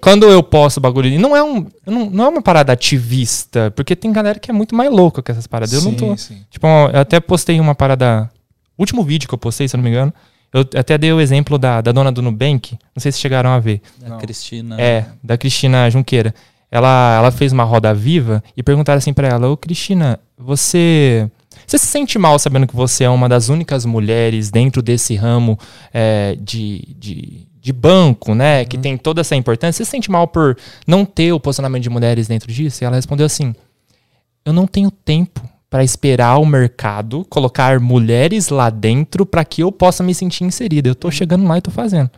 quando 0.00 0.26
eu 0.26 0.42
posto 0.42 0.80
bagulho 0.80 1.08
ali, 1.08 1.18
não 1.18 1.36
é, 1.36 1.42
um, 1.42 1.66
não, 1.86 2.08
não 2.10 2.24
é 2.24 2.28
uma 2.28 2.42
parada 2.42 2.72
ativista, 2.72 3.70
porque 3.74 3.96
tem 3.96 4.12
galera 4.12 4.38
que 4.38 4.50
é 4.50 4.54
muito 4.54 4.74
mais 4.74 4.90
louca 4.90 5.22
com 5.22 5.32
essas 5.32 5.46
paradas. 5.46 5.72
Eu 5.72 5.82
não 5.82 5.94
tô. 5.94 6.16
Sim, 6.16 6.34
sim. 6.34 6.40
Tipo, 6.50 6.66
eu 6.92 7.00
até 7.00 7.18
postei 7.20 7.58
uma 7.60 7.74
parada. 7.74 8.30
Último 8.78 9.02
vídeo 9.02 9.28
que 9.28 9.34
eu 9.34 9.38
postei, 9.38 9.68
se 9.68 9.76
eu 9.76 9.78
não 9.78 9.84
me 9.84 9.90
engano. 9.90 10.12
Eu 10.52 10.62
até 10.76 10.98
dei 10.98 11.12
o 11.12 11.20
exemplo 11.20 11.58
da, 11.58 11.80
da 11.80 11.92
dona 11.92 12.10
do 12.10 12.20
Nubank. 12.22 12.76
Não 12.94 13.00
sei 13.00 13.12
se 13.12 13.20
chegaram 13.20 13.50
a 13.50 13.58
ver. 13.58 13.80
Da 13.98 14.08
Não. 14.08 14.18
Cristina. 14.18 14.80
É, 14.80 15.06
da 15.22 15.38
Cristina 15.38 15.88
Junqueira. 15.90 16.34
Ela, 16.70 17.16
ela 17.18 17.30
fez 17.30 17.52
uma 17.52 17.64
roda 17.64 17.92
viva 17.94 18.42
e 18.56 18.62
perguntaram 18.62 18.98
assim 18.98 19.12
pra 19.12 19.28
ela: 19.28 19.48
Ô 19.48 19.56
Cristina, 19.56 20.18
você. 20.36 21.28
Você 21.66 21.78
se 21.78 21.86
sente 21.86 22.18
mal 22.18 22.36
sabendo 22.38 22.66
que 22.66 22.74
você 22.74 23.04
é 23.04 23.10
uma 23.10 23.28
das 23.28 23.48
únicas 23.48 23.84
mulheres 23.84 24.50
dentro 24.50 24.82
desse 24.82 25.14
ramo 25.14 25.56
é, 25.94 26.36
de, 26.40 26.96
de, 26.98 27.46
de 27.60 27.72
banco, 27.72 28.34
né? 28.34 28.64
Que 28.64 28.76
tem 28.76 28.96
toda 28.96 29.20
essa 29.20 29.36
importância. 29.36 29.78
Você 29.78 29.84
se 29.84 29.90
sente 29.90 30.10
mal 30.10 30.26
por 30.26 30.56
não 30.84 31.04
ter 31.04 31.32
o 31.32 31.38
posicionamento 31.38 31.82
de 31.84 31.90
mulheres 31.90 32.26
dentro 32.26 32.52
disso? 32.52 32.82
E 32.82 32.84
ela 32.84 32.96
respondeu 32.96 33.26
assim: 33.26 33.54
Eu 34.44 34.52
não 34.52 34.66
tenho 34.66 34.90
tempo 34.90 35.40
para 35.70 35.84
esperar 35.84 36.38
o 36.38 36.44
mercado 36.44 37.24
colocar 37.30 37.78
mulheres 37.78 38.48
lá 38.48 38.68
dentro 38.68 39.24
para 39.24 39.44
que 39.44 39.62
eu 39.62 39.70
possa 39.70 40.02
me 40.02 40.12
sentir 40.12 40.42
inserida. 40.42 40.88
Eu 40.88 40.96
tô 40.96 41.10
chegando 41.12 41.46
lá 41.46 41.56
e 41.56 41.62
tô 41.62 41.70
fazendo. 41.70 42.10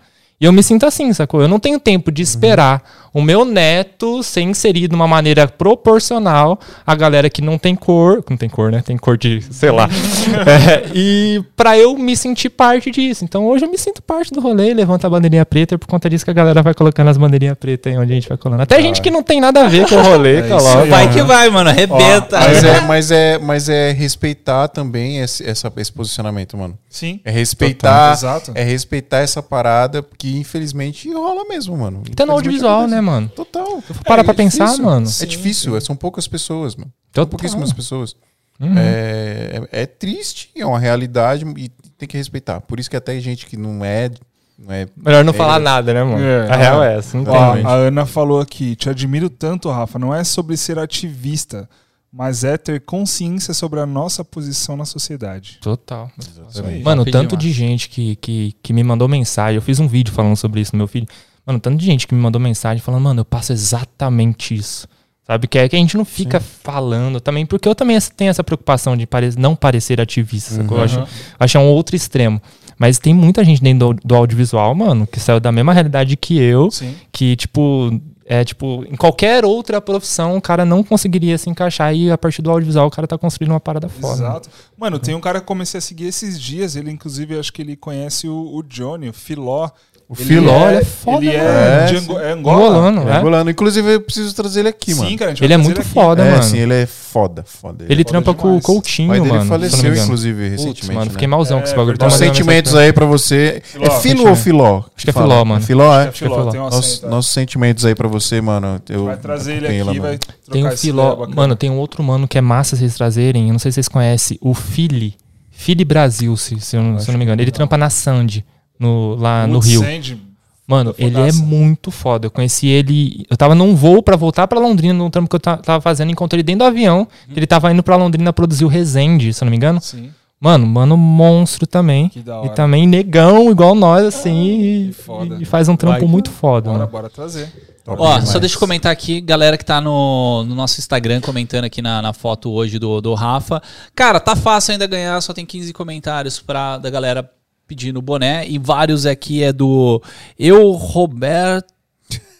E 0.42 0.44
eu 0.44 0.52
me 0.52 0.60
sinto 0.60 0.84
assim, 0.84 1.12
sacou? 1.12 1.40
Eu 1.40 1.46
não 1.46 1.60
tenho 1.60 1.78
tempo 1.78 2.10
de 2.10 2.20
esperar 2.20 2.82
o 3.14 3.22
meu 3.22 3.44
neto 3.44 4.22
ser 4.24 4.40
inserido 4.40 4.88
de 4.90 4.94
uma 4.96 5.06
maneira 5.06 5.46
proporcional 5.46 6.58
à 6.84 6.94
galera 6.96 7.30
que 7.30 7.40
não 7.40 7.56
tem 7.58 7.76
cor. 7.76 8.24
Não 8.28 8.36
tem 8.36 8.48
cor, 8.48 8.72
né? 8.72 8.82
Tem 8.84 8.96
cor 8.96 9.16
de, 9.16 9.40
sei 9.52 9.70
lá. 9.70 9.88
É, 10.44 10.90
e 10.94 11.42
pra 11.56 11.76
eu 11.78 11.96
me 11.96 12.16
sentir 12.16 12.48
parte 12.48 12.90
disso. 12.90 13.24
Então 13.24 13.46
hoje 13.46 13.64
eu 13.64 13.70
me 13.70 13.76
sinto 13.78 14.02
parte 14.02 14.32
do 14.32 14.40
rolê, 14.40 14.72
levanta 14.74 15.06
a 15.06 15.10
bandeirinha 15.10 15.44
preta 15.46 15.74
e 15.74 15.78
por 15.78 15.86
conta 15.86 16.08
disso 16.08 16.24
que 16.24 16.30
a 16.30 16.34
galera 16.34 16.62
vai 16.62 16.74
colocando 16.74 17.08
as 17.08 17.16
bandeirinhas 17.18 17.56
pretas 17.58 17.92
aí 17.92 17.98
onde 17.98 18.12
a 18.12 18.14
gente 18.14 18.28
vai 18.28 18.36
colando. 18.38 18.62
Até 18.62 18.80
gente 18.80 19.00
que 19.00 19.10
não 19.10 19.22
tem 19.22 19.40
nada 19.40 19.64
a 19.64 19.68
ver 19.68 19.88
com 19.88 19.94
o 19.96 20.02
rolê, 20.02 20.38
É 20.38 20.42
coloca. 20.48 20.86
Vai 20.86 21.06
ó. 21.06 21.10
que 21.12 21.22
vai, 21.22 21.50
mano. 21.50 21.70
Arrebenta. 21.70 22.38
Mas 22.40 22.64
é, 22.64 22.80
mas, 22.80 23.10
é, 23.10 23.38
mas 23.38 23.68
é 23.68 23.92
respeitar 23.92 24.68
também 24.68 25.18
esse, 25.18 25.48
essa- 25.48 25.72
esse 25.76 25.92
posicionamento, 25.92 26.56
mano. 26.56 26.76
Sim. 26.88 27.20
É 27.24 27.30
respeitar, 27.30 28.12
Exato. 28.12 28.52
é 28.54 28.62
respeitar 28.64 29.18
essa 29.18 29.42
parada 29.42 30.02
infelizmente 30.38 31.12
rola 31.12 31.44
mesmo, 31.48 31.76
mano. 31.76 32.02
Até 32.10 32.24
no 32.24 32.32
audiovisual, 32.32 32.80
acontece. 32.80 32.94
né, 32.94 33.00
mano? 33.00 33.28
Total. 33.28 33.82
Para 34.04 34.20
É 34.22 34.24
pra 34.24 34.34
pensar, 34.34 34.64
difícil. 34.66 34.84
mano. 34.84 35.06
É 35.20 35.26
difícil, 35.26 35.76
é- 35.76 35.80
são 35.80 35.96
poucas 35.96 36.26
pessoas, 36.28 36.74
mano. 36.76 36.90
São 37.14 37.24
Total. 37.24 37.26
pouquíssimas 37.26 37.72
pessoas. 37.72 38.14
Uhum. 38.60 38.78
É, 38.78 39.62
é, 39.72 39.82
é 39.82 39.86
triste, 39.86 40.50
é 40.56 40.64
uma 40.64 40.78
realidade 40.78 41.44
e 41.56 41.68
tem 41.98 42.08
que 42.08 42.16
respeitar. 42.16 42.60
Por 42.60 42.78
isso 42.78 42.88
que 42.90 42.96
até 42.96 43.18
gente 43.20 43.46
que 43.46 43.56
não 43.56 43.84
é. 43.84 44.10
Não 44.58 44.72
é 44.72 44.86
Melhor 44.96 45.24
não 45.24 45.32
É, 45.32 45.36
falar 45.36 45.58
nada, 45.58 45.92
né, 45.92 46.04
mano? 46.04 46.22
É. 46.22 46.48
a 46.48 46.56
real 46.56 46.82
é 46.84 46.96
essa. 46.98 47.16
Não 47.16 47.24
tem, 47.24 47.56
gente. 47.56 47.66
a 47.66 47.72
Ana 47.72 48.06
falou 48.06 48.40
aqui, 48.40 48.76
te 48.76 48.88
admiro 48.88 49.28
tanto, 49.28 49.68
Rafa. 49.70 49.98
Não 49.98 50.14
é 50.14 50.22
sobre 50.22 50.56
ser 50.56 50.78
ativista, 50.78 51.68
mas 52.12 52.44
é 52.44 52.58
ter 52.58 52.80
consciência 52.82 53.54
sobre 53.54 53.80
a 53.80 53.86
nossa 53.86 54.22
posição 54.24 54.76
na 54.76 54.84
sociedade. 54.84 55.58
Total. 55.62 56.10
Exatamente. 56.18 56.84
Mano, 56.84 57.04
tanto 57.06 57.36
de 57.36 57.50
gente 57.50 57.88
que, 57.88 58.16
que, 58.16 58.54
que 58.62 58.72
me 58.72 58.84
mandou 58.84 59.08
mensagem. 59.08 59.56
Eu 59.56 59.62
fiz 59.62 59.80
um 59.80 59.88
vídeo 59.88 60.12
falando 60.12 60.36
sobre 60.36 60.60
isso 60.60 60.72
no 60.74 60.78
meu 60.78 60.86
filho. 60.88 61.06
Mano, 61.46 61.58
tanto 61.58 61.78
de 61.78 61.86
gente 61.86 62.06
que 62.06 62.14
me 62.14 62.20
mandou 62.20 62.40
mensagem 62.40 62.82
falando, 62.82 63.02
mano, 63.02 63.20
eu 63.20 63.24
passo 63.24 63.52
exatamente 63.52 64.54
isso. 64.54 64.86
Sabe? 65.26 65.46
Que 65.46 65.58
é 65.58 65.68
que 65.68 65.76
a 65.76 65.78
gente 65.78 65.96
não 65.96 66.04
fica 66.04 66.38
falando 66.40 67.20
também, 67.20 67.46
porque 67.46 67.68
eu 67.68 67.74
também 67.74 67.96
tenho 68.16 68.30
essa 68.30 68.44
preocupação 68.44 68.96
de 68.96 69.06
pare- 69.06 69.34
não 69.38 69.54
parecer 69.56 70.00
ativista. 70.00 70.56
sacou? 70.56 70.78
Eu 70.78 70.84
acho, 70.84 71.06
acho 71.38 71.56
é 71.56 71.60
um 71.60 71.68
outro 71.68 71.96
extremo. 71.96 72.42
Mas 72.78 72.98
tem 72.98 73.14
muita 73.14 73.44
gente 73.44 73.62
dentro 73.62 73.94
do, 73.94 74.00
do 74.04 74.14
audiovisual, 74.16 74.74
mano, 74.74 75.06
que 75.06 75.20
saiu 75.20 75.38
da 75.38 75.52
mesma 75.52 75.72
realidade 75.72 76.16
que 76.16 76.38
eu, 76.38 76.70
Sim. 76.70 76.94
que, 77.12 77.36
tipo, 77.36 77.90
é 78.24 78.44
tipo, 78.44 78.84
em 78.88 78.96
qualquer 78.96 79.44
outra 79.44 79.80
profissão 79.80 80.36
o 80.36 80.40
cara 80.40 80.64
não 80.64 80.82
conseguiria 80.82 81.36
se 81.36 81.50
encaixar 81.50 81.94
e 81.94 82.10
a 82.10 82.18
partir 82.18 82.42
do 82.42 82.50
audiovisual 82.50 82.86
o 82.86 82.90
cara 82.90 83.06
tá 83.06 83.18
construindo 83.18 83.50
uma 83.52 83.60
parada 83.60 83.88
foda. 83.88 84.14
Exato. 84.14 84.50
Mano, 84.76 84.98
tem 84.98 85.14
um 85.14 85.20
cara 85.20 85.40
que 85.40 85.46
comecei 85.46 85.78
a 85.78 85.80
seguir 85.80 86.06
esses 86.06 86.40
dias. 86.40 86.76
Ele, 86.76 86.90
inclusive, 86.90 87.38
acho 87.38 87.52
que 87.52 87.62
ele 87.62 87.76
conhece 87.76 88.28
o, 88.28 88.56
o 88.56 88.62
Johnny, 88.62 89.08
o 89.08 89.12
Filó. 89.12 89.70
O 90.08 90.14
Filó, 90.14 90.68
ele 90.68 90.78
é 90.80 90.84
foda, 90.84 91.24
Ele 91.24 91.36
mano. 91.38 91.48
é, 91.48 91.82
É, 91.82 91.86
de. 91.86 91.96
Ango- 91.96 92.18
é 92.18 92.32
Angola. 92.32 92.56
Angolano, 92.66 93.00
É 93.02 93.04
né? 93.04 93.18
angolano. 93.18 93.50
Inclusive, 93.50 93.94
eu 93.94 94.00
preciso 94.02 94.34
trazer 94.34 94.60
ele 94.60 94.68
aqui, 94.68 94.94
mano. 94.94 95.08
Sim, 95.08 95.16
cara, 95.16 95.30
a 95.30 95.34
gente 95.34 95.42
Ele 95.44 95.54
é 95.54 95.56
muito 95.56 95.80
ele 95.80 95.88
foda, 95.88 96.22
é, 96.22 96.30
mano. 96.32 96.42
sim, 96.42 96.58
ele 96.58 96.74
é 96.74 96.86
foda, 96.86 97.42
foda. 97.46 97.84
Ele 97.88 98.02
foda 98.02 98.04
trampa 98.04 98.34
com 98.34 98.48
o 98.48 98.50
demais. 98.50 98.64
Coutinho, 98.66 99.08
o 99.10 99.12
dele 99.14 99.26
mano. 99.26 99.40
não 99.40 99.46
faleceu, 99.46 99.94
inclusive, 99.94 100.50
Putz, 100.50 100.50
recentemente. 100.62 100.94
mano, 100.94 101.04
né? 101.06 101.10
fiquei 101.12 101.26
malzão 101.28 101.58
com 101.58 101.64
esse 101.64 101.72
É, 101.72 101.76
bagulho. 101.76 101.94
Então, 101.94 102.10
sentimentos 102.10 102.74
aí 102.74 102.92
pra 102.92 103.06
você. 103.06 103.62
Filó, 103.64 103.84
é 103.86 103.90
filo 104.00 104.00
continua. 104.16 104.30
ou 104.30 104.36
filó? 104.36 104.76
Acho 104.94 105.04
que 105.04 105.10
é 105.10 105.12
filó, 105.12 105.44
mano. 105.44 105.60
Filó, 105.64 106.00
é? 106.00 106.08
É 106.08 106.12
Filó, 106.12 106.50
Filó. 106.50 106.70
Nossos, 106.70 107.32
sentimentos 107.32 107.84
aí 107.86 107.94
pra 107.94 108.08
você, 108.08 108.40
mano. 108.40 108.82
Eu 108.90 109.06
Vai 109.06 109.16
trazer 109.16 109.54
ele 109.56 109.66
aqui, 109.68 109.76
vai 109.78 109.98
mano. 109.98 110.18
trocar 110.18 110.52
Tem 110.52 110.66
um 110.66 110.70
filó. 110.76 111.26
Mano, 111.34 111.56
tem 111.56 111.70
um 111.70 111.78
outro 111.78 112.02
mano 112.02 112.28
que 112.28 112.36
é 112.36 112.40
massa 112.42 112.76
vocês 112.76 112.94
trazerem. 112.94 113.46
Eu 113.46 113.52
não 113.52 113.58
sei 113.58 113.70
se 113.72 113.76
vocês 113.76 113.88
conhecem. 113.88 114.36
O 114.42 114.52
Fili. 114.52 115.14
Fili 115.50 115.84
Brasil, 115.84 116.36
se, 116.36 116.58
se, 116.60 116.76
eu, 116.76 116.82
não- 116.82 116.98
se 116.98 117.08
eu 117.08 117.12
não 117.12 117.18
me 117.18 117.24
engano. 117.24 117.40
Ele 117.40 117.50
trampa 117.52 117.76
na 117.78 117.88
Sandy, 117.88 118.44
no, 118.78 119.14
lá 119.16 119.46
no 119.46 119.54
Wood 119.54 119.68
Rio. 119.68 119.80
Sand, 119.80 120.18
Mano, 120.66 120.94
ele 120.96 121.18
é 121.20 121.32
muito 121.32 121.90
foda. 121.90 122.26
Eu 122.26 122.30
conheci 122.30 122.66
ele. 122.68 123.26
Eu 123.28 123.36
tava 123.36 123.54
num 123.54 123.74
voo 123.74 124.02
pra 124.02 124.16
voltar 124.16 124.46
pra 124.46 124.60
Londrina, 124.60 124.94
num 124.94 125.10
trampo 125.10 125.28
que 125.28 125.36
eu 125.36 125.40
ta- 125.40 125.56
tava 125.58 125.80
fazendo. 125.82 126.10
Encontrei 126.12 126.38
ele 126.38 126.44
dentro 126.44 126.60
do 126.60 126.68
avião. 126.68 127.00
Uhum. 127.00 127.34
Ele 127.36 127.46
tava 127.46 127.70
indo 127.72 127.82
pra 127.82 127.96
Londrina 127.96 128.32
produzir 128.32 128.64
o 128.64 128.68
Resende, 128.68 129.34
se 129.34 129.42
eu 129.42 129.46
não 129.46 129.50
me 129.50 129.56
engano. 129.56 129.80
Sim, 129.82 130.10
Mano, 130.40 130.66
mano, 130.66 130.96
monstro 130.96 131.66
também. 131.66 132.08
que 132.08 132.20
da 132.20 132.34
E 132.34 132.36
hora. 132.38 132.48
também 132.50 132.86
negão, 132.86 133.50
igual 133.50 133.74
nós, 133.74 134.04
assim. 134.06 134.86
que 134.88 134.92
foda. 135.02 135.36
E, 135.38 135.42
e 135.42 135.44
faz 135.44 135.68
um 135.68 135.76
trampo 135.76 136.00
Vai. 136.00 136.08
muito 136.08 136.30
foda, 136.30 136.66
Bora, 136.70 136.78
mano. 136.78 136.90
bora 136.90 137.10
trazer. 137.10 137.52
Ó, 137.86 138.20
só 138.22 138.38
deixa 138.38 138.54
eu 138.54 138.60
comentar 138.60 138.90
aqui, 138.92 139.20
galera 139.20 139.58
que 139.58 139.64
tá 139.64 139.80
no, 139.80 140.44
no 140.44 140.54
nosso 140.54 140.78
Instagram 140.80 141.20
comentando 141.20 141.64
aqui 141.64 141.82
na, 141.82 142.00
na 142.00 142.12
foto 142.12 142.50
hoje 142.50 142.78
do, 142.78 143.00
do 143.00 143.12
Rafa. 143.14 143.60
Cara, 143.94 144.18
tá 144.20 144.34
fácil 144.36 144.72
ainda 144.72 144.86
ganhar, 144.86 145.20
só 145.20 145.32
tem 145.34 145.44
15 145.44 145.72
comentários 145.72 146.38
pra, 146.40 146.78
da 146.78 146.88
galera 146.88 147.28
pedindo 147.66 147.98
o 147.98 148.02
boné. 148.02 148.46
E 148.46 148.58
vários 148.58 149.06
aqui 149.06 149.42
é 149.42 149.52
do 149.52 150.02
Eu 150.38 150.72
Roberta 150.72 151.64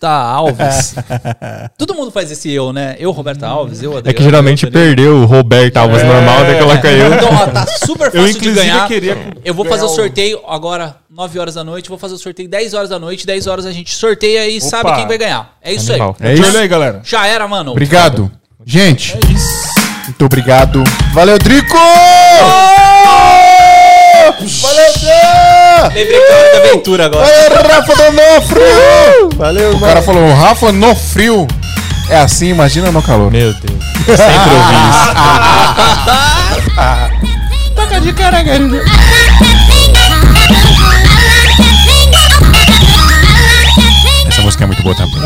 Alves. 0.03 0.95
Todo 1.79 1.95
mundo 1.95 2.11
faz 2.11 2.31
esse 2.31 2.51
eu, 2.51 2.73
né? 2.73 2.97
Eu, 2.99 3.11
Roberta 3.13 3.47
Alves, 3.47 3.83
eu, 3.83 3.95
É 3.95 3.99
Adriano. 3.99 4.17
que 4.19 4.23
geralmente 4.25 4.67
eu, 4.67 4.73
perdeu 4.73 5.17
o 5.19 5.25
Roberto 5.25 5.77
Alves 5.77 6.03
normal, 6.03 6.41
daí 6.41 6.59
coloca 6.59 6.91
eu. 6.91 7.15
Então, 7.15 7.29
ó, 7.33 7.47
tá 7.47 7.67
super 7.87 8.07
Eu, 8.07 8.11
fácil 8.13 8.25
de 8.27 8.31
inclusive, 8.39 8.55
ganhar. 8.55 8.89
queria. 8.89 9.17
Eu 9.45 9.55
vou 9.55 9.65
fazer 9.65 9.85
o 9.85 9.89
sorteio 9.89 10.41
agora, 10.49 10.97
9 11.09 11.39
horas 11.39 11.55
da 11.55 11.63
noite. 11.65 11.89
Vou 11.89 11.99
fazer 11.99 12.15
o 12.15 12.19
sorteio 12.19 12.49
10 12.49 12.75
horas 12.75 12.89
da 12.91 12.99
noite. 12.99 13.25
10 13.27 13.47
horas 13.47 13.65
a 13.65 13.71
gente 13.73 13.95
sorteia 13.95 14.49
e 14.49 14.61
sabe 14.61 14.93
quem 14.97 15.07
vai 15.07 15.19
ganhar. 15.19 15.53
É 15.63 15.73
isso 15.73 15.91
Animal. 15.93 16.17
aí. 16.21 16.33
É 16.33 16.35
De 16.35 16.41
isso. 16.43 16.59
aí, 16.59 16.69
galera. 16.69 17.01
Já 17.05 17.27
era, 17.27 17.47
mano. 17.47 17.71
Obrigado. 17.71 18.31
Gente, 18.67 19.17
É 19.17 19.33
isso. 19.33 19.69
muito 20.05 20.25
obrigado. 20.25 20.83
Valeu, 21.13 21.39
Drico! 21.39 21.77
Valeu, 21.77 22.72
Lembrei 25.89 26.21
que 26.21 26.33
hora 26.33 26.53
da 26.53 26.59
aventura 26.59 27.07
agora. 27.07 27.27
Valeu, 27.27 27.63
Rafa 27.75 27.97
Donofrio! 27.97 29.31
Valeu, 29.37 29.77
O 29.77 29.81
cara 29.81 30.03
falou, 30.03 30.35
Rafa 30.35 30.73
no 30.73 30.95
frio. 30.95 31.47
É 32.09 32.19
assim, 32.19 32.49
imagina 32.49 32.91
no 32.93 33.03
calor. 33.03 33.31
Meu 33.31 33.53
Deus. 33.55 33.83
Eu 34.07 34.17
sempre 34.17 34.55
ouvi 34.55 34.75
isso. 34.91 35.13
Toca 37.75 38.01
de 38.01 38.13
cara, 38.13 38.43
garoto. 38.43 38.77
Essa 44.29 44.43
música 44.43 44.65
é 44.65 44.67
muito 44.67 44.83
boa 44.83 44.95
também. 44.95 45.21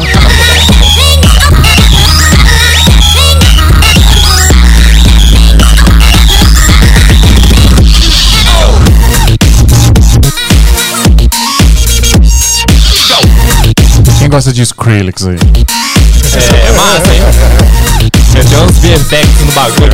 Gosta 14.36 14.52
de 14.52 14.60
Skrillex 14.64 15.26
aí? 15.26 15.38
É 15.38 16.72
massa, 16.72 17.14
hein? 17.14 17.22
Tem 18.34 18.58
uns 18.58 18.76
VFX 18.80 19.46
no 19.46 19.52
bagulho. 19.52 19.90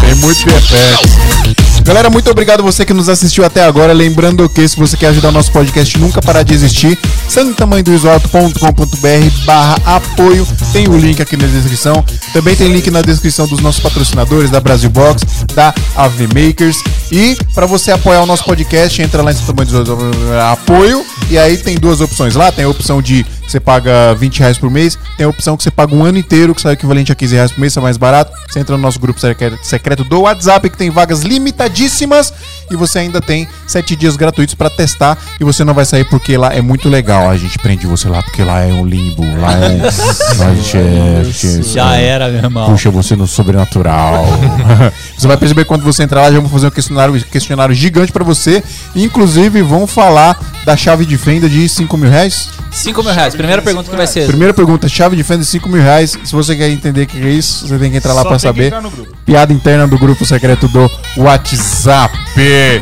tem 0.00 0.14
muito 0.14 0.46
VFX. 0.46 1.63
Galera, 1.84 2.08
muito 2.08 2.30
obrigado 2.30 2.62
você 2.62 2.82
que 2.82 2.94
nos 2.94 3.10
assistiu 3.10 3.44
até 3.44 3.62
agora. 3.62 3.92
Lembrando 3.92 4.48
que 4.48 4.66
se 4.66 4.74
você 4.74 4.96
quer 4.96 5.08
ajudar 5.08 5.28
o 5.28 5.32
nosso 5.32 5.52
podcast 5.52 5.98
nunca 5.98 6.22
parar 6.22 6.42
de 6.42 6.54
existir, 6.54 6.98
santamanhodoisoalto.com.br 7.28 9.44
barra 9.44 9.76
apoio. 9.84 10.48
Tem 10.72 10.88
o 10.88 10.96
link 10.96 11.20
aqui 11.20 11.36
na 11.36 11.46
descrição. 11.46 12.02
Também 12.32 12.56
tem 12.56 12.72
link 12.72 12.90
na 12.90 13.02
descrição 13.02 13.46
dos 13.46 13.60
nossos 13.60 13.82
patrocinadores, 13.82 14.48
da 14.48 14.60
Brasil 14.60 14.88
Box, 14.88 15.26
da 15.54 15.74
AV 15.94 16.22
Makers. 16.28 16.78
E 17.12 17.36
para 17.54 17.66
você 17.66 17.92
apoiar 17.92 18.22
o 18.22 18.26
nosso 18.26 18.44
podcast, 18.44 19.02
entra 19.02 19.22
lá 19.22 19.30
em 19.30 19.34
Santa 19.34 19.52
Mãe 19.52 19.66
do 19.66 19.82
Isoalto, 19.82 20.10
apoio. 20.50 21.04
E 21.28 21.36
aí 21.36 21.58
tem 21.58 21.76
duas 21.76 22.00
opções 22.00 22.34
lá. 22.34 22.50
Tem 22.50 22.64
a 22.64 22.68
opção 22.68 23.02
de 23.02 23.26
que 23.44 23.50
você 23.52 23.60
paga 23.60 24.14
20 24.14 24.40
reais 24.40 24.58
por 24.58 24.70
mês. 24.70 24.98
Tem 25.16 25.26
a 25.26 25.28
opção 25.28 25.56
que 25.56 25.62
você 25.62 25.70
paga 25.70 25.94
um 25.94 26.04
ano 26.04 26.18
inteiro, 26.18 26.54
que 26.54 26.60
sai 26.60 26.72
o 26.72 26.74
equivalente 26.74 27.12
a 27.12 27.14
15 27.14 27.34
reais 27.34 27.52
por 27.52 27.60
mês, 27.60 27.72
isso 27.72 27.78
é 27.78 27.82
mais 27.82 27.96
barato. 27.96 28.32
Você 28.48 28.58
entra 28.60 28.76
no 28.76 28.82
nosso 28.82 28.98
grupo 28.98 29.20
secre- 29.20 29.58
secreto 29.62 30.04
do 30.04 30.20
WhatsApp, 30.22 30.68
que 30.70 30.76
tem 30.76 30.90
vagas 30.90 31.20
limitadíssimas. 31.22 32.32
E 32.70 32.76
você 32.76 32.98
ainda 33.00 33.20
tem 33.20 33.46
7 33.66 33.94
dias 33.94 34.16
gratuitos 34.16 34.54
para 34.54 34.70
testar. 34.70 35.18
E 35.38 35.44
você 35.44 35.62
não 35.64 35.74
vai 35.74 35.84
sair 35.84 36.04
porque 36.04 36.36
lá 36.36 36.52
é 36.54 36.60
muito 36.62 36.88
legal. 36.88 37.28
A 37.28 37.36
gente 37.36 37.58
prende 37.58 37.86
você 37.86 38.08
lá 38.08 38.22
porque 38.22 38.42
lá 38.42 38.60
é 38.62 38.72
um 38.72 38.86
limbo. 38.86 39.22
Lá 39.38 39.52
é 39.52 39.82
lá 40.38 40.46
a 40.48 40.54
gente 40.54 40.76
é- 40.76 41.62
Já 41.62 41.94
era, 41.96 42.28
meu 42.28 42.38
irmão. 42.42 42.70
Puxa 42.70 42.90
você 42.90 43.14
no 43.14 43.26
sobrenatural. 43.26 44.24
você 45.16 45.26
vai 45.26 45.36
perceber 45.36 45.64
quando 45.66 45.82
você 45.82 46.02
entrar 46.02 46.22
lá, 46.22 46.28
já 46.30 46.36
vamos 46.36 46.50
fazer 46.50 46.66
um 46.68 46.70
questionário, 46.70 47.22
questionário 47.24 47.74
gigante 47.74 48.10
pra 48.12 48.24
você. 48.24 48.62
Inclusive, 48.96 49.60
vão 49.62 49.86
falar 49.86 50.38
da 50.64 50.76
chave 50.76 51.04
de 51.04 51.18
fenda 51.18 51.48
de 51.48 51.68
5 51.68 51.96
mil 51.98 52.10
reais. 52.10 52.48
5 52.70 53.02
mil 53.02 53.12
reais. 53.12 53.33
Primeira 53.36 53.62
pergunta 53.62 53.90
que 53.90 53.96
vai 53.96 54.06
ser. 54.06 54.26
Primeira 54.26 54.54
pergunta, 54.54 54.88
chave 54.88 55.16
de 55.16 55.22
fenda 55.22 55.40
de 55.40 55.46
5 55.46 55.68
mil 55.68 55.82
reais. 55.82 56.16
Se 56.24 56.32
você 56.32 56.54
quer 56.56 56.68
entender 56.70 57.02
o 57.02 57.06
que 57.06 57.18
é 57.18 57.30
isso, 57.30 57.66
você 57.66 57.78
tem 57.78 57.90
que 57.90 57.96
entrar 57.96 58.12
lá 58.12 58.22
Só 58.22 58.28
pra 58.28 58.38
tem 58.38 58.52
que 58.52 58.56
saber. 58.56 58.66
entrar 58.66 58.80
no 58.82 58.90
grupo. 58.90 59.12
Piada 59.26 59.52
interna 59.52 59.86
do 59.86 59.98
grupo 59.98 60.24
secreto 60.24 60.68
do 60.68 60.90
WhatsApp. 61.16 62.16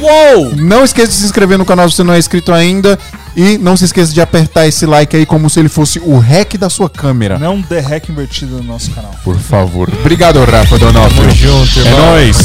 Uou! 0.01 0.55
Não 0.57 0.85
esqueça 0.85 1.09
de 1.09 1.15
se 1.15 1.24
inscrever 1.24 1.59
no 1.59 1.65
canal 1.65 1.89
se 1.89 1.97
você 1.97 2.03
não 2.03 2.15
é 2.15 2.19
inscrito 2.19 2.53
ainda. 2.53 2.99
E 3.35 3.57
não 3.57 3.79
se 3.79 3.87
esqueça 3.87 4.12
de 4.12 4.20
apertar 4.20 4.66
esse 4.66 4.85
like 4.85 5.16
aí 5.16 5.24
como 5.24 5.49
se 5.49 5.59
ele 5.59 5.70
fosse 5.70 5.99
o 6.01 6.19
rec 6.19 6.59
da 6.59 6.69
sua 6.69 6.91
câmera. 6.91 7.39
Não 7.39 7.62
dê 7.62 7.81
hack 7.81 8.11
invertido 8.11 8.57
no 8.57 8.62
nosso 8.62 8.91
canal. 8.91 9.15
Por 9.24 9.39
favor. 9.39 9.89
Obrigado, 10.01 10.45
Rafa 10.45 10.79
Donofrio. 10.79 11.23
Tamo 11.23 11.35
junto, 11.35 11.79
É 11.79 11.83
irmão. 11.83 12.07
nóis. 12.11 12.37